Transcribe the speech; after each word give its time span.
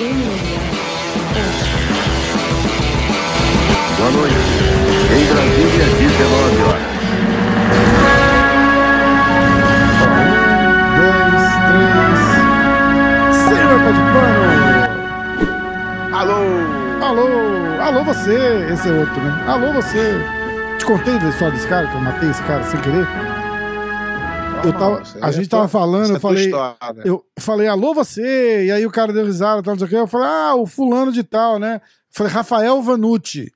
Boa 0.00 0.08
noite. 4.12 4.34
Em 5.12 5.24
Brasília, 5.26 5.84
19 5.98 6.62
horas. 6.62 6.88
dois, 10.96 11.44
três. 11.68 12.20
Alô! 16.14 16.40
Alô! 17.04 17.28
Alô 17.82 18.00
você! 18.04 18.38
Esse 18.72 18.88
é 18.88 18.92
outro, 18.92 19.20
né? 19.20 19.44
Alô 19.46 19.74
você! 19.74 20.18
Te 20.78 20.86
contei 20.86 21.18
da 21.18 21.28
história 21.28 21.52
desse 21.52 21.66
cara, 21.68 21.86
que 21.86 21.94
eu 21.94 22.00
matei 22.00 22.30
esse 22.30 22.42
cara 22.44 22.64
sem 22.64 22.80
querer? 22.80 23.06
Eu 24.64 24.72
tava, 24.74 25.02
a 25.22 25.28
é 25.28 25.32
gente 25.32 25.48
tava 25.48 25.68
falando, 25.68 26.12
é 26.12 26.16
eu 26.16 26.20
tua 26.20 26.30
falei, 26.30 26.52
eu 27.04 27.24
falei, 27.38 27.66
alô 27.66 27.94
você, 27.94 28.66
e 28.66 28.70
aí 28.70 28.84
o 28.84 28.90
cara 28.90 29.12
deu 29.12 29.24
risada, 29.24 29.62
tal, 29.62 29.72
não 29.72 29.78
sei 29.78 29.86
o 29.86 29.88
que, 29.88 29.96
eu 29.96 30.06
falei, 30.06 30.28
ah, 30.28 30.54
o 30.54 30.66
fulano 30.66 31.10
de 31.10 31.22
tal, 31.22 31.58
né? 31.58 31.76
Eu 31.76 31.80
falei, 32.10 32.32
Rafael 32.32 32.82
Vanucci. 32.82 33.52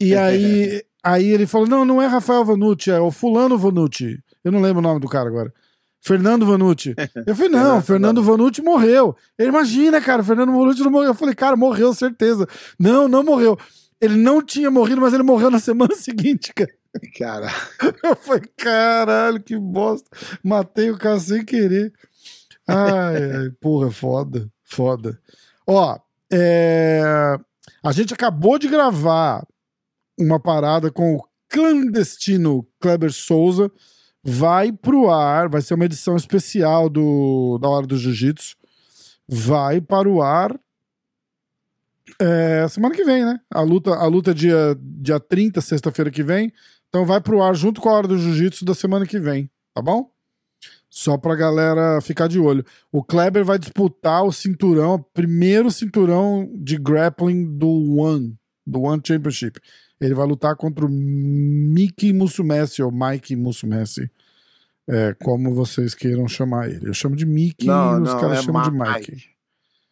E 0.00 0.14
aí, 0.16 0.82
aí 1.02 1.26
ele 1.28 1.46
falou, 1.46 1.68
não, 1.68 1.84
não 1.84 2.02
é 2.02 2.06
Rafael 2.06 2.44
Vanucci, 2.44 2.90
é 2.90 2.98
o 2.98 3.12
fulano 3.12 3.56
Vanucci. 3.56 4.18
Eu 4.42 4.50
não 4.50 4.60
lembro 4.60 4.80
o 4.80 4.82
nome 4.82 4.98
do 4.98 5.08
cara 5.08 5.28
agora. 5.28 5.52
Fernando 6.00 6.44
Vanucci. 6.44 6.96
Eu 7.24 7.36
falei, 7.36 7.50
não, 7.52 7.80
Fernando 7.80 8.22
Vanucci 8.22 8.60
morreu. 8.60 9.16
Ele, 9.38 9.50
imagina, 9.50 10.00
cara, 10.00 10.24
Fernando 10.24 10.50
Vanucci 10.50 10.82
não 10.82 10.90
morreu. 10.90 11.10
Eu 11.10 11.14
falei, 11.14 11.34
cara, 11.34 11.56
morreu, 11.56 11.94
certeza. 11.94 12.48
Não, 12.76 13.06
não 13.06 13.22
morreu. 13.22 13.56
Ele 14.00 14.16
não 14.16 14.42
tinha 14.42 14.68
morrido, 14.68 15.00
mas 15.00 15.14
ele 15.14 15.22
morreu 15.22 15.48
na 15.48 15.60
semana 15.60 15.94
seguinte, 15.94 16.52
cara. 16.52 16.72
Cara, 17.18 17.48
Eu 18.02 18.14
falei, 18.16 18.42
caralho, 18.56 19.42
que 19.42 19.58
bosta. 19.58 20.10
Matei 20.42 20.90
o 20.90 20.98
cara 20.98 21.18
sem 21.18 21.44
querer. 21.44 21.92
Ai, 22.66 23.32
ai, 23.32 23.50
porra, 23.60 23.90
foda, 23.90 24.50
foda. 24.62 25.18
Ó, 25.66 25.98
é, 26.30 27.36
a 27.82 27.92
gente 27.92 28.12
acabou 28.12 28.58
de 28.58 28.68
gravar 28.68 29.46
uma 30.18 30.38
parada 30.38 30.90
com 30.90 31.16
o 31.16 31.24
clandestino 31.48 32.66
Kleber 32.80 33.12
Souza. 33.12 33.70
Vai 34.22 34.70
pro 34.70 35.10
ar, 35.10 35.48
vai 35.48 35.62
ser 35.62 35.74
uma 35.74 35.84
edição 35.84 36.14
especial 36.14 36.88
do, 36.88 37.58
da 37.58 37.68
Hora 37.68 37.86
do 37.86 37.96
Jiu-Jitsu. 37.96 38.56
Vai 39.26 39.80
para 39.80 40.08
o 40.08 40.22
ar 40.22 40.58
é, 42.20 42.66
semana 42.68 42.94
que 42.94 43.04
vem, 43.04 43.24
né? 43.24 43.40
A 43.50 43.60
luta, 43.62 43.90
a 43.90 44.06
luta 44.06 44.30
é 44.30 44.34
dia, 44.34 44.76
dia 44.80 45.20
30, 45.20 45.60
sexta-feira 45.60 46.10
que 46.10 46.22
vem. 46.22 46.52
Então 46.92 47.06
vai 47.06 47.22
pro 47.22 47.40
ar 47.42 47.54
junto 47.54 47.80
com 47.80 47.88
a 47.88 47.94
hora 47.94 48.06
do 48.06 48.18
jiu-jitsu 48.18 48.66
da 48.66 48.74
semana 48.74 49.06
que 49.06 49.18
vem, 49.18 49.50
tá 49.74 49.80
bom? 49.80 50.10
Só 50.90 51.16
pra 51.16 51.34
galera 51.34 51.98
ficar 52.02 52.28
de 52.28 52.38
olho. 52.38 52.62
O 52.92 53.02
Kleber 53.02 53.46
vai 53.46 53.58
disputar 53.58 54.22
o 54.24 54.30
cinturão, 54.30 54.96
o 54.96 55.02
primeiro 55.02 55.70
cinturão 55.70 56.52
de 56.54 56.76
grappling 56.76 57.56
do 57.56 57.96
One, 57.96 58.36
do 58.66 58.82
One 58.82 59.00
Championship. 59.02 59.58
Ele 59.98 60.12
vai 60.12 60.26
lutar 60.26 60.54
contra 60.54 60.84
o 60.84 60.88
Mickey 60.90 62.12
Musumeci, 62.12 62.82
ou 62.82 62.92
Mike 62.92 63.34
Musumeci, 63.36 64.10
é, 64.86 65.14
como 65.14 65.54
vocês 65.54 65.94
queiram 65.94 66.28
chamar 66.28 66.68
ele. 66.68 66.90
Eu 66.90 66.94
chamo 66.94 67.16
de 67.16 67.24
Mickey 67.24 67.68
não, 67.68 68.00
e 68.00 68.02
os 68.02 68.12
caras 68.12 68.40
é 68.40 68.42
chamam 68.42 68.62
de 68.64 68.70
Mike. 68.70 69.12
Mike. 69.12 69.24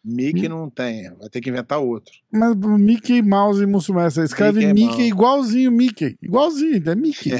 Mickey 0.03 0.49
não 0.49 0.69
tem, 0.69 1.13
vai 1.15 1.29
ter 1.29 1.41
que 1.41 1.49
inventar 1.49 1.79
outro. 1.79 2.13
Mas 2.31 2.55
Mickey 2.55 3.21
Mouse 3.21 3.61
e 3.61 3.65
Musumeci, 3.67 4.21
escreve 4.21 4.59
Mickey 4.59 4.73
Mickey, 4.73 4.87
Mouse. 4.87 5.07
igualzinho 5.07 5.71
Mickey. 5.71 6.17
Igualzinho, 6.21 6.89
é 6.89 6.95
Mickey. 6.95 7.31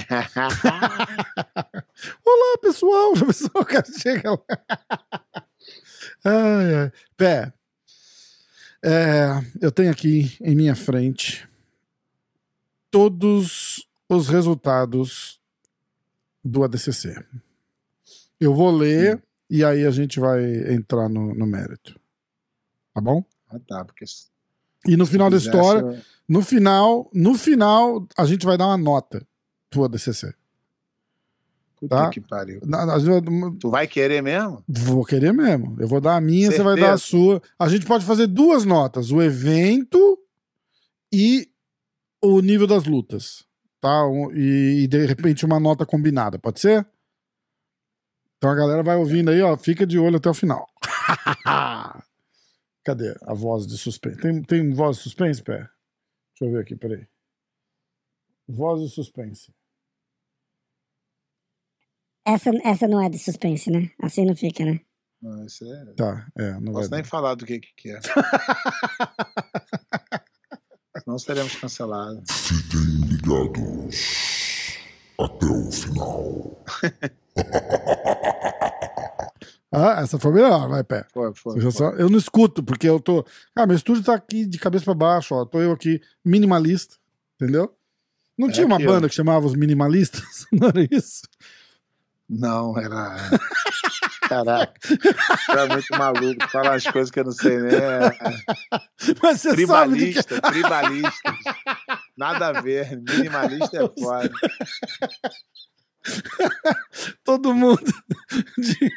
Olá, 2.26 2.58
pessoal! 2.62 3.14
Já 3.18 3.26
pensou? 3.26 3.50
O 3.56 3.66
cara 3.66 3.86
chega 3.86 4.32
lá. 4.32 4.40
Ai, 6.24 6.76
ai. 6.76 6.92
Pé, 7.18 7.54
é, 8.84 9.28
eu 9.62 9.72
tenho 9.72 9.92
aqui 9.92 10.36
em 10.42 10.56
minha 10.56 10.76
frente 10.76 11.48
todos 12.90 13.88
os 14.10 14.28
resultados 14.28 15.40
do 16.44 16.64
ADCC. 16.64 17.24
Eu 18.40 18.56
vou 18.56 18.72
ler 18.72 19.22
e 19.50 19.64
aí 19.64 19.86
a 19.86 19.92
gente 19.92 20.20
vai 20.20 20.44
entrar 20.74 21.08
no, 21.08 21.34
no 21.34 21.46
mérito. 21.46 22.00
Tá 22.94 23.02
bom? 23.02 23.24
ah, 23.50 23.60
tá, 23.68 23.86
porque 23.86 24.06
E 24.88 24.96
no 24.98 25.06
final 25.06 25.30
da 25.30 25.38
história, 25.38 25.80
eu- 25.82 26.02
no 26.28 26.42
final, 26.42 27.10
no 27.14 27.34
final, 27.36 28.08
a 28.18 28.26
gente 28.26 28.46
vai 28.46 28.58
dar 28.58 28.68
uma 28.68 28.78
nota 28.78 29.26
pro 29.70 29.84
ADCC. 29.86 30.34
Puta 31.80 31.96
Tá. 31.96 32.10
que 32.10 32.22
pariu. 32.22 32.60
Na- 32.64 32.86
na- 32.86 32.98
Tu 33.60 33.70
vai 33.70 33.88
querer 33.88 34.22
mesmo? 34.22 34.64
Vou 34.68 35.04
querer 35.04 35.34
mesmo. 35.34 35.76
Eu 35.80 35.88
vou 35.88 36.00
dar 36.00 36.16
a 36.16 36.22
minha, 36.22 36.52
você 36.52 36.62
vai 36.62 36.76
dar 36.76 36.94
a 36.94 36.98
Certeza? 36.98 37.08
sua. 37.10 37.42
A 37.58 37.68
gente 37.68 37.86
pode 37.86 38.06
fazer 38.06 38.28
duas 38.28 38.64
notas: 38.66 39.12
o 39.12 39.22
evento 39.22 40.18
e 41.12 41.50
o 42.22 42.40
nível 42.42 42.68
das 42.68 42.84
lutas. 42.86 43.44
Tá? 43.80 44.06
Um- 44.08 44.32
E, 44.32 44.84
e, 44.84 44.88
de 44.88 45.06
repente 45.08 45.44
uma 45.44 45.60
nota 45.60 45.86
combinada, 45.86 46.38
pode 46.38 46.60
ser? 46.60 46.86
Então 48.38 48.50
a 48.52 48.56
galera 48.56 48.84
vai 48.84 48.96
ouvindo 48.96 49.30
aí, 49.32 49.42
ó. 49.42 49.58
Fica 49.58 49.86
de 49.86 49.98
olho 49.98 50.18
até 50.18 50.30
o 50.30 50.34
final. 50.36 50.68
Cadê 52.84 53.16
a 53.24 53.34
voz 53.34 53.68
de 53.68 53.78
suspense? 53.78 54.18
Tem, 54.18 54.42
tem 54.42 54.74
voz 54.74 54.98
de 54.98 55.04
suspense, 55.04 55.44
pé? 55.44 55.58
Deixa 55.58 56.46
eu 56.46 56.52
ver 56.52 56.62
aqui, 56.62 56.76
peraí. 56.76 57.08
Voz 58.48 58.82
de 58.82 58.90
suspense. 58.90 59.54
Essa, 62.26 62.50
essa 62.64 62.88
não 62.88 63.02
é 63.02 63.10
de 63.10 63.20
suspense, 63.20 63.70
né? 63.70 63.92
Assim 64.02 64.26
não 64.26 64.36
fica, 64.36 64.66
né? 64.66 64.80
Não, 65.22 65.46
isso 65.46 65.64
é... 65.72 65.94
Tá, 65.94 66.28
é, 66.38 66.60
não 66.60 66.74
posso 66.74 66.90
nem 66.90 67.02
dar. 67.02 67.08
falar 67.08 67.36
do 67.36 67.46
que 67.46 67.60
que 67.60 67.92
é. 67.92 68.00
Senão 71.04 71.18
seremos 71.20 71.56
cancelados. 71.56 72.30
Fiquem 72.32 72.80
ligados 73.08 74.78
até 75.20 75.46
o 75.46 75.72
final. 75.72 76.66
Ah, 79.72 80.02
essa 80.02 80.20
foi 80.20 80.34
melhor, 80.34 80.68
vai, 80.68 80.84
pé. 80.84 81.06
Foi, 81.14 81.34
foi. 81.34 81.64
Eu, 81.64 81.72
foi. 81.72 82.02
eu 82.02 82.10
não 82.10 82.18
escuto, 82.18 82.62
porque 82.62 82.90
eu 82.90 83.00
tô. 83.00 83.26
Ah, 83.56 83.66
meu 83.66 83.76
estúdio 83.76 84.04
tá 84.04 84.14
aqui 84.14 84.46
de 84.46 84.60
cabeça 84.60 84.84
pra 84.84 84.94
baixo, 84.94 85.34
ó. 85.34 85.46
Tô 85.46 85.62
eu 85.62 85.72
aqui, 85.72 86.02
minimalista, 86.26 86.96
entendeu? 87.36 87.74
Não 88.38 88.50
É 88.50 88.52
tinha 88.52 88.66
uma 88.66 88.80
banda 88.80 89.08
que 89.08 89.16
chamava 89.16 89.46
os 89.46 89.56
minimalistas? 89.56 90.46
Não 90.52 90.68
era 90.68 90.88
isso? 90.92 91.22
Não, 92.28 92.78
era. 92.78 93.18
Caraca. 94.28 94.74
Tu 94.82 95.52
é 95.52 95.68
muito 95.68 95.98
maluco. 95.98 96.50
Fala 96.50 96.76
as 96.76 96.86
coisas 96.86 97.12
que 97.12 97.20
eu 97.20 97.26
não 97.26 97.34
sei, 97.34 97.58
né? 97.58 97.72
Mas 99.22 99.42
você 99.42 99.66
sabe 99.68 99.98
de 99.98 100.14
que. 100.14 100.24
Tribalista, 100.24 100.42
tribalista. 100.42 101.34
Nada 102.18 102.48
a 102.48 102.62
ver. 102.62 103.02
Minimalista 103.02 103.84
é 103.84 104.02
foda. 104.02 104.32
Todo 107.24 107.54
mundo 107.54 107.84
de, 108.58 108.92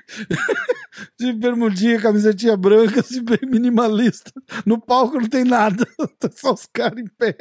de 1.19 1.33
bermudinha, 1.33 2.01
camisetinha 2.01 2.57
branca, 2.57 3.03
bem 3.23 3.51
minimalista. 3.51 4.33
No 4.65 4.81
palco 4.81 5.21
não 5.21 5.29
tem 5.29 5.45
nada, 5.45 5.87
tá 6.19 6.31
só 6.35 6.53
os 6.53 6.67
caras 6.67 6.99
em 6.99 7.07
pé. 7.07 7.37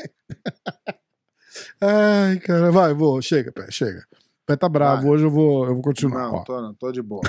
Ai, 1.80 2.40
cara, 2.40 2.72
vai, 2.72 2.94
vou, 2.94 3.22
chega, 3.22 3.52
pé, 3.52 3.70
chega. 3.70 4.06
Pé 4.46 4.58
tá 4.58 4.68
bravo, 4.68 5.04
Vai. 5.04 5.12
hoje 5.12 5.24
eu 5.24 5.32
vou, 5.32 5.66
eu 5.66 5.74
vou 5.74 5.82
continuar. 5.82 6.30
Não, 6.30 6.44
tô, 6.44 6.62
não, 6.62 6.74
tô 6.74 6.92
de 6.92 7.02
boa. 7.02 7.22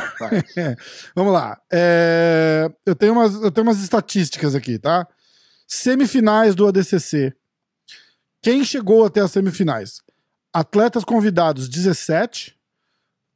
Vamos 1.15 1.33
lá. 1.33 1.61
É, 1.73 2.69
eu, 2.85 2.97
tenho 2.97 3.13
umas, 3.13 3.35
eu 3.35 3.53
tenho 3.53 3.67
umas 3.67 3.81
estatísticas 3.81 4.55
aqui, 4.55 4.81
tá? 4.81 5.07
Semifinais 5.67 6.57
do 6.57 6.67
ADCC. 6.67 7.33
Quem 8.43 8.65
chegou 8.65 9.05
até 9.05 9.21
as 9.21 9.31
semifinais? 9.31 10.03
Atletas 10.55 11.03
convidados, 11.03 11.69
17. 11.69 12.57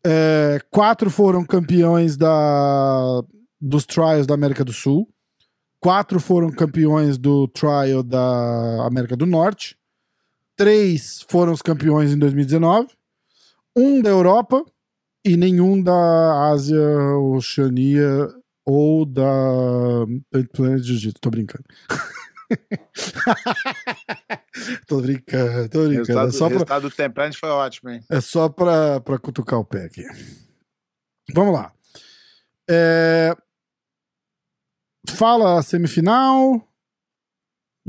É, 0.07 0.61
quatro 0.71 1.11
foram 1.11 1.45
campeões 1.45 2.17
da, 2.17 3.23
dos 3.61 3.85
trials 3.85 4.25
da 4.25 4.35
América 4.35 4.65
do 4.65 4.73
Sul. 4.73 5.13
Quatro 5.81 6.21
foram 6.21 6.49
campeões 6.51 7.19
do 7.19 7.49
trial 7.49 8.05
da 8.05 8.87
América 8.87 9.17
do 9.17 9.27
Norte. 9.27 9.77
Três 10.57 11.25
foram 11.29 11.53
os 11.53 11.61
campeões 11.61 12.13
em 12.13 12.19
2019. 12.19 12.89
Um 13.77 14.01
da 14.01 14.11
Europa 14.11 14.65
e 15.25 15.37
nenhum 15.37 15.83
da 15.83 16.51
Ásia, 16.53 16.81
Oceania 17.35 18.29
ou 18.65 19.05
da 19.05 19.25
Planet 20.53 20.85
Jiu-Jitsu. 20.85 21.21
Tô 21.21 21.31
brincando. 21.31 21.65
tô 24.87 25.01
brincando, 25.01 25.69
tô 25.69 25.87
brincando. 25.87 26.19
É 26.19 26.25
resultado, 26.25 26.33
só, 26.33 26.45
o 26.45 26.49
pra, 26.49 26.55
resultado 26.55 26.83
do 26.83 26.91
foi 27.39 27.49
ótimo, 27.49 27.91
hein? 27.91 28.01
é 28.11 28.21
só 28.21 28.49
pra, 28.49 29.01
pra 29.01 29.19
cutucar 29.19 29.59
o 29.59 29.65
pé 29.65 29.85
aqui. 29.85 30.05
Vamos 31.35 31.55
lá. 31.55 31.73
É, 32.71 33.35
Fala 35.09 35.59
a 35.59 35.63
semifinal. 35.63 36.63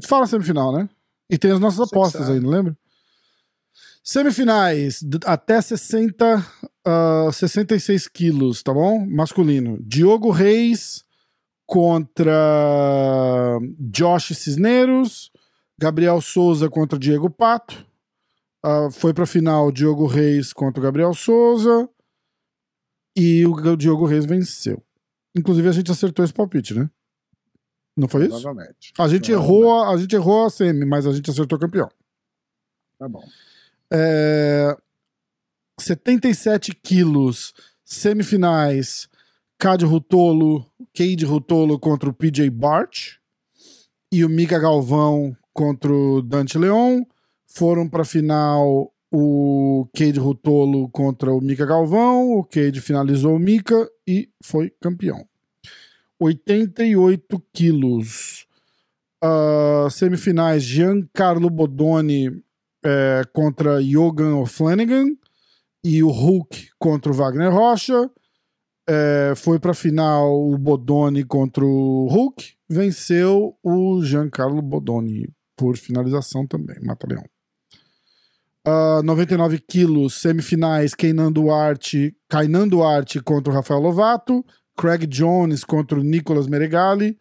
Fala 0.06 0.24
a 0.24 0.28
semifinal, 0.28 0.72
né? 0.72 0.90
E 1.30 1.38
tem 1.38 1.52
as 1.52 1.60
nossas 1.60 1.80
apostas 1.80 2.30
aí, 2.30 2.40
não 2.40 2.50
lembra? 2.50 2.78
Semifinais, 4.04 5.02
até 5.26 5.62
60, 5.62 6.46
ah, 6.86 7.30
66 7.32 8.08
quilos, 8.08 8.64
tá 8.64 8.74
bom? 8.74 9.06
Masculino. 9.06 9.78
Diogo 9.82 10.32
Reis 10.32 11.04
contra 11.70 13.60
Josh 13.80 14.36
Cisneros, 14.36 15.32
Gabriel 15.80 16.20
Souza 16.20 16.68
contra 16.68 16.98
Diego 16.98 17.30
Pato. 17.30 17.86
Ah, 18.66 18.90
foi 18.92 19.14
pra 19.14 19.28
final 19.28 19.72
Diogo 19.72 20.08
Reis 20.08 20.52
contra 20.52 20.80
o 20.80 20.84
Gabriel 20.84 21.14
Souza. 21.14 21.88
E 23.16 23.46
o 23.46 23.76
Diogo 23.76 24.08
Reis 24.08 24.26
venceu. 24.26 24.84
Inclusive, 25.38 25.70
a 25.70 25.72
gente 25.72 25.92
acertou 25.92 26.26
esse 26.26 26.34
palpite, 26.34 26.74
né? 26.74 26.90
Não 27.96 28.08
foi 28.08 28.24
isso? 28.24 28.42
Provavelmente. 28.42 28.92
A 28.98 29.08
gente 29.08 29.32
errou, 29.32 29.84
a 29.84 29.96
gente 29.96 30.16
errou 30.16 30.48
a 30.48 30.50
semi, 30.50 30.86
mas 30.86 31.06
a 31.06 31.12
gente 31.12 31.30
acertou 31.30 31.56
o 31.56 31.62
campeão. 31.62 31.88
Tá 32.98 33.08
bom. 33.08 33.24
É, 33.94 34.76
77 35.80 36.74
quilos, 36.74 37.54
semifinais. 37.86 39.08
Cade 39.60 39.86
Rutolo, 39.86 40.69
Cade 41.00 41.24
Rutolo 41.24 41.80
contra 41.80 42.10
o 42.10 42.14
PJ 42.14 42.50
Bart. 42.50 43.14
E 44.12 44.26
o 44.26 44.28
Mika 44.28 44.60
Galvão 44.60 45.34
contra 45.54 45.90
o 45.90 46.22
Dante 46.22 46.58
Leon. 46.58 47.04
Foram 47.48 47.88
para 47.88 48.04
final 48.04 48.94
o 49.10 49.88
Cade 49.96 50.20
Rutolo 50.20 50.90
contra 50.90 51.34
o 51.34 51.40
Mika 51.40 51.66
Galvão. 51.66 52.34
O 52.34 52.44
Cade 52.44 52.82
finalizou 52.82 53.38
o 53.38 53.40
Mika 53.40 53.90
e 54.06 54.28
foi 54.44 54.74
campeão. 54.82 55.26
88 56.20 57.42
quilos. 57.54 58.46
Ah, 59.24 59.88
semifinais: 59.90 60.64
Giancarlo 60.64 61.50
Bodoni 61.50 62.44
é, 62.84 63.22
contra 63.32 63.82
Jogan 63.82 64.36
O'Flanagan 64.36 65.16
e 65.82 66.04
o 66.04 66.10
Hulk 66.10 66.72
contra 66.78 67.10
o 67.10 67.16
Wagner 67.16 67.54
Rocha. 67.54 68.12
É, 68.92 69.36
foi 69.36 69.60
para 69.60 69.76
final 69.76 70.34
o 70.34 70.58
Bodoni 70.58 71.24
contra 71.24 71.64
o 71.64 72.08
Hulk. 72.08 72.54
Venceu 72.68 73.56
o 73.64 74.04
Giancarlo 74.04 74.64
Bodoni 74.64 75.30
por 75.56 75.78
finalização 75.78 76.48
também, 76.48 76.78
Mata-Leão. 76.82 77.24
Ah, 78.66 79.02
99 79.04 79.60
quilos, 79.60 80.20
semifinais, 80.20 80.96
Kainan 80.96 81.32
Duarte, 81.32 82.16
Kainan 82.28 82.68
Duarte 82.68 83.22
contra 83.22 83.54
o 83.54 83.56
Rafael 83.56 83.80
Lovato, 83.80 84.44
Craig 84.76 85.06
Jones 85.06 85.64
contra 85.64 86.00
o 86.00 86.04
Nicolas 86.04 86.48
Meregali. 86.48 87.16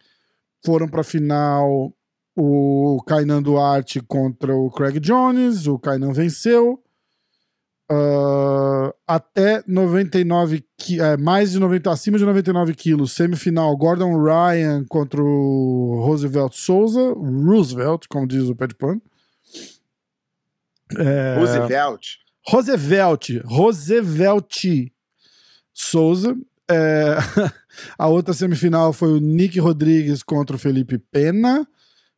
Foram 0.65 0.87
para 0.87 1.03
final 1.03 1.93
o 2.35 2.99
Kainan 3.05 3.43
Duarte 3.43 4.01
contra 4.01 4.55
o 4.55 4.71
Craig 4.71 4.99
Jones, 4.99 5.67
o 5.67 5.77
Kainan 5.77 6.13
venceu. 6.13 6.81
Ah, 7.91 8.93
até 9.07 9.63
99 9.67 10.63
qui- 10.77 10.99
é, 11.01 11.17
mais 11.17 11.51
de 11.51 11.59
90, 11.59 11.89
acima 11.91 12.17
de 12.19 12.25
99 12.25 12.75
quilos, 12.75 13.13
semifinal 13.13 13.75
Gordon 13.75 14.21
Ryan 14.21 14.85
contra 14.87 15.21
o 15.21 15.99
Roosevelt 16.05 16.53
Souza, 16.53 17.13
Roosevelt, 17.13 18.05
como 18.07 18.27
diz 18.27 18.47
o 18.47 18.55
pé 18.55 18.67
de 18.67 18.75
pano. 18.75 19.01
É, 20.97 21.35
Roosevelt. 21.37 22.05
Roosevelt, 22.47 23.29
Roosevelt 23.45 24.89
Souza. 25.73 26.35
É, 26.69 27.17
a 27.97 28.07
outra 28.07 28.33
semifinal 28.33 28.93
foi 28.93 29.13
o 29.13 29.19
Nick 29.19 29.59
Rodrigues 29.59 30.21
contra 30.23 30.55
o 30.55 30.59
Felipe 30.59 30.97
Pena. 30.97 31.67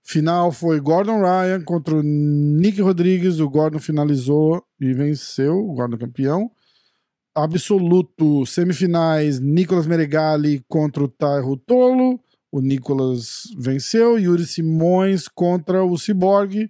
Final 0.03 0.51
foi 0.51 0.79
Gordon 0.79 1.21
Ryan 1.21 1.61
contra 1.63 1.95
o 1.95 2.01
Nick 2.03 2.81
Rodrigues. 2.81 3.39
O 3.39 3.49
Gordon 3.49 3.79
finalizou 3.79 4.63
e 4.79 4.93
venceu, 4.93 5.57
o 5.57 5.73
Gordon 5.73 5.97
campeão. 5.97 6.51
Absoluto, 7.33 8.45
semifinais, 8.45 9.39
Nicolas 9.39 9.87
Meregali 9.87 10.63
contra 10.67 11.03
o 11.03 11.07
Tairo 11.07 11.55
Tolo. 11.55 12.19
O 12.51 12.59
Nicolas 12.59 13.43
venceu. 13.57 14.19
Yuri 14.19 14.45
Simões 14.45 15.29
contra 15.29 15.83
o 15.85 15.97
Cyborg. 15.97 16.69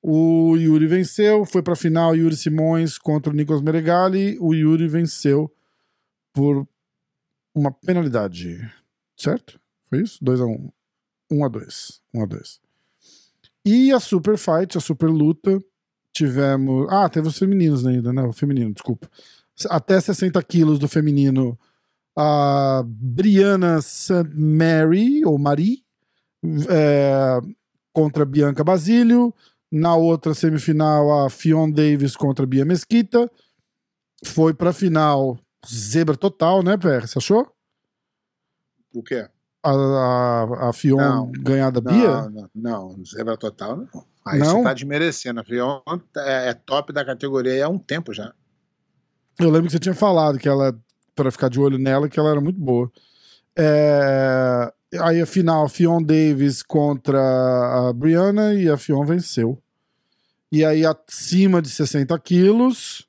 O 0.00 0.56
Yuri 0.56 0.86
venceu, 0.86 1.44
foi 1.44 1.62
pra 1.62 1.74
final 1.74 2.14
Yuri 2.14 2.36
Simões 2.36 2.96
contra 2.96 3.32
o 3.32 3.36
Nicolas 3.36 3.62
Meregali. 3.62 4.38
O 4.40 4.54
Yuri 4.54 4.86
venceu 4.86 5.52
por 6.32 6.68
uma 7.52 7.72
penalidade. 7.72 8.60
Certo? 9.16 9.58
Foi 9.88 10.02
isso? 10.02 10.24
2x1. 10.24 10.70
1x2. 11.32 12.00
1x2. 12.14 12.65
E 13.66 13.92
a 13.92 13.98
Super 13.98 14.38
Fight, 14.38 14.78
a 14.78 14.80
Super 14.80 15.08
Luta, 15.08 15.60
tivemos. 16.12 16.86
Ah, 16.88 17.08
teve 17.08 17.26
os 17.26 17.36
femininos 17.36 17.84
ainda, 17.84 18.12
né? 18.12 18.22
O 18.22 18.32
feminino, 18.32 18.72
desculpa. 18.72 19.10
Até 19.68 20.00
60 20.00 20.40
quilos 20.44 20.78
do 20.78 20.86
feminino. 20.86 21.58
A 22.16 22.84
Brianna 22.86 23.82
St. 23.82 24.30
Mary, 24.32 25.24
ou 25.24 25.36
Marie, 25.36 25.84
é, 26.70 27.40
contra 27.92 28.24
Bianca 28.24 28.62
Basílio. 28.62 29.34
Na 29.70 29.96
outra 29.96 30.32
semifinal, 30.32 31.24
a 31.24 31.28
Fion 31.28 31.68
Davis 31.68 32.14
contra 32.14 32.46
Bia 32.46 32.64
Mesquita. 32.64 33.28
Foi 34.24 34.54
pra 34.54 34.72
final 34.72 35.36
zebra 35.68 36.16
total, 36.16 36.62
né, 36.62 36.76
PR? 36.76 37.04
Você 37.04 37.18
achou? 37.18 37.52
O 38.94 39.02
quê? 39.02 39.28
A, 39.68 39.72
a, 39.72 40.68
a 40.68 40.72
Fion 40.72 40.96
Não. 40.96 41.32
ganhar 41.32 41.70
da 41.70 41.80
Bia? 41.80 42.22
Não, 42.22 42.30
não, 42.30 42.50
não. 42.54 43.04
Zebra 43.04 43.36
total, 43.36 43.76
não. 43.76 44.04
Aí 44.24 44.38
Não? 44.38 44.58
você 44.58 44.62
tá 44.64 44.74
desmerecendo. 44.74 45.40
A 45.40 45.44
Fion 45.44 45.80
é, 46.18 46.50
é 46.50 46.54
top 46.54 46.92
da 46.92 47.04
categoria 47.04 47.64
há 47.64 47.68
um 47.68 47.78
tempo 47.78 48.12
já. 48.12 48.32
Eu 49.38 49.50
lembro 49.50 49.66
que 49.66 49.72
você 49.72 49.78
tinha 49.78 49.94
falado 49.94 50.38
que 50.38 50.48
ela, 50.48 50.76
pra 51.14 51.30
ficar 51.30 51.48
de 51.48 51.60
olho 51.60 51.78
nela, 51.78 52.08
que 52.08 52.18
ela 52.18 52.30
era 52.30 52.40
muito 52.40 52.58
boa. 52.60 52.90
É, 53.56 54.72
aí 55.00 55.20
a 55.20 55.26
final, 55.26 55.68
Fion 55.68 56.02
Davis 56.02 56.62
contra 56.62 57.18
a 57.88 57.92
Brianna 57.92 58.54
e 58.54 58.68
a 58.68 58.76
Fion 58.76 59.04
venceu. 59.04 59.60
E 60.50 60.64
aí 60.64 60.84
acima 60.86 61.60
de 61.60 61.68
60 61.68 62.18
quilos, 62.20 63.05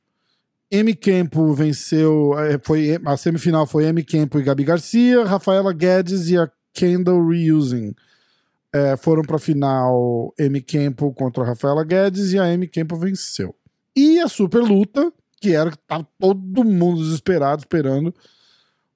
M. 0.69 0.93
Campo 0.95 1.53
venceu, 1.53 2.37
é, 2.37 2.59
foi, 2.61 2.99
a 3.05 3.15
semifinal 3.15 3.65
foi 3.65 3.85
M. 3.85 4.03
Campo 4.03 4.39
e 4.39 4.43
Gabi 4.43 4.63
Garcia, 4.63 5.23
Rafaela 5.23 5.71
Guedes 5.71 6.29
e 6.29 6.37
a 6.37 6.49
Kendall 6.73 7.25
Reusing. 7.25 7.95
É, 8.73 8.97
foram 8.97 9.23
pra 9.23 9.39
final 9.39 10.33
M. 10.37 10.61
Campo 10.61 11.13
contra 11.13 11.43
a 11.43 11.47
Rafaela 11.47 11.85
Guedes 11.85 12.33
e 12.33 12.39
a 12.39 12.51
M. 12.51 12.67
Campo 12.67 12.97
venceu. 12.97 13.55
E 13.95 14.19
a 14.19 14.27
super 14.27 14.61
luta, 14.61 15.11
que 15.39 15.55
era 15.55 15.71
que 15.71 15.77
tava 15.77 16.05
todo 16.19 16.63
mundo 16.65 17.01
desesperado 17.01 17.61
esperando. 17.61 18.13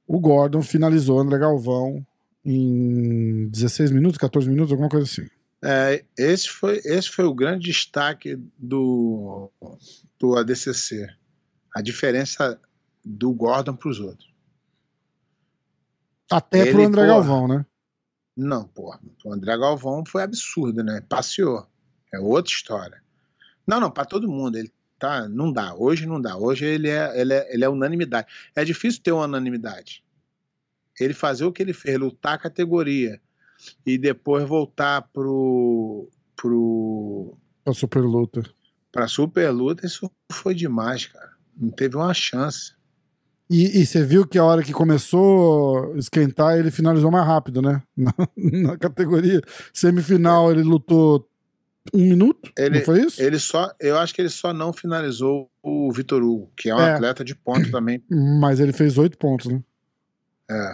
O 0.05 0.19
Gordon 0.19 0.61
finalizou 0.61 1.19
André 1.19 1.39
Galvão 1.39 2.05
em 2.43 3.47
16 3.49 3.91
minutos, 3.91 4.17
14 4.17 4.49
minutos, 4.49 4.71
alguma 4.71 4.89
coisa 4.89 5.05
assim. 5.05 5.25
É, 5.63 6.03
esse, 6.17 6.49
foi, 6.49 6.81
esse 6.83 7.09
foi 7.09 7.23
o 7.25 7.33
grande 7.33 7.65
destaque 7.65 8.37
do, 8.57 9.49
do 10.19 10.35
ADCC. 10.35 11.07
A 11.75 11.81
diferença 11.81 12.59
do 13.03 13.33
Gordon 13.33 13.75
para 13.75 13.89
os 13.89 13.99
outros. 13.99 14.31
Até 16.31 16.61
Ele, 16.61 16.71
pro 16.71 16.83
André 16.85 17.01
porra. 17.01 17.13
Galvão, 17.13 17.47
né? 17.47 17.65
Não, 18.37 18.65
porra. 18.67 18.99
O 19.25 19.33
André 19.33 19.57
Galvão 19.57 20.03
foi 20.05 20.23
absurdo, 20.23 20.83
né? 20.83 21.01
Passeou. 21.07 21.67
É 22.13 22.19
outra 22.19 22.51
história. 22.51 23.01
Não, 23.67 23.79
não, 23.79 23.91
para 23.91 24.05
todo 24.05 24.29
mundo. 24.31 24.57
Ele 24.57 24.71
tá, 24.97 25.27
não 25.27 25.51
dá. 25.51 25.73
Hoje 25.75 26.05
não 26.05 26.21
dá. 26.21 26.37
Hoje 26.37 26.65
ele 26.65 26.89
é, 26.89 27.19
ele 27.19 27.33
é, 27.33 27.53
ele 27.53 27.63
é 27.65 27.69
unanimidade. 27.69 28.27
É 28.55 28.63
difícil 28.63 29.01
ter 29.01 29.11
uma 29.11 29.25
unanimidade. 29.25 30.03
Ele 30.99 31.13
fazer 31.13 31.45
o 31.45 31.51
que 31.51 31.61
ele 31.61 31.73
fez, 31.73 31.97
lutar 31.97 32.33
a 32.35 32.37
categoria 32.37 33.19
e 33.85 33.97
depois 33.97 34.47
voltar 34.47 35.01
pro 35.13 36.09
pro 36.35 37.37
A 37.65 37.73
super 37.73 38.01
luta. 38.01 38.41
pra 38.91 39.07
super 39.07 39.49
luta, 39.51 39.85
isso 39.85 40.09
foi 40.31 40.53
demais, 40.55 41.05
cara. 41.05 41.31
Não 41.61 41.69
teve 41.69 41.95
uma 41.95 42.13
chance. 42.13 42.73
E, 43.49 43.81
e 43.81 43.85
você 43.85 44.03
viu 44.03 44.25
que 44.25 44.37
a 44.39 44.43
hora 44.43 44.63
que 44.63 44.71
começou 44.73 45.93
a 45.93 45.97
esquentar, 45.97 46.57
ele 46.57 46.71
finalizou 46.71 47.11
mais 47.11 47.25
rápido, 47.27 47.61
né? 47.61 47.83
Na, 47.95 48.13
na 48.37 48.77
categoria 48.77 49.41
semifinal, 49.73 50.51
ele 50.51 50.63
lutou 50.63 51.29
um 51.93 51.99
minuto, 51.99 52.51
Ele- 52.57 52.77
não 52.79 52.85
foi 52.85 53.01
isso? 53.01 53.21
Ele 53.21 53.37
só, 53.39 53.71
eu 53.79 53.97
acho 53.97 54.13
que 54.13 54.21
ele 54.21 54.29
só 54.29 54.53
não 54.53 54.71
finalizou 54.71 55.49
o 55.63 55.91
Vitor 55.91 56.21
Hugo, 56.23 56.51
que 56.55 56.69
é 56.69 56.75
um 56.75 56.79
É. 56.79 56.93
atleta 56.93 57.23
de 57.23 57.35
ponto 57.35 57.69
também 57.71 58.03
Mas 58.09 58.59
ele 58.59 58.71
fez 58.71 58.97
oito 58.97 59.17
pontos, 59.17 59.47
né? 59.51 59.61
É. 60.49 60.73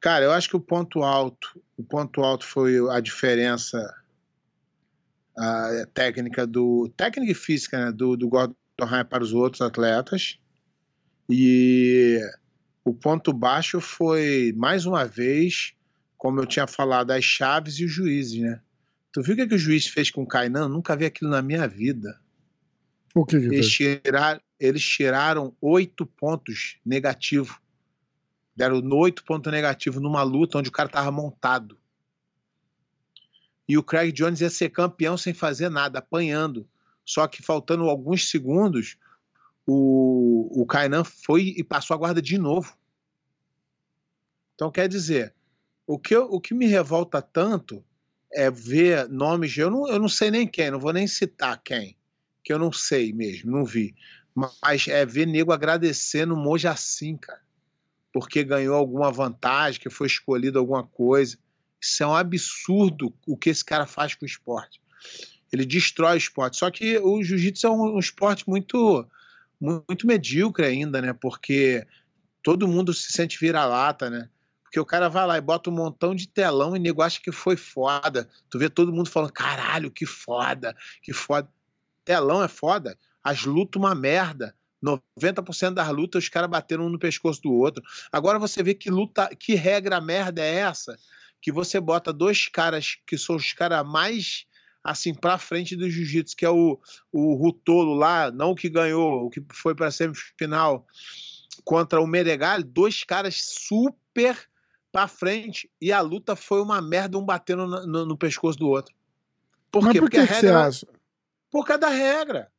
Cara, 0.00 0.24
eu 0.24 0.32
acho 0.32 0.48
que 0.48 0.56
o 0.56 0.60
ponto 0.60 1.02
alto, 1.02 1.60
o 1.76 1.82
ponto 1.84 2.22
alto 2.22 2.44
foi 2.46 2.76
a 2.90 3.00
diferença 3.00 3.94
a 5.36 5.86
técnica 5.94 6.46
do 6.46 6.88
técnica 6.96 7.32
e 7.32 7.34
física 7.34 7.86
né, 7.86 7.92
do, 7.92 8.16
do 8.16 8.28
Gordon 8.28 8.54
Ryan 8.84 9.04
para 9.04 9.22
os 9.22 9.32
outros 9.32 9.60
atletas 9.60 10.38
e 11.28 12.20
o 12.84 12.94
ponto 12.94 13.32
baixo 13.32 13.80
foi 13.80 14.52
mais 14.56 14.86
uma 14.86 15.04
vez, 15.04 15.74
como 16.16 16.40
eu 16.40 16.46
tinha 16.46 16.66
falado, 16.66 17.10
as 17.10 17.24
chaves 17.24 17.78
e 17.78 17.84
os 17.84 17.92
juízes, 17.92 18.40
né? 18.40 18.60
Tu 19.12 19.22
viu 19.22 19.34
o 19.34 19.36
que, 19.36 19.46
que 19.46 19.54
o 19.54 19.58
juiz 19.58 19.86
fez 19.86 20.10
com 20.10 20.22
o 20.22 20.26
Kainan? 20.26 20.68
Nunca 20.68 20.96
vi 20.96 21.04
aquilo 21.04 21.30
na 21.30 21.42
minha 21.42 21.66
vida. 21.66 22.20
O 23.14 23.24
que 23.24 23.38
que 23.38 23.46
Eles, 23.46 23.74
fez? 23.74 24.02
tiraram, 24.02 24.40
eles 24.58 24.82
tiraram 24.82 25.56
oito 25.60 26.06
pontos 26.06 26.78
negativos 26.84 27.58
Deram 28.60 28.82
oito 28.92 29.24
pontos 29.24 29.50
negativos 29.50 30.02
numa 30.02 30.22
luta 30.22 30.58
onde 30.58 30.68
o 30.68 30.72
cara 30.72 30.86
tava 30.86 31.10
montado. 31.10 31.78
E 33.66 33.78
o 33.78 33.82
Craig 33.82 34.12
Jones 34.12 34.42
ia 34.42 34.50
ser 34.50 34.68
campeão 34.68 35.16
sem 35.16 35.32
fazer 35.32 35.70
nada, 35.70 36.00
apanhando. 36.00 36.68
Só 37.10 37.26
que 37.26 37.42
faltando 37.42 37.90
alguns 37.90 38.30
segundos, 38.30 38.96
o, 39.66 40.62
o 40.62 40.64
Kainan 40.64 41.02
foi 41.02 41.54
e 41.56 41.64
passou 41.64 41.96
a 41.96 41.98
guarda 41.98 42.22
de 42.22 42.38
novo. 42.38 42.72
Então, 44.54 44.70
quer 44.70 44.88
dizer, 44.88 45.34
o 45.88 45.98
que, 45.98 46.14
eu, 46.14 46.30
o 46.30 46.40
que 46.40 46.54
me 46.54 46.66
revolta 46.66 47.20
tanto 47.20 47.84
é 48.32 48.48
ver 48.48 49.08
nomes, 49.08 49.56
eu 49.58 49.68
não, 49.68 49.88
eu 49.88 49.98
não 49.98 50.08
sei 50.08 50.30
nem 50.30 50.46
quem, 50.46 50.70
não 50.70 50.78
vou 50.78 50.92
nem 50.92 51.08
citar 51.08 51.60
quem, 51.60 51.96
que 52.44 52.52
eu 52.52 52.60
não 52.60 52.70
sei 52.70 53.12
mesmo, 53.12 53.50
não 53.50 53.64
vi. 53.64 53.92
Mas 54.32 54.86
é 54.86 55.04
ver 55.04 55.26
nego 55.26 55.52
agradecendo 55.52 56.34
o 56.34 56.36
Moja 56.36 56.70
assim, 56.70 57.16
cara, 57.16 57.42
porque 58.12 58.44
ganhou 58.44 58.76
alguma 58.76 59.10
vantagem, 59.10 59.80
que 59.80 59.90
foi 59.90 60.06
escolhido 60.06 60.60
alguma 60.60 60.86
coisa. 60.86 61.36
Isso 61.80 62.04
é 62.04 62.06
um 62.06 62.14
absurdo 62.14 63.12
o 63.26 63.36
que 63.36 63.50
esse 63.50 63.64
cara 63.64 63.84
faz 63.84 64.14
com 64.14 64.24
o 64.24 64.28
esporte. 64.28 64.80
Ele 65.52 65.64
destrói 65.64 66.14
o 66.14 66.18
esporte. 66.18 66.56
Só 66.56 66.70
que 66.70 66.98
o 66.98 67.22
jiu-jitsu 67.22 67.66
é 67.66 67.70
um, 67.70 67.96
um 67.96 67.98
esporte 67.98 68.48
muito, 68.48 69.06
muito 69.60 70.06
medíocre 70.06 70.64
ainda, 70.64 71.02
né? 71.02 71.12
Porque 71.12 71.86
todo 72.42 72.68
mundo 72.68 72.94
se 72.94 73.12
sente 73.12 73.38
vira-lata, 73.38 74.08
né? 74.08 74.28
Porque 74.62 74.78
o 74.78 74.86
cara 74.86 75.08
vai 75.08 75.26
lá 75.26 75.36
e 75.36 75.40
bota 75.40 75.68
um 75.68 75.72
montão 75.72 76.14
de 76.14 76.28
telão 76.28 76.76
e 76.76 76.78
nego 76.78 77.02
acha 77.02 77.20
que 77.20 77.32
foi 77.32 77.56
foda. 77.56 78.28
Tu 78.48 78.56
vê 78.56 78.68
todo 78.68 78.92
mundo 78.92 79.10
falando, 79.10 79.32
caralho, 79.32 79.90
que 79.90 80.06
foda, 80.06 80.76
que 81.02 81.12
foda. 81.12 81.48
Telão 82.04 82.42
é 82.42 82.46
foda. 82.46 82.96
As 83.22 83.44
lutas 83.44 83.80
uma 83.80 83.94
merda. 83.94 84.54
90% 84.82 85.74
das 85.74 85.88
lutas 85.88 86.24
os 86.24 86.30
caras 86.30 86.48
bateram 86.48 86.86
um 86.86 86.88
no 86.88 87.00
pescoço 87.00 87.42
do 87.42 87.52
outro. 87.52 87.82
Agora 88.12 88.38
você 88.38 88.62
vê 88.62 88.72
que 88.72 88.88
luta, 88.88 89.28
que 89.36 89.54
regra 89.54 90.00
merda 90.00 90.40
é 90.40 90.54
essa? 90.54 90.96
Que 91.42 91.50
você 91.50 91.80
bota 91.80 92.12
dois 92.12 92.48
caras 92.48 92.96
que 93.04 93.18
são 93.18 93.34
os 93.34 93.52
caras 93.52 93.84
mais 93.84 94.46
assim 94.82 95.14
pra 95.14 95.38
frente 95.38 95.76
do 95.76 95.88
jiu-jitsu, 95.90 96.36
que 96.36 96.44
é 96.44 96.50
o, 96.50 96.78
o 97.12 97.34
Rutolo 97.34 97.94
lá, 97.94 98.30
não 98.30 98.52
o 98.52 98.54
que 98.54 98.68
ganhou, 98.68 99.26
o 99.26 99.30
que 99.30 99.42
foi 99.52 99.74
pra 99.74 99.90
semifinal 99.90 100.86
contra 101.64 102.00
o 102.00 102.06
Meregal, 102.06 102.62
dois 102.62 103.04
caras 103.04 103.36
super 103.42 104.36
pra 104.90 105.06
frente 105.06 105.70
e 105.80 105.92
a 105.92 106.00
luta 106.00 106.34
foi 106.34 106.60
uma 106.60 106.80
merda, 106.80 107.18
um 107.18 107.24
batendo 107.24 107.66
no, 107.66 107.86
no, 107.86 108.06
no 108.06 108.16
pescoço 108.16 108.58
do 108.58 108.68
outro. 108.68 108.94
Por 109.70 109.82
Mas 109.82 109.92
quê? 109.92 109.98
por 109.98 110.04
Porque 110.06 110.16
que, 110.16 110.22
a 110.22 110.26
que 110.26 110.34
você 110.34 110.46
regra, 110.46 110.66
acha? 110.66 110.86
por 111.50 111.64
causa 111.64 111.80
da 111.80 111.88
regra. 111.88 112.50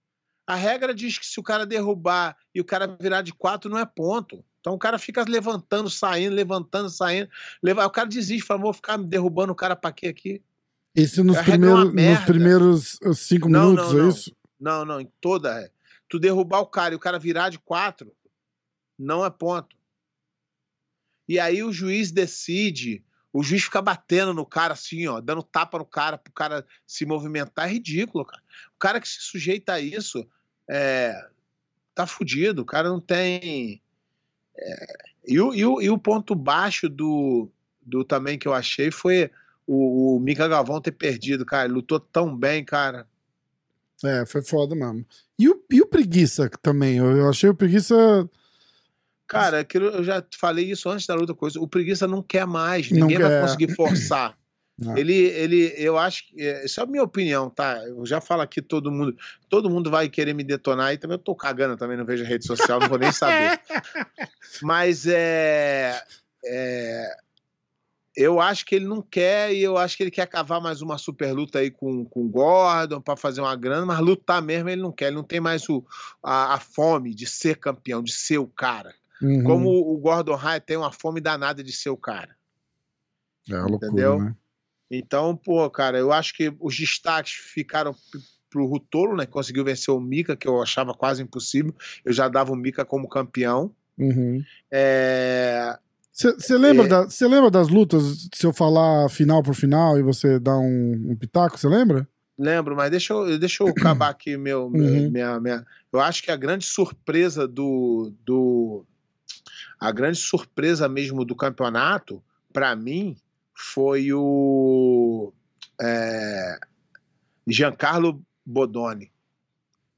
A 0.48 0.56
regra 0.56 0.94
diz 0.94 1.18
que 1.18 1.26
se 1.26 1.40
o 1.40 1.44
cara 1.44 1.66
derrubar 1.66 2.36
e 2.54 2.62
o 2.62 2.66
cara 2.66 2.98
virar 3.00 3.22
de 3.22 3.34
quatro, 3.34 3.70
não 3.70 3.78
é 3.78 3.86
ponto. 3.86 4.44
Então 4.60 4.74
o 4.74 4.78
cara 4.78 4.98
fica 5.00 5.24
levantando, 5.28 5.90
saindo, 5.90 6.36
levantando, 6.36 6.90
saindo. 6.90 7.30
Leva... 7.62 7.86
O 7.86 7.90
cara 7.90 8.08
desiste, 8.08 8.46
fala, 8.46 8.62
vou 8.62 8.74
ficar 8.74 8.98
derrubando 8.98 9.52
o 9.52 9.56
cara 9.56 9.76
pra 9.76 9.92
quê 9.92 10.08
aqui? 10.08 10.42
Isso 10.96 11.24
nos, 11.24 11.38
é 11.38 11.44
primeiros, 11.44 11.94
nos 11.94 12.20
primeiros 12.26 12.94
uh, 13.02 13.14
cinco 13.14 13.48
Não, 13.48 13.70
minutos, 13.70 13.94
não, 13.94 14.06
é 14.06 14.10
isso? 14.10 14.36
Não, 14.60 14.86
não, 14.86 15.02
em 15.02 15.12
toda. 15.22 15.72
Tu 16.10 16.20
derrubar 16.20 16.60
o 16.60 16.68
cara 16.68 16.94
e 16.94 16.98
o 16.98 17.00
cara 17.00 17.18
virar 17.18 17.50
de 17.50 17.58
quatro, 17.58 18.14
não 19.00 19.26
é 19.26 19.30
ponto. 19.30 19.76
E 21.28 21.40
aí 21.40 21.64
o 21.64 21.72
juiz 21.72 22.12
decide, 22.12 23.04
o 23.32 23.42
juiz 23.42 23.64
fica 23.64 23.82
batendo 23.82 24.34
no 24.34 24.46
cara 24.46 24.74
assim, 24.74 25.08
ó, 25.08 25.22
dando 25.22 25.42
tapa 25.42 25.78
no 25.78 25.86
cara 25.86 26.18
pro 26.18 26.34
cara 26.34 26.66
se 26.86 27.06
movimentar, 27.06 27.70
é 27.70 27.72
ridículo, 27.72 28.26
cara. 28.26 28.44
O 28.76 28.80
cara 28.80 29.00
que 29.00 29.08
se 29.08 29.22
sujeita 29.22 29.74
a 29.74 29.80
isso 29.80 30.28
é, 30.70 31.16
tá 31.96 32.06
fudido, 32.06 32.64
o 32.64 32.66
cara 32.66 32.90
não 32.90 33.00
tem. 33.00 33.82
é, 34.58 34.86
e, 35.26 35.40
o, 35.40 35.54
e, 35.54 35.66
o, 35.66 35.82
e 35.82 35.90
o 35.90 35.98
ponto 35.98 36.36
baixo 36.36 36.90
do, 36.90 37.50
do 37.82 38.04
também 38.04 38.38
que 38.38 38.48
eu 38.48 38.54
achei 38.54 38.92
foi 38.92 39.32
o, 39.72 40.18
o 40.18 40.20
Mika 40.20 40.48
Galvão 40.48 40.82
ter 40.82 40.92
perdido, 40.92 41.46
cara. 41.46 41.66
Ele 41.66 41.76
lutou 41.76 42.00
tão 42.00 42.36
bem, 42.36 42.64
cara. 42.66 43.08
É, 44.04 44.26
foi 44.26 44.42
foda 44.42 44.76
mesmo. 44.76 45.06
E 45.40 45.48
o, 45.48 45.64
e 45.72 45.82
o 45.82 45.88
preguiça 45.88 46.50
também? 46.62 46.98
Eu, 46.98 47.16
eu 47.16 47.30
achei 47.30 47.50
o 47.50 47.56
preguiça. 47.56 48.30
Cara, 49.28 49.60
aquilo, 49.62 49.86
eu 49.86 50.04
já 50.04 50.22
falei 50.38 50.70
isso 50.70 50.90
antes 50.90 51.08
da 51.08 51.16
luta 51.16 51.34
coisa. 51.34 51.60
O 51.60 51.68
preguiça 51.68 52.06
não 52.06 52.22
quer 52.22 52.46
mais, 52.46 52.92
ninguém 52.92 53.18
vai 53.18 53.30
quer. 53.30 53.42
conseguir 53.42 53.76
forçar. 53.76 54.38
Não. 54.80 54.98
Ele, 54.98 55.14
ele, 55.14 55.74
eu 55.78 55.96
acho 55.96 56.28
que. 56.28 56.42
é, 56.42 56.66
Isso 56.66 56.80
é 56.80 56.84
a 56.84 56.88
minha 56.88 57.04
opinião, 57.04 57.52
tá? 57.52 57.78
Eu 57.86 58.04
já 58.04 58.20
falo 58.20 58.42
aqui, 58.42 58.64
todo 58.64 58.92
mundo. 58.92 59.16
Todo 59.48 59.70
mundo 59.70 59.92
vai 59.92 60.10
querer 60.10 60.34
me 60.34 60.44
detonar 60.44 60.92
e 60.92 60.98
também 60.98 61.16
eu 61.16 61.24
tô 61.24 61.36
cagando, 61.36 61.78
também 61.78 61.96
não 61.96 62.06
vejo 62.06 62.24
rede 62.24 62.48
social, 62.48 62.80
não 62.80 62.90
vou 62.90 62.98
nem 62.98 63.12
saber. 63.12 63.60
Mas 64.64 65.06
é, 65.06 66.02
é. 66.44 67.16
Eu 68.16 68.42
acho 68.42 68.66
que 68.66 68.76
ele 68.76 68.86
não 68.86 69.02
quer 69.02 69.54
e 69.54 69.62
eu 69.62 69.78
acho 69.78 69.96
que 69.96 70.04
ele 70.04 70.12
quer 70.12 70.28
cavar 70.28 70.60
mais 70.60 70.82
uma 70.82 70.98
super 70.98 71.32
luta 71.32 71.60
aí 71.60 71.72
com, 71.72 72.04
com 72.04 72.26
o 72.26 72.30
Gordon 72.30 73.00
pra 73.00 73.16
fazer 73.16 73.40
uma 73.40 73.56
grana, 73.56 73.86
mas 73.86 74.00
lutar 74.00 74.42
mesmo 74.42 74.70
ele 74.70 74.82
não 74.82 74.92
quer. 74.92 75.08
Ele 75.08 75.16
não 75.16 75.24
tem 75.24 75.40
mais 75.40 75.68
o, 75.70 75.86
a, 76.22 76.56
a 76.56 76.60
fome 76.60 77.16
de 77.16 77.26
ser 77.26 77.58
campeão, 77.58 78.04
de 78.04 78.12
ser 78.12 78.38
o 78.38 78.48
cara. 78.48 78.94
Uhum. 79.22 79.44
Como 79.44 79.70
o 79.70 79.98
Gordon 79.98 80.36
Ryan 80.36 80.60
tem 80.60 80.78
uma 80.78 80.92
fome 80.92 81.22
danada 81.22 81.64
de 81.64 81.72
ser 81.72 81.90
o 81.90 81.98
cara. 81.98 82.36
É 83.50 83.56
uma 83.56 83.68
loucura, 83.68 83.88
entendeu? 83.88 84.20
né? 84.20 84.36
Então, 84.90 85.38
pô, 85.38 85.70
cara, 85.70 85.98
eu 85.98 86.12
acho 86.12 86.36
que 86.36 86.54
os 86.60 86.76
destaques 86.76 87.32
ficaram 87.32 87.96
pro 88.50 88.66
Rutolo, 88.66 89.16
né? 89.16 89.26
que 89.26 89.32
Conseguiu 89.32 89.64
vencer 89.64 89.94
o 89.94 90.00
Mika, 90.02 90.36
que 90.36 90.48
eu 90.48 90.62
achava 90.62 90.94
quase 90.94 91.24
impossível. 91.24 91.74
Eu 92.04 92.12
já 92.12 92.28
dava 92.28 92.52
o 92.52 92.58
Mika 92.58 92.84
como 92.84 93.08
campeão. 93.08 93.74
Uhum. 93.98 94.44
É, 94.70 95.80
Você 96.12 96.58
lembra, 96.58 96.86
É. 96.86 96.88
da- 96.90 97.08
lembra 97.28 97.50
das 97.50 97.70
lutas? 97.70 98.28
Se 98.34 98.46
eu 98.46 98.52
falar 98.54 99.10
final 99.10 99.42
por 99.42 99.56
final 99.56 99.98
e 99.98 100.04
você 100.04 100.40
dar 100.40 100.58
um, 100.58 101.12
um 101.12 101.16
pitaco, 101.16 101.58
você 101.58 101.68
lembra? 101.68 102.08
Lembro, 102.38 102.76
mas 102.76 102.90
deixa 102.92 103.14
eu, 103.14 103.38
deixa 103.40 103.64
eu 103.64 103.68
acabar 103.70 104.10
aqui 104.10 104.36
meu, 104.36 104.70
meu- 104.70 104.84
Uhum. 104.86 105.12
minha, 105.12 105.40
minha. 105.40 105.66
Eu 105.94 106.00
acho 106.00 106.24
que 106.24 106.32
a 106.32 106.36
grande 106.36 106.66
surpresa 106.66 107.48
do. 107.48 108.14
do 108.26 108.86
a 109.80 109.92
grande 109.92 110.18
surpresa 110.18 110.88
mesmo 110.88 111.24
do 111.26 111.36
campeonato, 111.36 112.22
pra 112.54 112.76
mim, 112.76 113.16
foi 113.56 114.12
o. 114.14 115.32
É, 115.80 116.60
Giancarlo 117.48 118.22
Bodoni. 118.46 119.11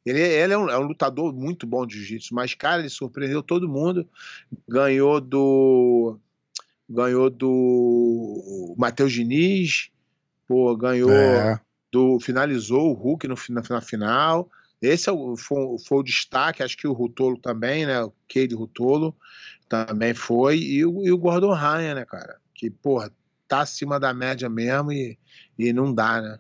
Ele, 0.05 0.19
ele 0.19 0.53
é, 0.53 0.57
um, 0.57 0.69
é 0.69 0.77
um 0.77 0.83
lutador 0.83 1.33
muito 1.33 1.65
bom 1.65 1.86
de 1.86 1.95
jiu-jitsu, 1.95 2.36
mas, 2.36 2.53
cara, 2.53 2.81
ele 2.81 2.89
surpreendeu 2.89 3.41
todo 3.41 3.69
mundo. 3.69 4.07
Ganhou 4.67 5.22
do. 5.22 6.17
Ganhou 6.89 7.29
do 7.29 8.75
Matheus 8.77 9.13
Diniz, 9.13 9.89
pô, 10.48 10.75
ganhou 10.75 11.10
É. 11.10 11.60
do 11.91 12.19
finalizou 12.19 12.91
o 12.91 12.93
Hulk 12.93 13.27
no, 13.27 13.36
na, 13.50 13.62
na 13.69 13.81
final. 13.81 14.50
Esse 14.81 15.10
é 15.10 15.13
o, 15.13 15.38
foi, 15.38 15.77
foi 15.88 15.98
o 16.00 16.03
destaque, 16.03 16.62
acho 16.62 16.75
que 16.75 16.86
o 16.86 16.91
Rutolo 16.91 17.38
também, 17.38 17.86
né? 17.86 18.03
O 18.03 18.12
Cade 18.27 18.53
Rutolo 18.53 19.15
também 19.69 20.13
foi. 20.13 20.60
E 20.60 20.86
o, 20.86 21.05
e 21.05 21.12
o 21.12 21.17
Gordon 21.17 21.53
Ryan, 21.53 21.95
né, 21.95 22.05
cara? 22.05 22.38
Que, 22.53 22.69
porra, 22.69 23.10
tá 23.48 23.62
acima 23.62 23.98
da 23.98 24.13
média 24.13 24.50
mesmo 24.50 24.91
e, 24.91 25.17
e 25.57 25.72
não 25.72 25.93
dá, 25.93 26.22
né? 26.22 26.39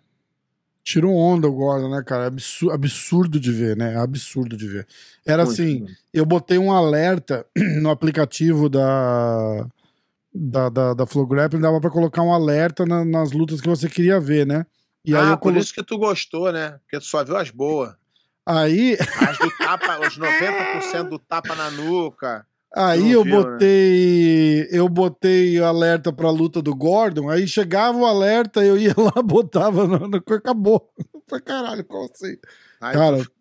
Tirou 0.83 1.15
onda 1.15 1.47
o 1.47 1.53
Gordon, 1.53 1.89
né, 1.89 2.03
cara? 2.05 2.27
Absu- 2.27 2.69
absurdo 2.71 3.39
de 3.39 3.51
ver, 3.51 3.77
né? 3.77 3.95
Absurdo 3.97 4.57
de 4.57 4.67
ver. 4.67 4.87
Era 5.25 5.45
Muito, 5.45 5.61
assim, 5.61 5.79
muito. 5.79 5.93
eu 6.13 6.25
botei 6.25 6.57
um 6.57 6.71
alerta 6.73 7.45
no 7.81 7.89
aplicativo 7.89 8.67
da 8.69 9.65
da, 10.35 10.67
da, 10.67 10.93
da 10.95 11.05
Flow 11.05 11.27
Grappling, 11.27 11.61
dava 11.61 11.79
pra 11.79 11.91
colocar 11.91 12.23
um 12.23 12.33
alerta 12.33 12.85
na- 12.85 13.05
nas 13.05 13.31
lutas 13.31 13.61
que 13.61 13.69
você 13.69 13.87
queria 13.87 14.19
ver, 14.19 14.47
né? 14.47 14.65
E 15.05 15.15
aí 15.15 15.21
ah, 15.21 15.31
eu 15.31 15.37
por 15.37 15.43
colo... 15.43 15.59
isso 15.59 15.73
que 15.73 15.83
tu 15.83 15.97
gostou, 15.97 16.51
né? 16.51 16.71
Porque 16.83 16.97
tu 16.99 17.05
só 17.05 17.23
viu 17.23 17.37
as 17.37 17.51
boas. 17.51 17.93
aí, 18.45 18.97
As 19.27 19.37
do 19.37 19.51
tapa, 19.57 19.99
os 19.99 20.17
90% 20.17 21.09
do 21.09 21.19
tapa 21.19 21.53
na 21.55 21.69
nuca. 21.69 22.45
Aí 22.75 23.01
não 23.01 23.09
eu 23.11 23.23
viu, 23.23 23.35
né? 23.35 23.51
botei 23.51 24.67
eu 24.71 24.89
botei 24.89 25.59
alerta 25.59 26.11
pra 26.11 26.29
luta 26.29 26.61
do 26.61 26.75
Gordon, 26.75 27.29
aí 27.29 27.47
chegava 27.47 27.97
o 27.97 28.05
alerta, 28.05 28.63
eu 28.63 28.77
ia 28.77 28.93
lá, 28.97 29.21
botava 29.23 29.87
no, 29.87 30.07
no 30.07 30.17
acabou. 30.17 30.89
Pra 31.27 31.39
caralho, 31.39 31.83
qual 31.85 32.05
assim? 32.05 32.35
Aí 32.81 32.93
Cara, 32.93 33.23
tu 33.23 33.31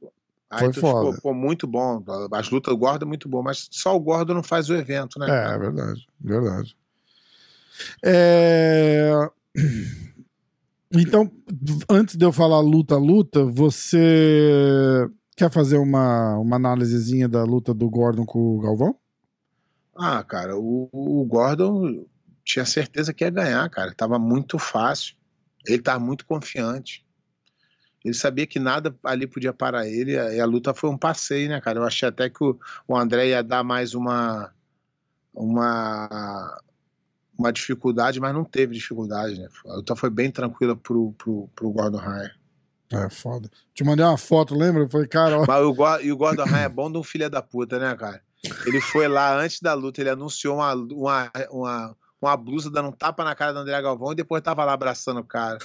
aí 0.49 0.61
foi 0.61 0.73
tu 0.73 0.81
foda. 0.81 1.17
ficou, 1.17 1.33
pô, 1.33 1.35
muito 1.35 1.67
bom. 1.67 2.03
As 2.33 2.49
lutas 2.49 2.73
do 2.73 2.79
Gordo 2.79 3.05
é 3.05 3.09
muito 3.09 3.29
bom, 3.29 3.43
mas 3.43 3.69
só 3.73 3.95
o 3.97 4.01
Gordo 4.01 4.33
não 4.33 4.43
faz 4.43 4.71
o 4.71 4.75
evento, 4.75 5.19
né? 5.19 5.27
É, 5.27 5.29
cara? 5.29 5.55
é 5.55 5.59
verdade, 5.59 6.07
verdade. 6.21 6.77
É, 8.05 9.13
Então, 10.95 11.31
antes 11.89 12.17
de 12.17 12.25
eu 12.25 12.33
falar 12.33 12.61
luta 12.61 12.97
luta, 12.99 13.45
você 13.47 15.09
quer 15.37 15.51
fazer 15.51 15.79
uma, 15.79 16.37
uma 16.37 16.57
análisezinha 16.57 17.29
da 17.29 17.45
luta 17.45 17.73
do 17.73 17.89
Gordon 17.89 18.27
com 18.27 18.57
o 18.57 18.61
Galvão? 18.61 18.95
Ah, 19.95 20.23
cara, 20.25 20.57
o, 20.57 20.89
o 20.93 21.25
Gordon 21.25 22.07
tinha 22.45 22.65
certeza 22.65 23.13
que 23.13 23.25
ia 23.25 23.31
ganhar, 23.31 23.69
cara. 23.71 23.95
Tava 23.95 24.19
muito 24.19 24.59
fácil. 24.59 25.15
Ele 25.67 25.81
tava 25.83 26.01
muito 26.01 26.27
confiante. 26.27 27.05
Ele 28.05 28.15
sabia 28.15 28.47
que 28.47 28.59
nada 28.59 28.95
ali 29.05 29.27
podia 29.27 29.53
parar 29.53 29.87
ele. 29.87 30.13
E 30.13 30.41
a 30.41 30.45
luta 30.47 30.75
foi 30.75 30.91
um 30.91 30.99
passeio, 30.99 31.49
né, 31.49 31.61
cara? 31.61 31.79
Eu 31.79 31.85
achei 31.85 32.09
até 32.09 32.29
que 32.29 32.43
o, 32.43 32.59
o 32.89 32.97
André 32.97 33.29
ia 33.29 33.43
dar 33.43 33.63
mais 33.63 33.95
uma 33.95 34.53
uma, 35.35 36.61
uma 37.39 37.53
dificuldade, 37.53 38.21
mas 38.21 38.35
não 38.35 38.45
teve 38.45 38.75
dificuldade, 38.75 39.39
né? 39.41 39.49
A 39.67 39.75
luta 39.77 39.97
foi 39.97 40.11
bem 40.11 40.31
tranquila 40.31 40.77
pro, 40.77 41.13
pro, 41.13 41.49
pro 41.55 41.71
Gordon 41.71 41.99
Ryan. 41.99 42.31
É 42.93 43.09
foda. 43.09 43.49
Te 43.73 43.83
mandei 43.85 44.05
uma 44.05 44.19
foto, 44.19 44.55
lembra? 44.55 44.87
Foi, 44.89 45.07
cara, 45.09 45.41
ó. 45.41 45.45
Mas 45.47 45.65
o, 45.65 45.73
Go- 45.73 46.01
e 46.01 46.13
o 46.13 46.17
Gordon 46.17 46.45
Ryan 46.45 46.59
é 46.65 46.69
bom 46.69 46.93
de 46.93 46.99
um 46.99 47.03
filho 47.03 47.31
da 47.31 47.41
puta, 47.41 47.79
né, 47.79 47.95
cara? 47.97 48.21
Ele 48.67 48.81
foi 48.81 49.07
lá 49.09 49.39
antes 49.39 49.61
da 49.61 49.73
luta, 49.75 50.01
ele 50.01 50.11
anunciou 50.11 50.57
uma, 50.57 50.75
uma, 50.75 51.31
uma, 51.51 51.97
uma 52.21 52.37
blusa 52.37 52.71
dando 52.71 52.89
um 52.89 52.93
tapa 52.93 53.23
na 53.25 53.35
cara 53.35 53.53
do 53.53 53.61
André 53.61 53.81
Galvão 53.81 54.13
e 54.13 54.17
depois 54.17 54.43
tava 54.43 54.65
lá 54.65 54.73
abraçando 54.73 55.21
o 55.21 55.25
cara. 55.25 55.59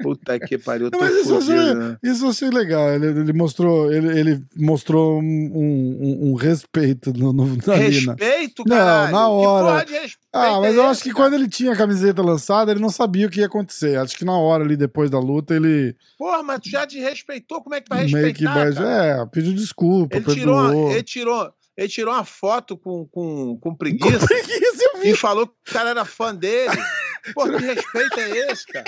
Puta 0.00 0.38
que 0.38 0.58
pariu, 0.58 0.90
tô 0.90 0.98
Mas 0.98 1.14
isso 1.14 1.34
fudido, 1.34 1.52
achei, 1.60 1.74
né? 1.74 1.98
isso 2.02 2.28
achei 2.28 2.50
legal. 2.50 2.88
Ele, 2.90 3.06
ele 3.06 3.32
mostrou, 3.32 3.92
ele, 3.92 4.18
ele 4.18 4.44
mostrou 4.56 5.20
um, 5.20 5.22
um- 5.24 6.30
um 6.30 6.34
respeito 6.34 7.12
no, 7.12 7.32
no, 7.32 7.44
né? 7.46 7.76
Respeito, 7.76 8.64
Não, 8.66 8.76
caralho. 8.76 9.12
na 9.12 9.28
hora. 9.28 9.86
Ah, 10.32 10.60
mas 10.60 10.74
é 10.74 10.78
eu 10.78 10.84
acho 10.86 11.02
que 11.02 11.10
cara? 11.12 11.24
quando 11.24 11.34
ele 11.34 11.48
tinha 11.48 11.72
a 11.72 11.76
camiseta 11.76 12.20
lançada, 12.22 12.70
ele 12.72 12.80
não 12.80 12.88
sabia 12.90 13.26
o 13.26 13.30
que 13.30 13.40
ia 13.40 13.46
acontecer. 13.46 13.96
Acho 13.96 14.16
que 14.16 14.24
na 14.24 14.36
hora 14.36 14.64
ali, 14.64 14.76
depois 14.76 15.08
da 15.10 15.20
luta, 15.20 15.54
ele 15.54 15.94
Porra, 16.18 16.42
mas 16.42 16.60
tu 16.60 16.68
já 16.70 16.84
desrespeitou, 16.84 17.62
como 17.62 17.74
é 17.76 17.80
que 17.80 17.88
vai 17.88 18.06
meio 18.06 18.34
que 18.34 18.44
respeitar, 18.44 18.74
cara? 18.74 19.22
É, 19.22 19.26
pediu 19.26 19.52
desculpa, 19.54 20.16
Ele 20.16 20.24
tirou, 20.24 20.56
perdoou. 20.56 20.84
uma, 20.86 20.92
ele, 20.94 21.02
tirou, 21.04 21.52
ele 21.76 21.88
tirou 21.88 22.12
uma 22.14 22.24
foto 22.24 22.76
com, 22.76 23.06
com, 23.08 23.58
com 23.58 23.74
preguiça 23.74 24.24
Preguiça, 24.26 24.84
eu 24.94 25.00
vi. 25.00 25.10
e 25.10 25.16
falou 25.16 25.46
que 25.46 25.54
o 25.70 25.72
cara 25.72 25.90
era 25.90 26.04
fã 26.04 26.34
dele. 26.34 26.76
Pô, 27.34 27.44
que 27.44 27.56
respeito 27.64 28.18
é 28.20 28.52
esse, 28.52 28.66
cara? 28.66 28.84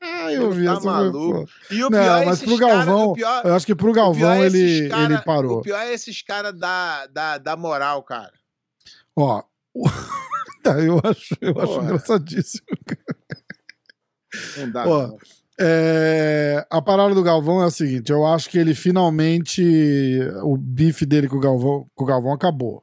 Ah, 0.00 0.32
eu 0.32 0.50
vi. 0.50 0.64
tá 0.64 0.72
essa 0.72 0.80
foi 0.82 0.90
maluco. 0.90 1.50
E 1.70 1.84
o 1.84 1.90
Não, 1.90 1.98
pior 2.02 2.22
é 2.22 2.24
mas 2.26 2.34
esses 2.36 2.48
pro 2.48 2.58
Galvão, 2.58 3.04
o 3.08 3.12
pior- 3.14 3.42
Eu 3.46 3.54
acho 3.54 3.66
que 3.66 3.74
pro 3.74 3.92
Galvão 3.92 4.32
é 4.32 4.46
ele, 4.46 4.88
cara- 4.88 5.02
ele 5.04 5.18
parou. 5.22 5.58
O 5.58 5.62
pior 5.62 5.78
é 5.80 5.92
esses 5.92 6.22
caras 6.22 6.58
da, 6.58 7.06
da, 7.06 7.38
da 7.38 7.56
moral, 7.56 8.02
cara. 8.02 8.32
Ó. 9.16 9.42
tá, 10.62 10.78
eu 10.80 11.00
acho, 11.04 11.34
eu 11.40 11.58
acho 11.60 11.80
engraçadíssimo. 11.80 12.66
Não 14.56 14.70
dá. 14.70 14.86
Ó, 14.86 15.06
não. 15.08 15.18
É, 15.58 16.66
a 16.70 16.82
parada 16.82 17.14
do 17.14 17.22
Galvão 17.22 17.62
é 17.62 17.66
a 17.66 17.70
seguinte: 17.70 18.12
eu 18.12 18.26
acho 18.26 18.50
que 18.50 18.58
ele 18.58 18.74
finalmente. 18.74 19.62
O 20.42 20.56
bife 20.56 21.06
dele 21.06 21.28
com 21.28 21.36
o 21.36 21.40
Galvão, 21.40 21.86
com 21.94 22.04
o 22.04 22.06
Galvão 22.06 22.32
acabou. 22.32 22.82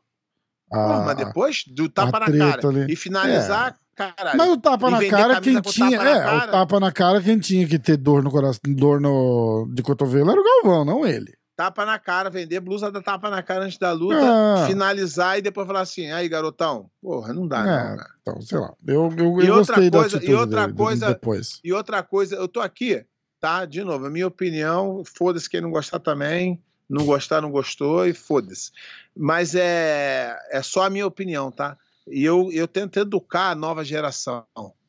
Pô, 0.70 0.80
Ah, 0.80 1.04
mas 1.06 1.18
depois 1.18 1.64
do 1.68 1.88
tapa 1.88 2.18
a 2.18 2.30
na 2.30 2.38
cara 2.56 2.68
ali. 2.68 2.92
e 2.92 2.96
finalizar, 2.96 3.76
caralho. 3.96 4.38
mas 4.38 4.50
o 4.50 4.58
tapa 4.58 4.90
na 4.90 5.08
cara, 5.08 5.40
quem 5.40 5.62
tinha. 5.62 6.02
é, 6.02 6.20
cara. 6.24 6.48
o 6.48 6.52
tapa 6.52 6.80
na 6.80 6.92
cara, 6.92 7.22
quem 7.22 7.38
tinha 7.38 7.68
que 7.68 7.78
ter 7.78 7.96
dor 7.98 8.24
no 8.24 8.32
coração, 8.32 8.60
dor 8.76 9.00
no, 9.00 9.70
de 9.72 9.84
cotovelo 9.84 10.32
era 10.32 10.42
o 10.42 10.44
Galvão, 10.44 10.84
não 10.84 11.06
ele. 11.06 11.32
Tapa 11.56 11.86
na 11.86 12.00
cara, 12.00 12.30
vender 12.32 12.60
blusa 12.60 12.92
da 12.92 13.00
tapa 13.02 13.30
na 13.30 13.44
cara 13.44 13.66
antes 13.66 13.78
da 13.78 13.92
luta, 13.92 14.18
Ah. 14.20 14.66
finalizar 14.66 15.38
e 15.38 15.42
depois 15.42 15.68
falar 15.68 15.82
assim: 15.82 16.12
aí, 16.12 16.28
garotão, 16.28 16.90
porra, 17.02 17.32
não 17.32 17.48
dá, 17.48 17.60
É, 17.60 17.62
não, 17.90 17.98
cara. 17.98 18.10
então, 18.22 18.42
sei 18.42 18.58
lá. 18.58 18.74
Eu, 18.88 19.14
eu, 19.16 19.42
E 19.42 19.48
eu 19.48 19.56
outra 19.58 19.76
coisa- 19.76 20.26
e 20.26 20.34
outra 20.34 20.62
dele, 20.66 20.74
coisa- 20.78 21.08
depois. 21.10 21.60
E 21.64 21.72
outra 21.72 22.02
coisa, 22.02 22.36
eu 22.36 22.48
tô 22.48 22.60
aqui, 22.60 23.06
tá? 23.40 23.66
De 23.66 23.84
novo, 23.84 24.08
a 24.08 24.10
minha 24.10 24.26
opinião, 24.28 25.04
foda-se 25.06 25.48
quem 25.48 25.62
não 25.62 25.70
gostar 25.70 26.00
também, 26.00 26.60
não 26.90 27.06
gostar, 27.06 27.40
não 27.42 27.52
gostou 27.52 28.08
e 28.08 28.14
foda-se. 28.14 28.72
Mas 29.16 29.54
é, 29.54 30.36
é 30.52 30.62
só 30.64 30.84
a 30.86 30.90
minha 30.90 31.06
opinião, 31.06 31.52
tá? 31.52 31.78
E 32.08 32.26
eu, 32.26 32.50
eu 32.52 32.68
tento 32.68 33.00
educar 33.00 33.52
a 33.52 33.56
nova 33.56 33.86
geração, 33.86 34.44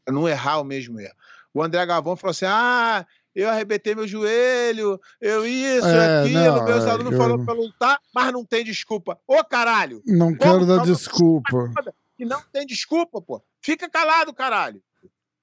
não 0.08 0.26
errar 0.26 0.60
o 0.60 0.64
mesmo 0.64 0.98
erro. 0.98 1.14
O 1.52 1.62
André 1.62 1.84
Galvão 1.84 2.16
falou 2.16 2.30
assim: 2.32 2.46
ah, 2.48 3.06
eu 3.34 3.48
arrebentei 3.50 3.94
meu 3.94 4.06
joelho, 4.06 5.00
eu 5.20 5.46
isso, 5.46 5.86
É, 5.86 6.20
aquilo, 6.22 6.38
não, 6.44 6.64
meus 6.64 6.84
é, 6.84 6.90
alunos 6.90 7.12
eu- 7.12 7.18
falaram 7.18 7.44
pra 7.44 7.54
lutar, 7.54 7.98
mas 8.14 8.32
não 8.32 8.44
tem 8.44 8.64
desculpa. 8.64 9.18
Ô 9.26 9.42
caralho! 9.44 10.02
Não 10.06 10.34
quero 10.36 10.64
dar 10.66 10.84
desculpa. 10.84 11.70
que 12.16 12.24
não 12.24 12.42
tem 12.52 12.64
desculpa, 12.66 13.20
pô. 13.20 13.42
Fica 13.60 13.88
calado, 13.90 14.32
caralho. 14.32 14.82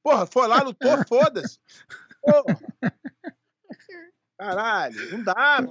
Porra, 0.04 0.26
foi 0.26 0.48
lá, 0.48 0.62
lutou, 0.62 0.90
foda-se. 1.08 1.60
Porra. 2.22 2.60
Caralho, 4.38 5.12
não 5.12 5.24
dá. 5.24 5.68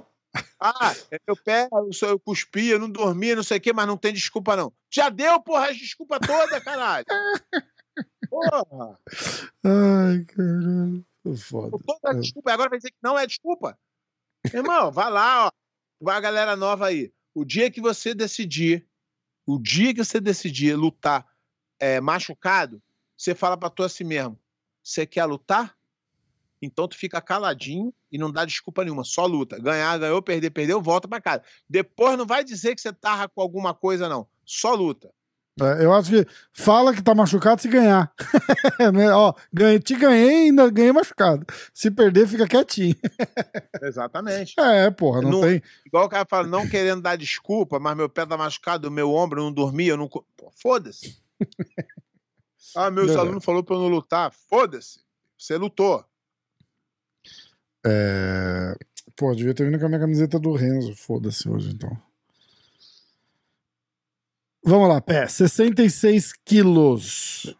Ah, 0.57 0.93
é 1.11 1.17
meu 1.27 1.35
pé, 1.35 1.67
eu, 1.71 1.89
eu 2.07 2.19
cuspi, 2.19 2.67
eu 2.67 2.79
não 2.79 2.89
dormia, 2.89 3.35
não 3.35 3.43
sei 3.43 3.57
o 3.57 3.61
quê, 3.61 3.73
mas 3.73 3.85
não 3.85 3.97
tem 3.97 4.13
desculpa, 4.13 4.55
não. 4.55 4.71
Já 4.89 5.09
deu, 5.09 5.41
porra, 5.41 5.67
as 5.69 5.77
desculpa 5.77 6.17
toda, 6.19 6.61
caralho. 6.61 7.05
Porra, 8.29 8.97
Ai, 9.65 10.23
caralho. 10.23 11.05
Foda. 11.37 11.77
toda 11.85 12.19
desculpa. 12.19 12.51
Agora 12.51 12.69
vai 12.69 12.79
dizer 12.79 12.91
que 12.91 12.97
não 13.01 13.17
é 13.17 13.25
desculpa. 13.25 13.77
Irmão, 14.53 14.91
vai 14.91 15.09
lá, 15.09 15.47
ó. 15.47 15.51
Vai 15.99 16.17
a 16.17 16.21
galera 16.21 16.55
nova 16.55 16.87
aí. 16.87 17.13
O 17.33 17.45
dia 17.45 17.69
que 17.69 17.79
você 17.79 18.13
decidir, 18.13 18.87
o 19.45 19.59
dia 19.59 19.93
que 19.93 20.03
você 20.03 20.19
decidir 20.19 20.75
lutar 20.75 21.27
é, 21.79 22.01
machucado, 22.01 22.81
você 23.15 23.35
fala 23.35 23.55
pra 23.55 23.69
tu 23.69 23.83
assim 23.83 24.03
mesmo: 24.03 24.39
você 24.83 25.05
quer 25.05 25.25
lutar? 25.25 25.77
Então 26.61 26.87
tu 26.87 26.95
fica 26.95 27.21
caladinho 27.21 27.93
e 28.11 28.17
não 28.17 28.31
dá 28.31 28.45
desculpa 28.45 28.83
nenhuma, 28.83 29.03
só 29.03 29.25
luta. 29.25 29.59
Ganhar, 29.59 29.97
ganhou, 29.97 30.21
perder, 30.21 30.51
perdeu, 30.51 30.81
volta 30.81 31.07
pra 31.07 31.21
casa. 31.21 31.43
Depois 31.67 32.17
não 32.17 32.25
vai 32.25 32.43
dizer 32.43 32.75
que 32.75 32.81
você 32.81 32.93
tarra 32.93 33.27
com 33.27 33.41
alguma 33.41 33.73
coisa, 33.73 34.07
não. 34.07 34.27
Só 34.45 34.73
luta. 34.75 35.11
É, 35.59 35.83
eu 35.83 35.93
acho 35.93 36.09
que 36.09 36.25
fala 36.53 36.93
que 36.93 37.01
tá 37.03 37.13
machucado 37.13 37.61
se 37.61 37.67
ganhar. 37.67 38.11
né? 38.93 39.11
Ó, 39.11 39.33
ganhei, 39.51 39.79
te 39.79 39.95
ganhei 39.95 40.45
ainda 40.47 40.69
ganhei 40.71 40.91
machucado. 40.93 41.45
Se 41.73 41.91
perder, 41.91 42.25
fica 42.27 42.47
quietinho. 42.47 42.95
Exatamente. 43.83 44.53
É, 44.59 44.89
porra, 44.91 45.21
não, 45.21 45.31
Não- 45.31 45.41
tem. 45.41 45.61
Igual 45.85 46.05
o 46.05 46.09
cara 46.09 46.25
fala, 46.27 46.47
não 46.47 46.67
querendo 46.67 47.01
dar 47.01 47.17
desculpa, 47.17 47.79
mas 47.79 47.97
meu 47.97 48.07
pé 48.07 48.25
tá 48.25 48.37
machucado, 48.37 48.89
meu 48.89 49.11
ombro 49.13 49.41
eu 49.41 49.45
não 49.45 49.51
dormia, 49.53 49.91
eu 49.91 49.97
não. 49.97 50.09
Foda-se. 50.61 51.17
Ah, 52.73 52.89
meus 52.89 53.07
Beleza. 53.07 53.19
alunos 53.19 53.43
falaram 53.43 53.65
pra 53.65 53.75
eu 53.75 53.79
não 53.81 53.87
lutar. 53.89 54.31
Foda-se. 54.49 55.01
Você 55.37 55.57
lutou. 55.57 56.05
É... 57.85 58.73
Pô, 59.15 59.35
devia 59.35 59.53
ter 59.53 59.65
vindo 59.65 59.77
com 59.77 59.85
a 59.87 59.89
minha 59.89 59.99
camiseta 59.99 60.39
do 60.39 60.53
Renzo. 60.53 60.95
Foda-se 60.95 61.49
hoje, 61.49 61.71
então. 61.73 61.91
Vamos 64.63 64.87
lá, 64.89 65.01
pé. 65.01 65.27
66 65.27 66.33
quilos. 66.45 67.55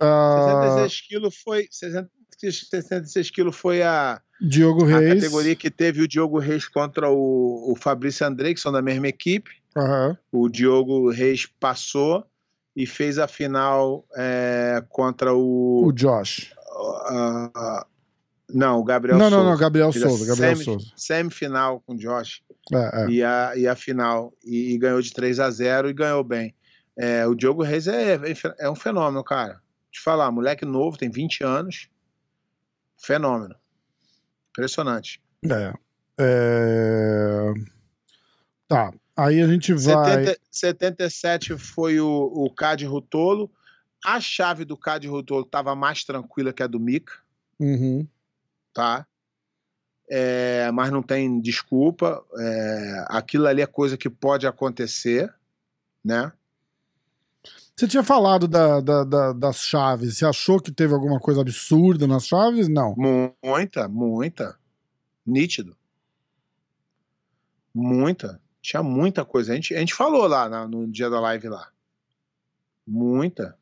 Ah, 0.00 0.58
66 0.76 1.00
quilos 1.08 1.36
foi. 1.36 1.68
60 1.70 2.10
66 2.36 3.30
quilos 3.30 3.56
foi 3.56 3.82
a, 3.82 4.20
Diogo 4.40 4.84
a 4.84 4.98
Reis. 4.98 5.22
categoria 5.22 5.54
que 5.56 5.70
teve 5.70 6.02
o 6.02 6.08
Diogo 6.08 6.38
Reis 6.38 6.68
contra 6.68 7.08
o, 7.08 7.72
o 7.72 7.76
Fabrício 7.76 8.26
André, 8.26 8.52
que 8.52 8.60
são 8.60 8.72
da 8.72 8.82
mesma 8.82 9.08
equipe. 9.08 9.50
Aham. 9.76 10.18
O 10.32 10.48
Diogo 10.48 11.10
Reis 11.10 11.46
passou 11.46 12.26
e 12.76 12.86
fez 12.86 13.18
a 13.18 13.26
final 13.28 14.04
é, 14.16 14.84
contra 14.90 15.32
o. 15.32 15.86
O 15.86 15.92
Josh. 15.92 16.52
a- 17.06 17.50
a- 17.54 17.86
não, 18.52 18.78
o 18.78 18.84
Gabriel 18.84 19.16
não, 19.18 19.28
Souza. 19.30 19.42
não, 19.42 19.50
não, 19.50 19.58
Gabriel 19.58 19.92
Fez 19.92 20.04
a 20.04 20.08
Souza. 20.08 20.26
Gabriel 20.26 20.52
semi- 20.56 20.64
Souza. 20.64 20.92
Semifinal 20.96 21.80
com 21.80 21.94
o 21.94 21.96
Josh. 21.96 22.42
É, 22.72 23.02
é. 23.02 23.08
e, 23.10 23.22
a, 23.22 23.52
e 23.56 23.66
a 23.68 23.74
final. 23.76 24.32
E, 24.44 24.74
e 24.74 24.78
ganhou 24.78 25.00
de 25.00 25.12
3 25.12 25.40
a 25.40 25.50
0 25.50 25.88
e 25.88 25.92
ganhou 25.92 26.22
bem. 26.24 26.54
É, 26.96 27.26
o 27.26 27.34
Diogo 27.34 27.62
Reis 27.62 27.86
é, 27.88 28.18
é 28.58 28.70
um 28.70 28.74
fenômeno, 28.74 29.22
cara. 29.24 29.60
Te 29.90 30.00
falar, 30.00 30.30
moleque 30.30 30.64
novo, 30.64 30.96
tem 30.96 31.10
20 31.10 31.42
anos. 31.44 31.88
Fenômeno. 32.96 33.54
Impressionante. 34.50 35.20
É. 35.50 35.72
É... 36.18 37.52
Tá. 38.68 38.92
Aí 39.16 39.40
a 39.40 39.46
gente 39.46 39.72
vai. 39.74 40.24
70, 40.24 40.40
77 40.50 41.58
foi 41.58 42.00
o, 42.00 42.08
o 42.08 42.50
Cade 42.54 42.84
Rutolo. 42.84 43.50
A 44.04 44.20
chave 44.20 44.64
do 44.64 44.76
Cade 44.76 45.06
Rutolo 45.08 45.44
estava 45.44 45.74
mais 45.74 46.04
tranquila 46.04 46.52
que 46.52 46.62
a 46.62 46.66
do 46.66 46.78
Mika, 46.80 47.12
Uhum. 47.58 48.06
Tá? 48.74 49.06
É, 50.10 50.70
mas 50.72 50.90
não 50.90 51.02
tem 51.02 51.40
desculpa. 51.40 52.22
É, 52.36 53.04
aquilo 53.08 53.46
ali 53.46 53.62
é 53.62 53.66
coisa 53.66 53.96
que 53.96 54.10
pode 54.10 54.46
acontecer, 54.46 55.32
né? 56.04 56.30
Você 57.76 57.88
tinha 57.88 58.04
falado 58.04 58.46
da, 58.46 58.80
da- 58.80 59.04
da- 59.04 59.32
das 59.32 59.56
chaves. 59.60 60.16
Você 60.18 60.24
achou 60.26 60.60
que 60.60 60.70
teve 60.70 60.92
alguma 60.94 61.18
coisa 61.18 61.40
absurda 61.40 62.06
nas 62.06 62.26
chaves? 62.26 62.68
Não. 62.68 62.94
Muita, 63.42 63.88
muita. 63.88 64.56
Nítido. 65.26 65.76
Muita. 67.74 68.40
Tinha 68.62 68.82
muita 68.82 69.24
coisa. 69.24 69.52
A 69.52 69.56
gente, 69.56 69.74
a 69.74 69.80
gente 69.80 69.94
falou 69.94 70.26
lá 70.26 70.48
na- 70.48 70.68
no 70.68 70.86
dia 70.86 71.10
da 71.10 71.18
live 71.20 71.48
lá. 71.48 71.68
Muita. 72.86 73.56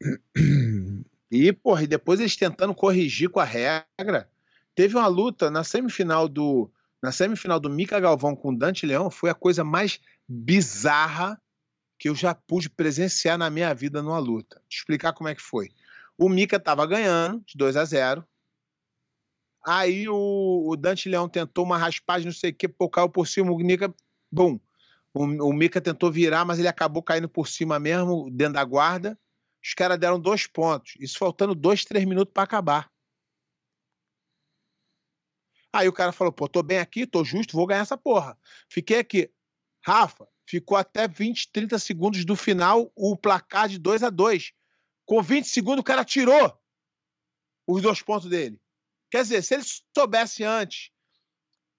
E, 1.30 1.52
porra, 1.52 1.82
e 1.82 1.86
depois 1.86 2.20
eles 2.20 2.36
tentando 2.36 2.74
corrigir 2.74 3.28
com 3.28 3.40
a 3.40 3.44
regra. 3.44 4.28
Teve 4.74 4.96
uma 4.96 5.06
luta 5.06 5.50
na 5.50 5.64
semifinal 5.64 6.28
do. 6.28 6.70
Na 7.02 7.12
semifinal 7.12 7.60
do 7.60 7.68
Mica 7.68 8.00
Galvão 8.00 8.34
com 8.34 8.54
Dante 8.54 8.86
Leão, 8.86 9.10
foi 9.10 9.28
a 9.28 9.34
coisa 9.34 9.62
mais 9.62 10.00
bizarra 10.26 11.40
que 11.98 12.08
eu 12.08 12.14
já 12.14 12.34
pude 12.34 12.70
presenciar 12.70 13.36
na 13.36 13.50
minha 13.50 13.74
vida 13.74 14.02
numa 14.02 14.18
luta. 14.18 14.60
Te 14.68 14.78
explicar 14.78 15.12
como 15.12 15.28
é 15.28 15.34
que 15.34 15.42
foi. 15.42 15.70
O 16.16 16.28
Mika 16.28 16.58
tava 16.58 16.86
ganhando 16.86 17.42
de 17.46 17.56
2 17.56 17.76
a 17.76 17.84
0 17.84 18.26
Aí 19.66 20.08
o, 20.08 20.68
o 20.68 20.76
Dante 20.76 21.08
Leão 21.08 21.28
tentou 21.28 21.64
uma 21.64 21.78
raspagem, 21.78 22.26
não 22.26 22.32
sei 22.32 22.50
o 22.50 22.54
que, 22.54 22.68
pô, 22.68 22.88
caiu 22.88 23.08
por 23.08 23.26
cima, 23.26 23.50
o 23.50 23.58
Nica, 23.58 23.92
bum. 24.30 24.60
O, 25.14 25.24
o 25.24 25.52
Mika 25.52 25.80
tentou 25.80 26.12
virar, 26.12 26.44
mas 26.44 26.58
ele 26.58 26.68
acabou 26.68 27.02
caindo 27.02 27.28
por 27.28 27.48
cima 27.48 27.78
mesmo, 27.78 28.28
dentro 28.30 28.54
da 28.54 28.64
guarda. 28.64 29.18
Os 29.64 29.72
caras 29.72 29.98
deram 29.98 30.20
dois 30.20 30.46
pontos. 30.46 30.94
Isso 31.00 31.18
faltando 31.18 31.54
dois, 31.54 31.84
três 31.84 32.04
minutos 32.04 32.32
para 32.34 32.42
acabar. 32.42 32.92
Aí 35.72 35.88
o 35.88 35.92
cara 35.92 36.12
falou: 36.12 36.32
pô, 36.32 36.46
tô 36.46 36.62
bem 36.62 36.78
aqui, 36.78 37.06
tô 37.06 37.24
justo, 37.24 37.56
vou 37.56 37.66
ganhar 37.66 37.80
essa 37.80 37.96
porra. 37.96 38.38
Fiquei 38.68 38.98
aqui. 38.98 39.32
Rafa, 39.82 40.28
ficou 40.46 40.76
até 40.76 41.08
20, 41.08 41.50
30 41.50 41.78
segundos 41.78 42.24
do 42.24 42.36
final 42.36 42.92
o 42.94 43.16
placar 43.16 43.68
de 43.68 43.78
2 43.78 44.02
a 44.02 44.10
2 44.10 44.52
Com 45.06 45.22
20 45.22 45.46
segundos, 45.46 45.80
o 45.80 45.84
cara 45.84 46.04
tirou 46.04 46.58
os 47.66 47.82
dois 47.82 48.02
pontos 48.02 48.28
dele. 48.28 48.60
Quer 49.10 49.22
dizer, 49.22 49.42
se 49.42 49.54
ele 49.54 49.64
soubesse 49.96 50.44
antes 50.44 50.90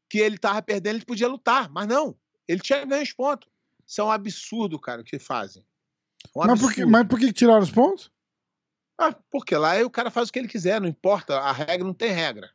que 0.09 0.19
ele 0.19 0.37
tava 0.37 0.61
perdendo, 0.61 0.97
ele 0.97 1.05
podia 1.05 1.27
lutar, 1.27 1.69
mas 1.69 1.87
não. 1.87 2.17
Ele 2.47 2.61
tinha 2.61 2.85
ganho 2.85 3.03
os 3.03 3.13
pontos. 3.13 3.49
Isso 3.87 4.01
é 4.01 4.03
um 4.03 4.11
absurdo, 4.11 4.79
cara, 4.79 5.01
o 5.01 5.05
que 5.05 5.19
fazem. 5.19 5.65
Um 6.35 6.45
Mas 6.45 6.61
por, 6.61 6.73
que, 6.73 6.85
mas 6.85 7.07
por 7.07 7.19
que 7.19 7.33
tiraram 7.33 7.61
os 7.61 7.71
pontos? 7.71 8.11
Ah, 8.97 9.13
porque 9.29 9.55
lá 9.55 9.77
o 9.81 9.89
cara 9.89 10.09
faz 10.09 10.29
o 10.29 10.31
que 10.31 10.39
ele 10.39 10.47
quiser, 10.47 10.79
não 10.79 10.87
importa. 10.87 11.37
A 11.37 11.51
regra 11.51 11.85
não 11.85 11.93
tem 11.93 12.11
regra. 12.11 12.49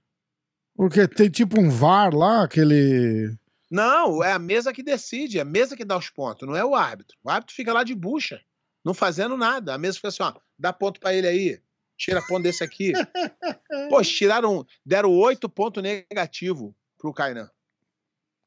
Porque 0.75 1.07
tem 1.07 1.29
tipo 1.29 1.61
um 1.61 1.69
VAR 1.69 2.15
lá, 2.15 2.45
aquele. 2.45 3.37
Não, 3.71 4.25
é 4.25 4.33
a 4.33 4.39
mesa 4.39 4.73
que 4.73 4.83
decide, 4.83 5.39
é 5.39 5.43
a 5.43 5.45
mesa 5.45 5.77
que 5.77 5.85
dá 5.85 5.97
os 5.97 6.11
pontos, 6.11 6.49
não 6.49 6.57
é 6.57 6.65
o 6.65 6.75
árbitro. 6.75 7.17
O 7.23 7.31
árbitro 7.31 7.55
fica 7.55 7.73
lá 7.73 7.85
de 7.85 7.95
bucha, 7.95 8.41
não 8.85 8.95
fazendo 8.95 9.37
nada. 9.37 9.75
A 9.75 9.79
mesa 9.79 9.97
fica 9.97 10.09
assim, 10.09 10.23
ó, 10.23 10.35
dá 10.59 10.73
ponto 10.73 10.99
para 10.99 11.15
ele 11.15 11.27
aí, 11.29 11.63
tira 11.97 12.23
ponto 12.23 12.43
desse 12.43 12.65
aqui. 12.65 12.93
Pô, 13.91 14.03
tiraram, 14.03 14.67
deram 14.85 15.13
oito 15.13 15.49
pontos 15.49 15.83
negativos 15.83 16.73
pro 16.99 17.13
Kainan. 17.13 17.51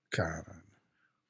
Cara. 0.09 0.61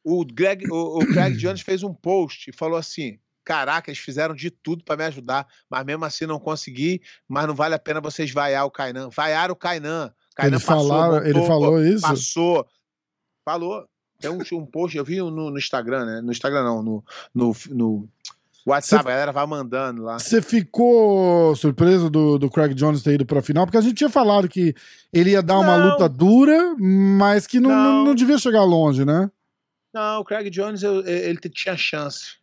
O 0.04 0.26
Greg, 0.26 0.66
o, 0.72 1.00
o 1.00 1.08
Craig 1.14 1.36
Jones 1.36 1.62
fez 1.62 1.84
um 1.84 1.94
post 1.94 2.50
e 2.50 2.54
falou 2.54 2.78
assim: 2.78 3.20
Caraca, 3.44 3.90
eles 3.90 4.00
fizeram 4.00 4.34
de 4.34 4.50
tudo 4.50 4.84
para 4.84 4.96
me 4.98 5.04
ajudar, 5.04 5.46
mas 5.70 5.84
mesmo 5.86 6.06
assim 6.06 6.26
não 6.26 6.40
consegui. 6.40 7.02
Mas 7.28 7.46
não 7.48 7.54
vale 7.54 7.76
a 7.76 7.80
pena 7.80 8.00
vocês 8.00 8.32
vaiar 8.32 8.66
o 8.66 8.72
Kainan. 8.72 9.10
Vaiaram 9.10 9.54
o 9.54 9.58
Kainan. 9.58 10.14
Kainan 10.36 10.56
Ele, 10.56 10.64
falaram, 10.64 11.26
ele 11.26 11.46
falou 11.46 11.84
isso? 11.84 12.02
Passou. 12.02 12.66
Falou. 13.46 13.86
Tem 14.20 14.32
um, 14.32 14.40
um 14.54 14.66
post, 14.66 14.98
eu 14.98 15.04
vi 15.04 15.18
no, 15.18 15.30
no 15.52 15.58
Instagram, 15.58 16.06
né? 16.06 16.22
No 16.22 16.32
Instagram 16.32 16.64
não, 16.64 16.82
no, 16.82 17.04
no, 17.36 17.54
no 17.72 18.10
WhatsApp, 18.66 19.04
Cê- 19.04 19.10
a 19.10 19.12
galera 19.14 19.32
vai 19.34 19.46
mandando 19.46 20.04
lá. 20.04 20.18
Você 20.18 20.42
ficou 20.42 21.54
surpreso 21.58 22.10
do, 22.10 22.38
do 22.40 22.50
Craig 22.50 22.74
Jones 22.74 23.04
ter 23.04 23.16
ido 23.16 23.26
pra 23.26 23.42
final? 23.42 23.66
Porque 23.66 23.78
a 23.78 23.82
gente 23.82 23.96
tinha 23.96 24.10
falado 24.10 24.48
que 24.48 24.74
ele 25.12 25.32
ia 25.32 25.44
dar 25.44 25.60
uma 25.60 25.78
Não. 25.78 25.90
luta 25.92 26.08
dura, 26.08 26.74
mas 26.80 27.46
que 27.46 27.60
não, 27.60 27.70
não. 27.70 27.78
Não. 27.78 28.06
não 28.06 28.16
devia 28.16 28.38
chegar 28.38 28.64
longe, 28.64 29.04
né? 29.04 29.30
Não, 29.94 30.22
o 30.22 30.24
Craig 30.26 30.50
Jones, 30.50 30.82
ele 30.84 31.38
tinha 31.38 31.76
chance. 31.76 32.38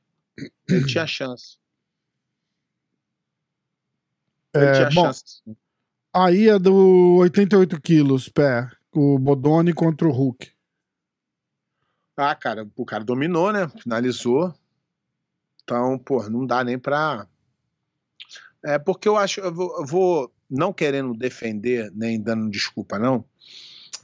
Ele 0.69 0.87
tinha 0.87 1.07
chance. 1.07 1.59
Ele 4.55 4.65
É, 4.65 4.73
tinha 4.73 4.91
bom, 4.91 5.07
chance. 5.07 5.43
Aí 6.13 6.49
é 6.49 6.59
do 6.59 7.17
88 7.19 7.81
quilos, 7.81 8.29
pé. 8.29 8.69
O 8.93 9.19
Bodoni 9.19 9.73
contra 9.73 10.09
o 10.09 10.13
Hulk. 10.13 10.53
Ah, 12.17 12.35
cara, 12.35 12.69
o 12.77 12.85
cara 12.85 13.05
dominou, 13.05 13.53
né? 13.53 13.69
Finalizou. 13.69 14.53
Então, 15.63 15.99
pô, 15.99 16.29
não 16.29 16.45
dá 16.45 16.65
nem 16.65 16.79
pra. 16.79 17.27
É 18.65 18.79
porque 18.79 19.09
eu 19.09 19.17
acho, 19.17 19.41
eu 19.41 19.55
vou, 19.55 19.79
eu 19.79 19.87
vou 19.87 20.35
não 20.51 20.73
querendo 20.73 21.15
defender 21.15 21.91
nem 21.95 22.21
dando 22.21 22.51
desculpa 22.51 22.99
não, 22.99 23.25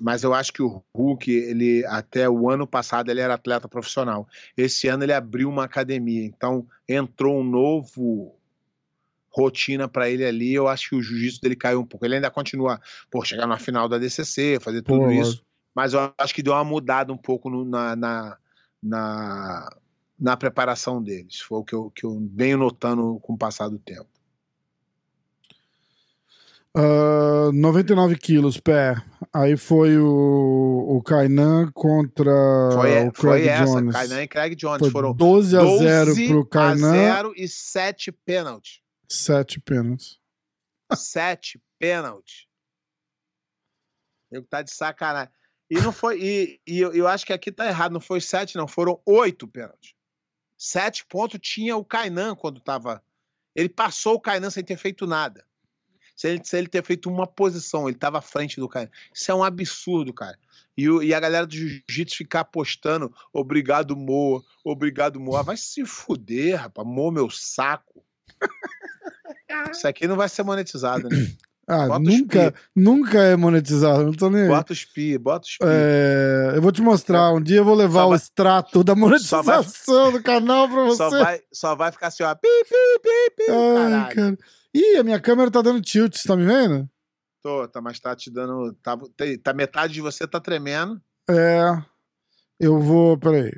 mas 0.00 0.22
eu 0.22 0.34
acho 0.34 0.52
que 0.52 0.62
o 0.62 0.82
Hulk, 0.94 1.30
ele 1.30 1.84
até 1.86 2.28
o 2.28 2.50
ano 2.50 2.66
passado 2.66 3.10
ele 3.10 3.20
era 3.20 3.34
atleta 3.34 3.68
profissional. 3.68 4.28
Esse 4.56 4.88
ano 4.88 5.04
ele 5.04 5.12
abriu 5.12 5.48
uma 5.48 5.64
academia, 5.64 6.24
então 6.24 6.66
entrou 6.88 7.40
um 7.40 7.44
novo 7.44 8.34
rotina 9.30 9.86
pra 9.88 10.08
ele 10.08 10.24
ali. 10.24 10.54
Eu 10.54 10.66
acho 10.68 10.90
que 10.90 10.96
o 10.96 11.02
jiu-jitsu 11.02 11.40
dele 11.40 11.56
caiu 11.56 11.80
um 11.80 11.86
pouco. 11.86 12.06
Ele 12.06 12.14
ainda 12.16 12.30
continua, 12.30 12.80
pô, 13.10 13.24
chegar 13.24 13.46
na 13.46 13.58
final 13.58 13.88
da 13.88 13.98
DCC, 13.98 14.58
fazer 14.60 14.82
tudo 14.82 15.04
Pô, 15.04 15.10
isso 15.10 15.46
mas 15.76 15.92
eu 15.92 16.10
acho 16.16 16.34
que 16.34 16.42
deu 16.42 16.54
uma 16.54 16.64
mudada 16.64 17.12
um 17.12 17.18
pouco 17.18 17.50
no- 17.50 17.62
na, 17.62 17.94
na, 17.94 18.38
na, 18.82 19.76
na 20.18 20.34
preparação 20.34 21.02
deles. 21.02 21.40
Foi 21.40 21.58
o 21.58 21.64
que 21.64 21.74
eu, 21.74 21.90
que 21.90 22.06
eu 22.06 22.18
venho 22.32 22.56
notando 22.56 23.20
com 23.20 23.34
o 23.34 23.38
passar 23.38 23.68
do 23.68 23.78
tempo. 23.78 24.08
Ah, 26.78 27.50
99 27.54 28.18
quilos, 28.18 28.60
pé. 28.60 28.96
Aí 29.32 29.56
foi 29.56 29.96
o, 29.96 30.96
o 30.96 31.02
Kainan 31.02 31.70
contra 31.72 32.30
Foi, 32.72 33.06
o 33.06 33.12
Craig 33.12 33.12
foi 33.12 33.48
essa, 33.48 33.64
Jones. 33.64 33.94
Kainan 33.94 34.22
e 34.22 34.28
Craig 34.28 34.54
Jones. 34.54 34.78
Foi 34.80 34.90
foram 34.90 35.14
12 35.14 35.56
a 35.56 35.60
0 35.60 36.06
12 36.06 36.28
pro 36.28 36.40
a 36.40 36.46
Kainan, 36.46 36.92
0 36.92 37.32
e 37.34 37.48
7 37.48 38.12
pênalti. 38.12 38.82
7 39.08 39.58
pênaltis. 39.60 40.18
7 40.94 41.62
pênalti. 41.78 42.46
Eu 44.30 44.42
tá 44.44 44.60
de 44.60 44.70
sacanagem. 44.70 45.32
E 45.70 45.80
não 45.80 45.92
foi. 45.92 46.20
E, 46.20 46.60
e 46.66 46.78
eu, 46.78 46.92
eu 46.92 47.08
acho 47.08 47.24
que 47.24 47.32
aqui 47.32 47.50
tá 47.50 47.66
errado. 47.66 47.92
Não 47.92 48.00
foi 48.00 48.20
7, 48.20 48.56
não. 48.56 48.68
Foram 48.68 49.00
8 49.06 49.48
pênaltis. 49.48 49.94
7 50.58 51.06
pontos 51.06 51.40
tinha 51.42 51.74
o 51.76 51.84
Kainan 51.84 52.34
quando 52.34 52.60
tava. 52.60 53.02
Ele 53.54 53.68
passou 53.68 54.14
o 54.14 54.20
Kainan 54.20 54.50
sem 54.50 54.62
ter 54.62 54.76
feito 54.76 55.06
nada. 55.06 55.46
Se 56.16 56.28
ele, 56.28 56.40
se 56.42 56.56
ele 56.56 56.66
ter 56.66 56.82
feito 56.82 57.10
uma 57.10 57.26
posição, 57.26 57.88
ele 57.88 57.96
tava 57.98 58.18
à 58.18 58.22
frente 58.22 58.58
do 58.58 58.68
Kainan. 58.68 58.90
Isso 59.14 59.30
é 59.30 59.34
um 59.34 59.44
absurdo, 59.44 60.12
cara. 60.14 60.38
E, 60.76 60.88
o- 60.88 61.02
e 61.02 61.12
a 61.14 61.20
galera 61.20 61.46
do 61.46 61.54
jiu-jitsu 61.54 62.16
ficar 62.16 62.40
apostando, 62.40 63.12
obrigado, 63.32 63.94
Moa, 63.94 64.42
obrigado, 64.64 65.20
Moa. 65.20 65.42
Vai 65.42 65.56
se 65.58 65.84
fuder, 65.84 66.58
rapaz. 66.60 66.88
Moa 66.88 67.12
meu 67.12 67.28
saco. 67.30 68.02
Isso 69.72 69.86
aqui 69.86 70.06
não 70.06 70.16
vai 70.16 70.28
ser 70.28 70.42
monetizado, 70.42 71.08
né? 71.08 71.16
Ah, 71.68 71.88
Bota 71.88 71.98
nunca, 71.98 72.54
nunca 72.76 73.18
é 73.24 73.34
monetizado, 73.34 74.04
não 74.04 74.12
tô 74.12 74.30
nem 74.30 74.42
aí. 74.42 74.48
Bota 74.48 74.72
os 74.72 74.84
pi, 74.84 75.18
bota 75.18 75.48
os 75.48 75.56
pi. 75.58 75.64
É, 75.66 76.52
eu 76.54 76.62
vou 76.62 76.70
te 76.70 76.80
mostrar, 76.80 77.32
um 77.34 77.42
dia 77.42 77.56
eu 77.56 77.64
vou 77.64 77.74
levar 77.74 78.02
Só 78.02 78.06
o 78.06 78.08
vai- 78.10 78.18
extrato 78.18 78.84
da 78.84 78.94
monetização 78.94 80.12
do 80.12 80.22
canal 80.22 80.68
pra 80.68 80.84
você. 80.86 80.96
Só 80.96 81.10
vai, 81.10 81.40
só 81.52 81.74
vai 81.74 81.90
ficar 81.90 82.06
assim, 82.06 82.22
ó. 82.22 82.32
Pi, 82.36 82.46
pi, 82.68 83.00
pi, 83.02 83.34
pi. 83.36 83.50
Ai, 83.50 83.74
caralho. 83.90 84.14
cara. 84.14 84.38
Ih, 84.76 84.98
a 84.98 85.02
minha 85.02 85.18
câmera 85.18 85.50
tá 85.50 85.62
dando 85.62 85.80
tilt, 85.80 86.14
você 86.16 86.28
tá 86.28 86.36
me 86.36 86.44
vendo? 86.44 86.86
Tô, 87.42 87.66
tá, 87.66 87.80
mas 87.80 87.98
tá 87.98 88.14
te 88.14 88.30
dando. 88.30 88.74
Tá, 88.82 88.94
tá 89.42 89.54
metade 89.54 89.94
de 89.94 90.02
você 90.02 90.26
tá 90.28 90.38
tremendo. 90.38 91.00
É. 91.30 91.82
Eu 92.60 92.78
vou. 92.78 93.18
Peraí. 93.18 93.52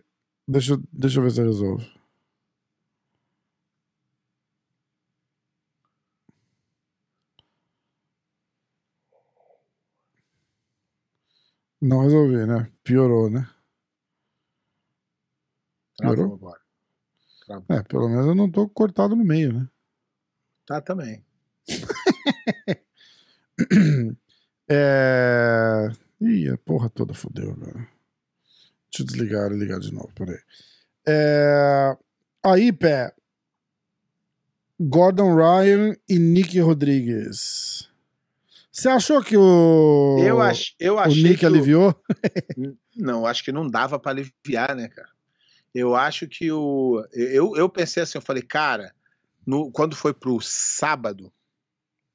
Deixa, 0.46 0.74
eu- 0.74 0.83
deixa 0.92 1.18
eu 1.18 1.24
ver 1.24 1.31
se 1.33 1.40
eu 1.40 1.46
resolvo. 1.46 1.85
Não 11.81 12.00
resolvi, 12.02 12.46
né? 12.46 12.70
Piorou, 12.85 13.28
né? 13.31 13.48
Travou 15.96 16.16
Melhorou? 16.16 16.35
agora. 16.37 16.61
É, 17.70 17.83
pelo 17.83 18.09
menos 18.09 18.26
eu 18.26 18.35
não 18.35 18.50
tô 18.50 18.68
cortado 18.68 19.16
no 19.16 19.24
meio, 19.24 19.52
né? 19.52 19.68
Tá 20.68 20.81
também. 20.83 21.24
É. 24.70 25.88
Ih, 26.20 26.50
a 26.50 26.59
porra 26.59 26.90
toda 26.90 27.14
fodeu, 27.14 27.54
velho. 27.54 27.72
Deixa 27.72 29.00
eu 29.00 29.07
desligar 29.07 29.50
e 29.50 29.57
ligar 29.57 29.81
de 29.81 29.90
novo, 29.92 30.11
peraí. 30.14 30.38
É... 31.07 31.96
Aí, 32.44 32.70
pé. 32.70 33.14
Gordon 34.78 35.35
Ryan 35.35 35.96
e 36.07 36.18
Nick 36.18 36.61
Rodrigues. 36.61 37.88
Você 38.70 38.88
achou 38.90 39.22
que 39.24 39.37
o. 39.38 40.18
eu, 40.20 40.38
ach, 40.40 40.74
eu 40.78 40.96
o 40.96 40.98
achei. 40.98 41.22
Nick 41.22 41.38
que 41.38 41.46
o- 41.46 41.48
aliviou? 41.48 41.94
Não, 42.94 43.26
acho 43.26 43.42
que 43.42 43.50
não 43.50 43.66
dava 43.66 43.98
pra 43.98 44.12
aliviar, 44.12 44.76
né, 44.76 44.87
cara? 44.88 45.09
Eu 45.74 45.96
acho 45.96 46.28
que 46.28 46.52
o. 46.52 47.02
Eu, 47.12 47.57
eu 47.57 47.68
pensei 47.70 48.02
assim, 48.02 48.18
eu 48.18 48.22
falei, 48.22 48.42
cara, 48.42 48.94
no, 49.48 49.70
quando 49.70 49.96
foi 49.96 50.12
pro 50.12 50.38
sábado, 50.42 51.32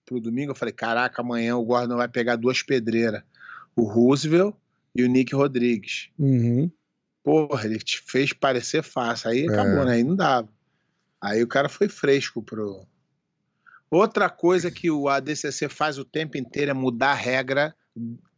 pro 0.06 0.22
domingo, 0.22 0.52
eu 0.52 0.56
falei, 0.56 0.72
caraca, 0.72 1.20
amanhã 1.20 1.58
o 1.58 1.66
Gordon 1.66 1.98
vai 1.98 2.08
pegar 2.08 2.36
duas 2.36 2.62
pedreiras. 2.62 3.24
O 3.76 3.86
Roosevelt 3.86 4.56
e 4.94 5.04
o 5.04 5.08
Nick 5.08 5.34
Rodrigues. 5.34 6.12
Uhum. 6.20 6.70
Porra, 7.24 7.66
ele 7.66 7.80
te 7.80 8.00
fez 8.06 8.34
parecer 8.34 8.84
fácil. 8.84 9.32
Aí 9.32 9.48
acabou, 9.50 9.84
né? 9.84 9.94
Aí 9.94 10.04
não 10.04 10.16
dava. 10.16 10.48
Aí 11.20 11.42
o 11.42 11.48
cara 11.48 11.68
foi 11.68 11.90
fresco 11.90 12.40
pro. 12.44 12.86
Outra 13.90 14.30
coisa 14.30 14.70
que 14.70 14.92
o 14.92 15.10
ADCC 15.10 15.70
faz 15.70 15.98
o 15.98 16.06
tempo 16.06 16.38
inteiro 16.38 16.70
é 16.70 16.74
mudar 16.76 17.14
a 17.14 17.16
regra 17.16 17.76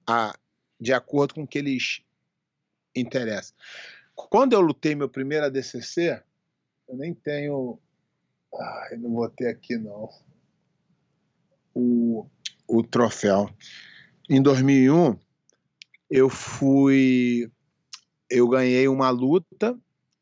a, 0.08 0.34
de 0.79 0.93
acordo 0.93 1.34
com 1.34 1.43
o 1.43 1.47
que 1.47 1.58
eles 1.58 2.01
interessam. 2.95 3.53
Quando 4.15 4.53
eu 4.53 4.62
lutei 4.62 4.95
meu 4.95 5.10
primeiro 5.10 5.47
ADCC, 5.47 6.23
eu 6.88 6.95
nem 6.95 7.13
tenho. 7.13 7.77
Ai, 8.59 8.97
não 8.97 9.13
vou 9.13 9.29
ter 9.29 9.47
aqui 9.47 9.77
não. 9.77 10.09
O, 11.73 12.25
o 12.67 12.83
troféu. 12.83 13.49
Em 14.29 14.41
2001, 14.41 15.17
eu 16.09 16.29
fui 16.29 17.51
eu 18.29 18.47
ganhei 18.47 18.87
uma 18.87 19.09
luta 19.09 19.77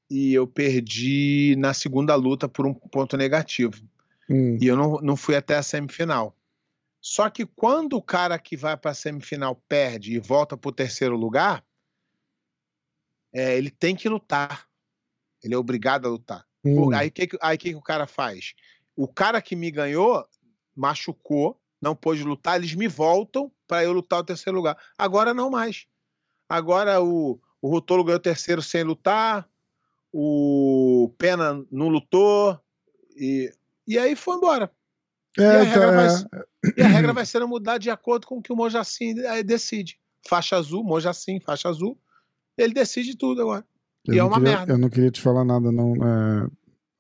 e 0.10 0.34
eu 0.34 0.48
perdi 0.48 1.56
na 1.58 1.74
segunda 1.74 2.16
luta 2.16 2.48
por 2.48 2.66
um 2.66 2.74
ponto 2.74 3.18
negativo. 3.18 3.82
Hum. 4.30 4.58
E 4.62 4.68
eu 4.68 4.76
não, 4.76 5.00
não 5.02 5.16
fui 5.16 5.36
até 5.36 5.56
a 5.56 5.64
semifinal. 5.64 6.38
Só 7.02 7.30
que 7.30 7.46
quando 7.46 7.94
o 7.94 8.02
cara 8.02 8.38
que 8.40 8.56
vai 8.56 8.78
para 8.78 8.92
a 8.92 8.96
semifinal 8.96 9.56
perde 9.68 10.14
e 10.14 10.20
volta 10.20 10.56
para 10.56 10.70
o 10.70 10.74
terceiro 10.74 11.18
lugar, 11.18 11.66
é, 13.34 13.58
ele 13.58 13.70
tem 13.70 13.96
que 13.96 14.08
lutar. 14.08 14.68
Ele 15.44 15.54
é 15.54 15.58
obrigado 15.58 16.06
a 16.06 16.12
lutar. 16.12 16.46
Hum. 16.64 16.94
Aí 16.94 17.10
o 17.10 17.12
que, 17.12 17.30
aí 17.42 17.58
que, 17.58 17.70
que 17.72 17.76
o 17.76 17.82
cara 17.82 18.08
faz? 18.08 18.54
O 18.96 19.08
cara 19.08 19.42
que 19.42 19.56
me 19.56 19.70
ganhou 19.70 20.26
machucou, 20.76 21.60
não 21.82 21.96
pôde 21.96 22.24
lutar, 22.24 22.58
eles 22.58 22.74
me 22.74 22.88
voltam 22.88 23.52
para 23.68 23.84
eu 23.84 23.92
lutar 23.92 24.20
o 24.20 24.24
terceiro 24.24 24.58
lugar. 24.58 24.78
Agora 24.98 25.34
não 25.34 25.50
mais. 25.50 25.86
Agora 26.48 27.02
o, 27.02 27.40
o 27.62 27.70
Rutolo 27.70 28.04
ganhou 28.04 28.18
o 28.18 28.22
terceiro 28.22 28.62
sem 28.62 28.84
lutar, 28.84 29.48
o 30.12 31.14
Pena 31.18 31.66
não 31.72 31.90
lutou, 31.90 32.60
e, 33.16 33.52
e 33.88 33.98
aí 33.98 34.16
foi 34.16 34.38
embora. 34.38 34.72
É, 35.38 35.42
e, 35.42 35.46
a 35.46 35.52
tá, 35.52 35.64
regra 35.64 35.92
vai, 35.92 36.08
é. 36.08 36.74
e 36.78 36.82
a 36.84 36.88
regra 36.88 37.14
vai 37.14 37.26
ser 37.26 37.46
mudar 37.46 37.78
de 37.78 37.90
acordo 37.90 38.28
com 38.28 38.38
o 38.38 38.42
que 38.42 38.54
o 38.54 38.56
Mojacin 38.56 39.20
eh, 39.20 39.44
decide. 39.44 40.00
Faixa 40.28 40.56
azul, 40.56 40.84
Mojacin, 40.84 41.40
faixa 41.40 41.70
azul. 41.70 41.98
Ele 42.58 42.74
decide 42.74 43.18
tudo 43.18 43.42
agora. 43.42 43.66
Eu 44.06 44.14
E 44.14 44.18
é 44.18 44.22
não 44.22 44.28
uma 44.28 44.38
queria- 44.40 44.58
merda. 44.58 44.74
Eu 44.74 44.78
não 44.78 44.90
queria 44.90 45.12
te 45.12 45.22
falar 45.22 45.44
nada, 45.46 45.72
não. 45.72 45.94
É, 45.96 46.48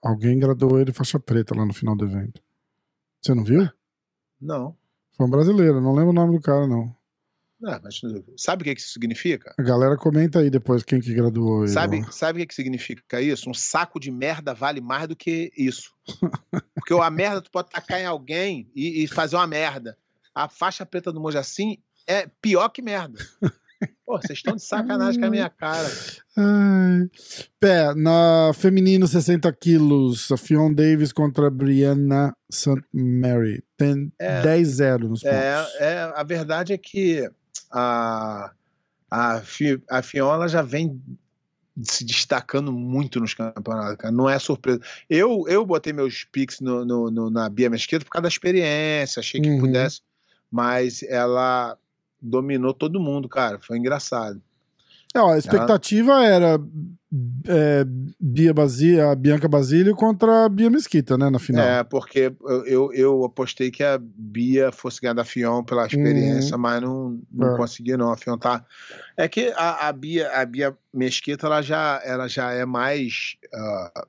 alguém 0.01 0.39
graduou 0.39 0.79
ele 0.79 0.91
faixa 0.93 1.19
preta 1.19 1.55
lá 1.55 1.65
no 1.65 1.73
final 1.73 1.95
do 1.95 2.05
evento. 2.05 2.41
Você 3.21 3.33
não 3.33 3.43
viu? 3.43 3.69
Não. 4.39 4.75
Foi 5.11 5.25
um 5.27 5.29
brasileiro, 5.29 5.79
não 5.81 5.93
lembro 5.93 6.09
o 6.11 6.13
nome 6.13 6.35
do 6.37 6.41
cara, 6.41 6.67
não. 6.67 6.95
Não, 7.59 7.79
mas 7.81 8.01
sabe 8.35 8.61
o 8.61 8.65
que 8.65 8.75
que 8.75 8.81
isso 8.81 8.91
significa? 8.91 9.53
A 9.57 9.63
galera 9.63 9.95
comenta 9.95 10.39
aí 10.39 10.49
depois 10.49 10.83
quem 10.83 10.99
que 10.99 11.13
graduou 11.13 11.63
ele. 11.63 11.71
Sabe, 11.71 12.05
sabe 12.11 12.37
o 12.37 12.41
que, 12.41 12.47
que 12.47 12.55
significa 12.55 13.21
isso? 13.21 13.49
Um 13.49 13.53
saco 13.53 14.01
de 14.01 14.11
merda 14.11 14.53
vale 14.53 14.81
mais 14.81 15.07
do 15.07 15.15
que 15.15 15.49
isso. 15.57 15.93
Porque 16.75 16.93
a 16.93 17.09
merda 17.09 17.41
tu 17.41 17.49
pode 17.49 17.69
tacar 17.69 18.01
em 18.01 18.05
alguém 18.05 18.69
e, 18.75 19.03
e 19.03 19.07
fazer 19.07 19.37
uma 19.37 19.47
merda. 19.47 19.97
A 20.35 20.49
faixa 20.49 20.85
preta 20.85 21.09
do 21.13 21.21
Mojacin 21.21 21.77
é 22.05 22.27
pior 22.41 22.67
que 22.67 22.81
merda. 22.81 23.17
Pô, 24.05 24.17
vocês 24.21 24.39
estão 24.39 24.55
de 24.55 24.63
sacanagem 24.63 25.19
com 25.19 25.27
a 25.27 25.29
minha 25.29 25.49
cara. 25.49 25.87
Ai. 26.37 27.09
Pé, 27.59 27.93
na 27.95 28.51
feminino 28.53 29.07
60 29.07 29.51
quilos, 29.53 30.31
a 30.31 30.37
Fion 30.37 30.73
Davis 30.73 31.11
contra 31.13 31.47
a 31.47 31.49
Brianna 31.51 32.35
St. 32.51 32.81
Mary. 32.93 33.63
Tem 33.77 34.11
É. 34.19 34.41
10-0 34.41 34.99
nos 35.07 35.21
pontos. 35.23 35.37
É, 35.37 35.65
é, 35.79 36.11
a 36.15 36.23
verdade 36.23 36.73
é 36.73 36.77
que 36.77 37.29
a, 37.71 38.51
a, 39.09 39.41
Fi- 39.41 39.81
a 39.89 40.01
Fiona 40.01 40.47
já 40.47 40.61
vem 40.61 41.01
se 41.81 42.05
destacando 42.05 42.71
muito 42.71 43.19
nos 43.19 43.33
campeonatos, 43.33 43.95
cara. 43.97 44.11
Não 44.13 44.29
é 44.29 44.37
surpresa. 44.37 44.79
Eu, 45.09 45.45
eu 45.47 45.65
botei 45.65 45.91
meus 45.91 46.23
picks 46.23 46.59
no, 46.59 46.85
no- 46.85 47.09
no- 47.09 47.29
na 47.31 47.49
Bia 47.49 47.69
Mesquita 47.69 48.05
por 48.05 48.11
causa 48.11 48.23
da 48.23 48.27
experiência, 48.29 49.19
achei 49.21 49.41
que 49.41 49.49
Uhum. 49.49 49.59
pudesse, 49.59 50.01
mas 50.51 51.01
ela 51.03 51.75
dominou 52.23 52.73
todo 52.73 52.99
mundo, 52.99 53.27
cara. 53.27 53.59
Foi 53.59 53.77
engraçado. 53.77 54.41
É, 55.13 55.19
ó, 55.19 55.33
a 55.33 55.38
expectativa 55.38 56.23
era 56.23 56.59
é, 57.47 57.86
Bia 58.19 58.51
Basílio, 58.51 59.07
a 59.07 59.13
Bianca 59.13 59.47
Basílio 59.47 59.95
contra 59.95 60.45
a 60.45 60.49
Bia 60.49 60.71
Mesquita, 60.71 61.15
né, 61.15 61.29
na 61.29 61.38
final. 61.38 61.63
É, 61.63 61.83
porque 61.83 62.33
eu, 62.65 62.91
eu, 62.91 63.23
apostei 63.23 63.69
que 63.69 63.83
a 63.83 63.99
Bia 64.01 64.71
fosse 64.71 64.99
ganhar 64.99 65.13
da 65.13 65.23
Fion 65.23 65.63
pela 65.63 65.86
experiência, 65.86 66.57
mas 66.57 66.81
não, 66.81 67.21
não 67.31 67.49
Uhum. 67.49 67.53
É. 67.53 67.57
consegui, 67.57 67.95
não. 67.95 68.12
A 68.12 68.17
Fion 68.17 68.39
tá. 68.39 68.65
É 69.15 69.27
que 69.27 69.53
a, 69.55 69.88
a 69.88 69.93
Bia, 69.93 70.31
a 70.31 70.43
Bia 70.43 70.75
Mesquita, 70.91 71.45
ela 71.45 71.62
já, 71.62 72.01
ela 72.03 72.27
já 72.27 72.51
é 72.51 72.65
mais. 72.65 73.36
ah, 73.53 74.07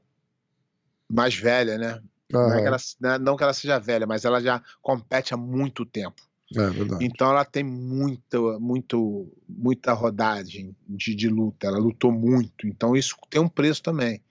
mais 1.11 1.35
velha, 1.35 1.77
né? 1.77 2.00
Não, 2.33 2.53
é 2.53 2.62
que 2.62 2.66
ela, 2.66 2.77
né, 3.00 3.18
não 3.18 3.37
que 3.37 3.42
ela 3.42 3.53
seja 3.53 3.79
velha, 3.79 4.07
mas 4.07 4.24
ela 4.24 4.40
já 4.40 4.61
compete 4.83 5.35
há 5.35 5.37
muito 5.37 5.85
tempo. 5.85 6.22
É 6.52 6.70
verdade. 6.70 7.04
Então 7.04 7.30
ela 7.30 7.44
tem 7.44 7.64
muita, 7.64 8.38
muito, 8.59 9.33
muita 9.48 9.92
rodagem 9.92 10.76
de, 10.88 11.14
de 11.14 11.28
luta. 11.28 11.66
Ela 11.66 11.78
lutou 11.78 12.12
muito. 12.12 12.66
Então 12.66 12.94
isso 12.94 13.16
tem 13.30 13.40
um 13.40 13.48
preço 13.48 13.83
também. 13.83 14.22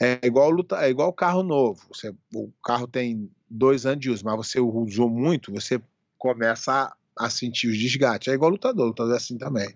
É 0.00 0.20
igual 0.24 0.50
luta, 0.50 0.84
é 0.84 0.90
igual 0.90 1.12
carro 1.12 1.42
novo. 1.42 1.80
Você, 1.92 2.14
o 2.34 2.50
carro 2.62 2.86
tem 2.86 3.30
dois 3.48 3.86
anos 3.86 4.00
de 4.00 4.10
uso, 4.10 4.24
mas 4.24 4.36
você 4.36 4.60
usou 4.60 5.08
muito, 5.08 5.52
você 5.52 5.80
começa 6.18 6.72
a, 6.72 7.24
a 7.26 7.30
sentir 7.30 7.68
os 7.68 7.78
desgastes. 7.78 8.28
É 8.28 8.34
igual 8.34 8.50
lutador, 8.50 8.86
lutador 8.86 9.14
é 9.14 9.16
assim 9.16 9.38
também. 9.38 9.74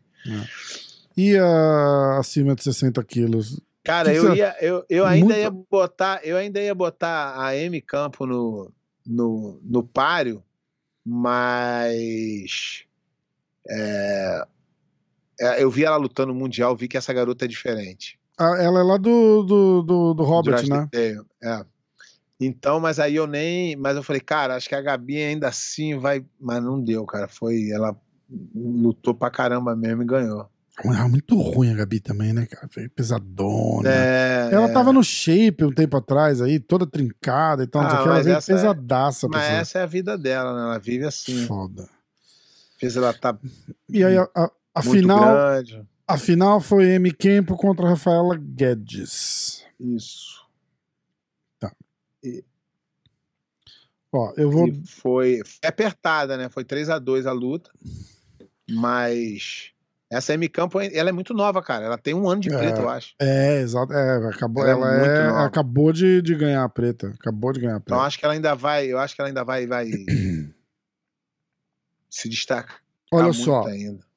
E 1.17 1.37
a 1.37 2.19
acima 2.19 2.55
de 2.55 2.63
60 2.63 3.03
quilos? 3.05 3.61
Cara, 3.83 4.13
eu, 4.13 4.35
ia, 4.35 4.55
eu, 4.61 4.85
eu 4.91 5.07
ainda 5.07 5.37
ia 5.39 5.51
botar, 5.51 6.21
eu 6.23 6.37
ainda 6.37 6.61
ia 6.61 6.75
botar 6.75 7.43
a 7.43 7.57
M 7.57 7.81
Campo 7.81 8.27
no, 8.27 8.71
no, 9.07 9.59
no 9.65 9.83
páreo, 9.83 10.43
mas 11.05 12.85
é, 13.69 14.45
é, 15.41 15.63
eu 15.63 15.71
vi 15.71 15.85
ela 15.85 15.97
lutando 15.97 16.33
no 16.33 16.39
Mundial, 16.39 16.77
vi 16.77 16.89
que 16.89 16.97
essa 16.97 17.13
garota 17.13 17.45
é 17.45 17.49
diferente. 17.49 18.19
Ah, 18.39 18.57
ela 18.59 18.81
é 18.81 18.83
lá 18.83 18.97
do, 18.97 19.43
do, 19.43 19.83
do, 19.83 20.15
do 20.15 20.23
Robert, 20.23 20.65
Jurassic 20.65 20.97
né? 20.97 21.23
É. 21.43 21.65
Então, 22.41 22.81
mas 22.81 22.99
aí 22.99 23.17
eu 23.17 23.27
nem. 23.27 23.77
Mas 23.77 23.97
eu 23.97 24.03
falei, 24.03 24.21
cara, 24.21 24.57
acho 24.57 24.67
que 24.67 24.75
a 24.75 24.81
Gabi 24.81 25.19
ainda 25.19 25.49
assim 25.49 25.99
vai. 25.99 26.25
Mas 26.41 26.63
não 26.63 26.81
deu, 26.81 27.05
cara. 27.05 27.29
Foi. 27.29 27.71
Ela 27.71 27.95
lutou 28.55 29.15
pra 29.15 29.31
caramba 29.31 29.77
mesmo 29.77 30.03
e 30.03 30.07
ganhou. 30.07 30.49
É 30.85 31.09
muito 31.09 31.37
ruim 31.41 31.71
a 31.71 31.75
Gabi 31.75 32.01
também, 32.01 32.33
né, 32.33 32.47
cara? 32.47 32.69
Pesadona. 32.95 33.89
É, 33.89 34.49
Ela 34.53 34.69
é. 34.69 34.73
tava 34.73 34.93
no 34.93 35.03
shape 35.05 35.65
um 35.65 35.73
tempo 35.73 35.97
atrás 35.97 36.41
aí, 36.41 36.59
toda 36.59 36.87
trincada 36.87 37.63
e 37.65 37.67
tal, 37.67 37.83
Ah. 37.83 38.03
Ela 38.07 38.23
veio 38.23 38.37
é- 38.37 38.41
pesadaça. 38.41 39.29
Mas 39.29 39.43
pessoa. 39.43 39.59
essa 39.61 39.79
é 39.79 39.83
a 39.83 39.87
vida 39.87 40.17
dela, 40.17 40.55
né? 40.55 40.63
Ela 40.63 40.79
vive 40.79 41.05
assim. 41.05 41.47
Foda. 41.47 41.89
Fez 42.79 42.97
ela 42.97 43.13
tá 43.13 43.37
E 43.89 44.03
aí, 44.03 44.17
a, 44.17 44.29
a, 44.35 44.51
a 44.77 44.83
final, 44.83 45.21
grande. 45.35 45.87
a 46.09 46.17
final 46.17 46.61
foi 46.61 46.87
M. 46.95 47.13
Kempo 47.13 47.57
contra 47.57 47.87
a 47.87 47.91
Rafaela 47.91 48.37
Guedes. 48.37 49.65
Isso. 49.79 50.41
Ó, 54.13 54.33
eu 54.37 54.51
vou. 54.51 54.67
E 54.67 54.73
foi, 54.87 55.41
foi 55.45 55.69
apertada, 55.69 56.37
né? 56.37 56.49
Foi 56.49 56.65
3 56.65 56.91
a 56.91 56.99
2 56.99 57.27
a 57.27 57.33
luta. 57.33 57.71
Mas 58.69 59.71
essa 60.11 60.35
M 60.35 60.49
Campo, 60.49 60.81
ela 60.81 61.09
é 61.11 61.13
muito 61.13 61.33
nova, 61.33 61.63
cara. 61.63 61.85
Ela 61.85 61.97
tem 61.97 62.13
um 62.15 62.29
ano 62.29 62.41
de 62.41 62.53
É. 62.53 62.59
preto, 62.59 62.81
eu 62.81 62.89
acho. 62.89 63.15
É, 63.21 63.61
exato. 63.61 63.93
É, 63.93 64.29
acabou, 64.29 64.67
Ela 64.67 65.07
é 65.07 65.07
ela, 65.27 65.43
é- 65.43 65.47
acabou 65.47 65.93
de, 65.93 66.21
de 66.21 66.35
ganhar 66.35 66.65
a 66.65 66.69
preta. 66.69 67.09
Acabou 67.21 67.53
de 67.53 67.61
ganhar 67.61 67.77
a 67.77 67.79
Então 67.79 67.97
preta. 67.97 68.07
acho 68.07 68.19
que 68.19 68.25
ela 68.25 68.35
ainda 68.35 68.55
vai, 68.55 68.87
eu 68.87 68.99
acho 68.99 69.15
que 69.15 69.21
ela 69.21 69.29
ainda 69.29 69.45
vai, 69.45 69.67
vai 69.67 69.89
se 72.11 72.29
destacar 72.29 72.81
Olha 73.13 73.33
só, 73.33 73.65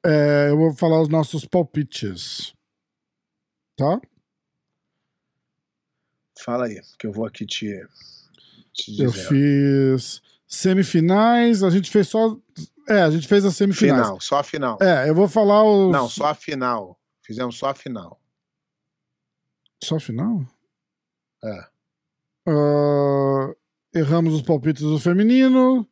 é, 0.04 0.50
eu 0.50 0.56
vou 0.56 0.74
falar 0.74 1.00
os 1.00 1.08
nossos 1.08 1.44
palpites. 1.44 2.52
Tá? 3.76 4.00
Fala 6.38 6.66
aí, 6.66 6.80
que 6.98 7.06
eu 7.06 7.12
vou 7.12 7.26
aqui 7.26 7.44
te, 7.46 7.66
te 8.72 9.02
Eu 9.02 9.10
dizer. 9.10 9.28
fiz 9.28 10.22
semifinais, 10.46 11.62
a 11.64 11.70
gente 11.70 11.90
fez 11.90 12.08
só. 12.08 12.36
É, 12.88 13.02
a 13.02 13.10
gente 13.10 13.26
fez 13.26 13.44
as 13.44 13.56
semifinais. 13.56 14.02
Final, 14.06 14.20
só 14.20 14.38
a 14.38 14.42
final. 14.42 14.78
É, 14.80 15.08
eu 15.08 15.14
vou 15.14 15.26
falar 15.28 15.64
os. 15.64 15.92
Não, 15.92 16.08
só 16.08 16.26
a 16.26 16.34
final. 16.34 16.98
Fizemos 17.22 17.56
só 17.56 17.68
a 17.70 17.74
final. 17.74 18.20
Só 19.82 19.98
final? 19.98 20.44
É. 21.42 21.66
Ah, 22.46 23.54
erramos 23.94 24.34
os 24.34 24.42
palpites 24.42 24.82
do 24.82 24.98
feminino. 24.98 25.86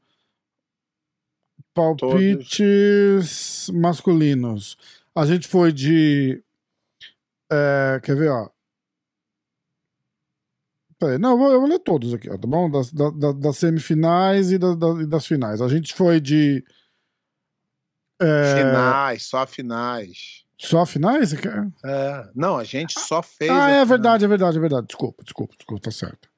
Palpites 1.75 3.71
masculinos. 3.73 4.77
A 5.15 5.25
gente 5.27 5.49
foi 5.49 5.73
de. 5.73 6.43
é, 7.51 8.01
quer 8.03 8.17
ver, 8.17 8.31
ó? 8.31 8.49
Peraí, 10.99 11.19
não, 11.19 11.33
eu 11.33 11.39
vou, 11.39 11.53
eu 11.53 11.61
vou 11.61 11.69
ler 11.69 11.81
todos 11.81 12.15
aqui, 12.15 12.31
ó, 12.31 12.37
tá 12.39 12.47
bom? 12.47 12.71
Das, 12.71 12.93
da- 12.93 13.11
da- 13.11 13.33
das 13.33 13.57
semifinais 13.57 14.53
e, 14.53 14.59
da- 14.59 14.75
da- 14.75 15.03
e 15.03 15.07
das 15.07 15.27
finais. 15.27 15.61
A 15.61 15.69
gente 15.69 15.95
foi 15.95 16.21
de. 16.21 16.65
É, 18.23 18.57
Finais, 18.57 19.23
só 19.25 19.47
finais. 19.47 20.43
Só 20.59 20.87
finais? 20.87 21.33
Quer? 21.33 21.69
É. 21.85 22.29
Não, 22.35 22.57
a 22.57 22.65
gente 22.65 22.99
só 22.99 23.21
fez. 23.23 23.51
Ah, 23.51 23.69
é 23.71 23.85
verdade, 23.85 24.25
é 24.25 24.29
verdade, 24.29 24.57
é 24.57 24.61
verdade. 24.61 24.87
Desculpa, 24.87 25.23
desculpa, 25.25 25.55
desculpa, 25.59 25.83
tá 25.83 25.91
certo. 25.91 26.29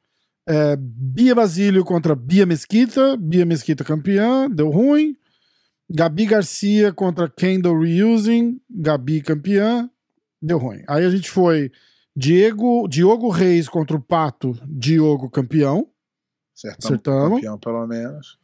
É, 0.47 0.77
Bia 0.79 1.35
Basílio 1.35 1.85
contra 1.85 2.15
Bia 2.15 2.47
Mesquita. 2.47 3.17
Bia 3.17 3.45
Mesquita 3.45 3.85
campeã, 3.85 4.49
deu 4.51 4.71
ruim. 4.71 5.17
Gabi 5.91 6.25
Garcia 6.27 6.93
contra 6.93 7.29
Kendall 7.29 7.79
Reusing. 7.79 8.59
Gabi 8.71 9.21
campeã, 9.21 9.89
deu 10.41 10.59
ruim. 10.59 10.83
Aí 10.89 11.05
a 11.05 11.11
gente 11.11 11.31
foi 11.31 11.71
Diego, 12.17 12.89
Diogo 12.89 13.29
Reis 13.29 13.69
contra 13.69 13.97
o 13.97 14.01
Pato, 14.01 14.59
Diogo 14.67 15.29
campeão. 15.29 15.89
Acertamos, 16.57 16.85
Acertamos. 16.85 17.35
campeão, 17.41 17.59
pelo 17.59 17.87
menos. 17.87 18.39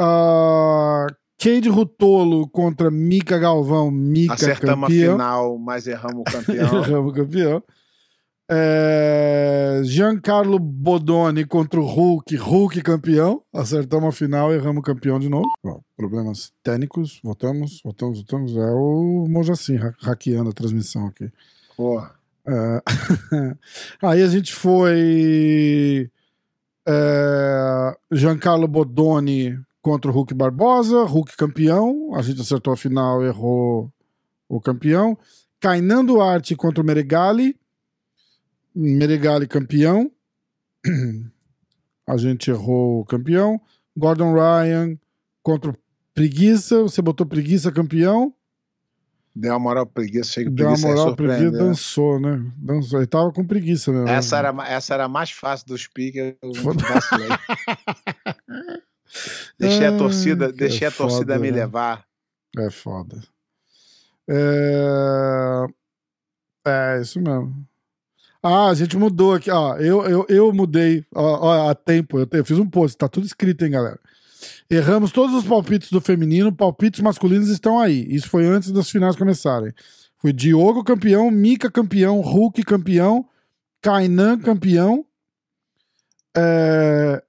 Uh, 0.00 1.06
Cade 1.38 1.68
Rutolo 1.68 2.48
contra 2.48 2.90
Mica 2.90 3.38
Galvão, 3.38 3.90
Mica 3.90 4.34
Acertamos 4.34 4.88
campeão. 4.88 5.14
a 5.14 5.18
final, 5.18 5.58
mas 5.58 5.86
erramos 5.86 6.20
o 6.20 6.24
campeão. 6.24 6.56
Erramos 6.84 7.12
campeão. 7.14 7.62
É, 8.50 9.80
Giancarlo 9.84 10.58
Bodoni 10.58 11.44
contra 11.46 11.80
o 11.80 11.84
Hulk, 11.86 12.36
Hulk 12.36 12.82
campeão. 12.82 13.42
Acertamos 13.52 14.08
a 14.08 14.12
final, 14.12 14.52
erramos 14.52 14.80
o 14.80 14.82
campeão 14.84 15.18
de 15.18 15.28
novo. 15.28 15.48
Ó, 15.64 15.80
problemas 15.96 16.52
técnicos, 16.62 17.20
voltamos, 17.24 17.80
voltamos, 17.82 18.18
voltamos. 18.18 18.56
É 18.56 18.70
o 18.72 19.26
Mojacin 19.28 19.76
ha- 19.78 19.94
hackeando 20.00 20.50
a 20.50 20.52
transmissão 20.52 21.06
aqui. 21.06 21.30
Porra. 21.76 22.12
É, 22.46 22.82
Aí 24.02 24.22
a 24.22 24.28
gente 24.28 24.54
foi. 24.54 26.10
É... 26.86 27.96
Giancarlo 28.12 28.68
Bodoni 28.68 29.58
contra 29.84 30.10
o 30.10 30.14
Hulk 30.14 30.32
Barbosa, 30.32 31.04
Hulk 31.04 31.36
campeão. 31.36 32.14
A 32.14 32.22
gente 32.22 32.40
acertou 32.40 32.72
a 32.72 32.76
final, 32.76 33.22
errou 33.22 33.92
o 34.48 34.58
campeão. 34.58 35.16
Kainan 35.60 36.02
Duarte 36.02 36.56
contra 36.56 36.82
o 36.82 36.86
Meregali. 36.86 37.54
Meregali 38.74 39.46
campeão. 39.46 40.10
A 42.06 42.16
gente 42.16 42.50
errou 42.50 43.00
o 43.00 43.04
campeão. 43.04 43.60
Gordon 43.96 44.34
Ryan 44.34 44.98
contra 45.42 45.70
o 45.70 45.74
Preguiça. 46.14 46.82
Você 46.82 47.02
botou 47.02 47.26
Preguiça 47.26 47.70
campeão. 47.70 48.34
Deu 49.36 49.52
uma 49.52 49.58
moral 49.58 49.84
preguiça, 49.84 50.30
chega 50.30 50.48
Deu 50.48 50.68
uma 50.68 50.74
preguiça 50.74 50.88
aí 50.88 50.94
moral, 50.94 51.16
preguiça, 51.16 51.50
dançou, 51.50 52.20
né? 52.20 52.52
Dançou. 52.56 53.00
Ele 53.00 53.06
tava 53.06 53.32
com 53.32 53.44
preguiça 53.44 53.90
mesmo. 53.90 54.08
Essa 54.08 54.38
era, 54.38 54.54
essa 54.68 54.94
era 54.94 55.04
a 55.06 55.08
mais 55.08 55.32
fácil 55.32 55.66
dos 55.66 55.88
piques, 55.88 56.36
eu 56.40 56.52
vacilei. 56.52 57.28
Deixei 59.58 59.86
a 59.86 59.90
Ai, 59.90 59.98
torcida, 59.98 60.52
deixei 60.52 60.86
a 60.86 60.90
torcida 60.90 61.34
foda, 61.34 61.38
me 61.38 61.50
né? 61.50 61.58
levar. 61.58 62.04
É 62.58 62.70
foda. 62.70 63.22
É... 64.28 65.66
é, 66.66 67.00
isso 67.00 67.20
mesmo. 67.20 67.66
Ah, 68.42 68.68
a 68.68 68.74
gente 68.74 68.96
mudou 68.96 69.34
aqui. 69.34 69.50
Ó, 69.50 69.76
eu, 69.76 70.04
eu, 70.04 70.26
eu 70.28 70.52
mudei 70.52 71.04
ó, 71.14 71.46
ó, 71.46 71.70
há 71.70 71.74
tempo. 71.74 72.18
Eu, 72.18 72.28
eu 72.30 72.44
fiz 72.44 72.58
um 72.58 72.68
post, 72.68 72.96
tá 72.96 73.08
tudo 73.08 73.26
escrito, 73.26 73.64
hein, 73.64 73.70
galera. 73.70 73.98
Erramos 74.68 75.12
todos 75.12 75.34
os 75.34 75.44
palpites 75.44 75.90
do 75.90 76.00
feminino, 76.00 76.52
palpites 76.52 77.00
masculinos 77.00 77.48
estão 77.48 77.80
aí. 77.80 78.06
Isso 78.08 78.28
foi 78.28 78.46
antes 78.46 78.70
das 78.70 78.90
finais 78.90 79.16
começarem. 79.16 79.72
Foi 80.18 80.32
Diogo 80.32 80.84
campeão, 80.84 81.30
Mika 81.30 81.70
campeão, 81.70 82.20
Hulk 82.20 82.62
campeão, 82.64 83.26
Kainan 83.80 84.38
campeão, 84.38 85.06
é, 86.36 87.22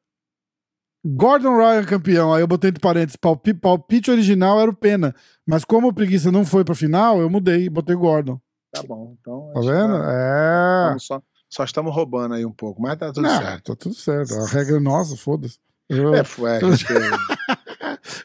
Gordon 1.06 1.56
Ryan 1.58 1.84
campeão. 1.84 2.34
Aí 2.34 2.42
eu 2.42 2.48
botei 2.48 2.70
entre 2.70 2.82
parênteses, 2.82 3.16
palpi- 3.16 3.54
palpite 3.54 4.10
original 4.10 4.60
era 4.60 4.72
o 4.72 4.76
Pena. 4.76 5.14
Mas 5.46 5.64
como 5.64 5.90
o 5.90 5.94
Preguiça 5.94 6.32
não 6.32 6.44
foi 6.46 6.64
pra 6.64 6.74
final, 6.74 7.20
eu 7.20 7.30
mudei, 7.30 7.70
botei 7.70 7.96
Gordon. 7.96 8.40
Tá 8.72 8.82
bom, 8.84 9.16
então. 9.22 9.52
Tá 9.54 9.60
vendo? 9.62 10.00
tá- 10.00 10.94
É. 10.96 11.00
só, 11.00 11.22
só 11.50 11.64
estamos 11.64 11.94
roubando 11.96 12.34
aí 12.36 12.46
um 12.46 12.52
pouco, 12.52 12.82
mas 12.82 12.98
tá 12.98 13.08
tudo 13.14 13.22
Não, 13.22 13.38
certo. 13.38 13.64
tá 13.64 13.76
tudo 13.76 13.96
certo. 13.96 14.34
A 14.34 14.48
regra 14.48 14.78
é 14.78 14.80
nossa, 14.80 15.16
foda-se. 15.16 15.58
Eu- 15.88 16.16
É, 16.16 16.24
foi, 16.24 16.60
gente- 16.60 16.86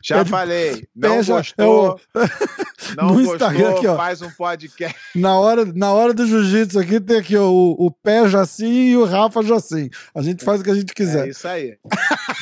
Já 0.03 0.19
Pede- 0.19 0.31
falei, 0.31 0.89
não 0.95 1.17
Peja- 1.17 1.35
gostou, 1.37 2.01
não 2.97 3.07
No 3.09 3.15
gostou, 3.15 3.35
Instagram 3.35 3.71
aqui, 3.77 3.87
ó. 3.87 3.97
faz 3.97 4.23
um 4.23 4.31
podcast. 4.31 4.97
Na 5.15 5.39
hora, 5.39 5.65
na 5.65 5.93
hora 5.93 6.13
do 6.15 6.27
jiu-jitsu 6.27 6.79
aqui 6.79 7.01
tem 7.01 7.19
aqui 7.19 7.37
ó, 7.37 7.49
o, 7.49 7.87
o 7.87 7.91
pé 7.91 8.29
Jacim 8.29 8.67
e 8.91 8.97
o 8.97 9.05
Rafa 9.05 9.43
Jacim. 9.43 9.89
A 10.15 10.23
gente 10.23 10.45
faz 10.45 10.61
o 10.61 10.65
que 10.65 10.71
a 10.71 10.75
gente 10.75 10.91
É 10.91 10.95
quiser. 10.95 11.29
isso 11.29 11.47
aí. 11.49 11.77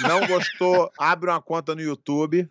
Não 0.03 0.27
gostou, 0.27 0.90
abre 0.98 1.31
uma 1.31 1.40
conta 1.42 1.74
no 1.74 1.81
YouTube, 1.81 2.48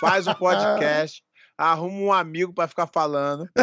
faz 0.00 0.26
um 0.26 0.34
podcast, 0.34 1.22
arruma 1.56 1.96
um 1.98 2.12
amigo 2.12 2.52
pra 2.52 2.66
ficar 2.68 2.86
falando. 2.86 3.48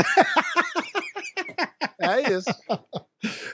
É 2.01 2.31
isso. 2.33 2.49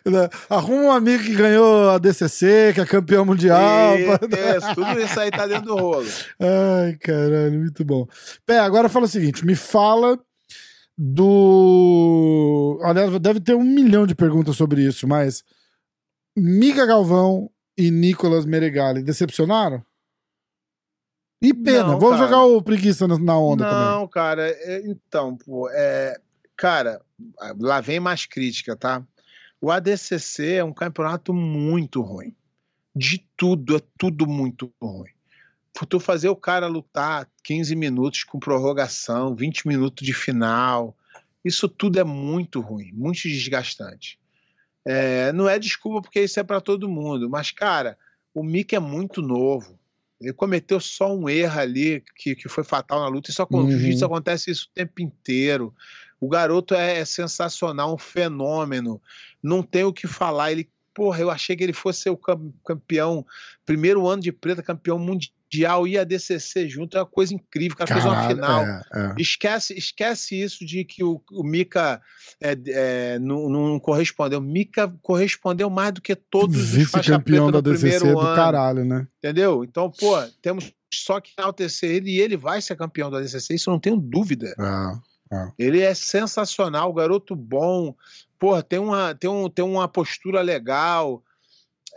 Né? 0.06 0.30
Arruma 0.50 0.84
um 0.84 0.92
amigo 0.92 1.24
que 1.24 1.34
ganhou 1.36 1.90
a 1.90 1.98
DCC, 1.98 2.72
que 2.76 2.82
é 2.82 2.86
campeão 2.86 3.26
mundial. 3.26 3.96
Isso, 3.98 4.76
tudo 4.76 5.00
isso 5.00 5.20
aí 5.20 5.32
tá 5.32 5.48
dentro 5.48 5.66
do 5.66 5.76
rolo. 5.76 6.06
Ai, 6.40 6.94
caralho, 6.98 7.60
muito 7.60 7.84
bom. 7.84 8.08
Pé, 8.46 8.60
agora 8.60 8.88
fala 8.90 9.06
o 9.06 9.10
seguinte: 9.10 9.44
me 9.46 9.56
fala 9.56 10.20
do. 10.98 12.80
Aliás, 12.84 13.18
deve 13.20 13.40
ter 13.40 13.56
um 13.56 13.64
milhão 13.64 14.06
de 14.06 14.16
perguntas 14.16 14.56
sobre 14.56 14.82
isso, 14.86 15.08
mas 15.08 15.44
Miga 16.38 16.86
Galvão 16.86 17.50
e 17.78 17.90
Nicolas 17.92 18.46
Meregali 18.46 19.02
decepcionaram? 19.04 19.84
E 21.42 21.54
pena, 21.54 21.84
Não, 21.90 22.00
vamos 22.00 22.18
cara. 22.18 22.26
jogar 22.30 22.46
o 22.46 22.62
preguiça 22.62 23.08
na- 23.08 23.38
onda 23.38 23.66
também. 23.66 23.86
Não, 23.88 24.08
cara, 24.08 24.48
é- 24.50 24.82
então, 24.86 25.36
pô, 25.36 25.70
é, 25.70 26.18
cara, 26.56 27.02
lá 27.60 27.82
vem 27.82 28.00
mais 28.00 28.26
crítica, 28.26 28.76
tá? 28.76 29.04
O 29.62 29.72
ADCC 29.72 30.54
é 30.54 30.64
um 30.64 30.74
campeonato 30.74 31.34
muito 31.34 32.02
ruim. 32.02 32.36
De 32.96 33.26
tudo, 33.36 33.76
é 33.76 33.82
tudo 33.98 34.28
muito 34.28 34.72
ruim. 34.82 35.10
Por 35.74 35.86
tu 35.86 36.00
fazer 36.00 36.30
o 36.30 36.36
cara 36.36 36.68
lutar 36.68 37.28
15 37.44 37.76
minutos 37.76 38.24
com 38.24 38.40
prorrogação, 38.40 39.36
20 39.36 39.68
minutos 39.68 40.06
de 40.06 40.14
final, 40.14 40.96
isso 41.44 41.68
tudo 41.68 42.00
é 42.00 42.04
muito 42.04 42.62
ruim, 42.62 42.92
muito 42.94 43.24
desgastante. 43.24 44.18
É, 44.86 45.34
não 45.34 45.50
é 45.50 45.60
desculpa 45.60 46.02
porque 46.02 46.22
isso 46.22 46.40
é 46.40 46.44
para 46.44 46.62
todo 46.62 46.88
mundo, 46.88 47.30
mas, 47.30 47.52
cara, 47.52 47.98
o 48.34 48.44
Mick 48.44 48.76
é 48.76 48.80
muito 48.80 49.22
novo. 49.22 49.78
Ele 50.22 50.32
cometeu 50.32 50.80
só 50.80 51.14
um 51.14 51.28
erro 51.28 51.60
ali 51.60 52.04
que, 52.16 52.36
que 52.36 52.48
foi 52.48 52.64
fatal 52.64 53.02
na 53.02 53.08
luta. 53.08 53.30
Isso, 53.30 53.46
Uhum. 53.52 53.70
jiu-jitsu 53.70 54.06
acontece 54.06 54.52
isso 54.52 54.68
o 54.72 54.74
tempo 54.74 55.02
inteiro. 55.02 55.74
O 56.20 56.30
garoto 56.30 56.74
é, 56.74 57.00
é 57.00 57.06
sensacional, 57.06 57.94
um 57.94 57.98
fenômeno. 57.98 59.02
Não 59.44 59.62
tem 59.62 59.84
o 59.84 59.94
que 59.94 60.08
falar. 60.08 60.52
Ele, 60.52 60.70
porra, 60.94 61.20
eu 61.20 61.30
achei 61.30 61.56
que 61.56 61.64
ele 61.64 61.74
fosse 61.74 62.02
ser 62.04 62.10
o 62.10 62.18
cam- 62.18 62.54
campeão, 62.66 63.26
primeiro 63.66 64.08
ano 64.08 64.22
de 64.22 64.32
preta, 64.32 64.64
campeão 64.64 64.98
mundial, 64.98 65.88
e 65.88 65.98
a 65.98 66.04
DCC 66.04 66.68
junto. 66.68 66.98
É 66.98 67.02
uma 67.02 67.06
coisa 67.06 67.34
incrível. 67.34 67.76
O 67.76 67.78
cara 67.78 67.94
fez 67.94 68.06
uma 68.06 68.16
Caralho, 68.16 68.36
final. 68.36 68.62
é, 68.66 68.82
é. 68.94 69.16
Esquece, 69.22 69.74
esquece 69.78 70.42
isso 70.42 70.66
de 70.66 70.84
que 70.84 71.04
o, 71.04 71.22
o 71.32 71.44
Mika 71.44 72.02
é, 72.42 72.58
é, 72.68 73.20
não, 73.20 73.50
não 73.50 73.80
correspondeu. 73.80 74.40
O 74.40 74.42
Mika 74.42 74.94
correspondeu 75.02 75.70
mais 75.70 75.94
do 75.94 76.02
que 76.02 76.16
todos 76.16 76.74
os 76.74 76.92
preta 76.92 77.52
da 77.52 77.62
DCC 77.62 78.00
primeiro 78.00 78.20
do 78.20 78.20
ano. 78.20 78.36
caralho, 78.36 78.84
né? 78.86 79.08
Entendeu? 79.20 79.64
Então, 79.64 79.90
pô, 79.92 80.18
temos 80.42 80.74
só 80.94 81.20
que 81.20 81.32
enaltecer 81.38 81.90
ele 81.92 82.12
e 82.12 82.20
ele 82.20 82.38
vai 82.38 82.62
ser 82.62 82.76
campeão 82.76 83.12
da 83.12 83.20
DCC, 83.20 83.56
isso 83.56 83.70
eu 83.70 83.74
não 83.74 83.80
tenho 83.80 83.98
dúvida. 83.98 84.56
Ah, 84.58 85.00
Ele 85.58 85.82
é 85.82 85.94
sensacional, 85.94 86.94
garoto 86.94 87.36
bom, 87.36 87.96
pô, 88.38 88.62
tem 88.62 88.80
uma, 88.80 89.16
tem 89.16 89.30
um, 89.30 89.50
tem 89.50 89.66
uma 89.66 89.88
postura 89.88 90.42
legal, 90.42 91.24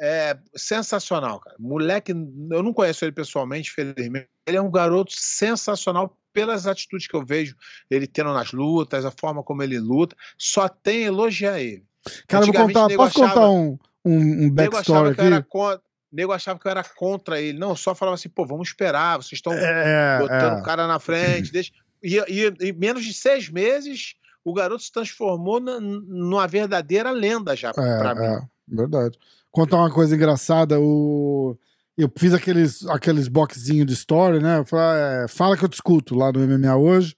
é 0.01 0.37
sensacional, 0.55 1.41
cara. 1.41 1.57
Moleque, 1.59 2.13
eu 2.13 2.63
não 2.63 2.73
conheço 2.73 3.05
ele 3.05 3.13
pessoalmente, 3.13 3.71
felizmente. 3.71 4.29
Ele 4.47 4.57
é 4.57 4.63
um 4.63 4.71
garoto 4.71 5.13
sensacional 5.15 6.17
pelas 6.33 6.67
atitudes 6.67 7.07
que 7.07 7.17
eu 7.17 7.25
vejo 7.25 7.57
ele 7.91 8.07
tendo 8.07 8.33
nas 8.33 8.53
lutas, 8.53 9.05
a 9.05 9.11
forma 9.11 9.43
como 9.43 9.63
ele 9.63 9.79
luta. 9.79 10.17
Só 10.39 10.69
tem 10.69 11.05
elogiar 11.05 11.61
ele. 11.61 11.85
Cara, 12.27 12.47
vou 12.47 12.55
contar. 12.55 12.89
Posso 12.97 13.23
achava- 13.23 13.35
contar 13.35 13.51
um, 13.51 13.79
um, 14.05 14.45
um 14.45 14.51
backstory 14.51 15.11
aqui? 15.11 15.21
era 15.21 15.43
contra, 15.43 15.83
nego 16.13 16.33
achava 16.33 16.59
que 16.59 16.67
eu 16.67 16.71
era 16.71 16.85
contra 16.85 17.41
ele. 17.41 17.59
Não, 17.59 17.75
só 17.75 17.95
falava 17.95 18.15
assim, 18.15 18.29
pô, 18.29 18.47
vamos 18.47 18.69
esperar, 18.69 19.17
vocês 19.17 19.33
estão 19.39 19.53
É, 19.53 20.19
botando 20.21 20.59
é. 20.59 20.61
o 20.61 20.63
cara 20.63 20.87
na 20.87 20.99
frente. 21.01 21.53
Deixa... 21.53 21.73
E, 22.03 22.17
e- 22.29 22.69
em 22.69 22.73
menos 22.73 23.05
de 23.05 23.13
seis 23.13 23.49
meses, 23.49 24.15
o 24.45 24.53
garoto 24.55 24.83
se 24.83 24.93
transformou 24.93 25.61
na- 25.61 25.81
numa 25.81 26.47
verdadeira 26.47 27.11
lenda 27.11 27.55
já, 27.57 27.73
pra 27.73 28.15
mim. 28.15 28.21
É, 28.23 28.35
é, 28.35 28.41
verdade. 28.69 29.19
Contar 29.51 29.79
uma 29.79 29.91
coisa 29.91 30.15
engraçada, 30.15 30.79
o... 30.81 31.57
eu 31.97 32.11
fiz 32.17 32.33
aqueles, 32.35 32.87
aqueles 32.87 33.29
boxzinhos 33.29 33.87
de 33.87 33.95
story, 33.95 34.41
né? 34.41 34.59
Eu 34.59 34.65
falei, 34.65 35.25
é, 35.25 35.29
fala 35.29 35.57
que 35.57 35.65
eu 35.65 35.69
te 35.69 35.75
escuto 35.75 36.15
lá 36.15 36.31
no 36.31 36.41
MMA 36.41 36.77
hoje. 36.77 37.17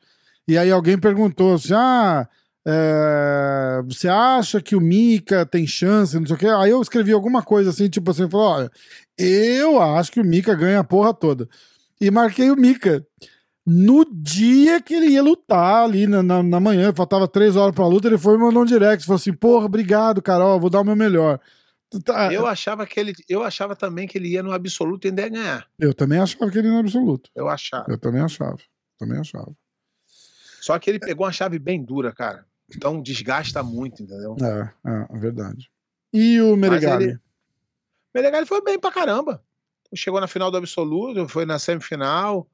E 0.49 0.57
aí 0.57 0.71
alguém 0.71 0.99
perguntou 0.99 1.55
assim: 1.55 1.75
ah, 1.75 2.27
é, 2.67 3.83
você 3.85 4.09
acha 4.09 4.61
que 4.61 4.75
o 4.77 4.81
Mika 4.81 5.45
tem 5.47 5.67
chance? 5.67 6.19
Não 6.19 6.27
sei 6.27 6.37
o 6.37 6.39
quê. 6.39 6.47
Aí 6.47 6.71
eu 6.71 6.81
escrevi 6.81 7.13
alguma 7.13 7.43
coisa 7.43 7.71
assim, 7.71 7.89
tipo 7.89 8.11
assim, 8.11 8.29
falou: 8.29 8.47
olha, 8.49 8.71
eu 9.19 9.81
acho 9.81 10.11
que 10.13 10.21
o 10.21 10.25
Mika 10.25 10.55
ganha 10.55 10.81
a 10.81 10.85
porra 10.85 11.13
toda. 11.15 11.49
E 12.01 12.11
marquei 12.11 12.51
o 12.51 12.57
Mika. 12.57 13.05
No 13.73 14.05
dia 14.05 14.81
que 14.81 14.93
ele 14.95 15.11
ia 15.11 15.23
lutar 15.23 15.85
ali 15.85 16.07
na, 16.07 16.23
na, 16.23 16.43
na 16.43 16.59
manhã, 16.59 16.93
faltava 16.93 17.29
três 17.29 17.55
horas 17.55 17.73
pra 17.75 17.87
luta, 17.87 18.09
ele 18.09 18.19
foi 18.19 18.35
e 18.35 18.39
mandou 18.39 18.63
um 18.63 18.67
direct. 18.67 19.05
Falou 19.07 19.17
assim: 19.17 19.33
porra, 19.33 19.67
obrigado, 19.67 20.21
Carol, 20.21 20.59
vou 20.59 20.69
dar 20.69 20.81
o 20.81 20.85
meu 20.85 20.97
melhor. 20.97 21.39
Tá, 22.05 22.33
Eu 22.33 22.47
achava 22.47 22.87
que 22.87 22.99
ele, 22.99 23.13
eu 23.29 23.43
achava 23.43 23.75
também 23.77 24.07
que 24.09 24.17
ele 24.19 24.29
ia 24.29 24.43
no 24.43 24.53
absoluto 24.53 25.07
e 25.07 25.09
ainda 25.09 25.23
ia 25.23 25.29
ganhar. 25.29 25.67
eu 25.79 25.93
também 25.95 26.19
achava 26.19 26.51
que 26.51 26.59
ele 26.59 26.69
ia 26.69 26.73
no 26.75 26.81
absoluto. 26.81 27.31
Eu 27.35 27.49
achava. 27.49 27.87
Eu 27.89 27.99
também 27.99 28.21
achava. 28.23 28.57
Também 28.99 29.19
achava. 29.19 29.53
Só 30.61 30.79
que 30.79 30.91
ele 30.91 30.99
pegou 30.99 31.25
uma 31.27 31.33
chave 31.33 31.59
bem 31.59 31.83
dura, 31.83 32.13
cara. 32.13 32.45
Então 32.75 33.01
desgasta 33.03 33.63
muito, 33.63 34.03
entendeu? 34.03 34.37
É, 34.41 34.71
é, 34.89 35.07
é 35.17 35.19
verdade. 35.19 35.71
E 36.13 36.41
o 36.41 36.57
Meregali? 36.57 37.05
ele- 37.05 37.19
Menegali 38.15 38.47
foi 38.47 38.63
bem 38.63 38.79
pra 38.79 38.91
caramba. 38.93 39.43
Chegou 39.95 40.21
na 40.21 40.27
final 40.29 40.51
do 40.51 40.57
absoluto, 40.57 41.29
foi 41.29 41.45
na 41.45 41.59
semifinal. 41.59 42.47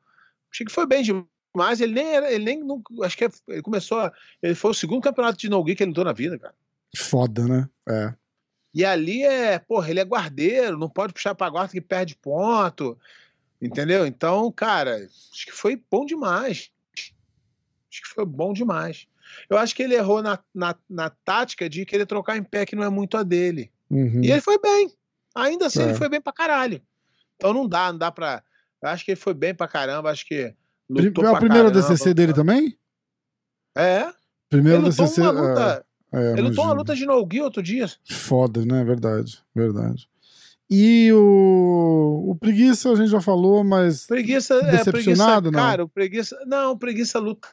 Achei 0.56 0.64
que 0.64 0.72
foi 0.72 0.86
bem 0.86 1.02
demais. 1.02 1.80
Ele 1.82 1.92
nem 1.92 2.06
era, 2.14 2.32
ele 2.32 2.44
nem, 2.44 2.64
não- 2.64 2.82
acho 3.02 3.16
que 3.18 3.28
ele 3.48 3.60
começou, 3.62 3.98
a- 4.00 4.12
ele 4.42 4.54
foi 4.54 4.70
o 4.70 4.74
segundo 4.74 5.02
campeonato 5.02 5.36
de 5.36 5.50
no-gi 5.50 5.74
que 5.76 5.82
ele 5.82 5.90
lutou 5.90 6.04
na 6.04 6.14
vida, 6.14 6.38
cara. 6.38 6.54
Foda, 6.96 7.46
né? 7.46 7.68
É. 7.86 8.14
E 8.74 8.84
ali 8.84 9.22
é, 9.22 9.58
porra, 9.58 9.90
ele 9.90 10.00
é 10.00 10.04
guardeiro, 10.04 10.78
não 10.78 10.88
pode 10.88 11.12
puxar 11.12 11.34
pra 11.34 11.50
guarda 11.50 11.72
que 11.72 11.80
perde 11.80 12.16
ponto. 12.16 12.98
Entendeu? 13.60 14.06
Então, 14.06 14.50
cara, 14.50 14.96
acho 15.32 15.44
que 15.46 15.52
foi 15.52 15.82
bom 15.90 16.04
demais. 16.06 16.70
Acho 16.94 18.02
que 18.02 18.08
foi 18.14 18.24
bom 18.24 18.52
demais. 18.52 19.06
Eu 19.50 19.58
acho 19.58 19.74
que 19.74 19.82
ele 19.82 19.94
errou 19.94 20.22
na, 20.22 20.38
na, 20.54 20.74
na 20.88 21.10
tática 21.10 21.68
de 21.68 21.84
querer 21.84 22.06
trocar 22.06 22.36
em 22.36 22.42
pé, 22.42 22.64
que 22.64 22.76
não 22.76 22.82
é 22.84 22.88
muito 22.90 23.16
a 23.16 23.22
dele. 23.22 23.70
Uhum. 23.90 24.22
E 24.22 24.30
ele 24.30 24.40
foi 24.40 24.58
bem. 24.58 24.90
Ainda 25.34 25.66
assim, 25.66 25.80
É. 25.80 25.84
ele 25.84 25.94
foi 25.94 26.08
bem 26.08 26.20
pra 26.20 26.32
caralho. 26.32 26.80
Então 27.36 27.52
não 27.52 27.68
dá, 27.68 27.90
não 27.92 27.98
dá 27.98 28.10
pra. 28.10 28.42
Acho 28.92 29.04
que 29.04 29.10
ele 29.12 29.20
foi 29.20 29.34
bem 29.34 29.54
pra 29.54 29.68
caramba, 29.68 30.10
acho 30.10 30.26
que. 30.26 30.54
Lutou 30.88 31.24
É 31.24 31.30
o 31.32 31.38
primeiro 31.38 31.68
caramba. 31.70 31.88
DCC 31.88 32.14
dele 32.14 32.32
também? 32.32 32.76
É. 33.76 34.06
Primeiro 34.48 34.78
Ele 34.82 34.88
DCC. 34.90 35.20
uma 35.20 35.30
luta. 35.30 35.84
é, 36.12 36.18
é, 36.18 36.32
ele 36.32 36.42
lutou 36.42 36.64
uma 36.64 36.72
luta 36.72 36.94
de 36.94 37.04
no-gi 37.04 37.40
outro 37.42 37.62
dia. 37.62 37.86
Foda, 38.08 38.64
né? 38.64 38.84
Verdade, 38.84 39.38
verdade. 39.54 40.08
E 40.70 41.12
o, 41.12 42.30
o 42.30 42.36
Preguiça 42.36 42.90
a 42.90 42.94
gente 42.96 43.08
já 43.10 43.20
falou, 43.20 43.62
mas 43.62 44.06
Preguiça 44.06 44.54
é 44.54 44.58
preguiça. 44.60 44.84
Decepcionado, 44.92 45.50
não? 45.50 45.58
Cara, 45.60 45.84
o 45.84 45.88
preguiça. 45.88 46.36
Não, 46.46 46.72
o 46.72 46.78
preguiça 46.78 47.18
luta 47.18 47.48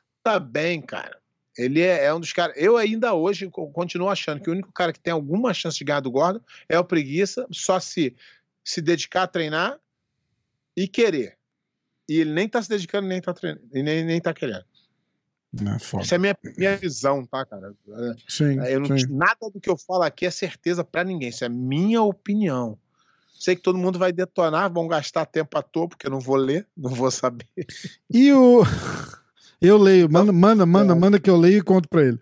bem, 0.49 0.81
cara. 0.81 1.17
Ele 1.57 1.81
é, 1.81 2.05
é 2.05 2.13
um 2.13 2.19
dos 2.19 2.34
caras. 2.34 2.55
Eu 2.57 2.77
ainda 2.77 3.13
hoje 3.13 3.47
co- 3.49 3.69
continuo 3.71 4.09
achando 4.09 4.41
que 4.41 4.49
o 4.49 4.53
único 4.53 4.71
cara 4.71 4.91
que 4.91 4.99
tem 4.99 5.13
alguma 5.13 5.53
chance 5.53 5.77
de 5.77 5.84
ganhar 5.84 5.99
do 5.99 6.09
Gordon 6.09 6.39
é 6.67 6.79
o 6.79 6.84
preguiça, 6.84 7.45
só 7.51 7.79
se 7.79 8.15
se 8.65 8.81
dedicar 8.81 9.23
a 9.23 9.27
treinar 9.27 9.77
e 10.76 10.88
querer. 10.88 11.38
E 12.09 12.19
ele 12.19 12.34
nem 12.34 12.47
tá 12.49 12.61
se 12.61 12.69
dedicando, 12.69 13.07
nem 13.07 13.21
tá 13.21 13.34
treinando, 13.34 13.65
e 13.74 13.82
nem, 13.82 14.03
nem 14.03 14.19
tá 14.19 14.34
querendo. 14.34 14.65
é. 15.57 16.01
Essa 16.01 16.15
é 16.15 16.17
a 16.17 16.19
minha, 16.19 16.38
minha 16.57 16.78
visão, 16.78 17.26
tá, 17.26 17.45
cara? 17.45 17.74
Sim, 18.28 18.59
Eu 18.67 18.82
não, 18.82 18.97
sim. 18.97 19.05
nada 19.09 19.49
do 19.53 19.59
que 19.61 19.69
eu 19.69 19.78
falo 19.78 20.03
aqui 20.03 20.26
é 20.26 20.32
certeza 20.32 20.84
pra 20.84 21.03
ninguém. 21.03 21.30
Isso 21.30 21.45
é 21.45 21.49
minha 21.49 22.01
opinião. 22.01 22.78
Sei 23.39 23.55
que 23.55 23.61
todo 23.61 23.78
mundo 23.78 23.99
vai 23.99 24.11
detonar, 24.13 24.71
vão 24.71 24.88
gastar 24.88 25.26
tempo 25.26 25.57
à 25.57 25.61
toa, 25.61 25.89
porque 25.89 26.07
eu 26.07 26.11
não 26.11 26.19
vou 26.19 26.36
ler, 26.38 26.65
não 26.78 26.91
vou 26.91 27.11
saber. 27.11 27.45
E 28.09 28.32
o. 28.34 28.63
Eu 29.61 29.78
leio, 29.78 30.11
manda, 30.11 30.32
manda, 30.34 30.65
manda, 30.65 30.93
manda 30.93 31.19
que 31.19 31.30
eu 31.30 31.38
leio 31.38 31.59
e 31.59 31.61
conto 31.61 31.88
pra 31.88 32.03
ele. 32.03 32.19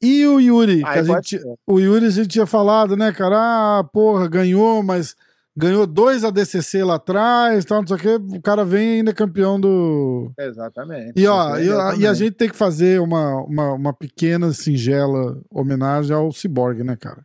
E 0.00 0.26
o 0.26 0.40
Yuri, 0.40 0.82
que 0.82 0.88
Aí 0.88 0.98
a 0.98 1.04
pode 1.04 1.30
gente, 1.30 1.44
o 1.64 1.78
Yuri 1.78 2.06
a 2.06 2.10
gente 2.10 2.28
tinha 2.28 2.46
falado, 2.46 2.96
né, 2.96 3.12
cara? 3.12 3.36
Ah, 3.78 3.84
porra, 3.84 4.26
ganhou, 4.28 4.82
mas 4.82 5.14
ganhou 5.56 5.86
dois 5.86 6.24
ADCC 6.24 6.82
lá 6.82 6.94
atrás, 6.94 7.64
tal, 7.64 7.80
não 7.80 7.86
sei 7.86 7.96
o 7.96 8.00
quê. 8.00 8.36
O 8.36 8.42
cara 8.42 8.64
vem 8.64 8.98
ainda 8.98 9.12
campeão 9.12 9.60
do. 9.60 10.32
Exatamente. 10.38 11.12
E 11.16 11.26
ó, 11.26 11.56
e, 11.58 12.00
e 12.00 12.06
a 12.06 12.14
gente 12.14 12.32
tem 12.32 12.48
que 12.48 12.56
fazer 12.56 13.00
uma, 13.00 13.42
uma, 13.44 13.72
uma 13.72 13.92
pequena, 13.92 14.52
singela 14.52 15.40
homenagem 15.50 16.14
ao 16.14 16.32
Cyborg, 16.32 16.82
né, 16.82 16.96
cara? 16.96 17.24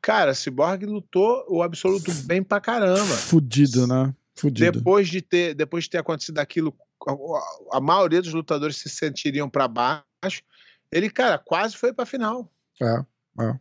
Cara, 0.00 0.34
Cyborg 0.34 0.84
lutou 0.86 1.44
o 1.48 1.62
absoluto 1.62 2.12
bem 2.24 2.42
pra 2.42 2.60
caramba. 2.60 3.14
Fudido, 3.14 3.86
né? 3.86 4.14
Fudido. 4.34 4.72
Depois 4.72 5.08
de 5.08 5.20
ter, 5.20 5.54
depois 5.54 5.84
de 5.84 5.90
ter 5.90 5.98
acontecido 5.98 6.38
aquilo, 6.38 6.74
a, 7.06 7.76
a 7.76 7.80
maioria 7.80 8.22
dos 8.22 8.32
lutadores 8.32 8.76
se 8.76 8.88
sentiriam 8.88 9.50
pra 9.50 9.68
baixo. 9.68 10.42
Ele, 10.90 11.10
cara, 11.10 11.38
quase 11.38 11.76
foi 11.76 11.92
pra 11.92 12.06
final. 12.06 12.50
É, 12.80 13.04
é. 13.44 13.58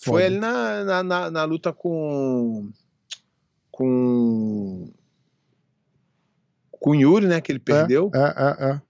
Foi 0.00 0.22
Foda. 0.22 0.26
ali 0.26 0.38
na, 0.38 0.84
na, 0.84 1.02
na, 1.02 1.30
na 1.30 1.44
luta 1.44 1.72
com. 1.72 2.70
Com. 3.70 4.90
Com 6.70 6.90
o 6.90 6.94
Yuri, 6.94 7.26
né? 7.26 7.40
Que 7.40 7.50
ele 7.52 7.58
perdeu. 7.58 8.10
É, 8.14 8.18
é, 8.18 8.70
é. 8.72 8.80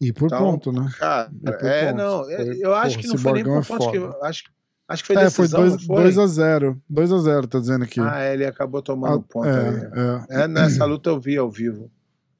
E 0.00 0.12
por 0.12 0.26
Então, 0.26 0.38
ponto, 0.38 0.70
né? 0.72 0.90
Cara, 0.98 1.30
é, 1.62 1.86
pontos. 1.86 1.96
não. 2.04 2.30
é, 2.30 2.36
Foi- 2.36 2.58
eu 2.60 2.74
acho 2.74 2.96
porra, 2.96 3.02
que 3.02 3.08
não 3.08 3.18
foi 3.18 3.32
nem 3.32 3.44
por 3.44 3.58
é 3.58 3.62
pontos. 3.64 3.86
Que, 3.90 4.26
acho, 4.26 4.44
acho 4.88 5.02
que 5.04 5.14
foi 5.14 5.22
É, 5.22 5.30
foi 5.30 5.44
decisão, 5.46 5.60
2 5.60 5.72
não 5.72 5.78
foi? 5.80 6.22
a 6.22 6.26
0 6.26 6.82
2 6.90 7.12
a 7.12 7.18
0 7.18 7.46
tá 7.46 7.58
dizendo 7.58 7.84
aqui. 7.84 8.00
Ah, 8.00 8.22
ele 8.32 8.44
acabou 8.44 8.82
tomando 8.82 9.20
Ah, 9.20 9.32
ponto 9.32 9.48
aí. 9.48 9.54
é, 10.28 10.40
é. 10.40 10.42
É, 10.42 10.48
nessa 10.48 10.84
luta 10.84 11.08
eu 11.08 11.18
vi 11.18 11.38
ao 11.38 11.50
vivo. 11.50 11.90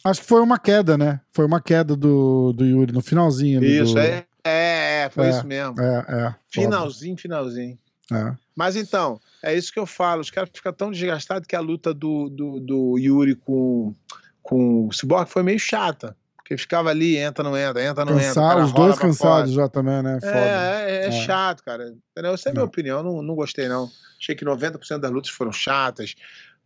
Acho 0.04 0.20
que 0.20 0.26
foi 0.26 0.42
uma 0.42 0.58
queda, 0.58 0.98
né? 0.98 1.20
Foi 1.32 1.46
uma 1.46 1.62
queda 1.62 1.96
do, 1.96 2.52
do 2.52 2.62
Yuri 2.66 2.92
no 2.92 3.00
finalzinho 3.00 3.58
ali. 3.58 3.80
Isso, 3.80 3.94
do... 3.94 4.00
é, 4.00 4.26
é, 5.04 5.10
foi 5.10 5.26
É, 5.26 5.30
isso 5.30 5.46
mesmo. 5.46 5.80
É, 5.80 6.04
é. 6.08 6.34
Finalzinho, 6.48 7.16
finalzinho. 7.16 7.78
É. 8.12 8.34
Mas 8.54 8.76
então, 8.76 9.20
é 9.42 9.54
isso 9.54 9.72
que 9.72 9.78
eu 9.78 9.86
falo. 9.86 10.20
Os 10.20 10.30
caras 10.30 10.50
ficam 10.52 10.72
tão 10.72 10.90
desgastados 10.90 11.46
que 11.46 11.56
a 11.56 11.60
luta 11.60 11.92
do, 11.92 12.28
do, 12.28 12.60
do 12.60 12.98
Yuri 12.98 13.34
com, 13.34 13.94
com 14.42 14.86
o 14.86 14.92
Cyborg 14.92 15.28
foi 15.28 15.42
meio 15.42 15.58
chata. 15.58 16.16
Porque 16.36 16.58
ficava 16.58 16.90
ali, 16.90 17.16
entra, 17.16 17.42
não 17.42 17.56
entra, 17.56 17.82
entra, 17.82 18.04
não 18.04 18.20
entra. 18.20 18.34
cara 18.34 18.62
os 18.62 18.72
dois 18.72 18.98
cansados 18.98 19.54
já 19.54 19.66
também, 19.66 20.02
né? 20.02 20.18
É, 20.22 21.06
é, 21.06 21.06
é 21.06 21.10
chato, 21.10 21.64
cara. 21.64 21.94
Entendeu? 22.10 22.34
Essa 22.34 22.50
é 22.50 22.50
a 22.50 22.52
minha 22.52 22.66
opinião. 22.66 23.02
Não, 23.02 23.22
não 23.22 23.34
gostei, 23.34 23.66
não. 23.66 23.90
Achei 24.20 24.34
que 24.34 24.44
90% 24.44 24.98
das 24.98 25.10
lutas 25.10 25.30
foram 25.30 25.52
chatas. 25.52 26.14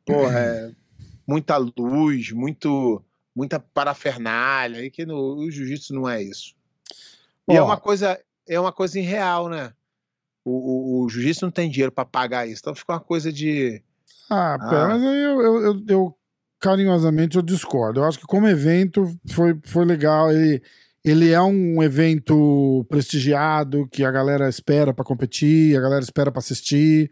Porra, 0.04 0.74
muita 1.24 1.56
luz, 1.56 2.32
muito, 2.32 3.00
muita 3.34 3.60
parafernália. 3.60 4.84
E 4.84 4.90
que 4.90 5.06
no 5.06 5.36
o 5.36 5.48
jiu-jitsu 5.48 5.94
não 5.94 6.08
é 6.08 6.24
isso. 6.24 6.56
E 7.48 7.56
é 7.56 7.62
uma 7.62 7.76
coisa, 7.76 8.18
é 8.48 8.58
uma 8.60 8.72
coisa 8.72 8.98
irreal, 8.98 9.48
né? 9.48 9.72
O, 10.44 10.50
o, 11.02 11.04
o 11.04 11.08
jiu-jitsu 11.08 11.44
não 11.44 11.52
tem 11.52 11.70
dinheiro 11.70 11.92
pra 11.92 12.04
pagar 12.04 12.46
isso. 12.48 12.60
Então 12.62 12.74
fica 12.74 12.92
uma 12.94 13.00
coisa 13.00 13.32
de. 13.32 13.82
Ah, 14.30 14.54
Ah. 14.54 14.58
pera, 14.70 14.88
mas 14.88 15.02
aí 15.02 15.22
eu, 15.22 15.40
eu, 15.42 15.60
eu- 15.62 15.84
eu, 15.88 16.14
carinhosamente 16.58 17.36
eu 17.36 17.42
discordo. 17.42 18.00
Eu 18.00 18.04
acho 18.04 18.18
que 18.18 18.26
como 18.26 18.48
evento 18.48 19.14
foi, 19.30 19.58
foi 19.64 19.84
legal. 19.84 20.30
Ele, 20.32 20.62
ele 21.04 21.30
é 21.32 21.40
um 21.40 21.82
evento 21.82 22.84
prestigiado 22.88 23.86
que 23.90 24.04
a 24.04 24.10
galera 24.10 24.48
espera 24.48 24.92
pra 24.94 25.04
competir, 25.04 25.76
a 25.76 25.80
galera 25.80 26.02
espera 26.02 26.30
pra 26.32 26.38
assistir. 26.40 27.10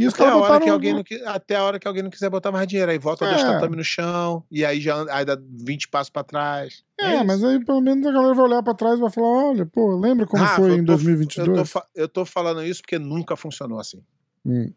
E 0.00 0.06
os 0.06 0.14
Até 0.14 0.24
a, 0.26 0.36
hora 0.36 0.60
que 0.64 0.70
alguém 0.70 0.94
não, 0.94 1.04
qui- 1.04 1.22
até 1.26 1.56
a 1.56 1.62
hora 1.64 1.78
que 1.78 1.86
alguém 1.86 2.02
não 2.02 2.08
quiser 2.10 2.30
botar 2.30 2.50
mais 2.50 2.66
dinheiro. 2.66 2.90
Aí 2.90 2.98
volta 2.98 3.26
dois 3.26 3.40
É. 3.42 3.44
tatame 3.44 3.76
no 3.76 3.84
chão. 3.84 4.42
E 4.50 4.64
aí 4.64 4.80
já 4.80 4.96
aí 5.14 5.24
dá 5.26 5.36
20 5.38 5.88
passos 5.88 6.08
pra 6.08 6.24
trás. 6.24 6.82
É, 6.98 7.16
isso. 7.16 7.24
mas 7.26 7.44
aí 7.44 7.62
pelo 7.64 7.82
menos 7.82 8.06
a 8.06 8.10
galera 8.10 8.32
vai 8.34 8.44
olhar 8.46 8.62
pra 8.62 8.72
trás 8.74 8.98
e 8.98 9.02
vai 9.02 9.10
falar: 9.10 9.28
olha, 9.28 9.66
pô, 9.66 9.94
lembra 9.96 10.26
como 10.26 10.42
Rafa, 10.42 10.56
foi 10.56 10.72
em 10.72 10.78
tô- 10.78 10.92
2022? 10.94 11.58
Eu 11.58 11.64
tô, 11.66 11.82
eu 11.94 12.08
tô 12.08 12.24
falando 12.24 12.64
isso 12.64 12.80
porque 12.80 12.98
nunca 12.98 13.36
funcionou 13.36 13.78
assim. 13.78 14.02
Hum. 14.44 14.72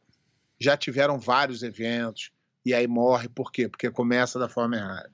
Já 0.60 0.76
tiveram 0.76 1.18
vários 1.18 1.64
eventos 1.64 2.32
e 2.66 2.74
aí 2.74 2.86
morre. 2.88 3.30
Por 3.30 3.50
quê? 3.52 3.70
Porque 3.70 3.90
começa 3.90 4.38
da 4.38 4.50
forma 4.50 4.76
errada. 4.76 5.10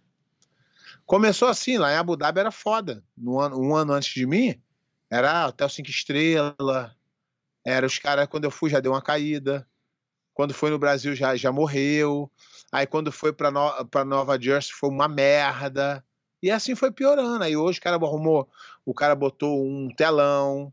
Começou 1.06 1.48
assim, 1.48 1.78
lá 1.78 1.92
em 1.92 1.96
Abu 1.98 2.16
Dhabi 2.16 2.40
era 2.40 2.52
foda. 2.52 3.04
No 3.18 3.40
ano, 3.40 3.60
um 3.60 3.76
ano 3.76 3.94
antes 3.94 4.14
de 4.14 4.26
mim, 4.26 4.60
era 5.10 5.48
Hotel 5.48 5.70
Cinco 5.70 5.90
Estrelas. 5.90 6.92
Era 7.66 7.86
os 7.86 8.00
caras, 8.00 8.28
quando 8.28 8.46
eu 8.46 8.52
fui, 8.52 8.70
já 8.70 8.80
deu 8.80 8.92
uma 8.94 9.02
caída. 9.02 9.68
Quando 10.40 10.54
foi 10.54 10.70
no 10.70 10.80
Brasil, 10.80 11.14
já, 11.14 11.36
já 11.36 11.52
morreu. 11.52 12.32
Aí 12.72 12.88
quando 12.88 13.12
foi 13.12 13.34
pra, 13.34 13.52
no, 13.52 13.86
pra 13.88 14.06
Nova 14.06 14.40
Jersey, 14.42 14.72
foi 14.72 14.90
uma 14.90 15.06
merda. 15.06 16.02
E 16.42 16.50
assim 16.50 16.76
foi 16.76 16.92
piorando. 16.92 17.44
Aí 17.44 17.58
hoje 17.58 17.78
o 17.78 17.82
cara 17.82 17.98
arrumou, 17.98 18.48
o 18.86 18.94
cara 18.94 19.16
botou 19.16 19.62
um 19.62 19.90
telão. 19.94 20.72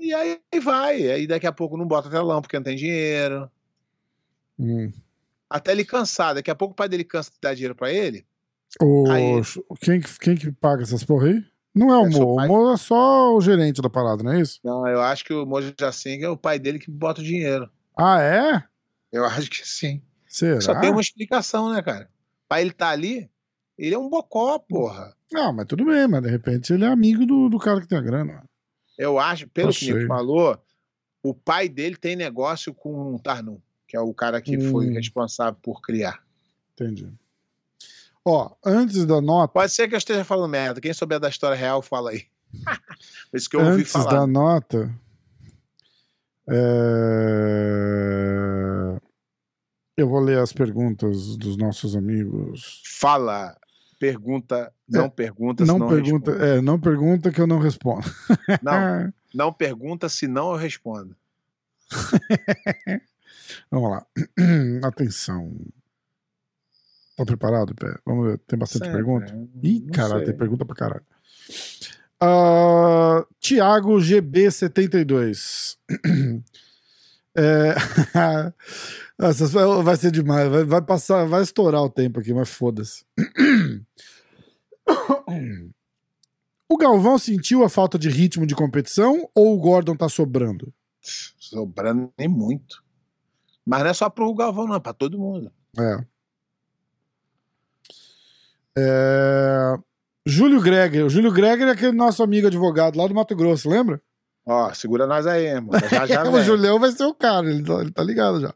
E 0.00 0.12
aí 0.12 0.40
vai. 0.60 1.12
Aí 1.12 1.28
daqui 1.28 1.46
a 1.46 1.52
pouco 1.52 1.76
não 1.76 1.86
bota 1.86 2.10
telão 2.10 2.42
porque 2.42 2.56
não 2.56 2.64
tem 2.64 2.74
dinheiro. 2.74 3.48
Hum. 4.58 4.92
Até 5.48 5.70
ele 5.70 5.84
cansar. 5.84 6.34
Daqui 6.34 6.50
a 6.50 6.56
pouco 6.56 6.72
o 6.72 6.76
pai 6.76 6.88
dele 6.88 7.04
cansa 7.04 7.30
de 7.30 7.38
dar 7.40 7.54
dinheiro 7.54 7.76
pra 7.76 7.92
ele. 7.92 8.26
O, 8.82 9.08
Aí- 9.12 9.40
quem, 9.80 10.00
que- 10.00 10.18
quem 10.18 10.34
que 10.34 10.50
paga 10.50 10.82
essas 10.82 11.04
porra 11.04 11.28
aí? 11.28 11.44
Não 11.72 11.94
é 11.94 11.98
o 11.98 12.06
É 12.06 12.08
Mo. 12.10 12.34
O. 12.34 12.46
Mo 12.48 12.72
é 12.72 12.76
só 12.76 13.32
o 13.32 13.40
gerente 13.40 13.80
da 13.80 13.88
parada, 13.88 14.24
não 14.24 14.32
é 14.32 14.40
isso? 14.40 14.58
Não, 14.64 14.88
eu 14.88 15.00
acho 15.00 15.24
que 15.24 15.32
o 15.32 15.46
Mojo 15.46 15.72
Jacing 15.78 16.22
é 16.24 16.28
o 16.28 16.36
pai 16.36 16.58
dele 16.58 16.80
que 16.80 16.90
bota 16.90 17.20
o 17.20 17.24
dinheiro. 17.24 17.70
Ah, 17.96 18.20
é? 18.20 18.64
Eu 19.12 19.24
acho 19.26 19.50
que 19.50 19.66
sim. 19.66 20.02
Será? 20.26 20.60
Só 20.60 20.78
tem 20.80 20.90
uma 20.90 21.00
explicação, 21.00 21.72
né, 21.72 21.82
cara? 21.82 22.08
Pra 22.48 22.60
ele 22.60 22.70
estar 22.70 22.90
ali, 22.90 23.30
ele 23.78 23.94
é 23.94 23.98
um 23.98 24.08
bocó, 24.08 24.58
porra. 24.58 25.14
Não, 25.32 25.52
mas 25.52 25.66
tudo 25.66 25.84
bem, 25.84 26.06
mas 26.08 26.22
de 26.22 26.30
repente 26.30 26.72
ele 26.72 26.84
é 26.84 26.88
amigo 26.88 27.26
do, 27.26 27.48
do 27.48 27.58
cara 27.58 27.80
que 27.80 27.86
tem 27.88 27.98
a 27.98 28.02
grana. 28.02 28.44
Eu 28.96 29.18
acho, 29.18 29.46
pelo 29.48 29.70
Eu 29.70 29.74
que 29.74 29.92
sei. 29.92 30.06
falou, 30.06 30.58
o 31.22 31.34
pai 31.34 31.68
dele 31.68 31.96
tem 31.96 32.16
negócio 32.16 32.72
com 32.74 33.14
o 33.14 33.18
Tarnum, 33.18 33.60
que 33.86 33.96
é 33.96 34.00
o 34.00 34.12
cara 34.14 34.40
que 34.40 34.58
foi 34.70 34.88
Hum. 34.88 34.94
responsável 34.94 35.58
por 35.62 35.80
criar. 35.80 36.22
Entendi. 36.74 37.12
Ó, 38.24 38.50
antes 38.64 39.04
da 39.06 39.20
nota. 39.20 39.52
Pode 39.52 39.72
ser 39.72 39.88
que 39.88 39.94
eu 39.94 39.98
esteja 39.98 40.24
falando 40.24 40.50
merda. 40.50 40.80
Quem 40.80 40.92
souber 40.92 41.20
da 41.20 41.28
história 41.28 41.56
real, 41.56 41.80
fala 41.80 42.10
aí. 42.10 42.26
Isso 43.32 43.48
que 43.48 43.56
eu 43.56 43.60
ouvi 43.60 43.80
antes 43.82 43.92
falar. 43.92 44.10
da 44.20 44.26
nota. 44.26 44.92
é, 46.48 48.87
Eu 49.98 50.08
vou 50.08 50.20
ler 50.20 50.38
as 50.38 50.52
perguntas 50.52 51.36
dos 51.36 51.56
nossos 51.56 51.96
amigos. 51.96 52.84
Fala, 52.86 53.58
pergunta, 53.98 54.72
não 54.88 55.10
pergunta, 55.10 55.64
se 55.64 55.68
não 55.68 55.76
não 55.76 55.88
pergunta, 55.88 56.30
é, 56.30 56.60
não 56.60 56.78
pergunta 56.78 57.32
que 57.32 57.40
eu 57.40 57.48
não 57.48 57.58
respondo. 57.58 58.06
Não, 58.62 59.12
não 59.34 59.52
pergunta, 59.52 60.08
se 60.08 60.28
não 60.28 60.52
eu 60.52 60.56
respondo. 60.56 61.16
Vamos 63.68 63.90
lá. 63.90 64.06
Atenção. 64.86 65.52
Tá 67.16 67.24
preparado, 67.24 67.74
Pé? 67.74 67.92
Vamos 68.06 68.28
ver. 68.28 68.38
Tem 68.46 68.56
bastante 68.56 68.84
Sempre, 68.84 69.02
pergunta? 69.02 69.36
Ih, 69.60 69.80
caralho, 69.92 70.24
tem 70.24 70.36
pergunta 70.36 70.64
pra 70.64 70.76
caralho. 70.76 71.04
Ah, 72.20 73.26
Tiago 73.40 73.96
GB72. 73.96 75.76
É... 77.38 78.52
Vai 79.82 79.96
ser 79.96 80.12
demais. 80.12 80.48
Vai, 80.48 80.64
vai 80.64 80.82
passar, 80.82 81.26
vai 81.26 81.42
estourar 81.42 81.82
o 81.82 81.90
tempo 81.90 82.20
aqui, 82.20 82.32
mas 82.32 82.48
foda-se. 82.48 83.04
O 86.70 86.76
Galvão 86.76 87.18
sentiu 87.18 87.64
a 87.64 87.68
falta 87.70 87.98
de 87.98 88.10
ritmo 88.10 88.46
de 88.46 88.54
competição 88.54 89.26
ou 89.34 89.54
o 89.54 89.58
Gordon 89.58 89.96
tá 89.96 90.06
sobrando? 90.06 90.70
Sobrando 91.00 92.12
nem 92.18 92.28
muito. 92.28 92.84
Mas 93.64 93.80
não 93.82 93.88
é 93.88 93.94
só 93.94 94.10
pro 94.10 94.34
Galvão, 94.34 94.66
não, 94.66 94.74
é 94.74 94.80
pra 94.80 94.92
todo 94.92 95.18
mundo. 95.18 95.50
É. 95.78 96.04
É, 98.76 99.78
Júlio 100.26 100.60
Greger. 100.60 101.06
O 101.06 101.10
Júlio 101.10 101.32
Greger 101.32 101.68
é 101.68 101.70
aquele 101.70 101.92
nosso 101.92 102.22
amigo 102.22 102.48
advogado 102.48 102.98
lá 102.98 103.06
do 103.06 103.14
Mato 103.14 103.34
Grosso, 103.34 103.68
lembra? 103.68 104.00
Ó, 104.50 104.72
segura 104.72 105.06
nós 105.06 105.26
aí, 105.26 105.44
irmão. 105.44 105.78
Já 105.90 106.06
já 106.06 106.24
o. 106.30 106.42
Julião 106.42 106.80
vai 106.80 106.90
ser 106.90 107.04
o 107.04 107.14
cara, 107.14 107.50
ele 107.50 107.62
tá, 107.62 107.74
ele 107.74 107.90
tá 107.90 108.02
ligado 108.02 108.40
já. 108.40 108.54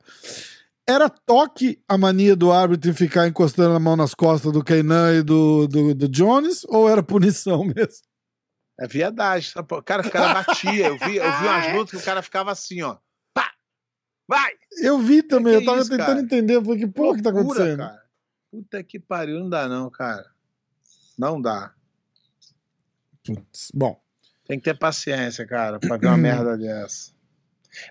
Era 0.89 1.11
toque 1.11 1.79
a 1.87 1.99
mania 1.99 2.35
do 2.35 2.51
árbitro 2.51 2.91
em 2.91 2.95
ficar 2.95 3.29
encostando 3.29 3.75
a 3.75 3.79
mão 3.79 3.95
nas 3.95 4.15
costas 4.15 4.51
do 4.51 4.65
Kainan 4.65 5.19
e 5.19 5.23
do, 5.23 5.69
do, 5.69 5.95
do 5.95 6.09
Jones 6.09 6.65
ou 6.65 6.89
era 6.89 7.03
punição 7.03 7.63
mesmo? 7.77 8.07
É 8.81 8.89
viadagem. 8.89 9.53
Cara, 9.85 10.07
o 10.07 10.11
cara 10.11 10.33
batia. 10.33 10.89
Eu 10.89 10.99
vi, 10.99 11.17
eu 11.17 11.31
vi 11.31 11.47
umas 11.47 11.73
lutas 11.77 11.91
que 11.91 11.97
o 11.99 12.05
cara 12.05 12.23
ficava 12.23 12.51
assim, 12.51 12.81
ó. 12.81 12.97
Pá! 13.35 13.53
Vai! 14.27 14.55
Eu 14.81 14.99
vi 14.99 15.23
também, 15.23 15.55
eu 15.55 15.65
tava 15.65 15.83
isso, 15.83 15.91
tentando 15.91 16.07
cara? 16.07 16.21
entender. 16.21 16.57
Eu 16.57 16.65
falei, 16.65 16.79
que 16.81 16.87
porra 16.87 17.17
que 17.17 17.23
tá 17.23 17.31
acontecendo? 17.31 17.79
Cara. 17.79 18.03
Puta 18.51 18.83
que 18.83 18.99
pariu, 18.99 19.41
não 19.41 19.51
dá 19.51 19.69
não, 19.69 19.91
cara. 19.91 20.25
Não 21.19 21.41
dá. 21.41 21.75
Putz, 23.25 23.71
bom, 23.75 24.03
Tem 24.47 24.59
que 24.59 24.65
ter 24.65 24.77
paciência, 24.79 25.47
cara, 25.47 25.79
pra 25.79 25.97
ver 25.97 26.07
uma 26.09 26.17
merda 26.19 26.57
dessa. 26.57 27.13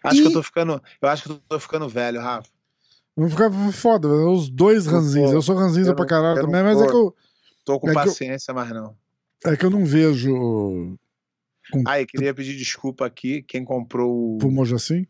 Acho 0.03 0.17
E- 0.17 0.21
que 0.21 0.27
eu 0.27 0.33
tô 0.33 0.43
ficando. 0.43 0.81
Eu 1.01 1.09
acho 1.09 1.23
que 1.23 1.31
eu 1.31 1.39
tô 1.49 1.59
ficando 1.59 1.87
velho, 1.89 2.19
Rafa. 2.21 2.47
vamos 3.15 3.31
ficar 3.33 3.51
foda, 3.73 4.07
os 4.07 4.49
dois 4.49 4.85
ranzinhos. 4.85 5.31
Eu 5.31 5.41
sou 5.41 5.55
ranzinza 5.55 5.93
pra 5.95 6.03
não- 6.03 6.09
caralho 6.09 6.35
não 6.37 6.45
também, 6.45 6.63
mas 6.63 6.81
é 6.81 6.87
que, 6.87 6.93
eu, 6.95 7.15
Tô 7.65 7.79
com 7.79 7.89
É 7.89 7.93
que 7.93 7.99
eu- 7.99 8.03
paciência, 8.03 8.53
mas 8.53 8.69
não. 8.69 8.95
é 9.45 9.55
que 9.55 9.65
eu 9.65 9.69
não 9.69 9.85
vejo 9.85 10.97
Aí, 11.87 12.05
queria 12.05 12.33
pedir 12.33 12.57
desculpa 12.57 13.05
aqui. 13.05 13.43
Quem 13.43 13.63
comprou 13.63 14.35
o. 14.35 14.37
pro 14.39 14.51
Mojacim. 14.51 15.07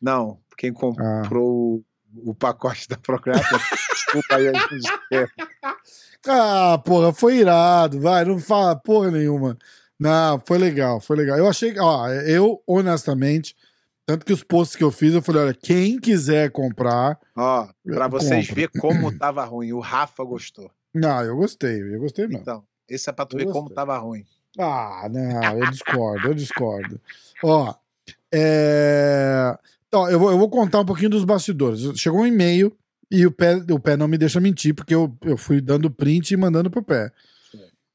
Não, 0.00 0.38
quem 0.58 0.70
Ah. 0.70 0.74
comprou 0.74 1.48
o, 1.76 1.84
o 2.30 2.34
pacote 2.34 2.88
da 2.88 2.96
Procreator. 2.96 3.60
desculpa 3.92 4.34
aí, 4.36 4.48
a 4.48 4.52
gente. 4.52 4.90
Ah, 6.28 6.76
porra, 6.84 7.14
foi 7.14 7.36
irado, 7.38 7.98
vai, 7.98 8.24
não 8.26 8.38
fala 8.38 8.76
porra 8.76 9.10
nenhuma. 9.10 9.56
Não, 10.00 10.40
foi 10.46 10.56
legal, 10.58 10.98
foi 11.00 11.16
legal. 11.18 11.36
Eu 11.36 11.46
achei, 11.46 11.78
ó, 11.78 12.08
eu 12.08 12.62
honestamente, 12.66 13.54
tanto 14.06 14.24
que 14.24 14.32
os 14.32 14.42
posts 14.42 14.74
que 14.74 14.82
eu 14.82 14.90
fiz, 14.90 15.12
eu 15.12 15.20
falei, 15.20 15.42
olha, 15.42 15.54
quem 15.54 16.00
quiser 16.00 16.50
comprar, 16.50 17.18
Ó, 17.36 17.68
pra 17.84 18.08
vocês 18.08 18.48
Compra. 18.48 18.54
verem 18.54 18.80
como 18.80 19.16
tava 19.18 19.44
ruim. 19.44 19.72
O 19.72 19.80
Rafa 19.80 20.24
gostou. 20.24 20.70
não, 20.94 21.22
eu 21.22 21.36
gostei, 21.36 21.82
eu 21.94 22.00
gostei 22.00 22.26
mesmo. 22.26 22.40
Então, 22.40 22.64
esse 22.88 23.10
é 23.10 23.12
pra 23.12 23.26
tu 23.26 23.34
Eu 23.38 23.40
ver 23.40 23.52
como 23.52 23.68
gostei. 23.68 23.74
tava 23.76 23.98
ruim. 23.98 24.24
Ah, 24.58 25.06
não, 25.10 25.58
eu 25.60 25.70
discordo, 25.70 26.28
eu 26.28 26.34
discordo. 26.34 26.98
Ó, 27.44 27.74
é... 28.32 29.56
Então, 29.86 30.08
eu 30.08 30.18
vou, 30.18 30.30
eu 30.30 30.38
vou 30.38 30.48
contar 30.48 30.80
um 30.80 30.84
pouquinho 30.84 31.10
dos 31.10 31.24
bastidores. 31.24 31.80
Chegou 31.98 32.20
um 32.20 32.26
e-mail 32.26 32.72
e 33.10 33.26
o 33.26 33.30
pé, 33.32 33.56
o 33.70 33.78
pé 33.78 33.96
não 33.96 34.06
me 34.08 34.16
deixa 34.16 34.40
mentir, 34.40 34.72
porque 34.74 34.94
eu, 34.94 35.14
eu 35.22 35.36
fui 35.36 35.60
dando 35.60 35.90
print 35.90 36.30
e 36.32 36.36
mandando 36.36 36.70
pro 36.70 36.82
pé. 36.82 37.10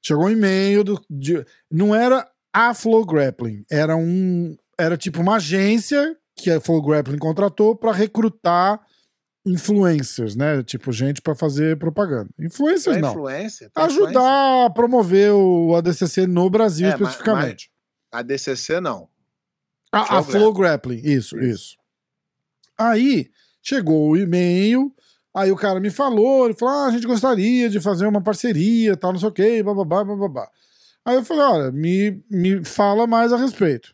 Chegou 0.06 0.26
um 0.26 0.30
e-mail 0.30 0.84
do, 0.84 1.01
de- 1.10 1.43
não 1.72 1.95
era 1.95 2.30
a 2.53 2.74
Flow 2.74 3.06
Grappling, 3.06 3.66
era 3.72 3.95
um 3.97 4.56
era 4.78 4.95
tipo 4.97 5.22
uma 5.22 5.38
agência 5.38 6.16
que 6.36 6.51
a 6.51 6.60
Flow 6.62 6.82
Grappling 6.82 7.18
contratou 7.18 7.76
para 7.76 7.91
recrutar 7.93 8.80
influencers, 9.45 10.36
né? 10.36 10.62
Tipo 10.64 10.91
gente 10.91 11.22
para 11.22 11.34
fazer 11.36 11.78
propaganda. 11.78 12.30
Influencers 12.39 12.95
Tem 12.95 13.01
não. 13.01 13.12
influência? 13.12 13.66
Influência? 13.66 14.03
Ajudar 14.03 14.66
a 14.66 14.70
promover 14.70 15.32
o 15.32 15.76
ADCC 15.76 16.28
no 16.28 16.49
Brasil 16.49 16.88
É, 16.88 16.91
mas- 16.91 17.01
especificamente. 17.01 17.72
A 18.12 18.22
DCC 18.22 18.80
não. 18.80 19.08
A, 19.91 20.01
a 20.01 20.24
Flow 20.24 20.24
Flow 20.24 20.53
Grappling, 20.53 20.97
isso, 21.03 21.38
isso, 21.39 21.43
Isso. 21.45 21.78
Aí 22.78 23.30
chegou 23.62 24.10
o 24.12 24.18
e-mail, 24.18 24.93
aí 25.36 25.52
o 25.52 25.56
cara 25.56 25.80
me 25.80 25.90
falou, 25.90 26.46
ele 26.46 26.56
falou: 26.56 26.74
ah, 26.74 26.88
a 26.88 26.92
gente 26.92 27.06
gostaria 27.06 27.70
de 27.70 27.80
fazer 27.80 28.08
uma 28.08 28.22
parceria, 28.22 28.96
tal, 28.96 29.14
não 29.14 29.20
sei 29.20 29.30
o 29.30 29.32
quê, 29.32 29.62
bababá, 29.62 30.04
bababá. 30.04 30.50
Aí 31.04 31.16
eu 31.16 31.26
falei: 31.26 31.44
olha, 31.44 31.72
me, 31.72 32.24
me 32.30 32.64
fala 32.64 33.06
mais 33.06 33.34
a 33.34 33.38
respeito. 33.38 33.94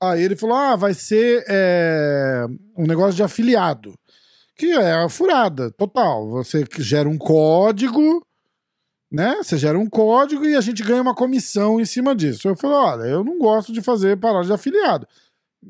Aí 0.00 0.22
ele 0.22 0.36
falou: 0.36 0.56
ah, 0.56 0.76
vai 0.76 0.94
ser 0.94 1.44
é, 1.48 2.46
um 2.76 2.86
negócio 2.86 3.14
de 3.14 3.22
afiliado, 3.22 3.94
que 4.56 4.72
é 4.72 4.94
a 4.94 5.08
furada 5.08 5.70
total. 5.70 6.28
Você 6.30 6.64
gera 6.78 7.08
um 7.08 7.18
código. 7.18 8.24
Né? 9.10 9.36
Você 9.36 9.56
gera 9.56 9.78
um 9.78 9.88
código 9.88 10.44
e 10.44 10.54
a 10.54 10.60
gente 10.60 10.82
ganha 10.82 11.00
uma 11.00 11.14
comissão 11.14 11.80
em 11.80 11.84
cima 11.84 12.14
disso. 12.14 12.48
Eu 12.48 12.56
falei: 12.56 12.76
olha, 12.76 13.02
eu 13.04 13.24
não 13.24 13.38
gosto 13.38 13.72
de 13.72 13.80
fazer 13.80 14.16
parada 14.18 14.44
de 14.44 14.52
afiliado 14.52 15.06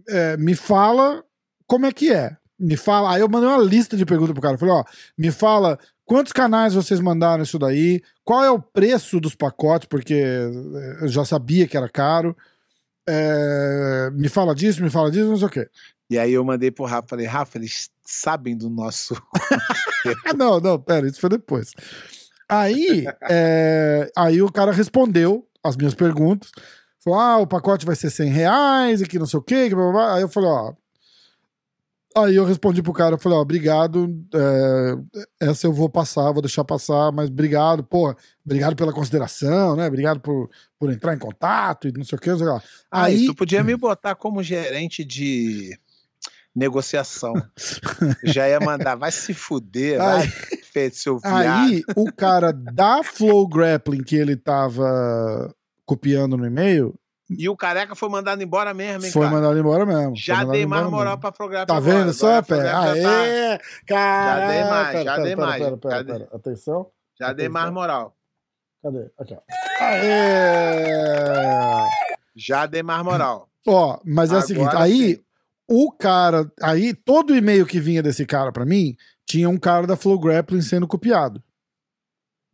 é, 0.09 0.37
me 0.37 0.55
fala 0.55 1.25
como 1.67 1.87
é 1.87 1.93
que 1.93 2.13
é. 2.13 2.37
Me 2.59 2.77
fala. 2.77 3.15
Aí 3.15 3.21
eu 3.21 3.29
mandei 3.29 3.49
uma 3.49 3.63
lista 3.63 3.97
de 3.97 4.05
perguntas 4.05 4.33
pro 4.33 4.43
cara. 4.43 4.55
Eu 4.55 4.59
Falei, 4.59 4.75
ó, 4.75 4.85
me 5.17 5.31
fala 5.31 5.79
quantos 6.05 6.33
canais 6.33 6.75
vocês 6.75 7.01
mandaram 7.01 7.43
isso 7.43 7.59
daí, 7.59 8.03
qual 8.25 8.43
é 8.43 8.51
o 8.51 8.61
preço 8.61 9.21
dos 9.21 9.35
pacotes, 9.35 9.87
porque 9.87 10.15
é, 10.15 11.05
eu 11.05 11.09
já 11.09 11.25
sabia 11.25 11.69
que 11.69 11.77
era 11.77 11.89
caro. 11.89 12.37
É, 13.07 14.11
me 14.13 14.29
fala 14.29 14.55
disso, 14.55 14.83
me 14.83 14.91
fala 14.91 15.11
disso, 15.11 15.29
não 15.29 15.37
sei 15.37 15.47
o 15.47 15.51
quê. 15.51 15.69
E 16.11 16.19
aí 16.19 16.33
eu 16.33 16.45
mandei 16.45 16.71
pro 16.71 16.87
Rafa, 16.87 17.09
falei, 17.09 17.27
Rafa, 17.27 17.59
eles 17.59 17.91
sabem 18.03 18.57
do 18.57 18.71
nosso. 18.71 19.15
Não, 20.37 20.61
não, 20.61 20.81
pera, 20.81 21.07
isso 21.07 21.21
foi 21.21 21.29
depois. 21.29 21.73
Aí, 22.49 23.05
é, 23.29 24.11
aí 24.17 24.41
o 24.41 24.51
cara 24.51 24.73
respondeu 24.73 25.47
as 25.63 25.77
minhas 25.77 25.93
perguntas. 25.95 26.51
Falou: 27.05 27.19
ah, 27.19 27.39
o 27.39 27.47
pacote 27.47 27.85
vai 27.85 27.97
ser 27.97 28.11
100 28.11 28.31
reais, 28.31 29.03
e 29.03 29.07
que 29.07 29.19
não 29.19 29.27
sei 29.27 29.39
o 29.39 29.43
quê. 29.43 29.69
Que 29.69 29.75
blá, 29.75 29.85
blá, 29.85 29.93
blá. 29.93 30.15
Aí 30.15 30.23
eu 30.23 30.29
falei: 30.29 30.49
ó. 30.49 30.73
Aí 32.17 32.35
eu 32.35 32.45
respondi 32.45 32.83
pro 32.83 32.93
cara, 32.93 33.15
eu 33.15 33.19
falei, 33.19 33.39
ó, 33.39 33.43
obrigado, 33.43 34.09
é, 34.35 35.47
essa 35.47 35.67
eu 35.67 35.73
vou 35.73 35.89
passar, 35.89 36.33
vou 36.33 36.41
deixar 36.43 36.65
passar, 36.65 37.13
mas 37.13 37.29
obrigado, 37.29 37.85
pô, 37.85 38.15
obrigado 38.45 38.75
pela 38.75 38.93
consideração, 38.93 39.77
né, 39.77 39.87
obrigado 39.87 40.19
por, 40.19 40.51
por 40.79 40.91
entrar 40.91 41.15
em 41.15 41.19
contato 41.19 41.87
e 41.87 41.93
não 41.93 42.05
sei 42.05 42.17
o 42.17 42.21
que, 42.21 42.31
não 42.31 42.39
sei 42.39 42.47
o 42.47 42.51
que 42.51 42.55
lá. 42.55 42.63
Aí 42.91 43.15
Aí, 43.15 43.27
tu 43.27 43.35
podia 43.35 43.63
me 43.63 43.77
botar 43.77 44.15
como 44.15 44.43
gerente 44.43 45.05
de 45.05 45.79
negociação. 46.55 47.35
Já 48.25 48.49
ia 48.49 48.59
mandar, 48.59 48.97
vai 48.97 49.13
se 49.13 49.33
fuder, 49.33 50.01
Aí- 50.01 50.27
vai, 50.27 50.27
feito 50.73 50.97
seu 50.97 51.19
viado. 51.19 51.71
Aí, 51.71 51.83
o 51.95 52.13
cara 52.13 52.53
da 52.53 53.03
Flow 53.03 53.47
Grappling 53.47 54.03
que 54.03 54.17
ele 54.17 54.35
tava 54.35 55.55
copiando 55.85 56.37
no 56.37 56.47
e-mail 56.47 56.99
E 57.31 57.49
o 57.49 57.57
careca 57.57 57.95
foi 57.95 58.09
mandado 58.09 58.43
embora 58.43 58.73
mesmo, 58.73 59.05
hein, 59.05 59.13
foi 59.13 59.23
cara? 59.27 59.35
mandado 59.35 59.59
embora 59.59 59.85
mesmo. 59.85 60.15
Já 60.17 60.45
dei 60.45 60.65
mais 60.65 60.85
moral 60.89 61.13
mesmo. 61.13 61.21
pra 61.21 61.33
programa. 61.33 61.67
Tá 61.67 61.77
agora. 61.77 61.99
vendo 61.99 62.13
só, 62.15 62.27
Agora 62.29 62.43
pé? 62.43 62.71
Aê! 62.71 63.59
Caraca! 63.87 64.41
Já 64.41 64.49
dei 64.49 64.65
mais, 64.65 64.89
Pera, 64.93 65.05
já 65.05 65.11
pera, 65.13 65.23
dei 65.25 65.37
pera, 65.37 65.47
mais, 65.47 65.63
Pera, 65.63 65.77
pera, 65.77 66.05
pera. 66.05 66.29
Atenção. 66.33 66.87
Já 67.21 67.33
dei 67.33 67.49
mais 67.49 67.71
moral. 67.73 68.17
Cadê? 68.83 69.11
Aqui, 69.19 69.35
ó. 69.35 69.85
Aê! 69.85 70.87
Já 72.37 72.67
dei 72.67 72.83
mais 72.83 73.03
moral. 73.05 73.49
Ó, 73.67 73.99
mas 74.05 74.33
é 74.33 74.37
o 74.39 74.41
seguinte, 74.41 74.69
Agora 74.69 74.85
aí 74.85 75.17
sim. 75.17 75.23
o 75.69 75.93
cara, 75.93 76.51
aí 76.63 76.95
todo 76.95 77.37
e-mail 77.37 77.67
que 77.67 77.79
vinha 77.81 78.03
desse 78.03 78.25
cara 78.25 78.51
pra 78.51 78.65
mim, 78.65 78.97
tinha 79.27 79.51
um 79.51 79.59
cara 79.59 79.87
da 79.87 79.97
Flow 79.97 80.19
Grappling 80.19 80.63
sendo 80.63 80.89
copiado. 80.89 81.43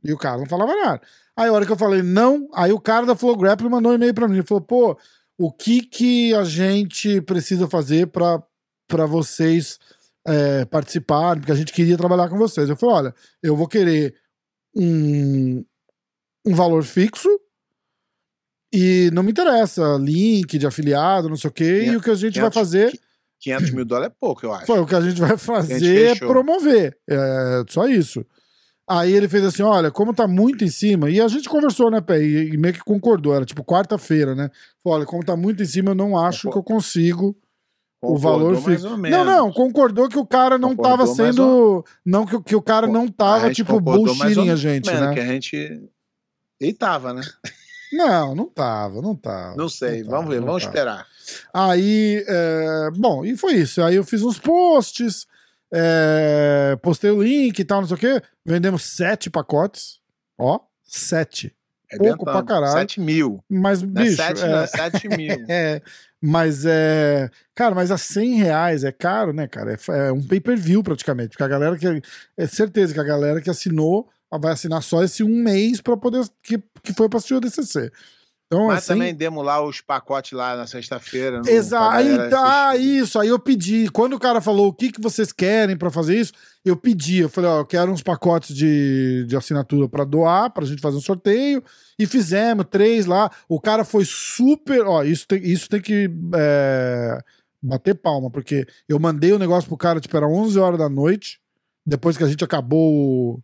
E 0.04 0.12
o 0.12 0.18
cara 0.18 0.38
não 0.38 0.46
falava 0.46 0.74
nada. 0.74 1.00
Aí 1.36 1.48
a 1.48 1.52
hora 1.52 1.66
que 1.66 1.72
eu 1.72 1.76
falei 1.76 2.02
não, 2.02 2.48
aí 2.54 2.72
o 2.72 2.80
cara 2.80 3.06
da 3.06 3.16
Flow 3.16 3.36
Grappling 3.36 3.70
mandou 3.70 3.92
um 3.92 3.94
e-mail 3.94 4.14
pra 4.14 4.28
mim, 4.28 4.34
ele 4.34 4.46
falou: 4.46 4.62
"Pô, 4.62 4.98
o 5.38 5.50
que 5.50 5.80
que 5.80 6.34
a 6.34 6.44
gente 6.44 7.20
precisa 7.22 7.66
fazer 7.68 8.08
pra 8.08 8.42
para 8.86 9.06
vocês 9.06 9.78
é, 10.26 10.64
participarem, 10.66 11.40
porque 11.40 11.52
a 11.52 11.56
gente 11.56 11.72
queria 11.72 11.96
trabalhar 11.96 12.28
com 12.28 12.36
vocês". 12.36 12.68
Eu 12.68 12.76
falei: 12.76 12.96
"Olha, 12.96 13.14
eu 13.42 13.56
vou 13.56 13.66
querer 13.66 14.14
um 14.76 15.64
um 16.46 16.54
valor 16.54 16.84
fixo 16.84 17.28
e 18.72 19.08
não 19.12 19.22
me 19.22 19.30
interessa 19.30 19.96
link 19.98 20.58
de 20.58 20.66
afiliado, 20.66 21.28
não 21.28 21.36
sei 21.36 21.48
o 21.48 21.52
quê, 21.52 21.84
e 21.86 21.96
o 21.96 22.02
que 22.02 22.10
a 22.10 22.14
gente 22.14 22.38
vai 22.38 22.50
500 22.50 22.54
fazer 22.54 23.00
500 23.40 23.70
mil 23.70 23.84
dólares 23.84 24.12
é 24.12 24.16
pouco, 24.18 24.44
eu 24.44 24.52
acho. 24.52 24.66
foi 24.66 24.80
o 24.80 24.86
que 24.86 24.94
a 24.94 25.00
gente 25.00 25.20
vai 25.20 25.36
fazer 25.36 26.06
é 26.06 26.08
fechou. 26.10 26.28
promover. 26.28 26.98
É 27.08 27.62
só 27.68 27.86
isso. 27.86 28.24
Aí 28.86 29.12
ele 29.12 29.28
fez 29.28 29.44
assim: 29.44 29.62
olha, 29.62 29.90
como 29.90 30.14
tá 30.14 30.28
muito 30.28 30.64
em 30.64 30.68
cima, 30.68 31.08
e 31.10 31.20
a 31.20 31.28
gente 31.28 31.48
conversou, 31.48 31.90
né, 31.90 32.00
Pé? 32.00 32.22
E, 32.22 32.52
e 32.52 32.56
meio 32.56 32.74
que 32.74 32.80
concordou, 32.80 33.34
era 33.34 33.44
tipo 33.44 33.64
quarta-feira, 33.64 34.34
né? 34.34 34.50
Falou, 34.82 34.98
olha, 34.98 35.06
como 35.06 35.24
tá 35.24 35.36
muito 35.36 35.62
em 35.62 35.66
cima, 35.66 35.90
eu 35.90 35.94
não 35.94 36.18
acho 36.18 36.50
que 36.50 36.58
eu 36.58 36.62
consigo 36.62 37.36
o 38.02 38.18
valor 38.18 38.56
fixo. 38.60 38.88
ou 38.88 38.96
Não, 38.98 39.24
não, 39.24 39.52
concordou 39.52 40.08
que 40.08 40.18
o 40.18 40.26
cara 40.26 40.58
não 40.58 40.76
Concordou 40.76 41.06
tava 41.06 41.14
sendo. 41.14 41.84
Não, 42.04 42.26
que, 42.26 42.40
que 42.42 42.56
o 42.56 42.62
cara 42.62 42.86
não 42.86 43.08
tava, 43.08 43.50
tipo, 43.52 43.80
bullshitting 43.80 44.48
ou 44.48 44.52
a 44.52 44.56
gente, 44.56 44.86
menos, 44.86 45.00
né? 45.00 45.14
Que 45.14 45.20
a 45.20 45.26
gente. 45.26 45.82
Ele 46.60 46.72
tava, 46.74 47.12
né? 47.14 47.22
Não, 47.92 48.34
não 48.34 48.46
tava, 48.46 49.00
não 49.00 49.14
tava. 49.14 49.56
Não 49.56 49.68
sei, 49.68 50.02
tava, 50.02 50.16
vamos 50.16 50.30
ver, 50.30 50.40
não 50.40 50.46
vamos 50.48 50.62
tava. 50.64 50.74
esperar. 50.74 51.06
Aí, 51.52 52.24
é, 52.26 52.90
bom, 52.96 53.24
e 53.24 53.36
foi 53.36 53.54
isso. 53.54 53.82
Aí 53.82 53.94
eu 53.94 54.04
fiz 54.04 54.22
uns 54.22 54.38
posts, 54.38 55.26
é, 55.72 56.76
postei 56.82 57.10
o 57.10 57.22
link 57.22 57.58
e 57.58 57.64
tal, 57.64 57.80
não 57.80 57.88
sei 57.88 57.96
o 57.96 58.00
quê. 58.00 58.22
Vendemos 58.44 58.82
sete 58.82 59.30
pacotes. 59.30 60.00
Ó, 60.38 60.60
sete. 60.82 61.54
Pouco 61.98 62.24
pra 62.24 62.42
caralho. 62.42 62.72
7 62.72 63.00
mil. 63.00 63.42
Mas, 63.48 63.82
Não 63.82 64.02
é 64.02 64.04
bicho. 64.04 64.16
7, 64.16 64.42
é, 64.42 64.48
não, 64.48 64.58
é 64.58 64.66
7 64.66 65.08
mil. 65.08 65.36
é, 65.48 65.82
mas 66.20 66.64
é. 66.66 67.30
Cara, 67.54 67.74
mas 67.74 67.90
a 67.90 67.98
100 67.98 68.34
reais 68.36 68.84
é 68.84 68.92
caro, 68.92 69.32
né, 69.32 69.46
cara? 69.46 69.74
É, 69.74 70.08
é 70.08 70.12
um 70.12 70.22
pay 70.22 70.40
per 70.40 70.56
view 70.56 70.82
praticamente. 70.82 71.30
Porque 71.30 71.42
a 71.42 71.48
galera 71.48 71.76
que. 71.76 72.02
É 72.36 72.46
certeza 72.46 72.94
que 72.94 73.00
a 73.00 73.04
galera 73.04 73.40
que 73.40 73.50
assinou 73.50 74.08
vai 74.32 74.52
assinar 74.52 74.82
só 74.82 75.02
esse 75.02 75.22
um 75.22 75.42
mês 75.42 75.80
pra 75.80 75.96
poder. 75.96 76.24
Que, 76.42 76.62
que 76.82 76.92
foi 76.92 77.08
pra 77.08 77.18
assistir 77.18 77.34
o 77.34 77.40
DCC. 77.40 77.90
Então, 78.46 78.66
Mas 78.68 78.78
assim, 78.78 78.88
também 78.88 79.14
demos 79.14 79.44
lá 79.44 79.64
os 79.64 79.80
pacotes 79.80 80.32
lá 80.32 80.56
na 80.56 80.66
sexta-feira. 80.66 81.42
Exato. 81.46 81.96
Aí, 81.96 82.30
tá, 82.30 82.76
isso. 82.76 83.18
Aí 83.18 83.28
eu 83.28 83.38
pedi. 83.38 83.90
Quando 83.90 84.14
o 84.14 84.18
cara 84.18 84.40
falou 84.40 84.68
o 84.68 84.72
que, 84.72 84.92
que 84.92 85.00
vocês 85.00 85.32
querem 85.32 85.76
pra 85.76 85.90
fazer 85.90 86.18
isso, 86.18 86.32
eu 86.64 86.76
pedi. 86.76 87.18
Eu 87.18 87.28
falei, 87.28 87.50
ó, 87.50 87.58
eu 87.58 87.66
quero 87.66 87.90
uns 87.90 88.02
pacotes 88.02 88.54
de, 88.54 89.24
de 89.26 89.36
assinatura 89.36 89.88
pra 89.88 90.04
doar, 90.04 90.50
pra 90.50 90.66
gente 90.66 90.80
fazer 90.80 90.96
um 90.96 91.00
sorteio. 91.00 91.64
E 91.98 92.06
fizemos 92.06 92.66
três 92.70 93.06
lá. 93.06 93.30
O 93.48 93.60
cara 93.60 93.84
foi 93.84 94.04
super. 94.04 94.86
Ó, 94.86 95.02
isso 95.02 95.26
tem, 95.26 95.42
isso 95.42 95.68
tem 95.68 95.80
que 95.80 96.10
é, 96.34 97.18
bater 97.62 97.94
palma, 97.94 98.30
porque 98.30 98.66
eu 98.88 98.98
mandei 98.98 99.32
o 99.32 99.38
negócio 99.38 99.68
pro 99.68 99.76
cara, 99.76 100.00
tipo, 100.00 100.16
era 100.16 100.28
11 100.28 100.58
horas 100.58 100.78
da 100.78 100.88
noite. 100.88 101.40
Depois 101.86 102.16
que 102.16 102.24
a 102.24 102.28
gente 102.28 102.44
acabou 102.44 102.92
o, 102.92 103.40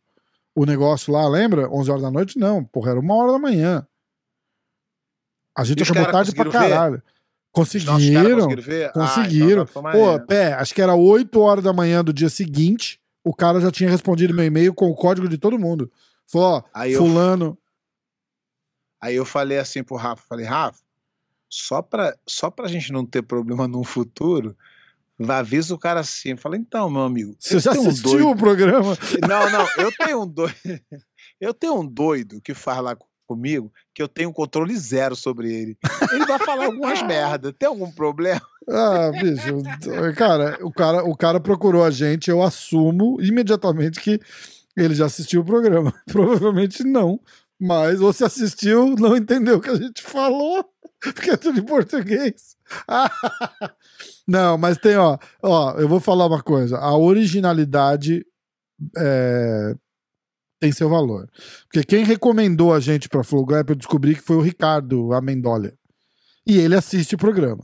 o 0.55 0.66
negócio 0.66 1.12
lá, 1.12 1.26
lembra? 1.26 1.70
11 1.70 1.90
horas 1.90 2.03
da 2.03 2.11
noite? 2.11 2.38
Não, 2.38 2.62
porra, 2.64 2.92
era 2.92 3.01
uma 3.01 3.14
hora 3.14 3.32
da 3.32 3.38
manhã. 3.38 3.86
A 5.61 5.64
gente 5.64 5.80
E 5.80 5.82
acabou 5.82 6.11
tarde 6.11 6.32
pra 6.34 6.44
ver? 6.44 6.52
caralho. 6.52 7.02
Caras 7.02 7.02
Conseguiram. 7.52 7.94
conseguiram 7.94 8.48
ver? 8.62 8.92
Conseguiram. 8.92 9.62
Ah, 9.62 9.66
então 9.68 9.82
tá 9.82 9.90
Pô, 9.92 10.20
pé, 10.26 10.52
acho 10.54 10.74
que 10.74 10.80
era 10.80 10.94
8 10.94 11.40
horas 11.40 11.64
da 11.64 11.72
manhã 11.72 12.02
do 12.04 12.12
dia 12.12 12.28
seguinte. 12.28 13.00
O 13.24 13.34
cara 13.34 13.61
já 13.61 13.70
tinha 13.70 13.90
respondido 13.90 14.32
meu 14.32 14.44
e-mail 14.44 14.72
com 14.72 14.88
o 14.88 14.94
código 14.94 15.28
de 15.28 15.36
todo 15.36 15.58
mundo. 15.58 15.90
Falou, 16.26 16.48
ó, 16.58 16.62
Aí 16.72 16.92
eu- 16.92 17.00
fulano. 17.00 17.58
Aí 19.02 19.16
eu 19.16 19.24
falei 19.24 19.58
assim 19.58 19.82
pro 19.82 19.96
Rafa, 19.96 20.22
falei, 20.28 20.44
Rafa, 20.46 20.78
só 21.48 21.82
pra, 21.82 22.14
só 22.26 22.50
pra 22.50 22.68
gente 22.68 22.92
não 22.92 23.04
ter 23.04 23.22
problema 23.22 23.66
no 23.66 23.82
futuro, 23.82 24.56
avisa 25.28 25.74
o 25.74 25.78
cara 25.78 26.00
assim. 26.00 26.36
Falei, 26.36 26.61
então, 26.61 26.88
meu 26.90 27.02
amigo, 27.02 27.34
Você 27.38 27.58
já 27.58 27.72
assistiu 27.72 28.11
doido- 28.12 28.28
o 28.30 28.36
programa? 28.36 28.96
Não, 29.28 29.50
não, 29.50 29.66
eu 29.78 29.92
tenho 29.98 30.22
um 30.22 30.26
doido. 30.26 30.54
Eu 31.40 31.54
tenho 31.54 31.80
um 31.80 31.86
doido 31.86 32.38
que 32.42 32.52
faz 32.52 32.82
lá 32.82 32.94
comigo 33.31 33.72
que 33.95 34.03
eu 34.03 34.09
tenho 34.09 34.33
controle 34.33 34.76
zero 34.76 35.14
sobre 35.14 35.53
ele. 35.53 35.78
Ele 36.12 36.26
vai 36.26 36.39
falar 36.41 36.64
algumas 36.64 37.01
merda. 37.07 37.53
Tem 37.53 37.68
algum 37.68 37.89
problema? 37.93 38.43
Ah, 38.68 39.11
bicho. 39.12 39.62
Cara, 40.16 40.59
o 40.62 40.72
cara, 40.72 41.05
o 41.05 41.16
cara 41.16 41.39
procurou 41.39 41.85
a 41.85 41.91
gente, 41.93 42.28
eu 42.28 42.43
assumo 42.43 43.20
imediatamente 43.20 44.01
que 44.01 44.18
ele 44.76 44.97
já 44.97 45.07
assistiu 45.07 45.43
o 45.43 45.45
programa. 45.45 45.95
Provavelmente 46.11 46.83
não. 46.83 47.20
Mas 47.61 48.01
ou 48.01 48.12
se 48.12 48.24
assistiu, 48.24 48.97
não 48.99 49.16
entendeu 49.16 49.59
o 49.59 49.61
que 49.61 49.70
a 49.70 49.76
gente 49.76 50.03
falou, 50.03 50.64
porque 51.01 51.31
é 51.31 51.37
tudo 51.37 51.61
em 51.61 51.64
português. 51.64 52.57
Não, 54.26 54.57
mas 54.57 54.78
tem, 54.78 54.97
ó, 54.97 55.18
ó, 55.43 55.72
eu 55.72 55.89
vou 55.89 55.99
falar 55.99 56.26
uma 56.26 56.41
coisa. 56.41 56.78
A 56.78 56.97
originalidade 56.97 58.24
é, 58.97 59.74
tem 60.61 60.70
seu 60.70 60.88
valor. 60.88 61.26
Porque 61.64 61.82
quem 61.82 62.04
recomendou 62.04 62.72
a 62.72 62.78
gente 62.78 63.08
pra 63.08 63.24
Flow 63.24 63.44
Gap, 63.46 63.70
eu 63.70 63.76
descobri 63.76 64.14
que 64.14 64.20
foi 64.20 64.36
o 64.36 64.42
Ricardo 64.42 65.12
Amendolia. 65.14 65.72
E 66.46 66.58
ele 66.58 66.76
assiste 66.76 67.14
o 67.14 67.18
programa. 67.18 67.62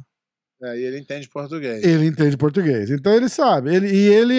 Aí 0.62 0.82
ele 0.82 0.98
entende 0.98 1.28
português. 1.28 1.84
Ele 1.84 2.06
entende 2.06 2.34
português. 2.36 2.90
Então 2.90 3.12
ele 3.12 3.28
sabe. 3.28 3.74
Ele, 3.74 3.88
e 3.88 4.08
ele, 4.08 4.38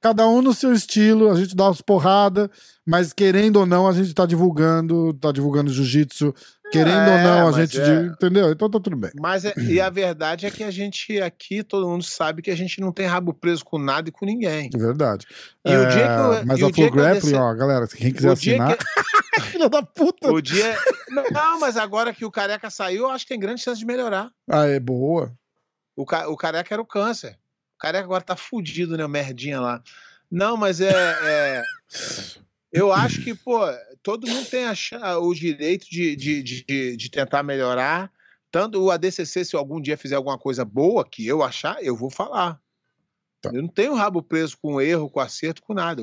cada 0.00 0.26
um 0.28 0.42
no 0.42 0.52
seu 0.52 0.72
estilo, 0.72 1.30
a 1.30 1.36
gente 1.36 1.54
dá 1.54 1.66
umas 1.66 1.80
porrada, 1.80 2.50
mas 2.84 3.12
querendo 3.12 3.58
ou 3.60 3.66
não, 3.66 3.86
a 3.86 3.92
gente 3.92 4.12
tá 4.12 4.26
divulgando, 4.26 5.14
tá 5.14 5.30
divulgando 5.30 5.72
jiu-jitsu. 5.72 6.34
Querendo 6.70 7.08
ou 7.08 7.16
É, 7.16 7.22
não, 7.24 7.48
a 7.48 7.52
gente. 7.52 7.80
é. 7.80 8.00
Entendeu? 8.02 8.50
Então 8.52 8.70
tá 8.70 8.78
tudo 8.78 8.96
bem. 8.96 9.10
Mas 9.18 9.44
é- 9.44 9.54
e 9.58 9.80
a 9.80 9.88
verdade 9.90 10.46
é 10.46 10.50
que 10.50 10.62
a 10.62 10.70
gente 10.70 11.20
aqui, 11.20 11.62
todo 11.62 11.88
mundo 11.88 12.04
sabe 12.04 12.42
que 12.42 12.50
a 12.50 12.56
gente 12.56 12.80
não 12.80 12.92
tem 12.92 13.06
rabo 13.06 13.32
preso 13.32 13.64
com 13.64 13.78
nada 13.78 14.08
e 14.08 14.12
com 14.12 14.26
ninguém. 14.26 14.68
É 14.74 14.78
verdade. 14.78 15.26
E 15.64 15.74
o 15.76 15.88
dia 15.88 16.06
que 16.06 16.20
eu- 16.20 16.32
É, 16.34 16.44
mas 16.44 16.60
o 16.62 16.66
a 16.66 16.72
Flow 16.72 16.72
que 16.72 16.90
Grappling, 16.96 17.20
descer- 17.20 17.40
ó, 17.40 17.54
galera, 17.54 17.86
quem 17.88 18.12
quiser 18.12 18.32
assinar. 18.32 18.76
Filha 19.52 19.68
da 19.68 19.82
puta! 19.82 20.30
O 20.32 20.40
dia. 20.42 20.76
Não, 21.32 21.58
mas 21.60 21.76
agora 21.76 22.12
que 22.12 22.24
o 22.24 22.30
careca 22.30 22.68
saiu, 22.70 23.04
eu 23.04 23.10
acho 23.10 23.24
que 23.24 23.30
tem 23.30 23.40
grande 23.40 23.62
chance 23.62 23.78
de 23.78 23.86
melhorar. 23.86 24.30
Ah, 24.50 24.66
é 24.66 24.78
boa. 24.80 25.32
O, 25.96 26.04
ca- 26.04 26.28
o 26.28 26.36
careca 26.36 26.74
era 26.74 26.82
o 26.82 26.86
câncer. 26.86 27.38
O 27.76 27.78
careca 27.78 28.04
agora 28.04 28.22
tá 28.22 28.36
fudido, 28.36 28.96
né? 28.96 29.06
Merdinha 29.06 29.60
lá. 29.60 29.80
Não, 30.30 30.56
mas 30.56 30.80
é. 30.80 30.90
é- 30.90 31.62
eu 32.72 32.92
acho 32.92 33.22
que, 33.22 33.34
pô, 33.34 33.60
todo 34.08 34.26
mundo 34.26 34.46
tem 34.46 34.64
a 34.64 35.18
o 35.18 35.34
direito 35.34 35.86
de, 35.90 36.16
de, 36.16 36.42
de, 36.42 36.96
de 36.96 37.10
tentar 37.10 37.42
melhorar. 37.42 38.10
Tanto 38.50 38.82
o 38.82 38.90
ADCC, 38.90 39.44
se 39.44 39.54
algum 39.54 39.78
dia 39.78 39.98
fizer 39.98 40.16
alguma 40.16 40.38
coisa 40.38 40.64
boa 40.64 41.04
que 41.06 41.26
eu 41.26 41.42
achar, 41.42 41.76
eu 41.82 41.94
vou 41.94 42.08
falar. 42.08 42.58
Tá. 43.42 43.50
Eu 43.52 43.60
não 43.60 43.68
tenho 43.68 43.92
rabo 43.92 44.22
preso 44.22 44.56
com 44.62 44.80
erro, 44.80 45.10
com 45.10 45.20
acerto, 45.20 45.60
com 45.60 45.74
nada. 45.74 46.02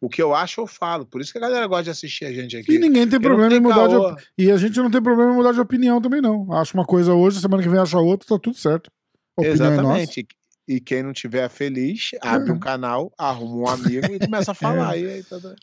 O, 0.00 0.08
que 0.08 0.20
eu 0.20 0.34
acho, 0.34 0.62
eu 0.62 0.66
falo. 0.66 1.06
Por 1.06 1.20
isso 1.20 1.30
que 1.30 1.38
a 1.38 1.42
galera 1.42 1.64
gosta 1.68 1.84
de 1.84 1.90
assistir 1.90 2.24
a 2.24 2.32
gente 2.32 2.56
aqui. 2.56 2.74
E 2.74 2.78
ninguém 2.80 3.08
tem 3.08 3.20
Porque 3.20 3.28
problema 3.28 3.50
tem 3.50 3.58
em 3.58 3.62
mudar 3.62 3.86
de 3.86 3.94
caô. 3.94 4.06
opinião. 4.08 4.26
E 4.36 4.50
a 4.50 4.56
gente 4.56 4.76
não 4.80 4.90
tem 4.90 5.00
problema 5.00 5.30
em 5.30 5.36
mudar 5.36 5.52
de 5.52 5.60
opinião 5.60 6.02
também, 6.02 6.20
não. 6.20 6.52
Acha 6.52 6.76
uma 6.76 6.84
coisa 6.84 7.14
hoje, 7.14 7.40
semana 7.40 7.62
que 7.62 7.68
vem 7.68 7.78
acha 7.78 8.00
outra, 8.00 8.26
tá 8.26 8.36
tudo 8.36 8.58
certo. 8.58 8.90
É. 9.38 9.46
Exatamente. 9.46 10.26
E 10.66 10.80
quem 10.80 11.04
não 11.04 11.12
tiver 11.12 11.48
feliz, 11.48 12.10
abre 12.20 12.50
um 12.50 12.58
canal, 12.58 13.12
arruma 13.16 13.54
um 13.54 13.68
amigo 13.68 14.12
e 14.12 14.18
começa 14.18 14.50
a 14.50 14.54
falar. 14.54 14.98
E 14.98 15.06
aí, 15.06 15.22
tá... 15.22 15.38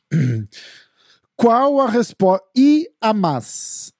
Qual 1.41 1.79
a 1.81 1.89
resposta. 1.89 2.45
E 2.55 2.87
a 3.01 3.13
mas? 3.13 3.91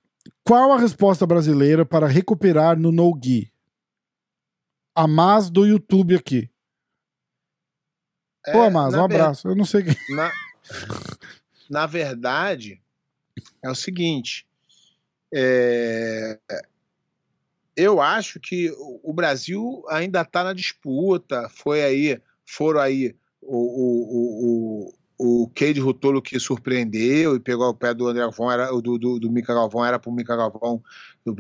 Qual 0.44 0.72
a 0.74 0.78
resposta 0.80 1.26
brasileira 1.26 1.84
para 1.86 2.06
recuperar 2.08 2.78
no 2.78 2.92
No-Gi? 2.92 3.52
A 4.94 5.08
mas 5.08 5.50
do 5.50 5.66
YouTube 5.66 6.16
aqui. 6.16 6.50
Ô, 8.48 8.52
É, 8.64 8.68
Amas, 8.68 8.94
na 8.94 9.04
um 9.04 9.08
ver- 9.08 9.16
abraço. 9.16 9.48
Eu 9.48 9.56
não 9.56 9.66
sei. 9.66 9.84
quem- 9.84 10.16
Na, 10.16 10.32
na 11.70 11.86
verdade, 11.86 12.80
é 13.64 13.70
o 13.70 13.76
seguinte. 13.76 14.46
é, 15.34 16.38
eu 17.76 18.02
acho 18.02 18.40
que 18.40 18.70
o 18.72 19.00
o 19.04 19.14
Brasil 19.14 19.84
ainda 19.90 20.22
está 20.22 20.44
na 20.44 20.54
disputa. 20.54 21.50
Foi 21.50 21.82
aí, 21.84 22.22
foram 22.46 22.80
aí 22.82 23.16
o, 23.42 23.58
o, 23.58 24.90
o, 24.90 24.94
o 25.24 25.48
Cade 25.54 25.80
Rutolo 25.80 26.22
que 26.22 26.40
surpreendeu 26.40 27.36
e 27.36 27.40
pegou 27.40 27.70
o 27.70 27.76
pé 27.76 27.94
do 27.94 28.08
André 28.08 28.22
Galvão, 28.24 28.52
era, 28.52 28.72
do, 28.72 28.98
do, 28.98 29.20
do 29.20 29.32
Mica 29.32 29.54
Galvão, 29.54 29.86
era 29.86 30.00
para 30.00 30.10
o 30.10 30.14
Mica 30.16 30.36
Galvão. 30.36 30.82
do- 31.26 31.36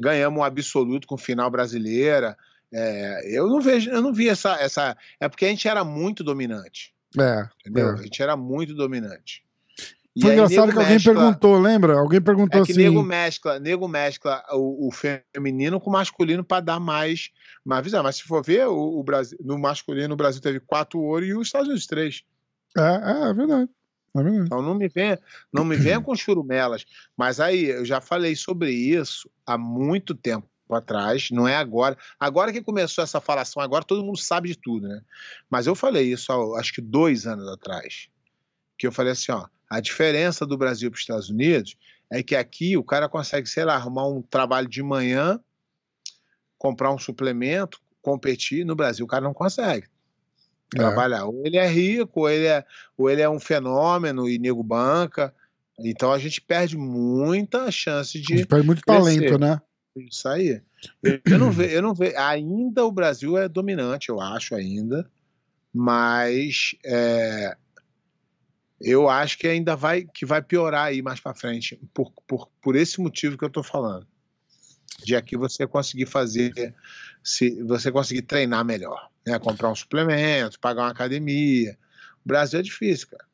Ganhamos 0.00 0.40
um 0.40 0.42
absoluto 0.44 1.06
com 1.06 1.18
final 1.18 1.50
brasileira. 1.50 2.36
É, 2.72 3.36
eu 3.38 3.46
não 3.46 3.60
vejo, 3.60 3.90
eu 3.90 4.00
não 4.00 4.12
vi 4.12 4.28
essa, 4.28 4.54
essa. 4.60 4.96
É 5.20 5.28
porque 5.28 5.44
a 5.44 5.48
gente 5.48 5.68
era 5.68 5.84
muito 5.84 6.24
dominante. 6.24 6.94
É. 7.18 7.46
Entendeu? 7.60 7.90
É. 7.90 7.92
A 7.92 8.02
gente 8.02 8.22
era 8.22 8.36
muito 8.36 8.74
dominante. 8.74 9.44
E 10.14 10.22
Foi 10.22 10.30
aí, 10.30 10.36
engraçado 10.38 10.72
que 10.72 10.78
alguém 10.78 10.92
mescla- 10.94 11.14
perguntou, 11.14 11.58
lembra? 11.58 11.98
Alguém 11.98 12.22
perguntou 12.22 12.62
É 12.62 12.64
que 12.64 12.72
assim. 12.72 12.82
nego 12.84 13.02
mescla, 13.02 13.58
nego 13.60 13.86
mescla 13.86 14.42
o, 14.52 14.88
o 14.88 14.90
feminino 14.90 15.78
com 15.78 15.90
o 15.90 15.92
masculino 15.92 16.42
para 16.42 16.62
dar 16.62 16.80
mais, 16.80 17.28
mais 17.62 17.84
visão. 17.84 18.02
Mas 18.02 18.16
se 18.16 18.22
for 18.22 18.42
ver, 18.42 18.66
o, 18.66 18.98
o 18.98 19.02
Brasil, 19.04 19.36
no 19.44 19.58
masculino, 19.58 20.14
o 20.14 20.16
Brasil 20.16 20.40
teve 20.40 20.58
quatro 20.58 20.98
ouro 21.00 21.22
e 21.22 21.34
os 21.34 21.48
Estados 21.48 21.68
Unidos 21.68 21.86
três. 21.86 22.22
É, 22.76 23.26
é, 23.26 23.30
é 23.30 23.34
verdade. 23.34 23.70
É 24.16 24.22
verdade. 24.22 24.46
Então 24.46 24.62
não 24.62 24.74
me 24.74 24.88
venha, 24.88 25.18
não 25.52 25.64
me 25.64 25.76
venha 25.76 26.00
com 26.00 26.14
churumelas. 26.14 26.84
Mas 27.16 27.40
aí, 27.40 27.66
eu 27.66 27.84
já 27.84 28.00
falei 28.00 28.34
sobre 28.36 28.70
isso 28.70 29.30
há 29.46 29.56
muito 29.56 30.14
tempo 30.14 30.48
atrás, 30.70 31.30
não 31.30 31.46
é 31.46 31.56
agora. 31.56 31.96
Agora 32.18 32.52
que 32.52 32.62
começou 32.62 33.04
essa 33.04 33.20
falação, 33.20 33.62
agora 33.62 33.84
todo 33.84 34.04
mundo 34.04 34.18
sabe 34.18 34.48
de 34.48 34.56
tudo, 34.56 34.88
né? 34.88 35.00
Mas 35.48 35.66
eu 35.66 35.74
falei 35.74 36.12
isso 36.12 36.32
há, 36.32 36.60
acho 36.60 36.72
que 36.72 36.80
dois 36.80 37.26
anos 37.26 37.48
atrás. 37.48 38.08
Que 38.76 38.86
eu 38.86 38.92
falei 38.92 39.12
assim, 39.12 39.32
ó, 39.32 39.46
a 39.70 39.80
diferença 39.80 40.44
do 40.44 40.58
Brasil 40.58 40.90
para 40.90 40.96
os 40.96 41.02
Estados 41.02 41.30
Unidos 41.30 41.76
é 42.10 42.22
que 42.22 42.34
aqui 42.34 42.76
o 42.76 42.84
cara 42.84 43.08
consegue, 43.08 43.48
sei 43.48 43.64
lá, 43.64 43.74
arrumar 43.74 44.06
um 44.08 44.22
trabalho 44.22 44.68
de 44.68 44.82
manhã, 44.82 45.40
comprar 46.58 46.92
um 46.92 46.98
suplemento, 46.98 47.80
competir. 48.02 48.64
No 48.64 48.74
Brasil 48.74 49.04
o 49.04 49.08
cara 49.08 49.24
não 49.24 49.34
consegue 49.34 49.88
É. 50.74 50.78
trabalhar. 50.78 51.26
Ou 51.26 51.46
ele 51.46 51.56
é 51.56 51.66
rico, 51.68 52.20
ou 52.20 52.30
ele 52.30 52.46
é, 52.46 52.64
ou 52.96 53.10
ele 53.10 53.22
é 53.22 53.28
um 53.28 53.40
fenômeno 53.40 54.28
e 54.28 54.38
nego 54.38 54.62
banca. 54.62 55.34
Então 55.78 56.12
a 56.12 56.18
gente 56.18 56.40
perde 56.40 56.76
muita 56.76 57.70
chance 57.70 58.18
A 58.18 58.20
de 58.20 58.38
gente 58.38 58.46
perde 58.46 58.66
muito 58.66 58.82
crescer. 58.82 59.30
talento, 59.30 59.38
né? 59.38 59.60
isso 59.96 60.28
aí. 60.28 60.60
Eu, 61.02 61.20
eu 61.24 61.38
não 61.38 61.50
vejo, 61.50 61.74
eu 61.74 61.82
não 61.82 61.94
vejo. 61.94 62.16
Ainda 62.18 62.84
o 62.84 62.92
Brasil 62.92 63.36
é 63.38 63.48
dominante, 63.48 64.08
eu 64.08 64.20
acho 64.20 64.54
ainda, 64.54 65.10
mas 65.72 66.74
é, 66.84 67.56
Eu 68.80 69.08
acho 69.08 69.38
que 69.38 69.46
ainda 69.46 69.74
vai 69.74 70.04
que 70.04 70.26
vai 70.26 70.42
piorar 70.42 70.86
aí 70.86 71.00
mais 71.00 71.18
para 71.18 71.34
frente, 71.34 71.80
por, 71.94 72.12
por, 72.26 72.48
por 72.60 72.76
esse 72.76 73.00
motivo 73.00 73.38
que 73.38 73.44
eu 73.44 73.50
tô 73.50 73.62
falando. 73.62 74.06
De 75.02 75.16
aqui 75.16 75.36
você 75.36 75.66
conseguir 75.66 76.06
fazer, 76.06 76.74
se 77.22 77.62
você 77.62 77.90
conseguir 77.90 78.22
treinar 78.22 78.64
melhor, 78.64 79.10
né? 79.26 79.38
Comprar 79.38 79.70
um 79.70 79.74
suplemento, 79.74 80.58
pagar 80.60 80.82
uma 80.82 80.90
academia. 80.90 81.76
O 82.24 82.28
Brasil 82.28 82.58
é 82.60 82.62
difícil, 82.62 83.08
cara. 83.08 83.24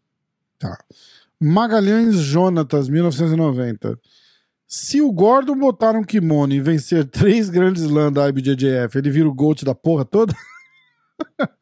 Tá. 0.59 0.79
Magalhães 1.41 2.15
Jonatas, 2.17 2.89
1990. 2.89 3.99
Se 4.67 5.03
o 5.03 5.13
Gordon 5.13 5.57
botar 5.59 5.93
um 5.97 6.05
kimono 6.05 6.55
e 6.55 6.61
vencer 6.61 7.05
três 7.05 7.51
grandes 7.51 7.83
lãs 7.85 8.13
da 8.13 8.29
IBJJF, 8.29 8.97
ele 8.97 9.11
vira 9.11 9.29
o 9.29 9.35
GOAT 9.35 9.65
da 9.65 9.75
porra 9.75 10.05
toda? 10.05 10.35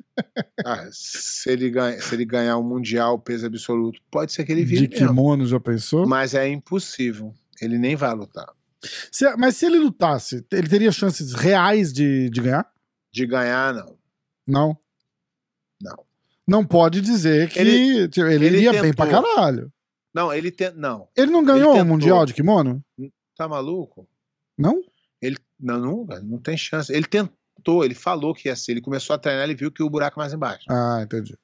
Ah, 0.67 0.87
se, 0.93 1.49
ele 1.51 1.71
ganha, 1.71 1.99
se 1.99 2.15
ele 2.15 2.27
ganhar 2.27 2.59
o 2.59 2.63
Mundial 2.63 3.19
peso 3.19 3.47
absoluto, 3.47 4.01
pode 4.11 4.33
ser 4.33 4.45
que 4.45 4.53
ele 4.53 4.65
vire 4.67 4.87
De 4.87 4.91
mesmo. 5.01 5.09
kimono, 5.09 5.47
já 5.47 5.59
pensou? 5.59 6.07
Mas 6.07 6.35
é 6.35 6.47
impossível. 6.47 7.33
Ele 7.61 7.79
nem 7.79 7.97
vai 7.97 8.15
lutar. 8.15 8.47
Se- 9.11 9.35
mas 9.37 9.57
se 9.57 9.65
ele 9.65 9.79
lutasse, 9.79 10.45
ele 10.53 10.69
teria 10.69 10.93
chances 10.93 11.33
reais 11.33 11.91
de, 11.91 12.29
de 12.29 12.41
ganhar? 12.43 12.71
De 13.11 13.27
ganhar, 13.27 13.73
não. 13.73 13.97
Não. 14.51 14.77
Não. 15.81 16.05
Não 16.47 16.65
pode 16.67 17.01
dizer 17.01 17.49
que 17.51 17.59
Ele- 17.59 18.09
tipo, 18.09 18.27
ele, 18.27 18.47
ele 18.47 18.57
iria 18.59 18.73
bem 18.83 18.93
pra 18.93 19.07
tentou. 19.07 19.23
caralho. 19.23 19.73
Não, 20.13 20.33
ele 20.33 20.51
tem. 20.51 20.73
Não. 20.73 21.09
Ele 21.17 21.31
não 21.31 21.45
ganhou 21.45 21.71
o 21.71 21.75
tentou. 21.75 21.87
Mundial 21.89 22.27
de 22.27 22.35
kimono? 22.35 22.85
Tá 23.37 23.47
maluco? 23.49 24.09
Não? 24.59 24.83
Ele. 25.23 25.37
Não, 25.59 25.79
não, 25.79 26.05
não 26.23 26.39
tem 26.39 26.57
chance. 26.57 26.93
Ele 26.93 27.07
tentou, 27.07 27.85
ele 27.85 27.95
falou 27.95 28.35
que 28.35 28.49
ia 28.49 28.57
ser. 28.57 28.73
Ele 28.73 28.81
começou 28.81 29.15
a 29.15 29.19
treinar, 29.19 29.45
ele 29.45 29.55
viu 29.55 29.71
que 29.71 29.83
o 29.83 29.89
buraco 29.91 30.19
é 30.19 30.23
mais 30.23 30.33
embaixo. 30.33 30.65
Ah, 30.69 31.01
entendi. 31.03 31.39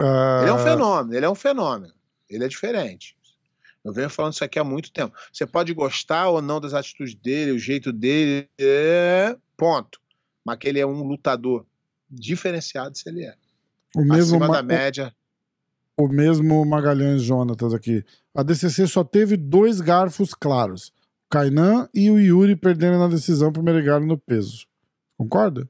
Ah, 0.00 0.40
Ele 0.42 0.50
é 0.50 0.54
um 0.54 0.58
fenômeno, 0.58 1.14
ele 1.16 1.26
é 1.26 1.30
um 1.30 1.34
fenômeno. 1.34 1.94
Ele 2.28 2.44
é 2.44 2.48
diferente. 2.48 3.16
Eu 3.84 3.92
venho 3.92 4.10
falando 4.10 4.32
isso 4.32 4.44
aqui 4.44 4.58
há 4.58 4.64
muito 4.64 4.90
tempo. 4.92 5.16
Você 5.32 5.46
pode 5.46 5.72
gostar 5.72 6.28
ou 6.28 6.42
não 6.42 6.60
das 6.60 6.74
atitudes 6.74 7.14
dele, 7.14 7.52
o 7.52 7.58
jeito 7.58 7.92
dele, 7.92 8.48
é... 8.58 9.36
ponto. 9.56 10.00
Mas 10.48 10.58
que 10.58 10.68
ele 10.68 10.80
é 10.80 10.86
um 10.86 11.02
lutador 11.02 11.66
diferenciado, 12.10 12.96
se 12.96 13.08
ele 13.08 13.24
é. 13.24 13.34
o 13.94 14.00
mesmo, 14.02 14.36
Acima 14.36 14.48
Ma- 14.48 14.54
da 14.54 14.62
média. 14.62 15.14
o, 15.96 16.04
o 16.04 16.08
mesmo 16.08 16.64
Magalhães 16.64 17.22
Jonatas 17.22 17.74
aqui. 17.74 18.04
A 18.34 18.42
DCC 18.42 18.86
só 18.86 19.04
teve 19.04 19.36
dois 19.36 19.80
garfos 19.80 20.32
claros. 20.32 20.88
O 21.26 21.30
Kainan 21.30 21.88
e 21.92 22.10
o 22.10 22.18
Yuri 22.18 22.56
perdendo 22.56 22.98
na 22.98 23.08
decisão 23.08 23.52
pro 23.52 23.62
Meregalho 23.62 24.06
no 24.06 24.16
peso. 24.16 24.66
Concorda? 25.18 25.68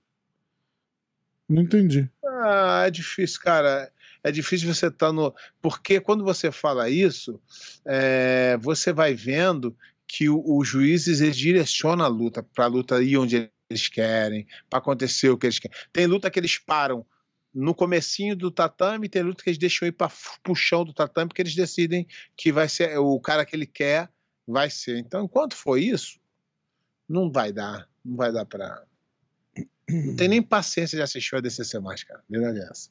Não 1.48 1.62
entendi. 1.62 2.08
Ah, 2.24 2.84
é 2.86 2.90
difícil, 2.90 3.40
cara. 3.40 3.90
É 4.22 4.30
difícil 4.30 4.72
você 4.72 4.86
estar 4.88 5.12
no. 5.12 5.34
Porque 5.62 5.98
quando 6.00 6.22
você 6.24 6.52
fala 6.52 6.88
isso, 6.90 7.40
é, 7.84 8.56
você 8.60 8.92
vai 8.92 9.14
vendo 9.14 9.74
que 10.06 10.28
o- 10.28 10.42
os 10.58 10.68
juízes 10.68 11.18
direcionam 11.36 12.04
a 12.04 12.08
luta 12.08 12.42
para 12.42 12.64
a 12.64 12.68
luta 12.68 13.02
ir 13.02 13.16
onde 13.16 13.50
eles 13.70 13.88
querem, 13.88 14.46
para 14.68 14.78
acontecer 14.78 15.28
o 15.30 15.36
que 15.38 15.46
eles 15.46 15.58
querem. 15.58 15.76
Tem 15.92 16.06
luta 16.06 16.30
que 16.30 16.38
eles 16.38 16.58
param 16.58 17.04
no 17.54 17.74
comecinho 17.74 18.36
do 18.36 18.50
tatame, 18.50 19.08
tem 19.08 19.22
luta 19.22 19.42
que 19.42 19.50
eles 19.50 19.58
deixam 19.58 19.88
ir 19.88 19.92
para 19.92 20.10
o 20.48 20.54
chão 20.54 20.84
do 20.84 20.92
tatame 20.92 21.28
porque 21.28 21.42
eles 21.42 21.54
decidem 21.54 22.06
que 22.36 22.52
vai 22.52 22.68
ser 22.68 22.98
o 22.98 23.18
cara 23.20 23.44
que 23.44 23.54
ele 23.56 23.66
quer 23.66 24.08
vai 24.46 24.70
ser. 24.70 24.96
Então, 24.98 25.24
enquanto 25.24 25.54
for 25.54 25.76
isso, 25.78 26.18
não 27.08 27.30
vai 27.30 27.52
dar, 27.52 27.88
não 28.04 28.16
vai 28.16 28.32
dar 28.32 28.44
para 28.44 28.84
não 29.88 30.16
tem 30.16 30.28
nem 30.28 30.42
paciência 30.42 30.96
de 30.96 31.02
assistir 31.02 31.34
o 31.34 31.38
ADCC 31.38 31.78
mais, 31.80 32.04
cara. 32.04 32.22
Verdade 32.28 32.60
é 32.60 32.68
essa. 32.70 32.90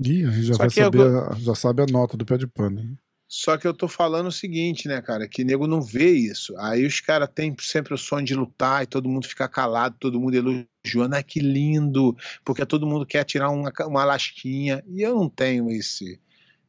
Ih, 0.00 0.24
a 0.26 0.30
gente 0.30 0.46
já, 0.46 0.54
Só 0.54 0.58
vai 0.58 0.66
eu 0.68 0.70
saber, 0.70 1.06
a- 1.16 1.34
já 1.36 1.54
sabe 1.54 1.82
a 1.82 1.86
nota 1.86 2.16
do 2.16 2.24
pé 2.24 2.36
de 2.36 2.46
pano. 2.46 2.80
hein? 2.80 2.98
Só 3.30 3.58
que 3.58 3.66
eu 3.66 3.74
tô 3.74 3.86
falando 3.86 4.28
o 4.28 4.32
seguinte, 4.32 4.88
né, 4.88 5.02
cara, 5.02 5.28
que 5.28 5.44
nego 5.44 5.66
não 5.66 5.82
vê 5.82 6.12
isso. 6.12 6.56
Aí 6.56 6.86
os 6.86 6.98
caras 7.00 7.28
têm 7.34 7.54
sempre 7.60 7.92
o 7.92 7.98
sonho 7.98 8.24
de 8.24 8.34
lutar 8.34 8.82
e 8.82 8.86
todo 8.86 9.06
mundo 9.08 9.28
fica 9.28 9.46
calado, 9.46 9.96
todo 10.00 10.18
mundo 10.18 10.34
elogiando, 10.34 11.14
ah, 11.14 11.22
que 11.22 11.38
lindo, 11.38 12.16
porque 12.42 12.64
todo 12.64 12.86
mundo 12.86 13.04
quer 13.04 13.24
tirar 13.24 13.50
uma, 13.50 13.70
uma 13.86 14.04
lasquinha. 14.04 14.82
E 14.88 15.02
eu 15.02 15.14
não 15.14 15.28
tenho 15.28 15.70
esse. 15.70 16.18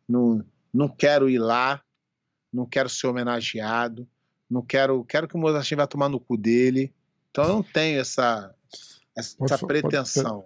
Não, 0.07 0.43
não 0.73 0.89
quero 0.89 1.29
ir 1.29 1.39
lá, 1.39 1.81
não 2.51 2.65
quero 2.65 2.89
ser 2.89 3.07
homenageado, 3.07 4.05
não 4.49 4.61
quero. 4.61 5.05
Quero 5.05 5.29
que 5.29 5.35
o 5.35 5.39
Mozartinho 5.39 5.77
vá 5.77 5.87
tomar 5.87 6.09
no 6.09 6.19
cu 6.19 6.35
dele. 6.35 6.93
Então 7.31 7.45
eu 7.45 7.53
não 7.53 7.63
tenho 7.63 8.01
essa, 8.01 8.53
essa 9.15 9.37
Pode 9.37 9.49
fa- 9.51 9.57
pode- 9.59 9.67
pretensão. 9.81 10.45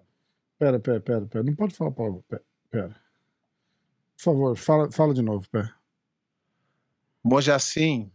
Pera, 0.59 0.79
pera, 0.79 0.99
pera, 1.01 1.25
pera. 1.25 1.43
Não 1.43 1.55
pode 1.55 1.73
falar, 1.73 1.89
Paulo. 1.91 2.23
Pera. 2.29 2.43
pera. 2.69 2.95
Por 4.15 4.23
favor, 4.23 4.55
fala, 4.55 4.91
fala 4.91 5.11
de 5.13 5.23
novo, 5.23 5.49
pera. 5.49 5.73
Mojacim, 7.23 8.11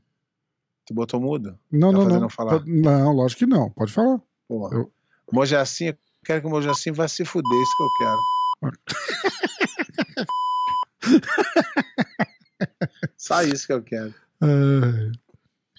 tu 0.87 0.93
botou 0.95 1.21
mudo? 1.21 1.59
Não, 1.71 1.93
Tá 1.93 1.99
não, 1.99 2.21
não. 2.21 2.29
falar? 2.29 2.63
Não, 2.67 3.13
lógico 3.13 3.41
que 3.41 3.47
não. 3.47 3.71
Pode 3.71 3.93
falar. 3.93 4.21
Porra. 4.47 4.77
Eu- 4.77 4.93
Mojacim, 5.33 5.87
eu 5.87 5.97
quero 6.25 6.41
que 6.43 6.47
o 6.47 6.51
Mojacim 6.51 6.91
vá 6.93 7.07
se 7.09 7.25
fuder, 7.25 7.51
isso 7.63 7.77
que 7.77 7.83
eu 7.83 7.89
quero. 7.99 8.19
Só 13.17 13.43
isso 13.43 13.67
que 13.67 13.73
eu 13.73 13.83
quero. 13.83 14.15
É, 14.43 15.11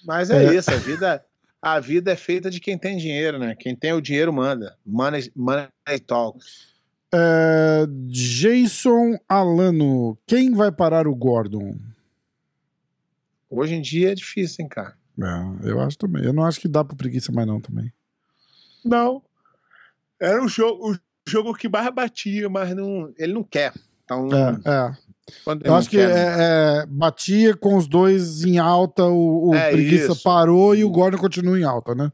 Mas 0.04 0.30
é, 0.30 0.44
É. 0.46 0.54
isso, 0.54 0.70
a 0.70 0.76
vida, 0.76 1.24
a 1.60 1.80
vida 1.80 2.12
é 2.12 2.16
feita 2.16 2.50
de 2.50 2.58
quem 2.60 2.78
tem 2.78 2.96
dinheiro, 2.96 3.38
né? 3.38 3.54
Quem 3.58 3.74
tem 3.76 3.92
o 3.92 4.00
dinheiro 4.00 4.32
manda. 4.32 4.76
Money, 4.84 5.30
money 5.36 5.68
talks. 6.06 6.68
é, 7.12 7.86
Jason 8.06 9.18
Alano. 9.28 10.16
Quem 10.26 10.52
vai 10.54 10.70
parar 10.70 11.06
o 11.08 11.14
Gordon? 11.14 11.74
Hoje 13.50 13.74
em 13.74 13.82
dia 13.82 14.12
é 14.12 14.14
difícil, 14.14 14.62
hein, 14.62 14.68
cara? 14.68 14.94
É, 15.20 15.68
eu 15.68 15.80
acho 15.80 15.98
também. 15.98 16.24
Eu 16.24 16.32
não 16.32 16.44
acho 16.44 16.60
que 16.60 16.68
dá 16.68 16.84
pra 16.84 16.96
preguiça 16.96 17.32
mais 17.32 17.46
não 17.46 17.60
também. 17.60 17.92
Não. 18.84 19.22
Era 20.20 20.42
o 20.42 20.48
jogo, 20.48 20.92
o 20.92 20.98
jogo 21.28 21.54
que 21.54 21.68
mais 21.68 21.92
batia, 21.92 22.48
mas 22.48 22.74
não, 22.74 23.12
ele 23.18 23.32
não 23.32 23.42
quer. 23.42 23.72
Então, 24.04 24.28
É, 24.32 24.60
é. 24.64 25.10
Eu 25.64 25.74
acho 25.74 25.88
que 25.88 25.96
quer, 25.96 26.10
é, 26.10 26.82
é, 26.82 26.86
batia 26.86 27.56
com 27.56 27.76
os 27.76 27.86
dois 27.86 28.42
em 28.42 28.58
alta, 28.58 29.04
o, 29.04 29.50
o 29.50 29.54
É 29.54 29.70
preguiça 29.70 30.12
isso. 30.12 30.22
parou 30.22 30.74
e 30.74 30.84
o 30.84 30.90
Gordon 30.90 31.18
continua 31.18 31.58
em 31.58 31.62
alta, 31.62 31.94
né? 31.94 32.10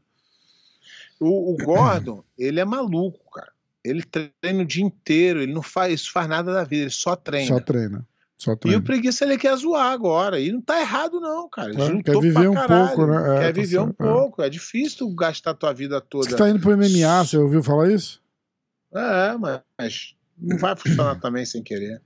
O, 1.19 1.53
o 1.53 1.57
Gordon, 1.57 2.23
ele 2.37 2.59
é 2.59 2.65
maluco, 2.65 3.19
cara. 3.31 3.51
Ele 3.83 4.03
treina 4.03 4.61
o 4.61 4.65
dia 4.65 4.83
inteiro, 4.83 5.41
ele 5.41 5.53
não 5.53 5.63
faz, 5.63 5.93
isso 5.93 6.11
faz 6.11 6.27
nada 6.27 6.53
da 6.53 6.63
vida, 6.63 6.83
ele 6.83 6.91
só 6.91 7.15
treina. 7.15 7.47
Só 7.47 7.59
treina. 7.59 8.05
E 8.65 8.75
o 8.75 8.83
preguiça 8.83 9.25
ele 9.25 9.35
quer 9.37 9.55
zoar 9.55 9.91
agora. 9.91 10.39
E 10.39 10.51
não 10.51 10.61
tá 10.61 10.79
errado, 10.79 11.19
não, 11.19 11.49
cara. 11.49 11.71
É, 11.71 12.03
quer 12.03 12.19
viver 12.19 12.47
um 12.47 12.53
caralho. 12.53 12.95
pouco, 12.95 13.07
né? 13.07 13.17
É, 13.17 13.39
quer 13.39 13.53
tá 13.53 13.61
viver 13.61 13.79
um 13.79 13.85
certo, 13.85 14.03
é. 14.03 14.05
pouco. 14.13 14.41
É 14.43 14.49
difícil 14.49 14.97
tu 14.99 15.15
gastar 15.15 15.55
tua 15.55 15.73
vida 15.73 15.99
toda. 15.99 16.29
Você 16.29 16.35
tá 16.35 16.47
indo 16.47 16.59
pro 16.59 16.77
MMA, 16.77 17.25
você 17.25 17.35
ouviu 17.37 17.63
falar 17.63 17.91
isso? 17.91 18.21
É, 18.93 19.35
mas 19.37 20.15
não 20.37 20.57
vai 20.59 20.75
funcionar 20.75 21.19
também 21.19 21.45
sem 21.45 21.63
querer. 21.63 21.99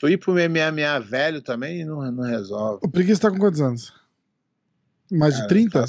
Tu 0.00 0.08
ir 0.08 0.16
pro 0.16 0.32
MMA 0.32 1.00
velho 1.00 1.42
também 1.42 1.84
não, 1.84 2.10
não 2.10 2.24
resolve. 2.24 2.80
O 2.82 2.88
preguiça 2.88 3.22
tá 3.22 3.30
com 3.30 3.38
quantos 3.38 3.60
anos? 3.60 3.92
Mais 5.10 5.34
de 5.34 5.40
Cara, 5.40 5.48
30? 5.48 5.80
tá- 5.82 5.86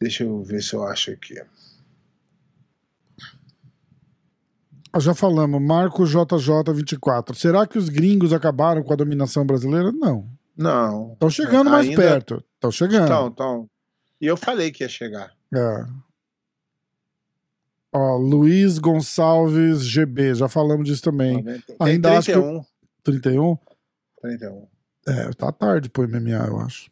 Deixa 0.00 0.24
eu 0.24 0.42
ver 0.42 0.62
se 0.62 0.74
eu 0.74 0.84
acho 0.84 1.10
aqui. 1.10 1.40
Ah, 1.40 1.46
Já 5.00 5.14
falamos, 5.14 5.60
Marco 5.60 6.04
JJ24. 6.04 7.34
Será 7.34 7.66
que 7.66 7.78
os 7.78 7.88
gringos 7.88 8.32
acabaram 8.32 8.82
com 8.82 8.92
a 8.92 8.96
dominação 8.96 9.44
brasileira? 9.46 9.90
Não. 9.90 10.28
Não. 10.56 11.12
Estão 11.14 11.30
chegando 11.30 11.70
mais 11.70 11.88
Ainda- 11.88 12.00
perto. 12.02 12.44
Estão 12.54 12.70
chegando. 12.70 13.04
Então, 13.04 13.26
então. 13.28 13.70
E 14.20 14.26
eu 14.26 14.36
falei 14.36 14.70
que 14.70 14.84
ia 14.84 14.88
chegar. 14.88 15.32
É. 15.54 15.84
Ó, 17.94 18.16
Luiz 18.16 18.78
Gonçalves 18.78 19.82
GB, 19.84 20.34
já 20.34 20.48
falamos 20.48 20.86
disso 20.86 21.02
também. 21.02 21.42
Tem 21.42 21.62
Ainda 21.80 22.16
acho 22.18 22.30
que 22.32 22.38
eu- 22.38 22.64
31. 23.02 23.56
31? 23.56 23.58
31. 24.22 24.66
É, 25.08 25.30
tá 25.32 25.50
tarde 25.50 25.88
pro 25.90 26.04
MMA, 26.04 26.46
eu 26.46 26.58
acho. 26.60 26.90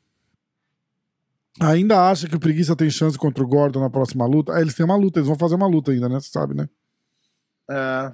Ainda 1.61 2.11
acha 2.11 2.29
que 2.29 2.37
o 2.37 2.41
Preguiça 2.41 2.75
tem 2.75 2.91
chance 2.91 3.17
contra 3.19 3.43
o 3.43 3.47
Gordon 3.47 3.81
na 3.81 3.91
próxima 3.91 4.27
luta? 4.27 4.53
Ah, 4.55 4.61
eles 4.61 4.75
têm 4.75 4.85
uma 4.85 4.97
luta, 4.97 5.19
eles 5.19 5.29
vão 5.29 5.39
fazer 5.39 5.55
uma 5.55 5.67
luta 5.67 5.91
ainda, 5.93 6.09
né? 6.09 6.19
Você 6.19 6.31
sabe, 6.31 6.55
né? 6.55 6.69
É, 7.71 8.13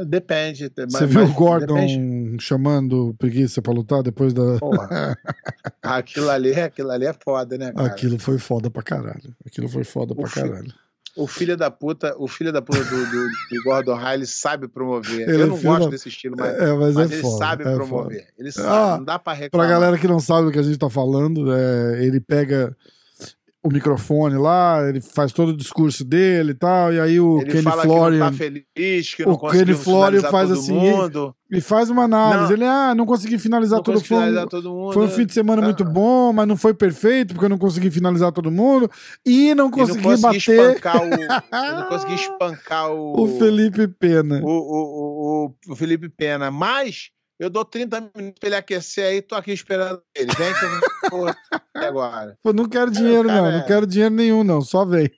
é, 0.00 0.04
depende. 0.04 0.68
Você 0.74 0.86
mas- 0.92 1.10
viu 1.10 1.24
o 1.24 1.32
Gordon 1.32 1.74
depende. 1.74 2.42
chamando 2.42 3.10
o 3.10 3.14
Preguiça 3.14 3.62
pra 3.62 3.72
lutar 3.72 4.02
depois 4.02 4.32
da. 4.34 4.58
Porra. 4.58 5.16
aquilo, 5.82 6.28
ali, 6.30 6.52
aquilo 6.58 6.90
ali 6.90 7.06
é 7.06 7.12
foda, 7.12 7.56
né, 7.56 7.72
cara? 7.72 7.86
Aquilo 7.86 8.18
foi 8.18 8.38
foda 8.38 8.68
pra 8.70 8.82
caralho. 8.82 9.34
Aquilo 9.46 9.68
foi 9.68 9.84
foda 9.84 10.14
pra 10.14 10.24
O 10.24 10.26
fi- 10.28 10.40
caralho. 10.40 10.72
O 11.16 11.26
filho 11.26 11.56
da 11.56 11.70
puta, 11.70 12.14
o 12.18 12.28
filho 12.28 12.52
da 12.52 12.60
puta 12.60 12.84
do, 12.84 13.06
do, 13.06 13.22
do 13.50 13.62
Gordon 13.64 13.98
ele 14.10 14.26
sabe 14.26 14.68
promover. 14.68 15.26
Ele 15.26 15.38
é 15.38 15.42
eu 15.42 15.46
não 15.46 15.56
filho 15.56 15.70
gosto 15.70 15.84
da- 15.84 15.90
desse 15.90 16.08
estilo, 16.10 16.36
mas, 16.38 16.54
É, 16.58 16.72
mas, 16.74 16.94
mas 16.94 17.10
é 17.10 17.14
ele 17.14 17.22
foda. 17.22 17.38
sabe 17.38 17.62
é 17.62 17.74
promover. 17.74 18.18
foda. 18.20 18.32
Ele 18.38 18.52
sabe, 18.52 18.68
Ah, 18.68 18.96
não 18.98 19.04
dá 19.04 19.18
pra 19.18 19.32
Pra 19.32 19.42
reclamar. 19.42 19.68
galera 19.70 19.98
que 19.98 20.06
não 20.06 20.20
sabe 20.20 20.44
do 20.46 20.52
que 20.52 20.58
a 20.58 20.62
gente 20.62 20.76
tá 20.78 20.90
falando, 20.90 21.50
é, 21.54 22.04
ele 22.04 22.20
pega 22.20 22.76
o 23.66 23.72
microfone 23.72 24.36
lá, 24.36 24.86
ele 24.88 25.00
faz 25.00 25.32
todo 25.32 25.50
o 25.50 25.56
discurso 25.56 26.04
dele 26.04 26.52
e 26.52 26.54
tal, 26.54 26.92
e 26.92 27.00
aí 27.00 27.18
o 27.20 27.40
Ele 27.40 27.50
Kenny 27.50 27.62
fala 27.64 27.82
Florian... 27.82 28.10
que 28.10 28.18
não 28.24 28.30
tá 28.30 28.36
feliz, 28.36 29.14
que 29.14 29.22
o 29.28 29.38
Kenny 29.38 29.74
Florian 29.74 30.20
faz 30.22 30.48
todo 30.48 30.58
assim. 30.60 30.78
Ele 31.50 31.60
faz 31.60 31.90
uma 31.90 32.04
análise. 32.04 32.44
Não. 32.48 32.52
Ele, 32.52 32.64
ah, 32.64 32.94
não 32.94 33.06
consegui 33.06 33.38
finalizar 33.38 33.78
Não 33.78 33.84
Foi 33.84 33.94
um, 33.96 34.00
finalizar 34.00 34.46
todo 34.48 34.68
mundo. 34.68 34.92
foi 34.92 35.04
um 35.04 35.08
fim 35.08 35.24
de 35.26 35.32
semana 35.32 35.62
muito 35.62 35.84
Ah. 35.84 35.86
bom, 35.88 36.32
mas 36.32 36.48
não 36.48 36.56
foi 36.56 36.74
perfeito, 36.74 37.34
porque 37.34 37.44
eu 37.44 37.48
não 37.50 37.58
consegui 37.58 37.88
finalizar 37.90 38.32
todo 38.32 38.50
mundo. 38.50 38.90
E 39.24 39.54
não 39.54 39.68
E 39.68 39.70
consegui, 39.70 40.02
não 40.02 40.10
consegui 40.10 40.22
bater 40.22 40.36
espancar 40.38 41.02
o. 41.02 41.06
eu 41.06 41.76
não 41.80 41.88
consegui 41.88 42.14
espancar 42.18 42.90
o. 42.92 43.20
o 43.22 43.38
Felipe 43.38 43.86
Pena. 43.86 44.40
o, 44.42 44.48
o, 44.48 45.46
o, 45.68 45.72
o 45.72 45.76
Felipe 45.76 46.08
Pena. 46.08 46.50
Mas 46.50 47.10
eu 47.38 47.50
dou 47.50 47.64
30 47.64 48.10
minutos 48.16 48.38
pra 48.40 48.48
ele 48.48 48.56
aquecer 48.56 49.04
aí, 49.04 49.22
tô 49.22 49.34
aqui 49.34 49.52
esperando 49.52 50.00
ele. 50.14 50.32
Vem 50.34 50.54
que 50.54 50.64
eu 50.64 51.10
vou 51.10 51.26
agora. 51.74 52.36
Pô, 52.42 52.52
não 52.52 52.68
quero 52.68 52.90
dinheiro, 52.90 53.28
cara 53.28 53.40
não. 53.42 53.48
é- 53.48 53.58
Não 53.58 53.66
quero 53.66 53.86
dinheiro 53.86 54.14
nenhum, 54.14 54.42
não. 54.44 54.60
Só 54.62 54.84
vem. 54.84 55.10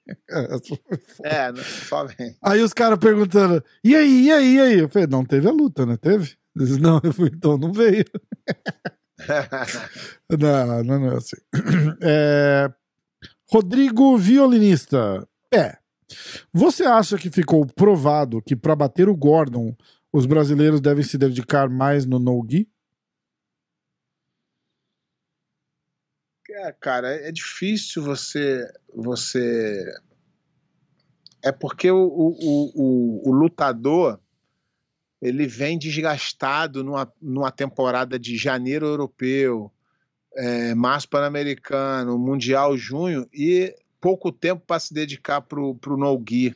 É, 1.25 1.53
só 1.89 2.05
vem. 2.05 2.37
Aí 2.43 2.61
os 2.63 2.73
caras 2.73 2.99
perguntando: 2.99 3.63
e 3.85 3.95
aí, 3.95 4.27
e 4.27 4.33
aí, 4.33 4.55
e 4.57 4.61
aí? 4.61 4.79
Eu 4.81 4.89
falei: 4.89 5.07
não 5.09 5.25
teve 5.25 5.49
a 5.49 5.53
luta, 5.53 5.85
né? 5.87 5.97
Teve? 5.97 6.37
Eles, 6.57 6.77
não, 6.79 7.01
eu 7.05 7.13
falei, 7.13 7.33
então 7.35 7.57
não 7.57 7.73
veio. 7.73 8.05
Não, 10.31 10.85
não, 10.85 10.99
não 11.01 11.13
é 11.13 11.17
assim. 11.17 11.37
É, 12.03 12.71
Rodrigo 13.51 14.17
Violinista. 14.17 15.27
É. 15.53 15.77
Você 16.53 16.85
acha 16.85 17.19
que 17.19 17.31
ficou 17.31 17.67
provado 17.67 18.41
que 18.41 18.55
para 18.57 18.77
bater 18.77 19.09
o 19.09 19.17
Gordon, 19.17 19.75
os 20.13 20.27
brasileiros 20.27 20.81
devem 20.81 21.05
se 21.05 21.19
dedicar 21.19 21.69
mais 21.69 22.07
no 22.07 22.19
no-gi? 22.19 22.69
É, 26.51 26.73
cara, 26.73 27.09
é 27.09 27.31
difícil 27.31 28.03
você. 28.03 28.67
você... 28.95 29.85
É 31.43 31.53
porque 31.53 31.91
o, 31.91 31.99
o, 31.99 32.73
o, 32.75 33.31
o- 33.31 33.33
lutador 33.33 34.19
ele 35.23 35.47
vem 35.47 35.79
desgastado 35.79 36.83
numa, 36.83 37.13
numa 37.21 37.51
temporada 37.53 38.19
de 38.19 38.37
janeiro 38.37 38.87
europeu, 38.87 39.71
é, 40.35 40.75
março 40.75 41.09
pan-americano, 41.09 42.19
mundial 42.19 42.77
junho 42.77 43.29
e 43.33 43.75
pouco 44.01 44.33
tempo 44.33 44.65
para 44.67 44.81
se 44.81 44.93
dedicar 44.93 45.41
para 45.41 45.61
o 45.61 45.97
no-gi. 45.97 46.55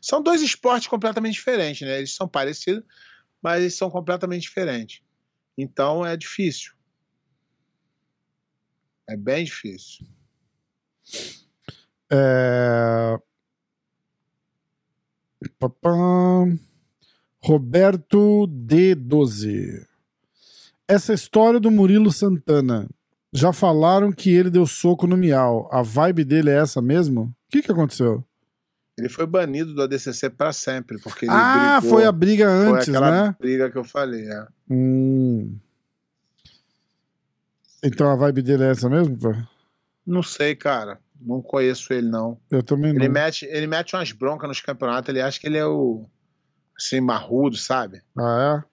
São 0.00 0.22
dois 0.22 0.42
esportes 0.42 0.88
completamente 0.88 1.34
diferentes, 1.34 1.86
né? 1.86 1.98
Eles 1.98 2.14
são 2.14 2.28
parecidos, 2.28 2.84
mas 3.42 3.60
eles 3.60 3.74
são 3.74 3.90
completamente 3.90 4.42
diferentes. 4.42 5.02
Então 5.56 6.04
é 6.04 6.16
difícil. 6.16 6.72
É 9.08 9.16
bem 9.16 9.44
difícil. 9.44 10.06
É... 12.10 13.18
Roberto 17.42 18.46
D12. 18.46 19.86
Essa 20.86 21.14
história 21.14 21.58
do 21.58 21.70
Murilo 21.70 22.12
Santana. 22.12 22.88
Já 23.32 23.52
falaram 23.52 24.12
que 24.12 24.30
ele 24.30 24.50
deu 24.50 24.66
soco 24.66 25.06
no 25.06 25.16
Miau. 25.16 25.68
A 25.72 25.82
vibe 25.82 26.24
dele 26.24 26.50
é 26.50 26.58
essa 26.58 26.82
mesmo? 26.82 27.22
O 27.22 27.34
que, 27.48 27.62
que 27.62 27.70
aconteceu? 27.70 28.24
Ele 29.00 29.08
foi 29.08 29.26
banido 29.26 29.72
do 29.74 29.82
ADCC 29.82 30.30
para 30.30 30.52
sempre, 30.52 30.98
porque 31.00 31.24
ele 31.24 31.32
ah, 31.34 31.78
brigou. 31.80 31.96
foi 31.96 32.04
a 32.04 32.12
briga 32.12 32.44
Foi 32.46 32.68
antes, 32.78 32.88
aquela 32.88 33.10
né? 33.28 33.36
briga 33.40 33.70
que 33.70 33.78
eu 33.78 33.84
falei. 33.84 34.28
é. 34.30 34.46
Hum. 34.70 35.56
Então 37.82 38.10
a 38.10 38.14
vibe 38.16 38.42
dele 38.42 38.64
é 38.64 38.70
essa 38.70 38.88
mesmo? 38.88 39.18
pô? 39.18 39.34
Não 40.06 40.22
sei, 40.22 40.54
cara. 40.54 40.98
Não 41.20 41.42
conheço 41.42 41.92
ele, 41.92 42.08
não. 42.08 42.38
Eu 42.50 42.62
também 42.62 42.90
Ele 42.90 43.06
não. 43.06 43.12
mete, 43.14 43.44
ele 43.46 43.66
mete 43.66 43.94
umas 43.94 44.10
broncas 44.12 44.48
nos 44.48 44.60
campeonatos, 44.60 45.08
ele 45.08 45.20
acha 45.20 45.38
que 45.38 45.46
ele 45.46 45.58
é 45.58 45.66
o. 45.66 46.06
Assim, 46.76 47.00
marrudo, 47.00 47.56
sabe? 47.56 48.00
Ah, 48.18 48.64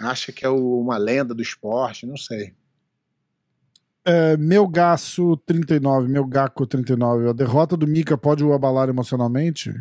Acha 0.00 0.32
que 0.32 0.44
é 0.44 0.48
o- 0.48 0.80
uma 0.80 0.96
lenda 0.96 1.34
do 1.34 1.42
esporte, 1.42 2.06
não 2.06 2.16
sei. 2.16 2.54
É? 4.08 4.32
é 4.32 4.36
meu 4.36 4.66
gaço 4.66 5.36
39, 5.46 6.08
meu 6.08 6.24
gaco 6.26 6.66
39. 6.66 7.28
A 7.28 7.32
derrota 7.32 7.76
do 7.76 7.86
Mika 7.86 8.16
pode 8.18 8.42
o 8.44 8.52
abalar 8.52 8.88
emocionalmente? 8.88 9.74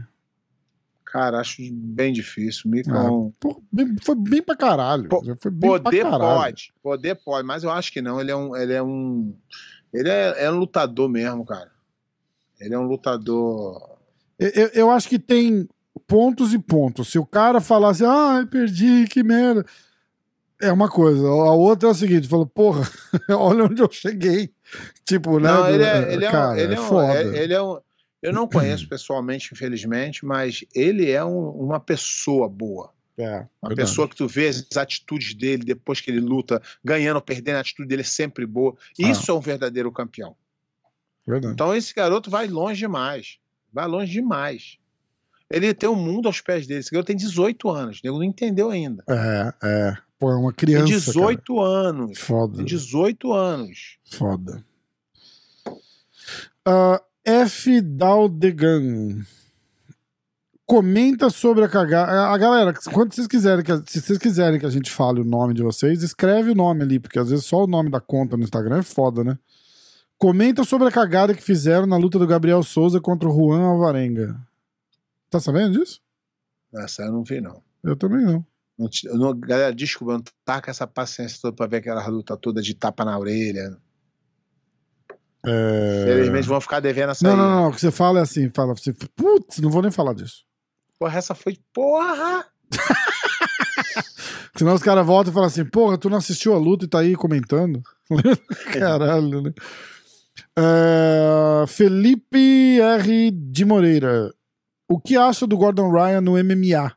Cara, 1.06 1.40
acho 1.40 1.62
bem 1.72 2.12
difícil. 2.12 2.70
Mico 2.70 2.92
é 2.92 2.98
Ah, 2.98 3.12
um- 3.12 3.32
Pô, 3.40 3.62
bem- 3.72 3.96
foi 4.04 4.16
bem 4.16 4.42
pra 4.44 4.56
caralho. 4.58 5.08
Foi 5.40 5.52
bem 5.52 5.70
Poder 5.70 6.02
pra 6.02 6.12
caralho. 6.12 6.36
pode, 6.42 6.74
poder 6.84 7.16
pode, 7.24 7.48
mas 7.48 7.64
eu 7.64 7.72
acho 7.72 7.92
que 7.94 8.02
não. 8.02 8.20
Ele 8.20 8.30
é 8.32 8.36
um. 8.36 8.56
Ele 8.56 8.74
é 8.74 8.84
um. 8.84 9.34
Ele 9.94 10.10
é, 10.10 10.46
é 10.46 10.52
um 10.52 10.58
lutador 10.60 11.08
mesmo, 11.08 11.46
cara. 11.46 11.72
Ele 12.60 12.74
é 12.74 12.78
um 12.80 12.84
lutador. 12.88 13.98
Eu, 14.38 14.50
eu- 14.50 14.70
eu 14.74 14.92
acho 14.92 15.08
que 15.08 15.18
tem 15.18 15.68
pontos 16.06 16.54
e 16.54 16.60
pontos. 16.60 17.08
Se 17.10 17.18
o 17.18 17.26
cara 17.26 17.62
falar 17.62 17.92
assim, 17.92 18.06
ah, 18.06 18.46
perdi, 18.50 19.06
que 19.08 19.24
merda. 19.24 19.66
É 20.62 20.72
uma 20.72 20.89
coisa. 20.89 21.26
A 21.28 21.51
outra 21.53 21.89
é 21.89 21.91
o 21.91 21.95
seguinte: 21.95 22.28
falou, 22.28 22.45
porra, 22.47 22.82
olha 23.30 23.66
onde 23.66 23.82
eu 23.82 23.89
cheguei. 23.91 24.51
Tipo, 25.05 25.39
né? 25.39 25.51
Não, 25.51 25.70
ele 25.70 25.84
é, 25.84 26.01
do- 26.01 26.12
ele 26.12 26.26
é, 26.26 26.30
um- 26.30 26.32
cara, 26.32 26.62
ele 26.62 26.74
é 26.74 26.78
é, 26.78 26.82
um- 26.82 26.88
foda. 26.88 27.14
é- 27.14 27.43
ele 27.43 27.53
é 27.53 27.62
um. 27.62 27.80
Eu 28.22 28.34
não 28.34 28.47
conheço 28.47 28.89
pessoalmente, 28.89 29.49
infelizmente, 29.53 30.26
mas 30.26 30.66
ele 30.74 31.10
é 31.12 31.24
um- 31.24 31.49
uma 31.51 31.80
pessoa 31.80 32.49
boa. 32.49 32.91
É, 33.20 33.24
Uma 33.62 33.70
verdade. 33.70 33.76
pessoa 33.76 34.08
que 34.08 34.16
tu 34.16 34.28
vê 34.28 34.47
as 34.47 34.78
atitudes 34.78 35.34
dele 35.34 35.64
depois 35.64 35.99
que 36.01 36.12
ele 36.12 36.20
luta, 36.20 36.62
ganhando 36.84 37.16
ou 37.16 37.22
perdendo, 37.22 37.55
a 37.58 37.62
atitude 37.62 37.88
dele 37.88 38.01
é 38.01 38.05
sempre 38.05 38.45
boa. 38.45 38.76
Ah. 38.78 38.93
Isso 39.12 39.32
é 39.32 39.34
um 39.34 39.39
verdadeiro 39.39 39.91
campeão. 39.91 40.36
Verdade. 41.26 41.53
Então 41.53 41.76
esse 41.76 41.93
garoto 41.95 42.30
vai 42.30 42.47
longe 42.47 42.80
demais. 42.80 43.38
Vai 43.74 43.88
longe 43.88 44.12
demais. 44.12 44.78
Ele 45.49 45.74
tem 45.74 45.89
o 45.89 45.95
mundo 45.95 46.28
aos 46.28 46.41
pés 46.41 46.68
dele. 46.68 46.80
Esse 46.82 46.91
garoto 46.91 47.08
tem 47.08 47.16
18 47.16 47.70
anos. 47.70 47.97
O 47.97 48.01
nego 48.03 48.18
não 48.18 48.24
entendeu 48.24 48.70
ainda. 48.70 49.03
É, 49.10 49.53
é. 49.64 49.97
Pô, 50.20 50.32
é 50.32 50.36
uma 50.36 50.51
Tem 50.53 50.68
criança. 50.68 50.88
18 51.11 51.55
Cara. 51.55 51.68
anos. 51.89 52.18
Foda. 52.20 52.57
Tem 52.57 52.65
18 52.65 53.34
anos. 53.34 53.97
Foda. 54.11 54.63
Ah, 56.65 57.01
F. 57.24 57.82
Daldegan. 57.82 59.22
Comenta 60.65 61.30
sobre 61.30 61.63
a 61.63 61.70
cagada. 61.70 62.28
A 62.28 62.38
galera, 62.38 62.74
quando 62.91 63.13
vocês 63.13 63.26
quiserem, 63.28 63.63
que 63.63 63.72
a- 63.72 63.82
se 63.86 64.01
vocês 64.01 64.18
quiserem 64.20 64.59
que 64.59 64.65
a 64.65 64.70
gente 64.70 64.91
fale 64.91 65.22
o 65.22 65.26
nome 65.26 65.53
de 65.53 65.63
vocês, 65.63 66.03
escreve 66.03 66.51
o 66.51 66.55
nome 66.55 66.84
ali, 66.84 66.99
porque 66.99 67.18
às 67.20 67.30
vezes 67.30 67.45
só 67.45 67.63
o 67.63 67.68
nome 67.68 67.89
da 67.89 68.01
conta 68.01 68.36
no 68.36 68.43
Instagram 68.43 68.80
é 68.80 68.84
foda, 68.84 69.24
né? 69.24 69.39
Comenta 70.18 70.63
sobre 70.65 70.88
a 70.88 70.91
cagada 70.91 71.34
que 71.34 71.41
fizeram 71.41 71.86
na 71.86 71.95
luta 71.95 72.20
do 72.20 72.28
Gabriel 72.28 72.61
Souza 72.63 72.99
contra 72.99 73.30
o 73.30 73.32
Juan 73.34 73.61
Alvarenga. 73.61 74.36
Tá 75.30 75.39
sabendo 75.39 75.80
disso? 75.80 76.01
Essa 76.74 77.03
eu 77.03 77.13
não 77.13 77.24
vi, 77.24 77.39
não. 77.39 77.61
Eu 77.84 77.95
também 77.95 78.26
não. 78.26 78.45
Não 78.78 78.90
não- 79.16 79.40
galera, 79.40 79.74
desculpa, 79.74 80.14
não 80.14 80.24
tá 80.46 80.62
com 80.62 80.70
essa 80.70 80.86
paciência 80.86 81.40
toda 81.42 81.56
pra 81.56 81.66
ver 81.68 81.78
aquela 81.78 82.06
luta 82.08 82.38
toda 82.38 82.62
de 82.62 82.74
tapa 82.76 83.04
na 83.04 83.18
orelha. 83.18 83.76
É... 85.46 86.02
Infelizmente 86.04 86.48
vão 86.48 86.60
ficar 86.62 86.80
devendo 86.80 87.12
essa 87.12 87.24
Não, 87.24 87.32
aí. 87.32 87.38
não, 87.38 87.50
não. 87.64 87.70
O 87.70 87.74
que 87.74 87.80
você 87.82 87.92
fala 87.92 88.20
é 88.20 88.22
assim: 88.24 88.50
fala 88.50 88.74
assim, 88.74 88.94
putz, 89.16 89.60
não 89.60 89.70
vou 89.70 89.82
nem 89.82 89.92
falar 89.92 90.14
disso. 90.14 90.44
Porra, 91.00 91.18
essa 91.18 91.34
foi. 91.34 91.58
Porra! 91.74 92.46
Senão 94.58 94.74
os 94.74 94.82
caras 94.82 95.06
voltam 95.06 95.32
e 95.32 95.34
falam 95.34 95.48
assim: 95.48 95.66
porra, 95.66 95.98
tu 95.98 96.10
não 96.10 96.18
assistiu 96.18 96.54
a 96.54 96.58
luta 96.58 96.86
e 96.86 96.88
tá 96.88 97.00
aí 97.00 97.16
comentando. 97.16 97.82
Caralho, 98.74 99.42
né? 99.44 99.54
É, 100.58 101.66
Felipe 101.68 102.80
R. 102.82 103.32
de 103.32 103.66
Moreira. 103.66 104.34
O 104.90 105.00
que 105.00 105.16
acha 105.16 105.46
do 105.46 105.58
Gordon 105.58 105.92
Ryan 105.92 106.22
no 106.22 106.32
MMA? 106.34 106.97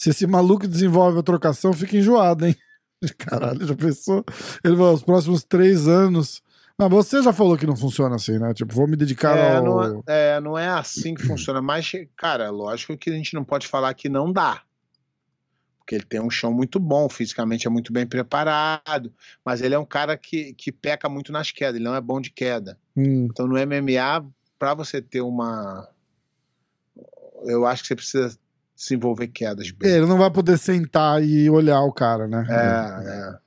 Se 0.00 0.08
esse 0.08 0.26
maluco 0.26 0.66
desenvolve 0.66 1.18
a 1.18 1.22
trocação, 1.22 1.74
fica 1.74 1.94
enjoado, 1.94 2.46
hein? 2.46 2.56
Caralho, 3.18 3.66
já 3.66 3.74
pensou? 3.76 4.24
Ele 4.64 4.74
vai 4.74 4.94
os 4.94 5.02
próximos 5.02 5.44
três 5.44 5.86
anos. 5.86 6.42
Mas 6.78 6.88
você 6.88 7.22
já 7.22 7.34
falou 7.34 7.58
que 7.58 7.66
não 7.66 7.76
funciona 7.76 8.16
assim, 8.16 8.38
né? 8.38 8.54
Tipo, 8.54 8.74
vou 8.74 8.88
me 8.88 8.96
dedicar 8.96 9.36
É 9.36 9.56
ao. 9.58 9.62
não, 9.62 9.84
é- 9.84 10.02
é, 10.06 10.40
não 10.40 10.56
é 10.56 10.68
assim 10.68 11.14
que 11.14 11.22
funciona. 11.22 11.60
Mas, 11.60 11.92
cara, 12.16 12.48
lógico 12.48 12.96
que 12.96 13.10
a 13.10 13.12
gente 13.12 13.34
não 13.34 13.44
pode 13.44 13.66
falar 13.68 13.92
que 13.92 14.08
não 14.08 14.32
dá. 14.32 14.62
Porque 15.80 15.96
ele 15.96 16.04
tem 16.04 16.18
um 16.18 16.30
chão 16.30 16.50
muito 16.50 16.80
bom, 16.80 17.06
fisicamente 17.06 17.66
é 17.66 17.70
muito 17.70 17.92
bem 17.92 18.06
preparado. 18.06 19.12
Mas 19.44 19.60
ele 19.60 19.74
é 19.74 19.78
um 19.78 19.84
cara 19.84 20.16
que, 20.16 20.54
que 20.54 20.72
peca 20.72 21.10
muito 21.10 21.30
nas 21.30 21.50
quedas, 21.50 21.74
ele 21.74 21.84
não 21.84 21.94
é 21.94 22.00
bom 22.00 22.22
de 22.22 22.30
queda. 22.30 22.78
Hum, 22.96 23.28
Então 23.30 23.46
no 23.46 23.58
MMA, 23.58 24.24
para 24.58 24.72
você 24.72 25.02
ter 25.02 25.20
uma. 25.20 25.86
Eu 27.44 27.66
acho 27.66 27.82
que 27.82 27.88
você 27.88 27.96
precisa 27.96 28.38
desenvolver 28.80 29.28
quedas 29.28 29.70
bem. 29.70 29.90
É, 29.90 29.96
ele 29.98 30.06
não 30.06 30.16
vai 30.16 30.30
poder 30.30 30.58
sentar 30.58 31.22
e 31.22 31.50
olhar 31.50 31.82
o 31.82 31.92
cara, 31.92 32.26
né? 32.26 32.46
É, 32.48 33.08
é. 33.08 33.38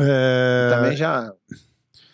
É, 0.00 0.70
Também 0.74 0.96
já, 0.96 1.32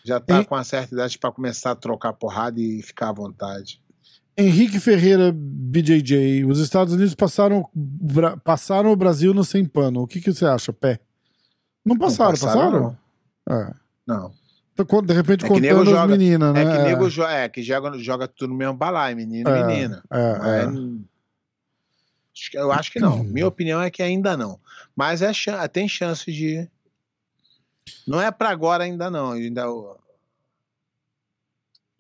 já 0.05 0.19
tá 0.19 0.45
com 0.45 0.55
uma 0.55 0.65
certa 0.65 0.95
idade 0.95 1.19
para 1.19 1.31
começar 1.33 1.71
a 1.71 1.77
trocar 1.77 2.13
porrada 2.13 2.61
e 2.61 2.83
ficar 2.83 3.11
à 3.11 3.13
vontade. 3.13 3.81
Henrique 4.37 4.81
Ferreira 4.81 5.33
BJJ. 5.33 6.45
Os 6.45 6.59
Estados 6.59 6.93
Unidos 6.93 7.15
passaram, 7.15 7.69
passaram 8.43 8.91
o 8.91 8.97
Brasil 8.97 9.33
no 9.33 9.45
sem 9.45 9.65
pano. 9.65 10.03
O 10.03 10.07
que, 10.07 10.21
que 10.21 10.33
você 10.33 10.45
acha, 10.45 10.73
Pé? 10.73 10.99
Não 11.85 11.97
passaram, 11.97 12.33
passaram, 12.33 12.97
passaram? 13.47 13.69
É. 13.69 13.75
Não. 14.07 14.33
Con- 14.87 15.03
De 15.03 15.13
repente 15.15 15.45
É 15.45 15.49
contando 15.49 15.83
as 15.83 15.89
joga- 15.89 16.07
meninas, 16.07 16.53
né? 16.53 16.63
É 16.63 16.65
que 16.77 16.83
nego 16.83 17.09
jo- 17.09 17.23
é, 17.25 17.49
que 17.49 17.63
joga, 17.63 17.97
joga 17.99 18.27
tudo 18.27 18.51
no 18.51 18.57
mesmo 18.57 18.75
balaio, 18.75 19.17
menino 19.17 19.49
É, 19.49 19.61
e 19.61 19.65
menina. 19.65 20.03
é, 20.11 20.39
Mas, 20.39 20.49
é. 20.49 20.67
que- 22.33 22.59
Eu 22.59 22.73
acho 22.73 22.91
que 22.91 22.99
não. 22.99 23.23
Minha 23.23 23.47
opinião 23.47 23.81
é 23.81 23.91
que 23.91 24.03
ainda 24.03 24.37
não. 24.37 24.59
Mas 24.97 25.23
é 25.23 25.31
tem 25.69 25.89
chance 25.89 26.31
de. 26.33 26.69
Não 28.07 28.21
é 28.21 28.31
pra 28.33 28.51
agora 28.51 28.83
ainda 28.85 29.09
não. 29.11 29.33
Ainda... 29.33 29.65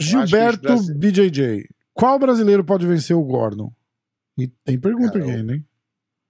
Gilberto 0.01 0.75
BJJ. 0.95 1.68
Qual 1.93 2.18
brasileiro 2.18 2.64
pode 2.64 2.87
vencer 2.87 3.16
o 3.16 3.22
Gordon? 3.22 3.72
E 4.37 4.49
tem 4.49 4.79
pergunta 4.79 5.12
Cara, 5.20 5.25
aqui 5.31 5.53
hein? 5.53 5.64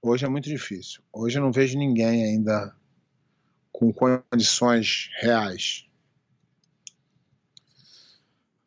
Hoje 0.02 0.26
é 0.26 0.28
muito 0.28 0.48
difícil. 0.50 1.00
Hoje 1.10 1.38
eu 1.38 1.42
não 1.42 1.50
vejo 1.50 1.78
ninguém 1.78 2.24
ainda 2.24 2.74
com 3.72 3.90
condições 3.90 5.08
reais. 5.20 5.86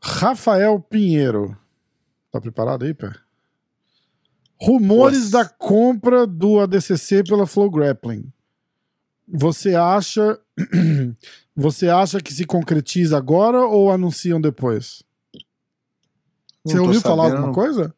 Rafael 0.07 0.79
Pinheiro. 0.79 1.57
Tá 2.31 2.39
preparado 2.39 2.85
aí, 2.85 2.93
pé? 2.93 3.11
Rumores 4.59 5.31
Nossa. 5.31 5.43
da 5.43 5.49
compra 5.49 6.25
do 6.25 6.61
ADCC 6.61 7.23
pela 7.23 7.45
Flow 7.45 7.69
Grappling. 7.69 8.31
Você 9.27 9.75
acha 9.75 10.39
você 11.53 11.89
acha 11.89 12.21
que 12.21 12.33
se 12.33 12.45
concretiza 12.45 13.17
agora 13.17 13.65
ou 13.65 13.91
anunciam 13.91 14.39
depois? 14.39 15.03
Não 16.65 16.73
Você 16.73 16.79
ouviu 16.79 17.01
falar 17.01 17.23
sabendo, 17.25 17.37
alguma 17.37 17.53
coisa? 17.53 17.93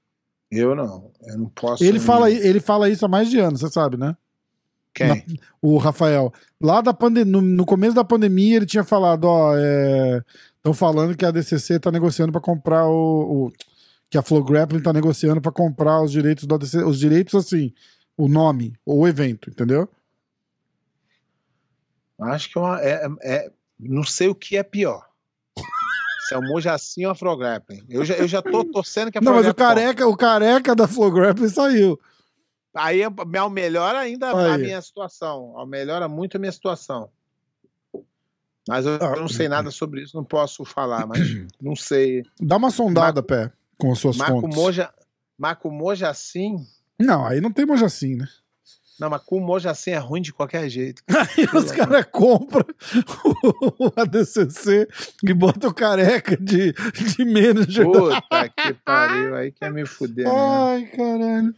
Eu 0.52 0.76
não. 0.76 1.12
Eu 1.28 1.38
não 1.38 1.50
posso. 1.50 1.84
Ele 1.84 2.00
fala, 2.00 2.32
ele 2.32 2.60
fala 2.60 2.90
isso 2.90 3.06
há 3.06 3.08
mais 3.08 3.30
de 3.30 3.40
anos, 3.40 3.60
você 3.60 3.70
sabe, 3.70 3.98
né? 3.98 4.18
Quem? 4.94 5.40
O 5.62 5.78
Rafael. 5.78 6.34
Lá 6.60 6.82
da 6.82 6.94
pande 6.94 7.24
no, 7.24 7.40
no 7.40 7.66
começo 7.66 7.94
da 7.94 8.04
pandemia, 8.04 8.58
ele 8.58 8.66
tinha 8.66 8.84
falado, 8.84 9.26
ó, 9.26 9.54
estão 10.60 10.74
falando 10.74 11.16
que 11.18 11.26
a 11.26 11.32
DCC 11.32 11.80
tá 11.80 11.92
negociando 11.92 12.32
para 12.32 12.42
comprar 12.42 12.86
o, 12.88 13.48
o- 13.48 13.52
que 14.10 14.18
a 14.18 14.22
Flow 14.22 14.44
Grappling 14.44 14.82
tá 14.82 14.92
negociando 14.94 15.42
para 15.42 15.52
comprar 15.52 16.02
os 16.02 16.12
direitos 16.12 16.46
do 16.46 16.56
ADCC, 16.56 16.84
os 16.84 16.98
direitos 17.00 17.36
assim, 17.36 17.74
o 18.18 18.28
nome, 18.28 18.74
ou 18.86 19.00
o 19.02 19.08
evento, 19.08 19.50
entendeu? 19.50 19.88
Acho 22.22 22.50
que 22.52 22.58
é, 22.58 22.62
uma, 22.62 22.82
é, 22.82 23.08
é- 23.22 23.52
Não 23.80 24.04
sei 24.04 24.28
o 24.28 24.36
que 24.36 24.58
é 24.58 24.64
pior. 24.64 25.08
Se 26.28 26.36
é 26.36 26.38
o 26.38 26.42
Mojacin 26.42 27.06
ou 27.06 27.12
a 27.12 27.16
Frograppling. 27.16 27.84
Eu 27.90 28.04
já, 28.04 28.14
eu 28.16 28.28
já 28.28 28.42
tô 28.42 28.64
torcendo 28.66 29.10
que 29.12 29.18
a 29.18 29.22
Não, 29.22 29.34
mas 29.34 29.48
o 29.48 29.54
careca, 29.54 30.06
o 30.08 30.18
careca 30.18 30.76
da 30.76 30.88
Flow 30.88 31.10
Grappling 31.12 31.48
saiu. 31.50 32.00
Aí 32.76 33.02
é- 33.02 33.06
é- 33.06 33.50
melhora 33.50 34.00
ainda 34.00 34.32
a 34.32 34.54
Aí. 34.56 34.62
minha 34.62 34.82
situação. 34.82 35.54
Melhora 35.66 36.08
muito 36.10 36.36
a 36.36 36.40
minha 36.40 36.52
situação. 36.52 37.10
Mas 38.70 38.86
eu, 38.86 38.96
Ah, 39.02 39.16
não 39.16 39.28
sei 39.28 39.50
nada 39.50 39.72
sobre 39.72 40.04
isso, 40.04 40.16
não 40.16 40.24
posso 40.24 40.64
falar, 40.64 41.08
mas 41.08 41.20
não 41.60 41.76
sei. 41.76 42.24
Dá 42.40 42.58
uma 42.58 42.70
sondada, 42.70 43.24
pé, 43.24 43.52
com 43.78 43.92
as 43.92 43.98
suas 44.00 44.16
Mas 44.16 44.30
com 44.30 44.42
fontes. 44.42 44.56
Moja, 44.58 44.94
mas 45.38 45.58
com 45.58 45.72
Mojacin. 45.72 46.58
Não, 47.00 47.26
aí 47.26 47.42
não 47.42 47.52
tem 47.52 47.66
Mojacin, 47.66 48.16
né? 48.16 48.28
Não, 49.00 49.10
mas 49.10 49.22
com 49.24 49.38
o 49.38 49.42
Mojacin 49.42 49.92
é 49.92 49.98
ruim 49.98 50.22
de 50.22 50.34
qualquer 50.34 50.68
jeito. 50.70 51.02
Aí 51.08 51.46
os 51.58 51.72
caras 51.72 52.06
compram 52.12 52.66
o 53.80 53.92
ADCC 53.96 54.88
e 55.24 55.34
botam 55.34 55.70
o 55.70 55.74
careca 55.74 56.36
de, 56.36 56.74
de 56.74 57.24
manager 57.24 57.86
Puta 57.86 58.50
que 58.50 58.74
pariu, 58.84 59.36
aí 59.36 59.54
quer 59.54 59.72
me 59.72 59.86
fuder. 59.86 60.26
né? 60.26 60.32
Ai, 60.36 60.84
caralho. 60.88 61.56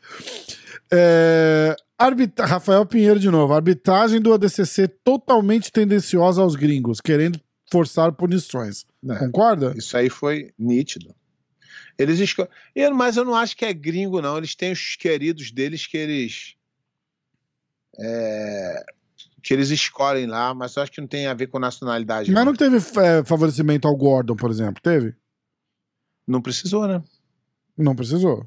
É, 0.94 1.76
arbitra- 1.98 2.46
Rafael 2.46 2.86
Pinheiro 2.86 3.20
de 3.20 3.30
novo. 3.30 3.54
Arbitragem 3.54 4.20
do 4.22 4.34
ADCC 4.34 4.88
totalmente 5.04 5.72
tendenciosa 5.72 6.42
aos 6.42 6.56
gringos, 6.56 7.00
querendo 7.00 7.40
forçar 7.72 8.12
punições. 8.12 8.86
É, 9.10 9.16
Concorda? 9.16 9.74
Isso 9.78 9.96
aí 9.96 10.10
foi 10.10 10.52
nítido. 10.60 11.16
Eles 11.98 12.20
esco... 12.20 12.48
eu, 12.76 12.94
mas 12.94 13.16
eu 13.18 13.24
não 13.24 13.36
acho 13.36 13.56
que 13.56 13.64
é 13.66 13.74
gringo, 13.74 14.22
não. 14.22 14.38
Eles 14.38 14.56
têm 14.56 14.72
os 14.72 14.96
queridos 14.96 15.52
deles 15.52 15.86
que 15.88 15.98
eles. 15.98 16.56
é, 18.00 18.84
que 19.44 19.54
eles 19.54 19.70
escolhem 19.70 20.26
lá, 20.28 20.54
mas 20.54 20.76
eu 20.76 20.84
acho 20.84 20.92
que 20.92 21.02
não 21.02 21.08
tem 21.08 21.28
a 21.28 21.34
ver 21.34 21.48
com 21.48 21.60
nacionalidade. 21.60 22.32
Mas 22.32 22.46
não. 22.46 22.52
não 22.52 22.58
teve 22.58 22.78
é, 23.00 23.24
favorecimento 23.24 23.88
ao 23.88 23.96
Gordon, 23.96 24.36
por 24.36 24.50
exemplo? 24.52 24.82
Teve? 24.82 25.16
Não 26.28 26.42
precisou, 26.42 26.88
né? 26.88 27.02
Não 27.78 27.96
precisou. 27.96 28.46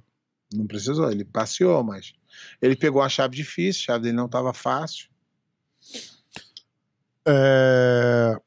Não 0.52 0.66
precisou. 0.66 1.10
Ele 1.10 1.24
passeou, 1.24 1.82
mas 1.82 2.12
ele 2.60 2.76
pegou 2.76 3.00
uma 3.02 3.08
chave 3.08 3.36
difícil, 3.36 3.82
a 3.82 3.84
chave 3.86 4.04
dele 4.04 4.16
não 4.16 4.26
estava 4.26 4.52
fácil. 4.52 5.08
É... 7.26 8.38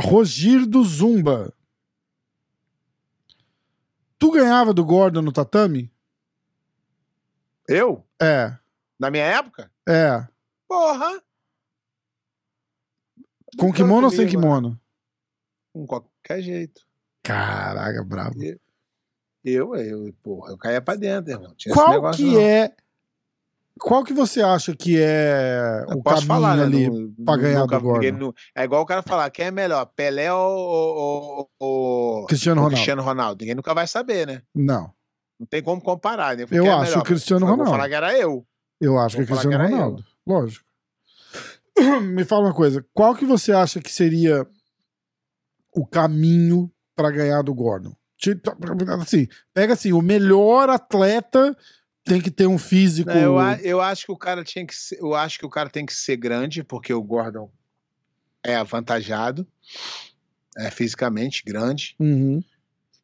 Rogir 0.00 0.66
do 0.66 0.82
Zumba. 0.84 1.52
Tu 4.18 4.30
ganhava 4.32 4.72
do 4.74 4.84
Gordon 4.84 5.22
no 5.22 5.32
tatame? 5.32 5.92
Eu? 7.68 8.04
É, 8.20 8.56
Na 8.98 9.10
minha 9.10 9.24
época? 9.24 9.70
é. 9.88 10.26
Porra! 10.66 11.22
Com 13.58 13.72
kimono 13.72 14.06
ou 14.08 14.12
sem 14.12 14.26
kimono? 14.26 14.80
Com 15.72 15.86
qualquer 15.86 16.42
jeito. 16.42 16.82
Caraca, 17.22 18.02
bravo. 18.02 18.34
Eu, 19.44 19.76
eu, 19.76 20.12
porra, 20.22 20.50
eu 20.50 20.58
caía 20.58 20.80
pra 20.80 20.96
dentro, 20.96 21.30
irmão. 21.30 21.54
Tinha 21.54 21.72
Qual 21.74 21.90
negócio, 21.90 22.24
que 22.24 22.32
não. 22.32 22.40
é. 22.40 22.74
Qual 23.80 24.04
que 24.04 24.12
você 24.12 24.40
acha 24.40 24.74
que 24.74 25.00
é 25.00 25.84
Eu 25.88 25.98
o 25.98 26.02
caminho 26.02 26.26
falar, 26.26 26.56
né? 26.56 26.62
ali? 26.62 26.88
Pra 27.24 27.36
ganhar 27.36 27.66
do 27.66 27.80
Gordon? 27.80 28.32
É 28.54 28.62
igual 28.64 28.82
o 28.82 28.86
cara 28.86 29.02
falar, 29.02 29.28
quem 29.30 29.46
é 29.46 29.50
melhor, 29.50 29.84
Pelé 29.96 30.32
ou, 30.32 30.56
ou, 30.56 31.50
ou- 31.58 32.26
Cristiano 32.26 32.60
Ronaldo? 32.60 32.74
Cristiano 32.76 33.02
Ronaldo? 33.02 33.40
Ninguém 33.42 33.54
nunca 33.56 33.74
vai 33.74 33.86
saber, 33.86 34.26
né? 34.26 34.42
Não. 34.54 34.92
Não 35.40 35.46
tem 35.46 35.60
como 35.62 35.82
comparar, 35.82 36.36
né? 36.36 36.44
Eu 36.44 36.48
Quem 36.48 36.58
é 36.68 36.70
acho 36.70 36.90
melhor? 36.90 36.98
o 37.00 37.04
Cristiano 37.04 37.44
Eu 37.46 37.50
Ronaldo. 37.50 37.64
Vou 37.70 37.72
falar 37.76 37.88
que 37.88 37.94
era 37.94 38.16
eu. 38.18 38.46
Eu 38.80 38.98
acho 38.98 39.16
que 39.16 39.22
é 39.22 39.24
Vou 39.24 39.36
falar 39.36 39.40
Cristiano 39.42 39.68
que 39.68 39.74
Ronaldo. 39.74 40.04
Lógico. 40.26 40.64
Me 42.02 42.24
fala 42.24 42.46
uma 42.46 42.54
coisa. 42.54 42.84
Qual 42.94 43.14
que 43.16 43.24
você 43.24 43.52
acha 43.52 43.80
que 43.80 43.90
seria 43.92 44.46
o 45.74 45.84
caminho 45.84 46.70
pra 46.94 47.10
ganhar 47.10 47.42
do 47.42 47.52
Gordon? 47.52 47.92
Assim, 49.02 49.26
pega 49.52 49.74
assim, 49.74 49.92
o 49.92 50.00
melhor 50.00 50.70
atleta 50.70 51.54
tem 52.04 52.20
que 52.20 52.30
ter 52.30 52.46
um 52.46 52.58
físico. 52.58 53.10
Não, 53.10 53.20
eu, 53.20 53.38
a- 53.38 53.58
eu 53.60 53.80
acho 53.80 54.06
que 54.06 54.12
o 54.12 54.16
cara 54.16 54.44
tinha 54.44 54.66
que 54.66 54.74
ser, 54.74 54.98
eu 55.00 55.14
acho 55.14 55.38
que 55.38 55.46
o 55.46 55.50
cara 55.50 55.70
tem 55.70 55.86
que 55.86 55.94
ser 55.94 56.16
grande, 56.16 56.62
porque 56.62 56.92
o 56.92 57.02
Gordon 57.02 57.50
é 58.44 58.54
avantajado, 58.56 59.46
é 60.56 60.70
fisicamente 60.70 61.42
grande. 61.44 61.96
Uhum. 61.98 62.42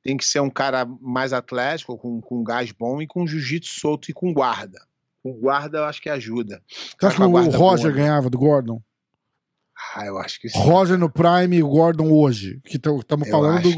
Tem 0.03 0.17
que 0.17 0.25
ser 0.25 0.41
um 0.41 0.51
cara 0.51 0.87
mais 1.01 1.33
atlético, 1.33 1.97
com, 1.99 2.21
com 2.21 2.43
gás 2.43 2.73
bom 2.73 3.03
e 3.03 3.07
com 3.07 3.27
jiu-jitsu 3.27 3.81
solto 3.81 4.11
e 4.11 4.15
com 4.15 4.33
guarda. 4.33 4.81
Com 5.23 5.33
guarda 5.33 5.79
eu 5.79 5.85
acho 5.85 6.01
que 6.01 6.09
ajuda. 6.09 6.63
Você 6.69 7.07
acha 7.07 7.17
que 7.17 7.23
o 7.23 7.31
Roger 7.31 7.59
boa, 7.59 7.77
né? 7.77 7.93
ganhava 7.93 8.31
do 8.31 8.39
Gordon? 8.39 8.81
Ah, 9.95 10.07
eu 10.07 10.19
acho 10.19 10.41
que 10.41 10.49
sim. 10.49 10.59
Roger 10.59 10.99
no 10.99 11.11
Prime 11.11 11.57
e 11.57 11.63
o 11.63 11.69
Gordon 11.69 12.11
hoje. 12.13 12.61
Que 12.65 12.77
estamos 12.77 13.29
falando 13.29 13.63
do. 13.63 13.71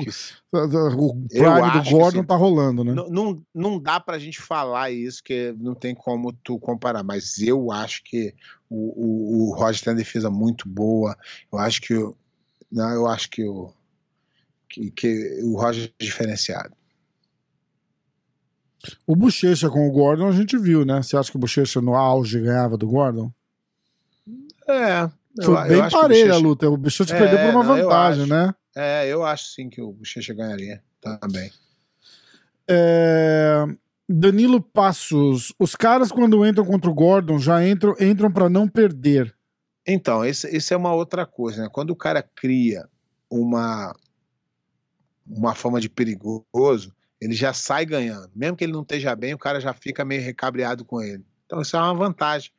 O 0.53 1.29
Prime 1.29 1.83
do 1.83 1.91
Gordon 1.91 2.25
tá 2.25 2.37
rolando, 2.37 2.85
né? 2.85 2.93
Não, 2.93 3.09
não, 3.09 3.43
não 3.55 3.81
dá 3.81 3.99
pra 3.99 4.19
gente 4.19 4.41
falar 4.41 4.91
isso, 4.91 5.23
que 5.23 5.55
não 5.59 5.75
tem 5.75 5.95
como 5.95 6.33
tu 6.33 6.59
comparar, 6.59 7.03
mas 7.03 7.39
eu 7.39 7.73
acho 7.73 8.03
que 8.05 8.35
o, 8.69 8.77
o, 8.77 9.51
o 9.51 9.55
Roger 9.55 9.83
tem 9.83 9.93
uma 9.93 9.99
defesa 9.99 10.29
muito 10.29 10.69
boa. 10.69 11.17
Eu 11.51 11.59
acho 11.59 11.81
que 11.81 11.95
o, 11.95 12.17
não, 12.71 12.91
eu 12.91 13.07
acho 13.07 13.31
que 13.31 13.45
o 13.45 13.73
que, 14.69 14.91
que 14.91 15.41
o 15.43 15.57
Roger 15.57 15.93
é 15.99 16.05
diferenciado. 16.05 16.75
O 19.07 19.15
Bochecha 19.15 19.71
com 19.71 19.87
o 19.87 19.93
Gordon 19.93 20.27
a 20.27 20.33
gente 20.33 20.59
viu, 20.59 20.85
né? 20.85 21.03
Você 21.03 21.17
acha 21.17 21.31
que 21.31 21.37
o 21.37 21.41
Bochecha 21.41 21.81
no 21.81 21.95
auge 21.95 22.41
ganhava 22.41 22.77
do 22.77 22.89
Gordon? 22.89 23.31
É, 24.69 25.09
Foi 25.41 25.55
eu 25.55 25.69
bem 25.69 25.81
o 25.81 25.91
parelha 25.91 26.35
a 26.35 26.39
luta. 26.39 26.69
O 26.69 26.77
Bochecha 26.77 27.15
É, 27.15 27.19
perdeu 27.19 27.39
por 27.39 27.51
uma 27.51 27.65
não, 27.65 27.77
eu 27.79 27.85
vantagem, 27.85 28.27
né? 28.27 28.55
É, 28.75 29.07
eu 29.07 29.25
acho 29.25 29.47
sim 29.53 29.69
que 29.69 29.81
o 29.81 29.93
Bochecha 29.93 30.35
ganharia 30.35 30.83
também. 31.01 31.51
É, 32.69 33.65
Danilo 34.09 34.61
Passos. 34.61 35.55
Os 35.59 35.75
caras, 35.75 36.13
quando 36.13 36.47
entram 36.47 36.65
contra 36.65 36.91
o 36.91 36.95
Gordon, 36.95 37.39
já 37.39 37.67
entram, 37.67 37.95
entram 37.99 38.31
para 38.31 38.49
não 38.49 38.69
perder. 38.69 39.35
Então, 39.87 40.25
isso, 40.25 40.47
isso 40.49 40.73
é 40.73 40.77
uma 40.77 40.95
outra 40.95 41.27
coisa, 41.27 41.63
né? 41.63 41.69
Quando 41.71 41.91
o 41.91 41.97
cara 41.97 42.23
cria 42.23 42.89
uma, 43.29 43.95
uma 45.27 45.55
fama 45.55 45.81
de 45.81 45.89
perigoso, 45.89 46.95
ele 47.21 47.35
já 47.35 47.53
sai 47.53 47.85
ganhando. 47.85 48.31
Mesmo 48.35 48.57
que 48.57 48.65
ele 48.65 48.73
não 48.73 48.83
esteja 48.83 49.17
bem, 49.17 49.35
o 49.35 49.39
cara 49.39 49.61
já 49.61 49.73
fica 49.73 50.05
meio 50.05 50.23
recabreado 50.23 50.85
com 50.85 51.01
ele. 51.01 51.25
Então, 51.53 51.61
isso 51.61 51.77
é 51.77 51.81
uma 51.81 51.93
vantagem. 51.93 52.51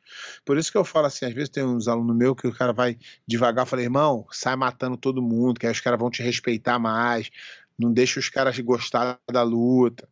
Por 0.44 0.56
isso 0.56 0.70
que 0.70 0.78
eu 0.78 0.84
falo 0.84 1.06
assim, 1.06 1.24
às 1.24 1.34
vezes 1.34 1.48
tem 1.48 1.64
uns 1.64 1.88
alunos 1.88 2.16
meus 2.16 2.36
que 2.36 2.46
o 2.46 2.54
cara 2.54 2.72
vai 2.72 2.96
devagar, 3.26 3.66
falei, 3.66 3.86
irmão, 3.86 4.24
sai 4.30 4.54
matando 4.54 4.96
todo 4.96 5.20
mundo, 5.20 5.58
que 5.58 5.66
aí 5.66 5.72
os 5.72 5.80
caras 5.80 5.98
vão 5.98 6.08
te 6.08 6.22
respeitar 6.22 6.78
mais, 6.78 7.28
não 7.76 7.92
deixa 7.92 8.20
os 8.20 8.28
caras 8.28 8.56
gostar 8.60 9.18
da 9.28 9.42
luta, 9.42 10.08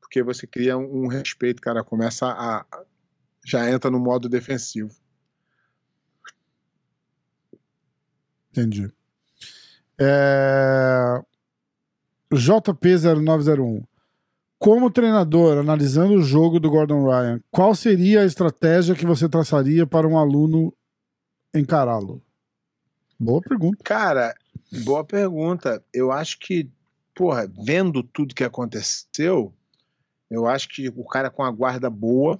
porque 0.00 0.22
você 0.22 0.46
cria 0.46 0.78
um, 0.78 1.06
um 1.06 1.06
respeito, 1.08 1.60
cara 1.60 1.82
começa 1.82 2.26
a. 2.28 2.64
já 3.44 3.68
entra 3.68 3.90
no 3.90 3.98
modo 3.98 4.28
defensivo. 4.28 4.94
Entendi. 8.52 8.92
É... 9.98 11.20
JP0901. 12.32 13.89
Como 14.60 14.90
treinador, 14.90 15.56
analisando 15.56 16.12
o 16.12 16.22
jogo 16.22 16.60
do 16.60 16.68
Gordon 16.68 17.06
Ryan, 17.06 17.40
qual 17.50 17.74
seria 17.74 18.20
a 18.20 18.26
estratégia 18.26 18.94
que 18.94 19.06
você 19.06 19.26
traçaria 19.26 19.86
para 19.86 20.06
um 20.06 20.18
aluno 20.18 20.70
encará-lo? 21.54 22.22
Boa 23.18 23.40
pergunta. 23.40 23.82
Cara, 23.82 24.34
boa 24.84 25.02
pergunta. 25.02 25.82
Eu 25.94 26.12
acho 26.12 26.38
que, 26.38 26.70
porra, 27.14 27.50
vendo 27.64 28.02
tudo 28.02 28.34
que 28.34 28.44
aconteceu, 28.44 29.50
eu 30.30 30.46
acho 30.46 30.68
que 30.68 30.90
o 30.90 31.04
cara 31.06 31.30
com 31.30 31.42
a 31.42 31.50
guarda 31.50 31.88
boa, 31.88 32.38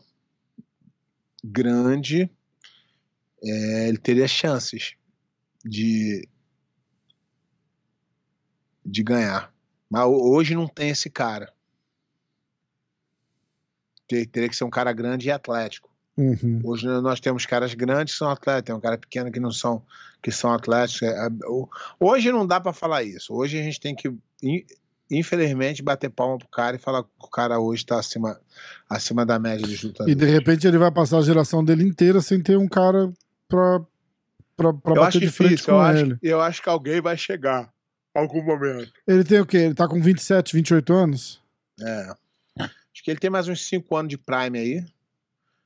grande, 1.42 2.30
é, 3.42 3.88
ele 3.88 3.96
teria 3.96 4.28
chances 4.28 4.94
de, 5.64 6.28
de 8.84 9.02
ganhar. 9.02 9.50
Mas 9.88 10.04
hoje 10.04 10.54
não 10.54 10.68
tem 10.68 10.90
esse 10.90 11.08
cara. 11.08 11.50
Teria 14.26 14.48
que 14.48 14.56
ser 14.56 14.64
um 14.64 14.70
cara 14.70 14.92
grande 14.92 15.28
e 15.28 15.30
atlético. 15.30 15.88
Uhum. 16.16 16.61
Hoje 16.64 16.86
nós 16.86 17.20
temos 17.20 17.46
caras 17.46 17.72
grandes 17.72 18.14
que 18.14 18.18
são 18.18 18.28
atletas, 18.28 18.64
tem 18.64 18.74
um 18.74 18.80
cara 18.80 18.98
pequeno 18.98 19.30
que 19.30 19.40
não 19.40 19.50
são, 19.50 19.82
que 20.22 20.30
são 20.30 20.52
atléticos. 20.52 21.08
É, 21.08 21.28
hoje 21.98 22.30
não 22.30 22.46
dá 22.46 22.61
para 22.61 22.72
falar 22.72 23.02
isso. 23.02 23.32
Hoje 23.32 23.58
a 23.58 23.62
gente 23.62 23.80
tem 23.80 23.94
que, 23.94 24.12
infelizmente, 25.11 25.82
bater 25.82 26.11
palma 26.11 26.38
pro 26.38 26.48
cara 26.48 26.76
e 26.76 26.78
falar 26.78 27.04
que 27.04 27.08
o 27.18 27.28
cara 27.28 27.58
hoje 27.58 27.82
está 27.82 27.98
acima, 27.98 28.38
acima 28.88 29.24
da 29.24 29.38
média 29.38 29.66
de 29.66 29.86
lutadores. 29.86 30.12
E 30.12 30.18
de 30.18 30.26
repente 30.26 30.66
ele 30.66 30.78
vai 30.78 30.90
passar 30.90 31.18
a 31.18 31.22
geração 31.22 31.64
dele 31.64 31.84
inteira 31.84 32.20
sem 32.20 32.42
ter 32.42 32.58
um 32.58 32.68
cara 32.68 33.11
pra 33.48 33.80
eu 34.58 34.72
bater 34.72 35.00
acho 35.00 35.20
de 35.20 35.30
frente 35.30 35.50
difícil, 35.52 35.72
com 35.72 35.80
eu 35.80 35.96
ele. 35.96 36.12
acho, 36.12 36.18
eu 36.22 36.40
acho 36.40 36.62
que 36.62 36.68
alguém 36.68 37.00
vai 37.00 37.16
chegar 37.16 37.72
algum 38.14 38.42
momento. 38.42 38.92
Ele 39.06 39.24
tem 39.24 39.40
o 39.40 39.46
quê? 39.46 39.58
Ele 39.58 39.74
tá 39.74 39.88
com 39.88 40.00
27, 40.02 40.54
28 40.54 40.92
anos? 40.92 41.40
É. 41.80 42.14
Acho 43.01 43.05
que 43.07 43.11
ele 43.12 43.18
tem 43.18 43.30
mais 43.30 43.48
uns 43.48 43.66
5 43.66 43.96
anos 43.96 44.11
de 44.11 44.18
prime 44.18 44.59
aí. 44.59 44.84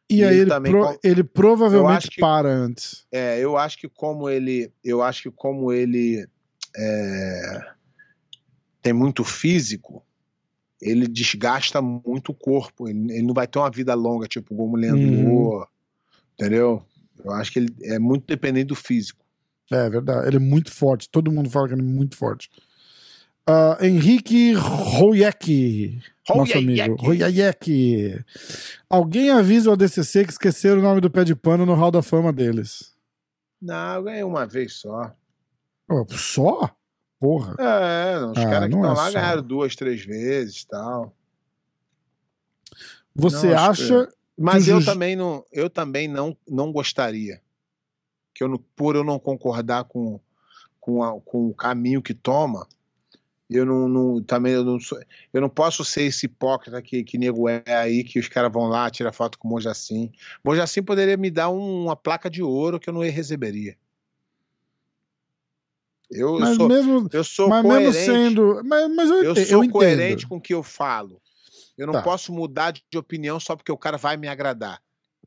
E, 0.08 0.18
E 0.18 0.24
aí 0.24 0.36
ele 0.38 0.48
também 0.50 0.70
pro- 0.70 0.96
ele 1.02 1.24
provavelmente 1.24 2.08
que- 2.08 2.20
para 2.20 2.48
antes. 2.48 3.04
É, 3.10 3.40
eu 3.40 3.56
acho 3.56 3.76
que 3.76 3.88
como 3.88 4.30
ele, 4.30 4.72
eu 4.84 5.02
acho 5.02 5.24
que 5.24 5.30
como 5.32 5.72
ele 5.72 6.24
é, 6.76 7.72
tem 8.80 8.92
muito 8.92 9.24
físico, 9.24 10.04
ele 10.80 11.08
desgasta 11.08 11.82
muito 11.82 12.30
o 12.30 12.34
corpo. 12.34 12.88
Ele, 12.88 13.12
ele 13.12 13.22
não 13.26 13.34
vai 13.34 13.48
ter 13.48 13.58
uma 13.58 13.70
vida 13.70 13.94
longa, 13.94 14.28
tipo 14.28 14.54
como 14.54 14.76
o 14.76 14.78
Leandro 14.78 15.08
Uhum. 15.10 15.64
Entendeu? 16.34 16.84
Eu 17.24 17.32
acho 17.32 17.50
que 17.50 17.58
ele 17.58 17.74
é 17.82 17.98
muito 17.98 18.26
dependente 18.28 18.66
do 18.66 18.76
físico. 18.76 19.24
É 19.72 19.90
verdade. 19.90 20.28
Ele 20.28 20.36
é 20.36 20.40
muito 20.40 20.70
forte. 20.70 21.08
Todo 21.08 21.32
mundo 21.32 21.50
fala 21.50 21.66
que 21.66 21.74
ele 21.74 21.82
é 21.82 21.84
muito 21.84 22.16
forte. 22.16 22.48
Ah, 23.46 23.76
Henrique 23.80 24.54
Royek. 24.54 26.00
Nosso 26.34 26.56
amigo. 26.56 26.96
Royek. 26.96 28.24
Alguém 28.88 29.30
avisa 29.30 29.68
o 29.70 29.72
ADCC 29.74 30.24
que 30.24 30.30
esqueceram 30.32 30.78
o 30.78 30.82
nome 30.82 31.00
do 31.00 31.10
pé 31.10 31.24
de 31.24 31.34
pano 31.36 31.66
no 31.66 31.74
Hall 31.74 31.90
da 31.90 32.02
Fama 32.02 32.32
deles. 32.32 32.94
Não, 33.60 33.96
eu 33.96 34.02
ganhei 34.04 34.22
uma 34.24 34.46
vez 34.46 34.74
só. 34.74 35.14
Ó, 35.90 36.04
Só? 36.10 36.70
Porra. 37.20 37.54
É, 37.58 38.18
os 38.18 38.36
Ah, 38.38 38.44
caras 38.50 38.68
que 38.68 38.74
não 38.74 38.80
estão 38.80 38.92
é 38.92 38.96
lá 38.96 39.06
só. 39.06 39.12
ganharam 39.12 39.42
duas, 39.42 39.76
três 39.76 40.04
vezes 40.04 40.62
e 40.62 40.66
tal. 40.66 41.14
Você 43.14 43.48
Não, 43.48 43.58
acha. 43.58 44.08
Mas 44.36 44.64
Que 44.64 44.70
eu 44.70 44.76
justi- 44.76 44.90
também 44.90 45.14
não, 45.14 45.44
eu 45.52 45.70
também 45.70 46.08
não, 46.08 46.36
não 46.48 46.72
gostaria. 46.72 47.40
Que 48.34 48.42
eu 48.42 48.48
não, 48.48 48.58
por 48.74 48.96
eu 48.96 49.04
não 49.04 49.18
concordar 49.18 49.84
com, 49.84 50.18
com, 50.80 51.02
a- 51.04 51.20
com 51.20 51.46
o 51.48 51.54
caminho 51.54 52.02
que 52.02 52.12
toma, 52.12 52.66
eu 53.50 53.64
não, 53.66 53.88
não- 53.88 54.22
também 54.22 54.52
eu 54.52 54.64
não 54.64 54.80
sou, 54.80 54.98
eu 55.32 55.40
não 55.40 55.48
posso 55.48 55.84
ser 55.84 56.02
esse 56.02 56.26
hipócrita 56.26 56.80
que, 56.80 57.04
que 57.04 57.18
nego 57.18 57.48
é 57.48 57.62
aí, 57.66 58.02
que 58.04 58.18
os 58.18 58.28
caras 58.28 58.52
vão 58.52 58.64
lá, 58.68 58.90
tirar 58.90 59.12
foto 59.12 59.38
com 59.38 59.46
o 59.48 59.50
Mojacin. 59.50 60.10
Mojacin 60.44 60.82
poderia 60.82 61.16
me 61.16 61.30
dar 61.30 61.50
um- 61.50 61.84
uma 61.84 61.96
placa 61.96 62.30
de 62.30 62.42
ouro 62.42 62.80
que 62.80 62.88
eu 62.88 62.94
não 62.94 63.00
receberia. 63.02 63.76
Eu, 66.10 66.38
Mas 66.38 66.56
sou, 66.56 66.68
mesmo, 66.68 67.08
eu 67.12 67.24
sou 67.24 67.48
mas 67.48 67.64
mesmo 67.64 67.78
coerente. 67.92 68.04
sendo. 68.04 68.62
Mas, 68.64 68.94
mas 68.94 69.10
eu, 69.10 69.24
Eu 69.24 69.34
sou 69.36 69.64
eu 69.64 69.70
coerente 69.70 70.12
entendo. 70.24 70.28
com 70.28 70.36
o 70.36 70.40
que 70.40 70.54
eu 70.54 70.62
falo. 70.62 71.20
Eu 71.76 71.86
não 71.86 71.94
Tá. 71.94 72.02
posso 72.02 72.32
mudar 72.32 72.70
de 72.72 72.84
de 72.90 72.98
opinião 72.98 73.40
só 73.40 73.56
porque 73.56 73.72
o 73.72 73.76
cara 73.76 73.96
vai 73.96 74.16
me 74.16 74.28
agradar. 74.28 74.80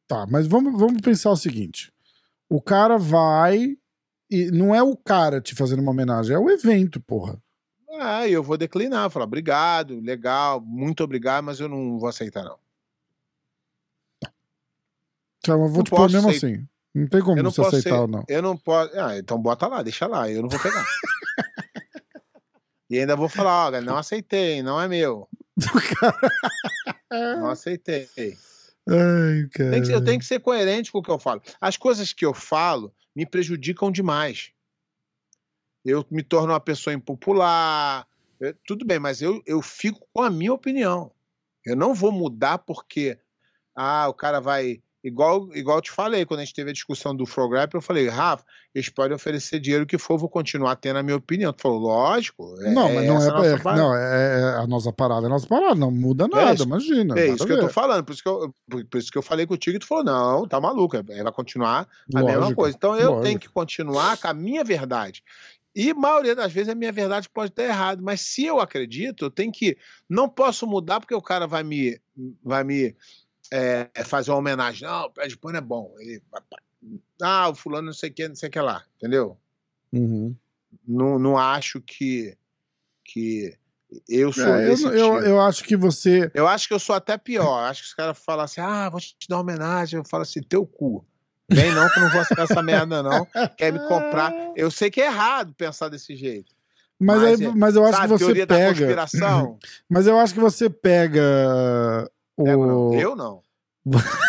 Tá, 0.08 0.26
mas 0.30 0.48
vamos, 0.48 0.80
vamos 0.80 1.02
pensar 1.02 1.32
o 1.32 1.36
seguinte: 1.36 1.92
o 2.50 2.62
cara 2.62 2.98
vai. 2.98 3.76
E 4.30 4.52
não 4.52 4.74
é 4.76 4.84
o 4.84 4.96
cara 4.96 5.40
te 5.42 5.56
fazendo 5.56 5.82
uma 5.82 5.92
homenagem, 5.92 6.36
é 6.36 6.40
o 6.40 6.50
evento, 6.50 7.00
porra. 7.02 7.42
Ah, 8.08 8.28
eu 8.28 8.42
vou 8.44 8.58
declinar, 8.58 9.10
falar 9.10 9.26
obrigado, 9.26 10.00
legal, 10.00 10.62
muito 10.62 11.04
obrigado, 11.04 11.44
mas 11.44 11.60
eu 11.60 11.68
não 11.68 12.00
vou 12.00 12.08
aceitar, 12.08 12.44
não. 12.44 12.58
Então, 15.40 15.62
eu 15.64 15.68
vou 15.70 15.78
Não 15.78 15.84
te 15.84 15.90
pôr 15.90 16.10
mesmo 16.12 16.30
aceitar. 16.30 16.48
assim. 16.48 16.68
Não 16.94 17.08
tem 17.08 17.22
como 17.22 17.38
Eu 17.38 17.44
não 17.44 17.52
você 17.52 17.62
aceitar 17.62 17.90
ser- 17.90 17.96
ou 18.02 18.08
não. 18.08 18.24
Eu 18.28 18.42
não 18.42 18.58
posso. 18.58 18.92
Ah, 19.00 19.18
então 19.18 19.40
bota 19.40 19.68
lá, 19.68 19.84
deixa 19.84 20.08
lá, 20.08 20.30
eu 20.30 20.42
não 20.42 20.50
vou 20.50 20.60
pegar. 20.60 20.84
e 22.90 23.00
ainda 23.00 23.16
vou 23.16 23.30
falar, 23.30 23.68
olha, 23.68 23.82
não 23.82 23.98
aceitei, 23.98 24.62
não 24.64 24.80
é 24.82 24.88
meu. 24.88 25.28
Não 27.10 27.50
aceitei. 27.50 28.08
Ai, 28.88 29.48
cara. 29.52 29.78
Eu 29.78 30.04
tenho 30.04 30.20
que 30.20 30.26
ser 30.26 30.40
coerente 30.40 30.92
com 30.92 31.00
o 31.00 31.02
que 31.02 31.10
eu 31.10 31.18
falo. 31.18 31.42
As 31.60 31.78
coisas 31.78 32.12
que 32.14 32.26
eu 32.26 32.34
falo 32.34 32.94
me 33.16 33.26
prejudicam 33.26 33.90
demais. 33.92 34.52
Eu 35.88 36.06
me 36.12 36.22
torno 36.22 36.52
uma 36.54 36.60
pessoa 36.60 36.94
impopular. 36.94 38.06
eu- 38.40 38.54
tudo 38.68 38.86
bem, 38.86 39.00
mas 39.00 39.22
eu, 39.22 39.42
eu 39.46 39.62
fico 39.62 40.06
com 40.14 40.22
a 40.22 40.30
minha 40.30 40.54
opinião. 40.54 41.12
Eu 41.66 41.76
não 41.76 41.94
vou 41.94 42.12
mudar 42.12 42.58
porque 42.60 43.18
ah, 43.76 44.08
o 44.10 44.14
cara 44.14 44.40
vai. 44.40 44.82
Igual, 45.04 45.56
igual 45.56 45.78
eu 45.78 45.82
te 45.82 45.92
falei, 45.92 46.26
quando 46.26 46.42
a 46.42 46.44
gente 46.44 46.56
teve 46.56 46.70
a 46.72 46.74
discussão 46.74 47.16
do 47.16 47.26
Frograp, 47.26 47.74
eu 47.74 47.82
falei, 47.82 48.10
Rafa, 48.10 48.44
eles 48.76 48.90
podem 48.90 49.16
oferecer 49.16 49.58
dinheiro 49.60 49.86
que 49.86 49.98
for, 49.98 50.18
vou 50.18 50.28
continuar 50.28 50.76
tendo 50.76 50.98
a 50.98 51.04
minha 51.04 51.16
opinião. 51.16 51.54
Tu 51.54 51.62
falou, 51.62 51.78
lógico. 51.80 52.56
é- 52.62 52.74
Não, 52.74 52.94
mas 52.94 53.06
não 53.08 53.22
é, 53.22 53.30
a 53.30 53.32
nossa 53.32 53.48
é- 53.48 53.58
parada. 53.60 53.82
não, 53.84 53.96
é, 53.96 54.40
é 54.42 54.44
a 54.64 54.68
nossa 54.68 54.92
parada, 54.92 55.22
é 55.26 55.28
a 55.28 55.30
nossa 55.30 55.48
parada, 55.48 55.76
não 55.76 55.92
muda 55.92 56.28
nada, 56.28 56.54
isso- 56.56 56.64
imagina. 56.64 57.18
É 57.18 57.28
isso 57.28 57.46
que 57.46 57.54
eu 57.54 57.60
tô 57.60 57.68
ver. 57.68 57.74
falando, 57.74 58.04
por 58.04 58.12
isso 58.14 58.24
que 58.24 58.28
eu, 58.28 58.54
por, 58.90 59.00
isso 59.00 59.12
que 59.12 59.18
eu 59.18 59.22
falei 59.22 59.46
contigo 59.46 59.78
e 59.78 59.80
tu 59.80 59.88
falou, 59.88 60.04
não, 60.04 60.48
tá 60.48 60.60
maluco, 60.60 60.98
é- 60.98 61.04
vai 61.04 61.32
continuar 61.32 61.88
a 62.14 62.20
Lógico, 62.20 62.40
mesma 62.42 62.56
coisa. 62.56 62.76
Então 62.76 62.96
eu 62.98 63.10
lógico. 63.12 63.24
tenho 63.24 63.40
que 63.40 63.50
continuar 63.50 64.18
com 64.18 64.28
a 64.28 64.34
minha 64.34 64.64
verdade. 64.64 65.24
E 65.80 65.94
maioria 65.94 66.36
das 66.36 66.52
vezes 66.52 66.70
a 66.70 66.76
minha 66.76 66.92
verdade 66.92 67.30
pode 67.30 67.52
estar 67.52 67.64
errada, 67.64 68.02
mas 68.02 68.22
se 68.22 68.44
eu 68.44 68.60
acredito, 68.60 69.26
eu 69.26 69.30
tenho 69.30 69.52
que. 69.52 69.78
Não 70.10 70.28
posso 70.28 70.66
mudar 70.66 71.00
porque 71.00 71.14
o 71.14 71.22
cara 71.22 71.46
vai 71.46 71.64
me, 71.64 72.02
vai 72.44 72.64
me 72.64 72.96
é, 73.54 73.88
fazer 74.04 74.32
uma 74.32 74.40
homenagem. 74.40 74.88
Não, 74.88 75.06
o 75.06 75.12
pé 75.12 75.28
de 75.28 75.38
pano 75.38 75.56
é 75.60 75.62
bom. 75.62 75.94
Ele, 76.00 76.20
ah, 77.22 77.50
o 77.50 77.54
fulano 77.54 77.86
não 77.86 77.94
sei 77.94 78.10
o 78.10 78.14
que, 78.14 78.28
não 78.28 78.36
sei 78.36 78.50
o 78.50 78.52
que 78.52 78.60
lá, 78.60 78.84
entendeu? 78.96 79.38
Uhum. 79.94 80.36
Não, 80.84 81.20
não 81.20 81.38
acho 81.38 81.80
que, 81.80 82.36
que 83.06 83.56
eu 84.10 84.34
sou 84.34 84.46
É, 84.48 84.66
eu, 84.66 84.70
desse 84.72 84.86
eu, 84.86 84.92
tipo. 84.92 85.26
eu 85.28 85.40
acho 85.40 85.64
que 85.64 85.78
você. 85.78 86.32
Eu 86.34 86.48
acho 86.48 86.68
que 86.68 86.74
eu 86.74 86.80
sou 86.80 86.96
até 86.96 87.20
pior. 87.20 87.60
Acho 87.66 87.84
que 87.84 87.90
os 87.90 87.94
caras 87.94 88.18
falam 88.18 88.46
assim: 88.46 88.62
ah, 88.62 88.90
vou 88.90 89.00
te 89.00 89.16
dar 89.30 89.36
uma 89.36 89.44
homenagem. 89.44 90.00
Eu 90.00 90.04
falo 90.04 90.24
assim: 90.24 90.42
teu 90.42 90.66
cu. 90.66 91.06
Vem 91.50 91.72
não, 91.74 91.90
que 91.90 91.98
eu 92.00 92.04
não 92.04 92.10
vou 92.12 92.22
aceitar 92.22 92.44
essa 92.44 92.62
merda, 92.62 93.02
não. 93.02 93.26
Quer 93.56 93.72
me 93.72 93.80
comprar. 93.88 94.34
Eu 94.56 94.70
sei 94.70 94.90
que 94.92 95.00
é 95.02 95.06
errado 95.06 95.54
pensar 95.58 95.88
desse 95.90 96.16
jeito. 96.16 96.54
Mas, 97.00 97.22
Mas 97.22 97.40
aí- 97.42 97.46
é- 97.46 97.52
mas 97.56 97.76
eu 97.76 97.86
acho 97.86 97.96
Sabe, 97.98 98.18
que 98.18 98.24
você 98.24 98.46
pega. 98.48 98.68
conspiração? 98.70 99.60
Mas 99.88 100.08
eu 100.08 100.18
acho 100.20 100.34
que 100.34 100.40
você 100.40 100.68
pega. 100.68 101.22
O... 102.36 102.44
Pego, 102.44 102.66
não. 102.66 102.94
Eu 103.00 103.16
não. 103.16 103.42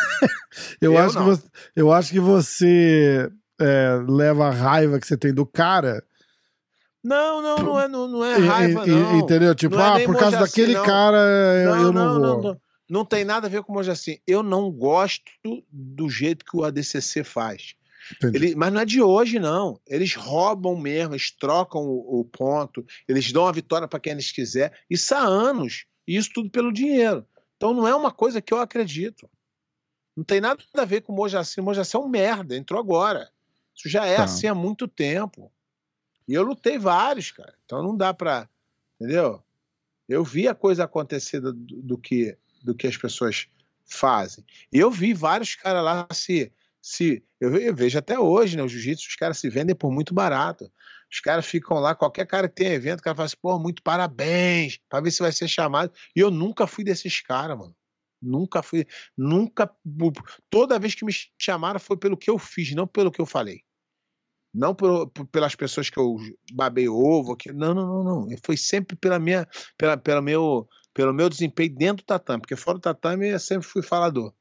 Eu, 0.81 0.93
Eu 0.93 0.99
acho 0.99 1.13
que 1.15 1.19
não. 1.19 1.27
você, 1.27 1.43
eu 1.77 1.93
acho 1.93 2.11
que 2.11 2.21
você 2.21 3.31
é, 3.61 3.99
leva 4.09 4.49
a 4.49 4.51
raiva 4.51 4.99
que 5.01 5.07
você 5.07 5.17
tem 5.17 5.33
do 5.33 5.47
cara. 5.47 6.03
Não, 7.03 7.41
não, 7.41 7.57
não 7.59 7.81
é, 7.81 7.89
não, 7.89 8.09
não 8.09 8.25
é 8.25 8.39
e- 8.39 8.47
raiva, 8.47 8.87
e- 8.87 8.91
não. 8.91 9.19
entendeu? 9.19 9.55
Tipo, 9.55 9.77
Não 9.77 9.97
é 9.97 10.03
ah, 10.03 10.07
por 10.07 10.17
causa 10.17 10.37
Mojaci, 10.39 10.51
daquele 10.61 10.75
não. 10.75 10.85
cara 10.85 11.17
eu, 11.17 11.71
não, 11.77 11.83
eu 11.83 11.93
não, 11.93 12.19
não, 12.19 12.43
vou. 12.43 12.61
Não, 12.89 13.05
tem 13.05 13.25
nada 13.25 13.47
a 13.47 13.51
ver 13.51 13.63
com 13.63 13.75
o 13.75 13.79
assim. 13.79 14.19
Eu 14.27 14.43
não 14.43 14.71
gosto 14.71 15.31
do 15.71 16.09
jeito 16.09 16.45
que 16.45 16.57
o 16.57 16.65
ADCC 16.65 17.23
faz. 17.25 17.75
Ele, 18.23 18.55
mas 18.55 18.73
não 18.73 18.81
é 18.81 18.85
de 18.85 19.03
hoje, 19.03 19.39
não. 19.39 19.79
Eles 19.87 20.15
roubam 20.15 20.77
mesmo, 20.77 21.13
eles 21.15 21.31
trocam 21.31 21.83
o, 21.83 22.21
o 22.21 22.25
ponto, 22.25 22.85
eles 23.07 23.31
dão 23.33 23.47
a 23.47 23.53
vitória 23.53 23.87
para 23.87 24.01
quem 24.01 24.13
eles 24.13 24.33
quiser. 24.33 24.73
Isso 24.89 25.15
há 25.15 25.21
anos. 25.21 25.85
E 26.07 26.17
isso 26.17 26.31
tudo 26.33 26.49
pelo 26.51 26.73
dinheiro. 26.73 27.27
Então 27.57 27.75
não 27.75 27.87
é 27.87 27.95
uma 27.95 28.11
coisa 28.11 28.41
que 28.41 28.55
eu 28.55 28.61
acredito. 28.61 29.29
Não 30.17 30.25
tem 30.25 30.41
nada 30.41 30.63
a 30.75 30.85
ver 30.85 31.03
com 31.03 31.13
o 31.13 31.17
Mojaci. 31.17 31.61
O 31.61 31.63
Mojaci 31.65 31.97
é 31.97 31.99
um 31.99 32.09
merda, 32.09 32.57
entrou 32.57 32.81
agora. 32.81 33.31
Isso 33.77 33.89
já 33.89 34.07
é 34.07 34.17
Tá. 34.17 34.25
assim 34.25 34.47
há 34.47 34.55
muito 34.55 34.89
tempo. 34.89 35.53
E 36.27 36.35
eu 36.35 36.43
lutei 36.43 36.79
vários, 36.79 37.31
cara. 37.31 37.55
Então 37.65 37.83
não 37.83 37.97
dá 37.97 38.13
pra. 38.15 38.49
Entendeu? 39.01 39.43
Eu 40.09 40.25
vi 40.25 40.49
a 40.49 40.55
coisa 40.55 40.85
acontecer 40.85 41.41
do, 41.41 41.53
do 41.53 41.99
que, 41.99 42.37
do 42.63 42.75
que 42.75 42.87
as 42.87 42.97
pessoas 42.97 43.47
fazem. 43.87 44.45
Eu 44.73 44.91
vi 44.91 45.15
vários 45.15 45.55
caras 45.55 45.83
lá 45.85 46.07
se, 46.13 46.53
se 46.81 47.25
eu, 47.41 47.57
eu 47.57 47.75
vejo 47.75 47.99
até 47.99 48.19
hoje, 48.19 48.57
né? 48.57 48.63
O 48.63 48.69
jiu-jitsu, 48.69 49.09
os 49.09 49.17
caras 49.17 49.39
se 49.39 49.49
vendem 49.49 49.75
por 49.75 49.91
muito 49.91 50.13
barato. 50.15 50.71
Os 51.11 51.21
caras 51.21 51.47
ficam 51.47 51.79
lá, 51.79 51.95
qualquer 51.95 52.27
cara 52.27 52.49
que 52.49 52.55
tem 52.57 52.69
evento, 52.69 53.01
o 53.01 53.03
cara 53.03 53.17
fala 53.17 53.27
assim, 53.27 53.37
pô, 53.41 53.59
muito 53.59 53.83
parabéns, 53.83 54.79
pra 54.89 55.01
ver 55.01 55.11
se 55.11 55.21
vai 55.23 55.33
ser 55.33 55.49
chamado. 55.49 55.91
E 56.15 56.21
eu 56.21 56.31
nunca 56.31 56.67
fui 56.67 56.85
desses 56.85 57.21
caras, 57.23 57.57
mano. 57.57 57.75
Nunca 58.21 58.63
fui, 58.63 58.87
nunca. 59.17 59.71
Toda 60.51 60.79
vez 60.79 60.95
que 60.95 61.05
me 61.05 61.13
chamaram 61.39 61.81
foi 61.81 61.97
pelo 61.97 62.17
que 62.17 62.29
eu 62.29 62.39
fiz, 62.39 62.75
não 62.75 62.87
pelo 62.87 63.11
que 63.11 63.21
eu 63.21 63.27
falei. 63.27 63.63
Não 64.53 64.75
por, 64.75 65.09
por- 65.11 65.27
pelas 65.27 65.55
pessoas 65.55 65.89
que 65.89 65.99
eu 65.99 66.17
babei 66.53 66.89
ovo. 66.89 67.37
Que, 67.37 67.53
não, 67.53 67.73
não, 67.73 67.87
não, 67.87 68.27
não. 68.27 68.37
Foi 68.45 68.57
sempre 68.57 68.97
pela 68.97 69.19
minha, 69.19 69.47
pela, 69.77 69.97
pela 69.97 70.21
meu, 70.21 70.69
pelo 70.99 71.15
meu 71.15 71.29
desempenho 71.29 71.73
dentro 71.77 72.03
do 72.03 72.07
tatame, 72.07 72.41
porque 72.41 72.57
fora 72.57 72.77
do 72.77 72.81
tatame 72.81 73.29
eu 73.29 73.39
sempre 73.39 73.69
fui 73.69 73.83
falador. 73.83 74.35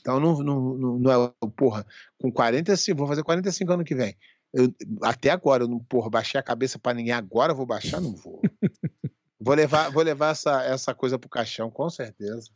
Então 0.00 0.18
não, 0.18 0.38
não, 0.38 0.98
não, 0.98 1.12
é, 1.12 1.32
porra, 1.54 1.84
com 2.18 2.32
45, 2.32 2.96
vou 2.96 3.06
fazer 3.06 3.22
45 3.22 3.72
anos 3.74 3.84
que 3.84 3.94
vem. 3.94 4.16
Eu, 4.50 4.74
até 5.02 5.28
agora, 5.28 5.64
eu 5.64 5.68
não, 5.68 5.78
porra, 5.78 6.08
baixei 6.08 6.40
a 6.40 6.42
cabeça 6.42 6.78
pra 6.78 6.94
ninguém, 6.94 7.12
agora 7.12 7.52
eu 7.52 7.56
vou 7.56 7.66
baixar, 7.66 8.00
não 8.00 8.16
vou. 8.16 8.40
vou 9.38 9.54
levar, 9.54 9.90
vou 9.90 10.02
levar 10.02 10.30
essa, 10.30 10.64
essa 10.64 10.94
coisa 10.94 11.18
pro 11.18 11.28
caixão, 11.28 11.70
com 11.70 11.90
certeza. 11.90 12.48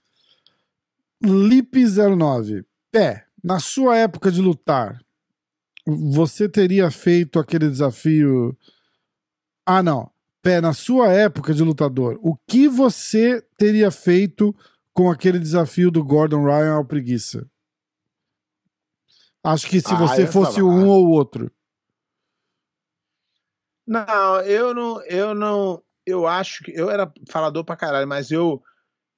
Lip09. 1.23 2.65
Pé, 2.91 3.27
na 3.45 3.61
sua 3.61 3.99
época 3.99 4.33
de 4.33 4.41
lutar, 4.41 5.05
você 5.87 6.49
teria 6.49 6.91
feito 6.91 7.39
aquele 7.39 7.69
desafio. 7.69 8.57
Ah, 9.67 9.83
não. 9.83 10.12
Pé, 10.43 10.61
na 10.61 10.73
sua 10.75 11.13
época 11.13 11.55
de 11.55 11.63
lutador, 11.63 12.19
o 12.21 12.37
que 12.49 12.67
você 12.67 13.41
teria 13.57 13.93
feito 13.93 14.53
com 14.93 15.09
aquele 15.09 15.39
desafio 15.39 15.89
do 15.89 16.05
Gordon 16.05 16.45
Ryan 16.45 16.75
ao 16.75 16.85
preguiça? 16.85 17.49
Acho 19.45 19.69
que 19.69 19.81
se 19.81 19.93
Ah, 19.93 19.97
você 19.97 20.23
ia 20.23 20.27
fosse 20.33 20.61
falar. 20.61 20.67
um 20.73 20.89
ou 20.89 21.07
o 21.07 21.11
outro. 21.11 21.51
Não, 23.87 24.41
eu 24.43 24.75
não, 24.75 25.03
eu 25.07 25.35
não, 25.35 25.83
eu 26.07 26.27
acho 26.27 26.65
que 26.65 26.73
eu 26.73 26.91
era 26.91 27.13
falador 27.29 27.65
pra 27.65 27.77
caralho, 27.77 28.07
mas 28.07 28.31
eu 28.31 28.63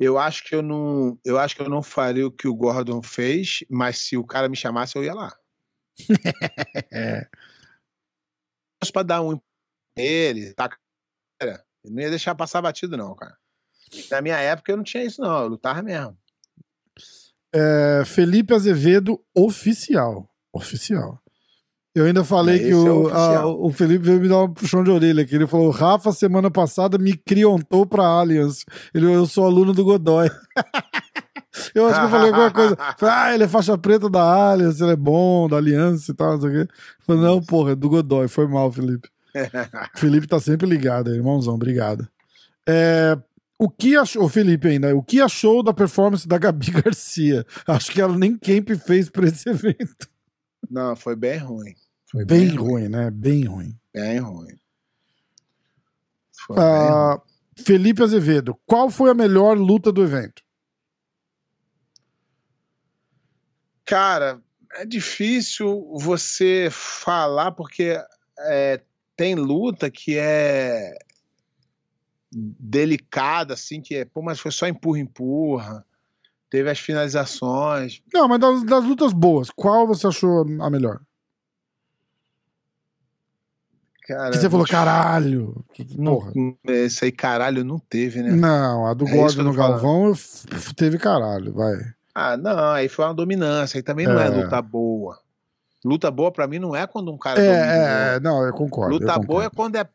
eu 0.01 0.19
acho 0.19 0.45
que 0.45 0.55
eu 0.55 0.61
não, 0.63 1.19
eu 1.25 1.39
acho 1.39 1.55
que 1.55 1.63
eu 1.63 1.69
não 1.69 1.83
faria 1.83 2.27
o 2.27 2.33
que 2.33 2.49
o 2.49 2.55
Gordon 2.55 3.01
fez, 3.03 3.61
mas 3.71 3.99
se 3.99 4.17
o 4.17 4.25
cara 4.27 4.49
me 4.49 4.57
chamasse 4.57 4.97
eu 4.97 5.05
ia 5.05 5.15
lá. 5.15 5.33
É. 6.93 7.29
Para 8.93 9.03
dar 9.03 9.23
um 9.23 9.41
ele, 9.97 10.53
tá 10.55 10.69
eu 11.41 11.91
não 11.91 12.03
ia 12.03 12.11
deixar 12.11 12.35
passar 12.35 12.63
batido 12.63 12.97
não, 12.97 13.15
cara. 13.15 13.35
Na 14.11 14.21
minha 14.21 14.37
época 14.39 14.73
eu 14.73 14.77
não 14.77 14.85
tinha 14.85 15.05
isso 15.05 15.21
não, 15.21 15.43
eu 15.43 15.49
lutava 15.49 15.83
mesmo. 15.83 16.17
É, 17.55 18.03
Felipe 18.05 18.53
Azevedo, 18.55 19.21
oficial. 19.35 20.29
Oficial. 20.53 21.21
Eu 21.95 22.07
ainda 22.07 22.25
falei 22.25 22.57
É, 22.57 22.59
que 22.59 22.65
esse 22.65 22.73
é 22.87 22.91
o, 22.91 23.03
o 23.05 23.09
a- 23.09 23.47
o 23.47 23.71
Felipe 23.71 24.05
veio 24.05 24.21
me 24.21 24.29
dar 24.29 24.43
um 24.43 24.53
puxão 24.53 24.83
de 24.83 24.91
orelha 24.91 25.23
aqui. 25.23 25.37
Ele 25.37 25.47
falou: 25.47 25.71
Rafa, 25.71 26.11
semana 26.11 26.51
passada, 26.51 26.99
me 26.99 27.17
criontou 27.17 27.87
pra 27.87 28.05
Allianz. 28.05 28.65
Ele, 28.93 29.13
eu 29.13 29.27
sou 29.27 29.47
aluno 29.47 29.73
do 29.73 29.85
Godoy. 29.85 30.29
eu 31.73 31.87
acho 31.87 32.01
que 32.01 32.07
eu 32.07 32.11
falei 32.11 32.31
alguma 32.31 32.51
coisa. 32.51 32.77
Falei, 32.99 33.15
ah, 33.15 33.35
ele 33.35 33.45
é 33.45 33.49
faixa 33.49 33.79
preta 33.79 34.11
da 34.11 34.51
Allianz, 34.51 34.81
ele 34.81 34.91
é 34.91 34.97
bom, 34.97 35.49
da 35.49 35.57
Aliança 35.57 36.11
e 36.11 36.15
tal, 36.17 36.33
não 36.33 36.41
sei 36.41 36.51
o 36.51 36.53
quê. 36.67 36.73
Eu 36.73 37.05
Falei, 37.07 37.23
não, 37.23 37.41
porra, 37.41 37.73
é 37.73 37.75
do 37.77 37.89
Godoy. 37.89 38.27
Foi 38.27 38.49
mal, 38.49 38.73
Felipe. 38.73 39.09
O 39.95 39.99
Felipe 39.99 40.27
tá 40.27 40.39
sempre 40.41 40.67
ligado 40.67 41.11
aí, 41.11 41.17
irmãozão, 41.17 41.55
obrigado. 41.55 42.09
É, 42.67 43.19
o 43.59 43.69
que 43.69 43.97
achou, 43.97 44.29
Felipe 44.29 44.69
ainda, 44.69 44.95
o 44.95 45.03
que 45.03 45.21
achou 45.21 45.63
da 45.63 45.73
performance 45.73 46.27
da 46.27 46.39
Gabi 46.39 46.71
Garcia? 46.83 47.45
Acho 47.67 47.93
que 47.93 48.01
ela 48.01 48.17
nem 48.17 48.37
camp 48.39 48.71
fez 48.87 49.09
pra 49.11 49.27
esse 49.27 49.49
evento. 49.51 50.09
Não, 50.71 50.95
foi 50.97 51.15
bem 51.17 51.39
ruim. 51.39 51.75
Foi 52.11 52.25
Bem 52.25 52.49
ruim, 52.49 52.89
né? 52.89 53.11
Bem 53.11 53.45
ruim. 53.45 53.77
Bem 53.93 54.19
ruim. 54.19 54.57
Foi 56.47 56.57
bem 56.57 56.65
Ah, 56.65 57.21
Felipe 57.57 58.03
Azevedo, 58.03 58.59
qual 58.67 58.89
foi 58.91 59.11
a 59.11 59.15
melhor 59.15 59.57
luta 59.59 59.91
do 59.93 60.03
evento? 60.03 60.43
Cara, 63.85 64.41
é 64.75 64.85
difícil 64.87 65.93
você 65.99 66.69
falar 66.71 67.53
porque 67.53 68.01
é, 68.39 68.81
tem 69.17 69.35
luta 69.35 69.91
que 69.91 70.17
é 70.19 70.97
delicada, 72.33 73.55
assim, 73.55 73.81
que 73.81 73.95
é, 73.95 74.05
pô, 74.05 74.21
mas 74.23 74.41
foi 74.41 74.51
só 74.51 74.67
empurra, 74.67 74.99
empurra. 74.99 75.87
Teve 76.51 76.71
as 76.71 76.79
finalizações. 76.79 78.01
Não, 78.13 78.29
mas 78.29 78.39
das, 78.41 78.65
das 78.65 78.85
lutas 78.85 79.13
boas, 79.13 79.51
qual 79.51 79.87
você 79.87 80.07
achou 80.07 80.45
a 80.61 80.71
melhor? 80.71 81.01
Cara, 84.07 84.31
Que 84.33 84.37
você 84.39 84.51
falou, 84.51 84.67
caralho. 84.67 85.65
Que, 85.73 85.85
porra. 85.97 86.33
esse 86.67 87.07
aí, 87.07 87.13
caralho, 87.13 87.65
não 87.65 87.79
teve, 87.79 88.23
né? 88.23 88.31
Não, 88.33 88.87
a 88.87 88.93
do 88.93 89.09
É 89.09 89.11
Gordon 89.13 89.43
no. 89.45 89.55
Galvão 89.55 90.13
teve 90.77 90.99
caralho, 90.99 91.55
vai. 91.55 91.75
Ah, 92.15 92.37
não, 92.37 92.71
aí 92.73 92.89
foi 92.89 93.07
uma 93.07 93.15
dominância. 93.15 93.79
Aí 93.79 93.83
também 93.83 94.07
não 94.07 94.21
é, 94.21 94.27
É. 94.27 94.29
luta 94.29 94.61
boa. 94.61 95.19
Luta 95.85 96.11
boa 96.11 96.33
pra 96.33 96.47
mim 96.47 96.59
não 96.59 96.75
é 96.75 96.87
quando 96.87 97.13
um 97.13 97.19
cara 97.19 97.41
É, 97.41 97.47
é, 97.47 98.17
é, 98.17 98.21
não, 98.21 98.43
eu 98.45 98.53
concordo. 98.53 98.95
eu 98.95 98.99
Luta 99.01 99.13
boa 99.19 99.45
é 99.45 99.51
concordo. 99.51 99.57
quando 99.57 99.77
é 99.77 99.89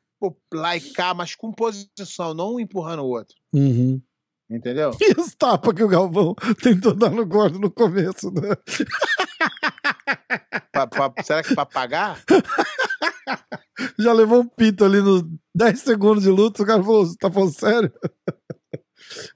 lá 0.53 0.75
e 0.77 0.81
cá, 0.81 1.13
mas 1.13 1.33
com 1.35 1.51
posição, 1.51 2.33
não 2.33 2.55
um 2.55 2.59
empurrando 2.59 2.99
o 3.03 3.07
outro. 3.09 3.35
Uhum. 3.53 4.01
Entendeu? 4.51 4.91
E 4.99 5.19
os 5.19 5.33
tapas 5.35 5.73
que 5.75 5.83
o 5.83 5.87
Galvão 5.87 6.33
tentou 6.61 6.93
dar 6.95 7.09
no 7.11 7.25
Gordon 7.25 7.59
no 7.59 7.69
começo, 7.71 8.31
né? 8.31 8.55
Pra- 10.71 10.87
pra- 10.87 11.13
será 11.23 11.43
que 11.43 11.53
pra 11.53 11.65
pagar? 11.65 12.19
Já 13.97 14.11
levou 14.11 14.41
um 14.41 14.47
pito 14.47 14.83
ali 14.83 15.01
nos 15.01 15.23
10 15.55 15.79
segundos 15.79 16.23
de 16.23 16.29
luta, 16.29 16.63
o 16.63 16.65
cara 16.65 16.83
falou, 16.83 17.05
tá 17.17 17.31
falando 17.31 17.53
sério? 17.53 17.91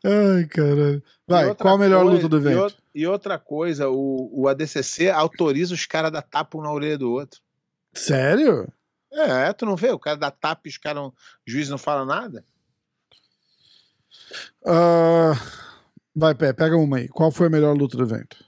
Ai, 0.03 0.45
caralho. 0.45 1.03
Vai, 1.27 1.55
qual 1.55 1.75
a 1.75 1.77
melhor 1.77 2.01
coisa- 2.03 2.15
luta 2.15 2.29
do 2.29 2.37
evento? 2.37 2.77
E, 2.93 3.07
outra 3.07 3.39
coisa, 3.39 3.89
o, 3.89 4.29
o 4.31 4.47
ADCC 4.47 5.09
autoriza 5.09 5.73
os 5.73 5.85
caras 5.85 6.11
dar 6.11 6.21
tapa 6.21 6.57
um 6.57 6.61
na 6.61 6.71
orelha 6.71 6.97
do 6.97 7.11
outro. 7.11 7.41
Sério? 7.93 8.71
É, 9.11 9.51
tu 9.53 9.65
não 9.65 9.75
vê? 9.75 9.91
O 9.91 9.99
cara 9.99 10.17
dá 10.17 10.31
tapa 10.31 10.63
e 10.65 10.69
os 10.69 10.77
caras, 10.77 11.03
o 11.03 11.13
juiz 11.45 11.69
não 11.69 11.77
fala 11.77 12.05
nada? 12.05 12.43
Ah, 14.65 15.33
vai, 16.15 16.33
Pé, 16.35 16.53
pega 16.53 16.75
uma 16.77 16.97
aí. 16.97 17.07
Qual 17.07 17.31
foi 17.31 17.47
a 17.47 17.49
melhor 17.49 17.75
luta 17.77 17.95
do 17.97 18.03
evento? 18.03 18.43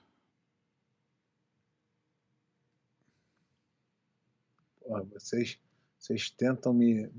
Vocês, 5.14 5.58
vocês 5.98 6.30
tentam 6.30 6.74
me. 6.74 7.10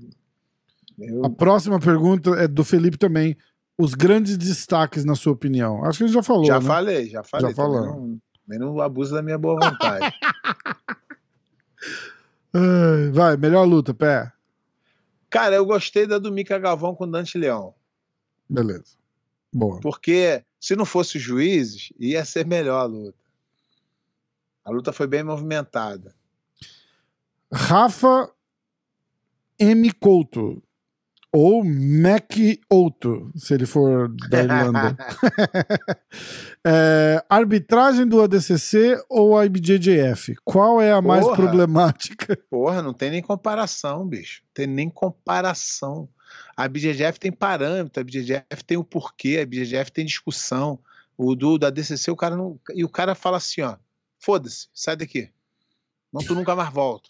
Eu, 0.97 1.25
A 1.25 1.29
próxima 1.29 1.79
pergunta 1.79 2.31
é 2.31 2.47
do 2.47 2.63
Felipe 2.63 2.97
também. 2.97 3.37
Os 3.77 3.93
grandes 3.93 4.37
destaques, 4.37 5.05
na 5.05 5.13
sua 5.15 5.33
opinião. 5.33 5.85
Acho 5.85 5.99
que 5.99 6.03
a 6.05 6.07
gente 6.07 6.15
já 6.15 6.23
falou, 6.23 6.45
já 6.45 6.59
né? 6.59 6.65
falei, 6.65 7.09
já 7.09 7.23
falei. 7.23 7.49
Já 7.49 7.55
falou. 7.55 8.17
Também 8.45 8.59
não, 8.59 8.81
abusa 8.81 9.15
da 9.15 9.21
minha 9.21 9.37
boa 9.37 9.59
vontade. 9.59 10.05
Ai, 12.53 13.11
vai, 13.11 13.37
melhor 13.37 13.65
luta, 13.65 13.93
Pé. 13.93 14.31
cara, 15.29 15.55
eu 15.55 15.65
gostei 15.65 16.07
da 16.07 16.17
do 16.17 16.31
Mica 16.31 16.57
Galvão 16.57 16.95
com 16.95 17.03
o 17.03 17.11
Dante 17.11 17.37
Leão. 17.37 17.75
Beleza. 18.49 18.97
Boa. 19.53 19.79
Porque 19.81 20.43
se 20.59 20.75
não 20.75 20.85
fosse 20.85 21.17
os 21.17 21.23
juízes, 21.23 21.93
ia 21.99 22.25
ser 22.25 22.45
melhor 22.45 22.79
a 22.79 22.85
luta. 22.85 23.17
A 24.65 24.71
luta 24.71 24.91
foi 24.91 25.07
bem 25.07 25.23
movimentada. 25.23 26.15
Rafa 27.53 28.29
M. 29.59 29.91
Couto. 29.93 30.61
Ou 31.33 31.63
Mac 31.63 32.31
Outo, 32.69 33.31
se 33.35 33.53
ele 33.53 33.65
for 33.65 34.09
da 34.29 34.43
Irlanda. 34.43 34.97
É, 36.69 37.23
arbitragem 37.29 38.05
do 38.05 38.21
ADCC 38.21 39.01
ou 39.09 39.37
a 39.37 39.45
IBJJF? 39.45 40.35
Qual 40.43 40.81
é 40.81 40.91
a 40.91 41.01
mais 41.01 41.23
Porra. 41.23 41.37
problemática? 41.37 42.37
Porra, 42.49 42.81
não 42.81 42.93
tem 42.93 43.09
nem 43.09 43.21
comparação, 43.21 44.05
bicho. 44.05 44.43
Tem 44.53 44.67
nem 44.67 44.89
comparação. 44.89 46.09
A 46.57 46.67
BGF 46.67 47.19
tem 47.21 47.31
parâmetro, 47.31 48.01
a 48.01 48.03
BGF 48.03 48.65
tem 48.65 48.75
o 48.77 48.83
porquê, 48.83 49.39
a 49.41 49.45
BGF 49.45 49.89
tem 49.93 50.05
discussão. 50.05 50.77
O 51.17 51.35
do 51.35 51.57
da 51.57 51.69
DCC, 51.69 52.11
o 52.11 52.17
cara 52.17 52.35
não. 52.35 52.59
E 52.75 52.83
o 52.83 52.89
cara 52.89 53.15
fala 53.15 53.37
assim, 53.37 53.61
ó. 53.61 53.77
Foda-se, 54.19 54.67
sai 54.73 54.97
daqui. 54.97 55.31
Não, 56.11 56.21
tu 56.21 56.35
nunca 56.35 56.53
mais 56.53 56.73
volta. 56.73 57.07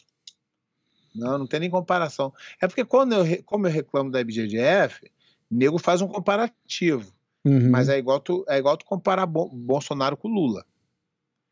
Não, 1.18 1.38
não 1.40 1.48
tem 1.48 1.60
nem 1.60 1.70
comparação. 1.70 2.34
É 2.62 2.68
porque 2.68 2.86
quando 2.86 3.14
eu, 3.14 3.44
como 3.44 3.68
eu 3.68 3.72
reclamo 3.72 4.12
da 4.12 4.22
IBGF, 4.22 5.10
nego 5.50 5.78
faz 5.78 6.02
um 6.02 6.08
comparativo. 6.08 7.12
Uhum, 7.46 7.70
Mas 7.72 7.90
é 7.90 7.98
igual 7.98 8.20
tu, 8.20 8.46
é 8.48 8.58
igual 8.58 8.76
tu 8.78 8.86
comparar 8.86 9.26
Bo- 9.26 9.50
Bolsonaro 9.50 10.18
com 10.18 10.28
Lula. 10.28 10.66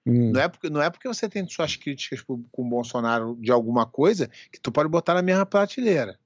uhum. 0.05 0.31
Não 0.31 0.41
é 0.41 0.47
porque, 0.47 0.69
não 0.69 0.81
é 0.81 0.89
porque 0.89 1.07
você 1.07 1.27
tem 1.29 1.47
suas 1.47 1.75
críticas 1.75 2.21
pro- 2.21 2.43
com 2.51 2.67
Bolsonaro 2.69 3.37
de 3.39 3.51
alguma 3.51 3.85
coisa 3.85 4.29
que 4.51 4.59
tu 4.59 4.71
pode 4.71 4.89
botar 4.89 5.13
na 5.13 5.21
mesma 5.21 5.45
prateleira. 5.45 6.19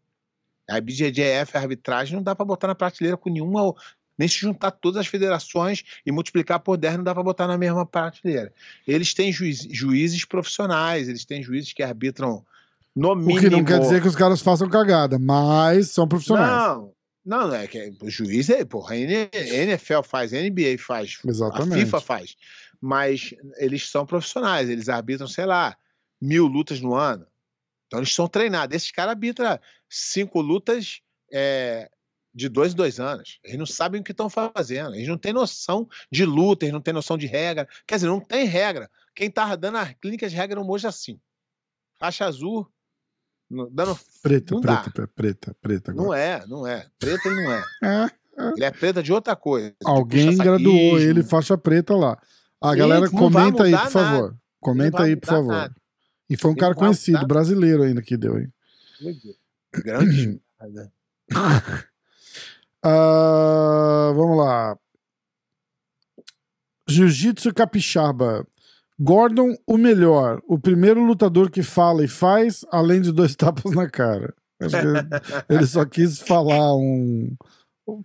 A 0.69 0.79
BGF, 0.79 1.57
a 1.57 1.61
arbitragem, 1.61 2.15
não 2.15 2.23
dá 2.23 2.35
pra 2.35 2.45
botar 2.45 2.67
na 2.67 2.75
prateleira 2.75 3.17
com 3.17 3.29
nenhuma. 3.29 3.73
Nem 4.17 4.27
se 4.27 4.35
juntar 4.37 4.71
todas 4.71 4.99
as 4.99 5.07
federações 5.07 5.83
e 6.05 6.11
multiplicar 6.11 6.59
por 6.59 6.77
10 6.77 6.97
não 6.97 7.03
dá 7.03 7.13
para 7.13 7.23
botar 7.23 7.47
na 7.47 7.57
mesma 7.57 7.85
prateleira. 7.85 8.53
Eles 8.87 9.13
têm 9.13 9.31
juiz, 9.31 9.65
juízes 9.71 10.25
profissionais, 10.25 11.07
eles 11.07 11.23
têm 11.25 11.41
juízes 11.41 11.71
que 11.73 11.81
arbitram 11.81 12.45
no 12.95 13.15
mínimo. 13.15 13.37
O 13.37 13.39
que 13.39 13.49
não 13.49 13.63
quer 13.63 13.79
dizer 13.79 14.01
que 14.01 14.07
os 14.07 14.15
caras 14.15 14.41
façam 14.41 14.69
cagada, 14.69 15.17
mas 15.19 15.91
são 15.91 16.07
profissionais. 16.07 16.49
Não, 17.25 17.47
não, 17.47 17.53
é 17.53 17.67
que 17.67 17.93
o 18.01 18.09
juiz 18.09 18.49
é, 18.49 18.65
porra, 18.65 18.95
a 18.95 18.97
NFL 18.97 20.01
faz, 20.03 20.33
a 20.33 20.37
NBA 20.37 20.77
faz, 20.79 21.19
Exatamente. 21.25 21.73
a 21.73 21.85
FIFA 21.85 22.01
faz. 22.01 22.35
Mas 22.81 23.33
eles 23.57 23.89
são 23.89 24.05
profissionais, 24.05 24.69
eles 24.69 24.89
arbitram, 24.89 25.27
sei 25.27 25.45
lá, 25.45 25.77
mil 26.19 26.47
lutas 26.47 26.81
no 26.81 26.95
ano. 26.95 27.27
Então 27.87 27.99
eles 27.99 28.13
são 28.13 28.27
treinados. 28.27 28.75
Esses 28.75 28.91
caras 28.91 29.11
arbitram 29.11 29.59
cinco 29.89 30.41
lutas 30.41 31.01
é, 31.31 31.89
de 32.33 32.47
dois 32.47 32.73
em 32.73 32.75
dois 32.75 32.99
anos. 32.99 33.39
Eles 33.43 33.57
não 33.57 33.65
sabem 33.65 33.99
o 33.99 34.03
que 34.03 34.11
estão 34.11 34.29
fazendo. 34.29 34.95
Eles 34.95 35.07
não 35.07 35.17
têm 35.17 35.33
noção 35.33 35.87
de 36.11 36.25
luta, 36.25 36.65
eles 36.65 36.73
não 36.73 36.81
têm 36.81 36.93
noção 36.93 37.17
de 37.17 37.27
regra. 37.27 37.67
Quer 37.85 37.95
dizer, 37.95 38.07
não 38.07 38.19
tem 38.19 38.45
regra. 38.45 38.89
Quem 39.15 39.29
tá 39.29 39.55
dando 39.55 39.77
as 39.77 39.93
clínicas 39.95 40.31
de 40.31 40.37
regra 40.37 40.59
no 40.59 40.65
Mojo 40.65 40.87
é 40.87 40.89
assim. 40.89 41.19
Faixa 41.99 42.25
azul, 42.25 42.71
dando. 43.49 43.97
Preta, 44.21 44.53
não 44.53 44.61
preta, 44.61 44.83
dá. 44.83 44.91
preta, 44.91 45.07
preta, 45.15 45.55
preta. 45.61 45.93
Não 45.93 46.03
Agora. 46.05 46.19
é, 46.19 46.45
não 46.47 46.67
é. 46.67 46.87
Preta 46.99 47.27
ele 47.27 47.43
não 47.43 47.51
é. 47.51 47.63
É, 47.83 48.09
Ele 48.55 48.65
é 48.65 48.71
preta 48.71 49.01
de 49.03 49.11
outra 49.11 49.35
coisa. 49.35 49.73
alguém 49.83 50.37
graduou 50.37 50.99
ele 50.99 51.23
faixa 51.23 51.57
preta 51.57 51.95
lá. 51.95 52.17
A 52.61 52.71
Sim, 52.71 52.77
galera 52.77 53.09
comenta 53.09 53.63
aí, 53.63 53.71
por 53.71 53.89
favor. 53.91 54.31
Não 54.31 54.39
Comenta 54.59 55.03
aí, 55.03 55.15
por 55.15 55.27
favor. 55.27 55.51
nada. 55.53 55.75
E 56.29 56.35
foi 56.37 56.51
um 56.51 56.55
cara 56.55 56.75
conhecido, 56.75 57.25
brasileiro 57.25 57.83
ainda 57.83 58.01
que 58.01 58.15
deu, 58.17 58.37
hein? 58.37 58.51
Grande. 59.73 60.41
Ah, 62.81 64.11
vamos 64.15 64.37
lá. 64.37 64.77
Jiu-Jitsu 66.87 67.53
Capixaba. 67.53 68.47
Gordon, 68.99 69.55
o 69.65 69.77
melhor. 69.77 70.41
O 70.47 70.59
primeiro 70.59 71.01
lutador 71.03 71.49
que 71.49 71.63
fala 71.63 72.03
e 72.03 72.07
faz, 72.07 72.65
além 72.71 73.01
de 73.01 73.11
dois 73.11 73.35
tapas 73.37 73.71
na 73.71 73.89
cara. 73.89 74.33
Ele- 75.49 75.65
só 75.65 75.85
quis 75.85 76.19
falar 76.19 76.75
um. 76.75 77.33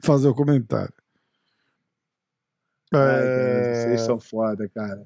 fazer 0.01 0.29
o 0.29 0.35
comentário. 0.35 0.93
Ai, 2.93 3.23
É, 3.27 3.75
Vocês 3.83 4.01
são 4.03 4.21
foda, 4.21 4.69
cara. 4.69 5.05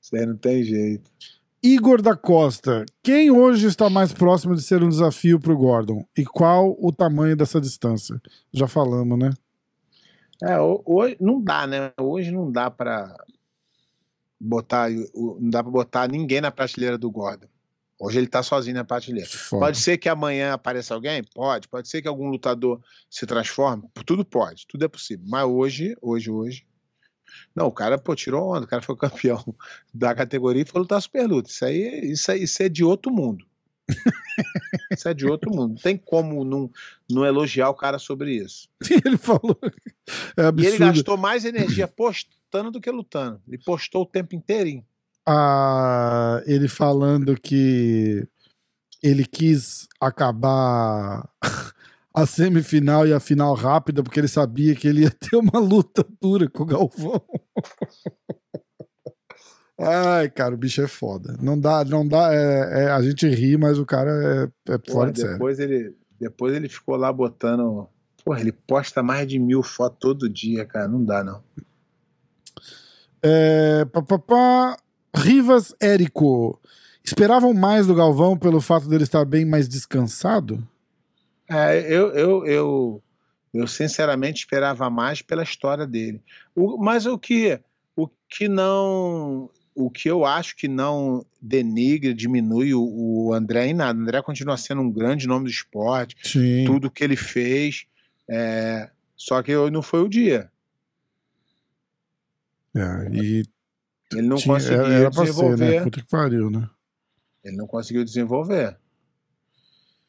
Vocês 0.00 0.26
não 0.26 0.36
tem 0.36 0.62
jeito. 0.64 1.10
Igor 1.62 2.00
da 2.00 2.16
Costa. 2.16 2.84
Quem 3.02 3.30
hoje 3.30 3.66
está 3.66 3.90
mais 3.90 4.12
próximo 4.12 4.54
de 4.54 4.62
ser 4.62 4.82
um 4.82 4.88
desafio 4.88 5.38
para 5.40 5.52
o 5.52 5.56
Gordon? 5.56 6.04
E 6.16 6.24
qual 6.24 6.76
o 6.80 6.92
tamanho 6.92 7.36
dessa 7.36 7.60
distância? 7.60 8.20
Já 8.52 8.66
falamos, 8.68 9.18
né? 9.18 9.30
É, 10.42 10.58
ho- 10.58 10.82
hoje 10.86 11.16
não 11.20 11.40
dá, 11.42 11.66
né? 11.66 11.92
Hoje 12.00 12.30
não 12.30 12.50
dá 12.50 12.70
pra 12.70 13.12
botar, 14.40 14.90
não 14.90 15.50
dá 15.50 15.62
para 15.62 15.72
botar 15.72 16.08
ninguém 16.08 16.40
na 16.40 16.50
prateleira 16.50 16.96
do 16.98 17.10
Gordon. 17.10 17.48
Hoje 18.00 18.18
ele 18.18 18.28
tá 18.28 18.42
sozinho 18.44 18.76
na 18.76 18.84
prateleira. 18.84 19.28
Foda. 19.28 19.66
Pode 19.66 19.78
ser 19.78 19.98
que 19.98 20.08
amanhã 20.08 20.52
apareça 20.52 20.94
alguém? 20.94 21.24
Pode. 21.34 21.66
Pode 21.66 21.88
ser 21.88 22.00
que 22.00 22.06
algum 22.06 22.28
lutador 22.28 22.80
se 23.10 23.26
transforme? 23.26 23.82
Tudo 24.06 24.24
pode, 24.24 24.66
tudo 24.68 24.84
é 24.84 24.88
possível. 24.88 25.24
Mas 25.28 25.44
hoje, 25.44 25.96
hoje, 26.00 26.30
hoje. 26.30 26.66
Não, 27.54 27.66
o 27.66 27.72
cara, 27.72 27.98
pô, 27.98 28.14
tirou 28.14 28.54
onda, 28.54 28.64
o 28.64 28.68
cara 28.68 28.82
foi 28.82 28.96
campeão 28.96 29.42
da 29.92 30.14
categoria 30.14 30.62
e 30.62 30.64
foi 30.64 30.80
lutar 30.80 31.02
super 31.02 31.26
luta. 31.26 31.50
Isso 31.50 31.64
aí, 31.64 32.00
isso 32.12 32.30
aí 32.30 32.42
isso 32.44 32.62
é 32.62 32.68
de 32.68 32.84
outro 32.84 33.12
mundo. 33.12 33.44
isso 34.92 35.08
é 35.08 35.14
de 35.14 35.26
outro 35.26 35.50
mundo. 35.50 35.70
Não 35.74 35.82
tem 35.82 35.96
como 35.96 36.44
não, 36.44 36.70
não 37.10 37.26
elogiar 37.26 37.68
o 37.68 37.74
cara 37.74 37.98
sobre 37.98 38.32
isso. 38.36 38.68
ele 39.04 39.16
falou. 39.18 39.58
É 40.36 40.42
E 40.42 40.46
ele 40.46 40.46
absurdo. 40.46 40.78
gastou 40.78 41.16
mais 41.16 41.44
energia 41.44 41.88
postando 42.50 42.70
do 42.70 42.80
que 42.80 42.90
lutando. 42.90 43.40
Ele 43.46 43.58
postou 43.58 44.02
o 44.02 44.06
tempo 44.06 44.34
inteirinho. 44.34 44.84
Ah, 45.26 46.42
ele 46.46 46.68
falando 46.68 47.38
que 47.38 48.26
ele 49.02 49.24
quis 49.26 49.86
acabar 50.00 51.28
a 52.14 52.26
semifinal 52.26 53.06
e 53.06 53.12
a 53.12 53.20
final 53.20 53.54
rápida 53.54 54.02
porque 54.02 54.18
ele 54.18 54.28
sabia 54.28 54.74
que 54.74 54.88
ele 54.88 55.02
ia 55.02 55.10
ter 55.10 55.36
uma 55.36 55.58
luta 55.60 56.04
dura 56.20 56.48
com 56.48 56.62
o 56.62 56.66
Galvão. 56.66 57.22
Ai, 59.80 60.28
cara, 60.28 60.54
o 60.54 60.58
bicho 60.58 60.82
é 60.82 60.88
foda. 60.88 61.36
Não 61.40 61.58
dá, 61.60 61.84
não 61.84 62.06
dá. 62.06 62.34
é- 62.34 62.84
é- 62.86 62.90
a 62.90 63.00
gente 63.00 63.28
ri, 63.28 63.56
mas 63.56 63.78
o 63.78 63.86
cara 63.86 64.10
é, 64.66 64.72
é 64.72 64.78
Pô, 64.78 64.92
fora 64.92 65.12
de 65.12 65.22
depois, 65.22 65.60
ele, 65.60 65.94
depois 66.18 66.52
ele 66.52 66.68
ficou 66.68 66.96
lá 66.96 67.12
botando. 67.12 67.86
Porra, 68.24 68.40
ele 68.40 68.50
posta 68.50 69.04
mais 69.04 69.28
de 69.28 69.38
mil 69.38 69.62
fotos 69.62 69.98
todo 70.00 70.28
dia, 70.28 70.66
cara. 70.66 70.88
Não 70.88 71.04
dá, 71.04 71.22
não. 71.22 71.44
É, 73.22 73.84
pá, 73.86 74.02
pá, 74.02 74.18
pá. 74.18 74.76
Rivas 75.16 75.74
Érico. 75.80 76.60
Esperavam 77.04 77.54
mais 77.54 77.86
do 77.86 77.94
Galvão 77.94 78.36
pelo 78.36 78.60
fato 78.60 78.88
dele 78.88 79.04
estar 79.04 79.24
bem 79.24 79.44
mais 79.44 79.68
descansado? 79.68 80.66
É, 81.50 81.80
eu, 81.80 82.08
eu, 82.12 82.46
eu, 82.46 83.02
eu 83.54 83.66
sinceramente 83.66 84.40
esperava 84.40 84.90
mais 84.90 85.22
pela 85.22 85.42
história 85.42 85.86
dele. 85.86 86.20
O- 86.54 86.76
mas 86.76 87.06
o 87.06 87.18
que, 87.18 87.58
o 87.96 88.06
que 88.28 88.48
não. 88.48 89.48
O 89.74 89.88
que 89.90 90.10
eu 90.10 90.24
acho 90.26 90.56
que 90.56 90.66
não 90.66 91.24
denigre, 91.40 92.12
diminui 92.12 92.74
o, 92.74 92.82
o 92.82 93.32
André 93.32 93.68
em 93.68 93.74
nada. 93.74 93.96
O 93.98 94.02
André 94.02 94.20
continua 94.20 94.56
sendo 94.56 94.82
um 94.82 94.90
grande 94.90 95.26
nome 95.28 95.44
do 95.44 95.50
esporte, 95.50 96.16
Sim. 96.22 96.64
tudo 96.66 96.90
que 96.90 97.02
ele 97.04 97.16
fez. 97.16 97.86
é, 98.28 98.90
só 99.16 99.40
que 99.42 99.56
hoje 99.56 99.72
não 99.72 99.82
foi 99.82 100.02
o 100.02 100.08
dia. 100.08 100.50
É, 102.78 103.08
e 103.12 103.42
Ele 104.12 104.22
não 104.28 104.36
tinha- 104.36 104.54
conseguiu 104.54 104.86
era, 104.86 105.10
pra 105.10 105.24
ser, 105.24 105.30
desenvolver. 105.32 105.70
né? 105.78 105.84
Puta 105.84 106.00
que 106.00 106.06
pariu, 106.08 106.50
né? 106.50 106.68
Ele 107.44 107.56
não 107.56 107.66
conseguiu 107.66 108.04
desenvolver. 108.04 108.76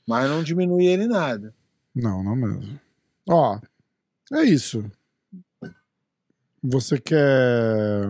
Mas 0.08 0.30
não 0.30 0.44
diminui 0.44 0.86
ele 0.86 1.06
nada. 1.08 1.54
Não, 1.96 2.24
não 2.24 2.36
mesmo. 2.36 2.80
Ó, 3.28 3.60
é 4.34 4.44
isso. 4.44 4.90
Você 6.64 7.00
quer. 7.00 8.10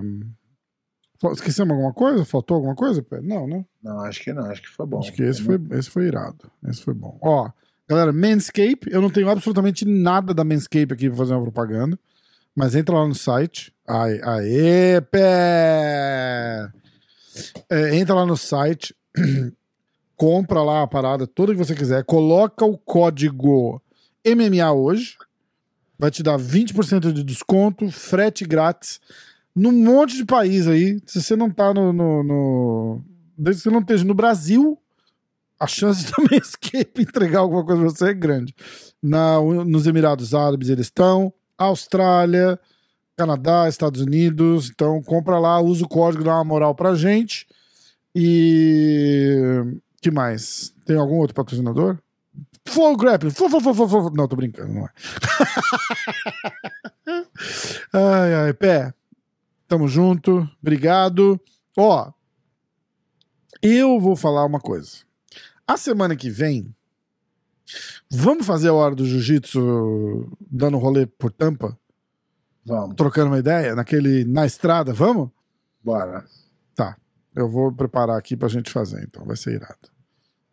Esquecemos 1.34 1.72
alguma 1.74 1.94
coisa? 1.94 2.24
Faltou 2.24 2.56
alguma 2.56 2.76
coisa? 2.76 3.06
Não, 3.22 3.46
né? 3.48 3.66
Não, 3.84 4.00
acho 4.02 4.22
que 4.24 4.32
não. 4.32 4.46
Acho 4.46 4.62
que 4.62 4.70
foi 4.70 4.86
bom. 4.86 5.00
Acho 5.00 5.12
que 5.12 5.22
esse 5.22 5.42
foi, 5.44 5.60
esse 5.72 5.90
foi 5.90 6.06
irado. 6.06 6.50
Esse 6.66 6.82
foi 6.82 6.94
bom. 6.94 7.18
Ó, 7.22 7.50
galera, 7.88 8.14
Manscape, 8.14 8.88
eu 8.90 9.02
não 9.02 9.10
tenho 9.10 9.30
absolutamente 9.30 9.84
nada 9.86 10.34
da 10.34 10.44
Manscape 10.46 10.94
aqui 10.94 11.10
pra 11.10 11.18
fazer 11.18 11.34
uma 11.34 11.44
propaganda. 11.44 12.00
Mas 12.60 12.76
entra 12.76 12.94
lá 12.94 13.08
no 13.08 13.16
site. 13.16 13.74
Ai, 13.88 14.20
aê, 14.22 15.00
pé! 15.00 16.70
É, 17.70 17.96
entra 17.96 18.14
lá 18.14 18.26
no 18.26 18.36
site. 18.36 18.94
compra 20.18 20.62
lá 20.62 20.84
a 20.84 20.88
parada 20.88 21.26
toda 21.26 21.54
que 21.54 21.58
você 21.58 21.74
quiser. 21.74 22.04
Coloca 22.04 22.66
o 22.66 22.78
código 22.78 23.82
MMA 24.28 24.70
hoje. 24.74 25.16
Vai 25.98 26.12
te 26.12 26.22
dar 26.22 26.38
20% 26.38 27.14
de 27.14 27.24
desconto, 27.24 27.90
frete 27.90 28.44
grátis. 28.46 29.00
Num 29.56 29.72
monte 29.72 30.18
de 30.18 30.26
país 30.26 30.68
aí. 30.68 31.00
Se 31.06 31.22
você 31.22 31.38
não 31.38 31.50
tá 31.50 31.74
no. 31.74 31.94
no, 31.94 32.24
no- 32.24 33.02
desde 33.38 33.62
que 33.64 33.70
você 33.70 33.74
não 33.74 33.80
esteja 33.80 34.04
no 34.04 34.14
Brasil, 34.14 34.78
a 35.58 35.66
chance 35.66 36.04
da 36.12 36.18
Manscape 36.30 37.04
entregar 37.04 37.40
alguma 37.40 37.64
coisa 37.64 37.82
pra 37.82 37.90
você 37.90 38.10
é 38.10 38.14
grande. 38.14 38.54
Na, 39.02 39.40
nos 39.64 39.88
Emirados 39.88 40.34
Árabes 40.36 40.68
eles 40.68 40.88
estão, 40.88 41.34
Austrália, 41.60 42.60
Canadá, 43.18 43.68
Estados 43.68 44.02
Unidos. 44.02 44.70
Então 44.70 45.02
compra 45.04 45.38
lá, 45.38 45.60
usa 45.60 45.86
o 45.86 45.90
código, 45.90 46.24
dá 46.24 46.36
uma 46.36 46.44
moral 46.44 46.74
pra 46.74 46.96
gente. 46.96 47.46
E. 48.16 49.62
que 50.02 50.10
mais? 50.10 50.74
Tem 50.86 50.98
algum 50.98 51.18
outro 51.18 51.36
patrocinador? 51.36 52.00
Flow 52.66 52.96
Grappling. 52.96 53.32
Flow, 53.32 53.50
flow, 53.50 53.62
flow, 53.62 53.76
flow, 53.76 53.90
flow. 53.90 54.12
Não, 54.12 54.28
tô 54.28 54.36
brincando, 54.36 54.74
não 54.74 54.86
é. 54.86 54.90
ai, 57.94 58.34
ai, 58.34 58.54
pé. 58.54 58.94
Tamo 59.68 59.88
junto. 59.88 60.50
Obrigado. 60.62 61.40
Ó, 61.78 62.12
eu 63.62 64.00
vou 64.00 64.16
falar 64.16 64.46
uma 64.46 64.60
coisa. 64.60 65.00
A 65.68 65.78
semana 65.78 66.16
que 66.16 66.30
vem, 66.30 66.74
vamos 68.10 68.46
fazer 68.46 68.70
a 68.70 68.74
hora 68.74 68.96
do 68.96 69.06
jiu-jitsu 69.06 70.32
dando 70.50 70.78
rolê 70.78 71.06
por 71.06 71.32
tampa? 71.32 71.78
Vamos, 72.66 72.96
Trocando 72.96 73.28
uma 73.32 73.40
ideia? 73.40 73.74
Naquele. 73.76 74.24
Na 74.26 74.46
estrada, 74.46 74.94
vamos? 74.94 75.30
bora. 75.84 76.24
Tá. 76.76 76.96
Eu 77.36 77.48
vou 77.50 77.72
preparar 77.72 78.18
aqui 78.18 78.36
pra 78.38 78.48
gente 78.50 78.70
fazer, 78.70 79.04
então. 79.04 79.26
Vai 79.26 79.36
ser 79.38 79.54
irado. 79.56 79.78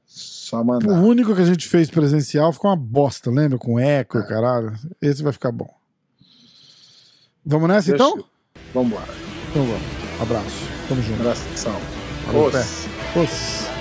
Só 0.07 0.63
O 0.63 0.65
mandar. 0.65 1.01
único 1.03 1.35
que 1.35 1.43
a 1.43 1.45
gente 1.47 1.69
fez 1.69 1.91
presencial 1.91 2.53
ficou 2.53 2.71
uma 2.71 2.77
bosta, 2.77 3.31
lembra? 3.31 3.59
Com 3.59 3.79
eco, 3.79 4.19
e 4.19 4.27
caralho. 4.27 4.73
Esse 5.03 5.23
vai 5.23 5.33
ficar 5.33 5.51
bom. 5.53 5.69
Vamos 7.45 7.69
nessa 7.69 7.91
Deixa- 7.91 8.05
então? 8.09 8.25
Vambora. 8.73 9.13
Então 9.51 9.65
vamos. 9.67 10.21
Abraço. 10.21 10.67
Tamo 10.89 11.03
junto. 11.03 11.21
Abração. 11.21 11.77
Os. 12.33 12.87
Os. 13.23 13.76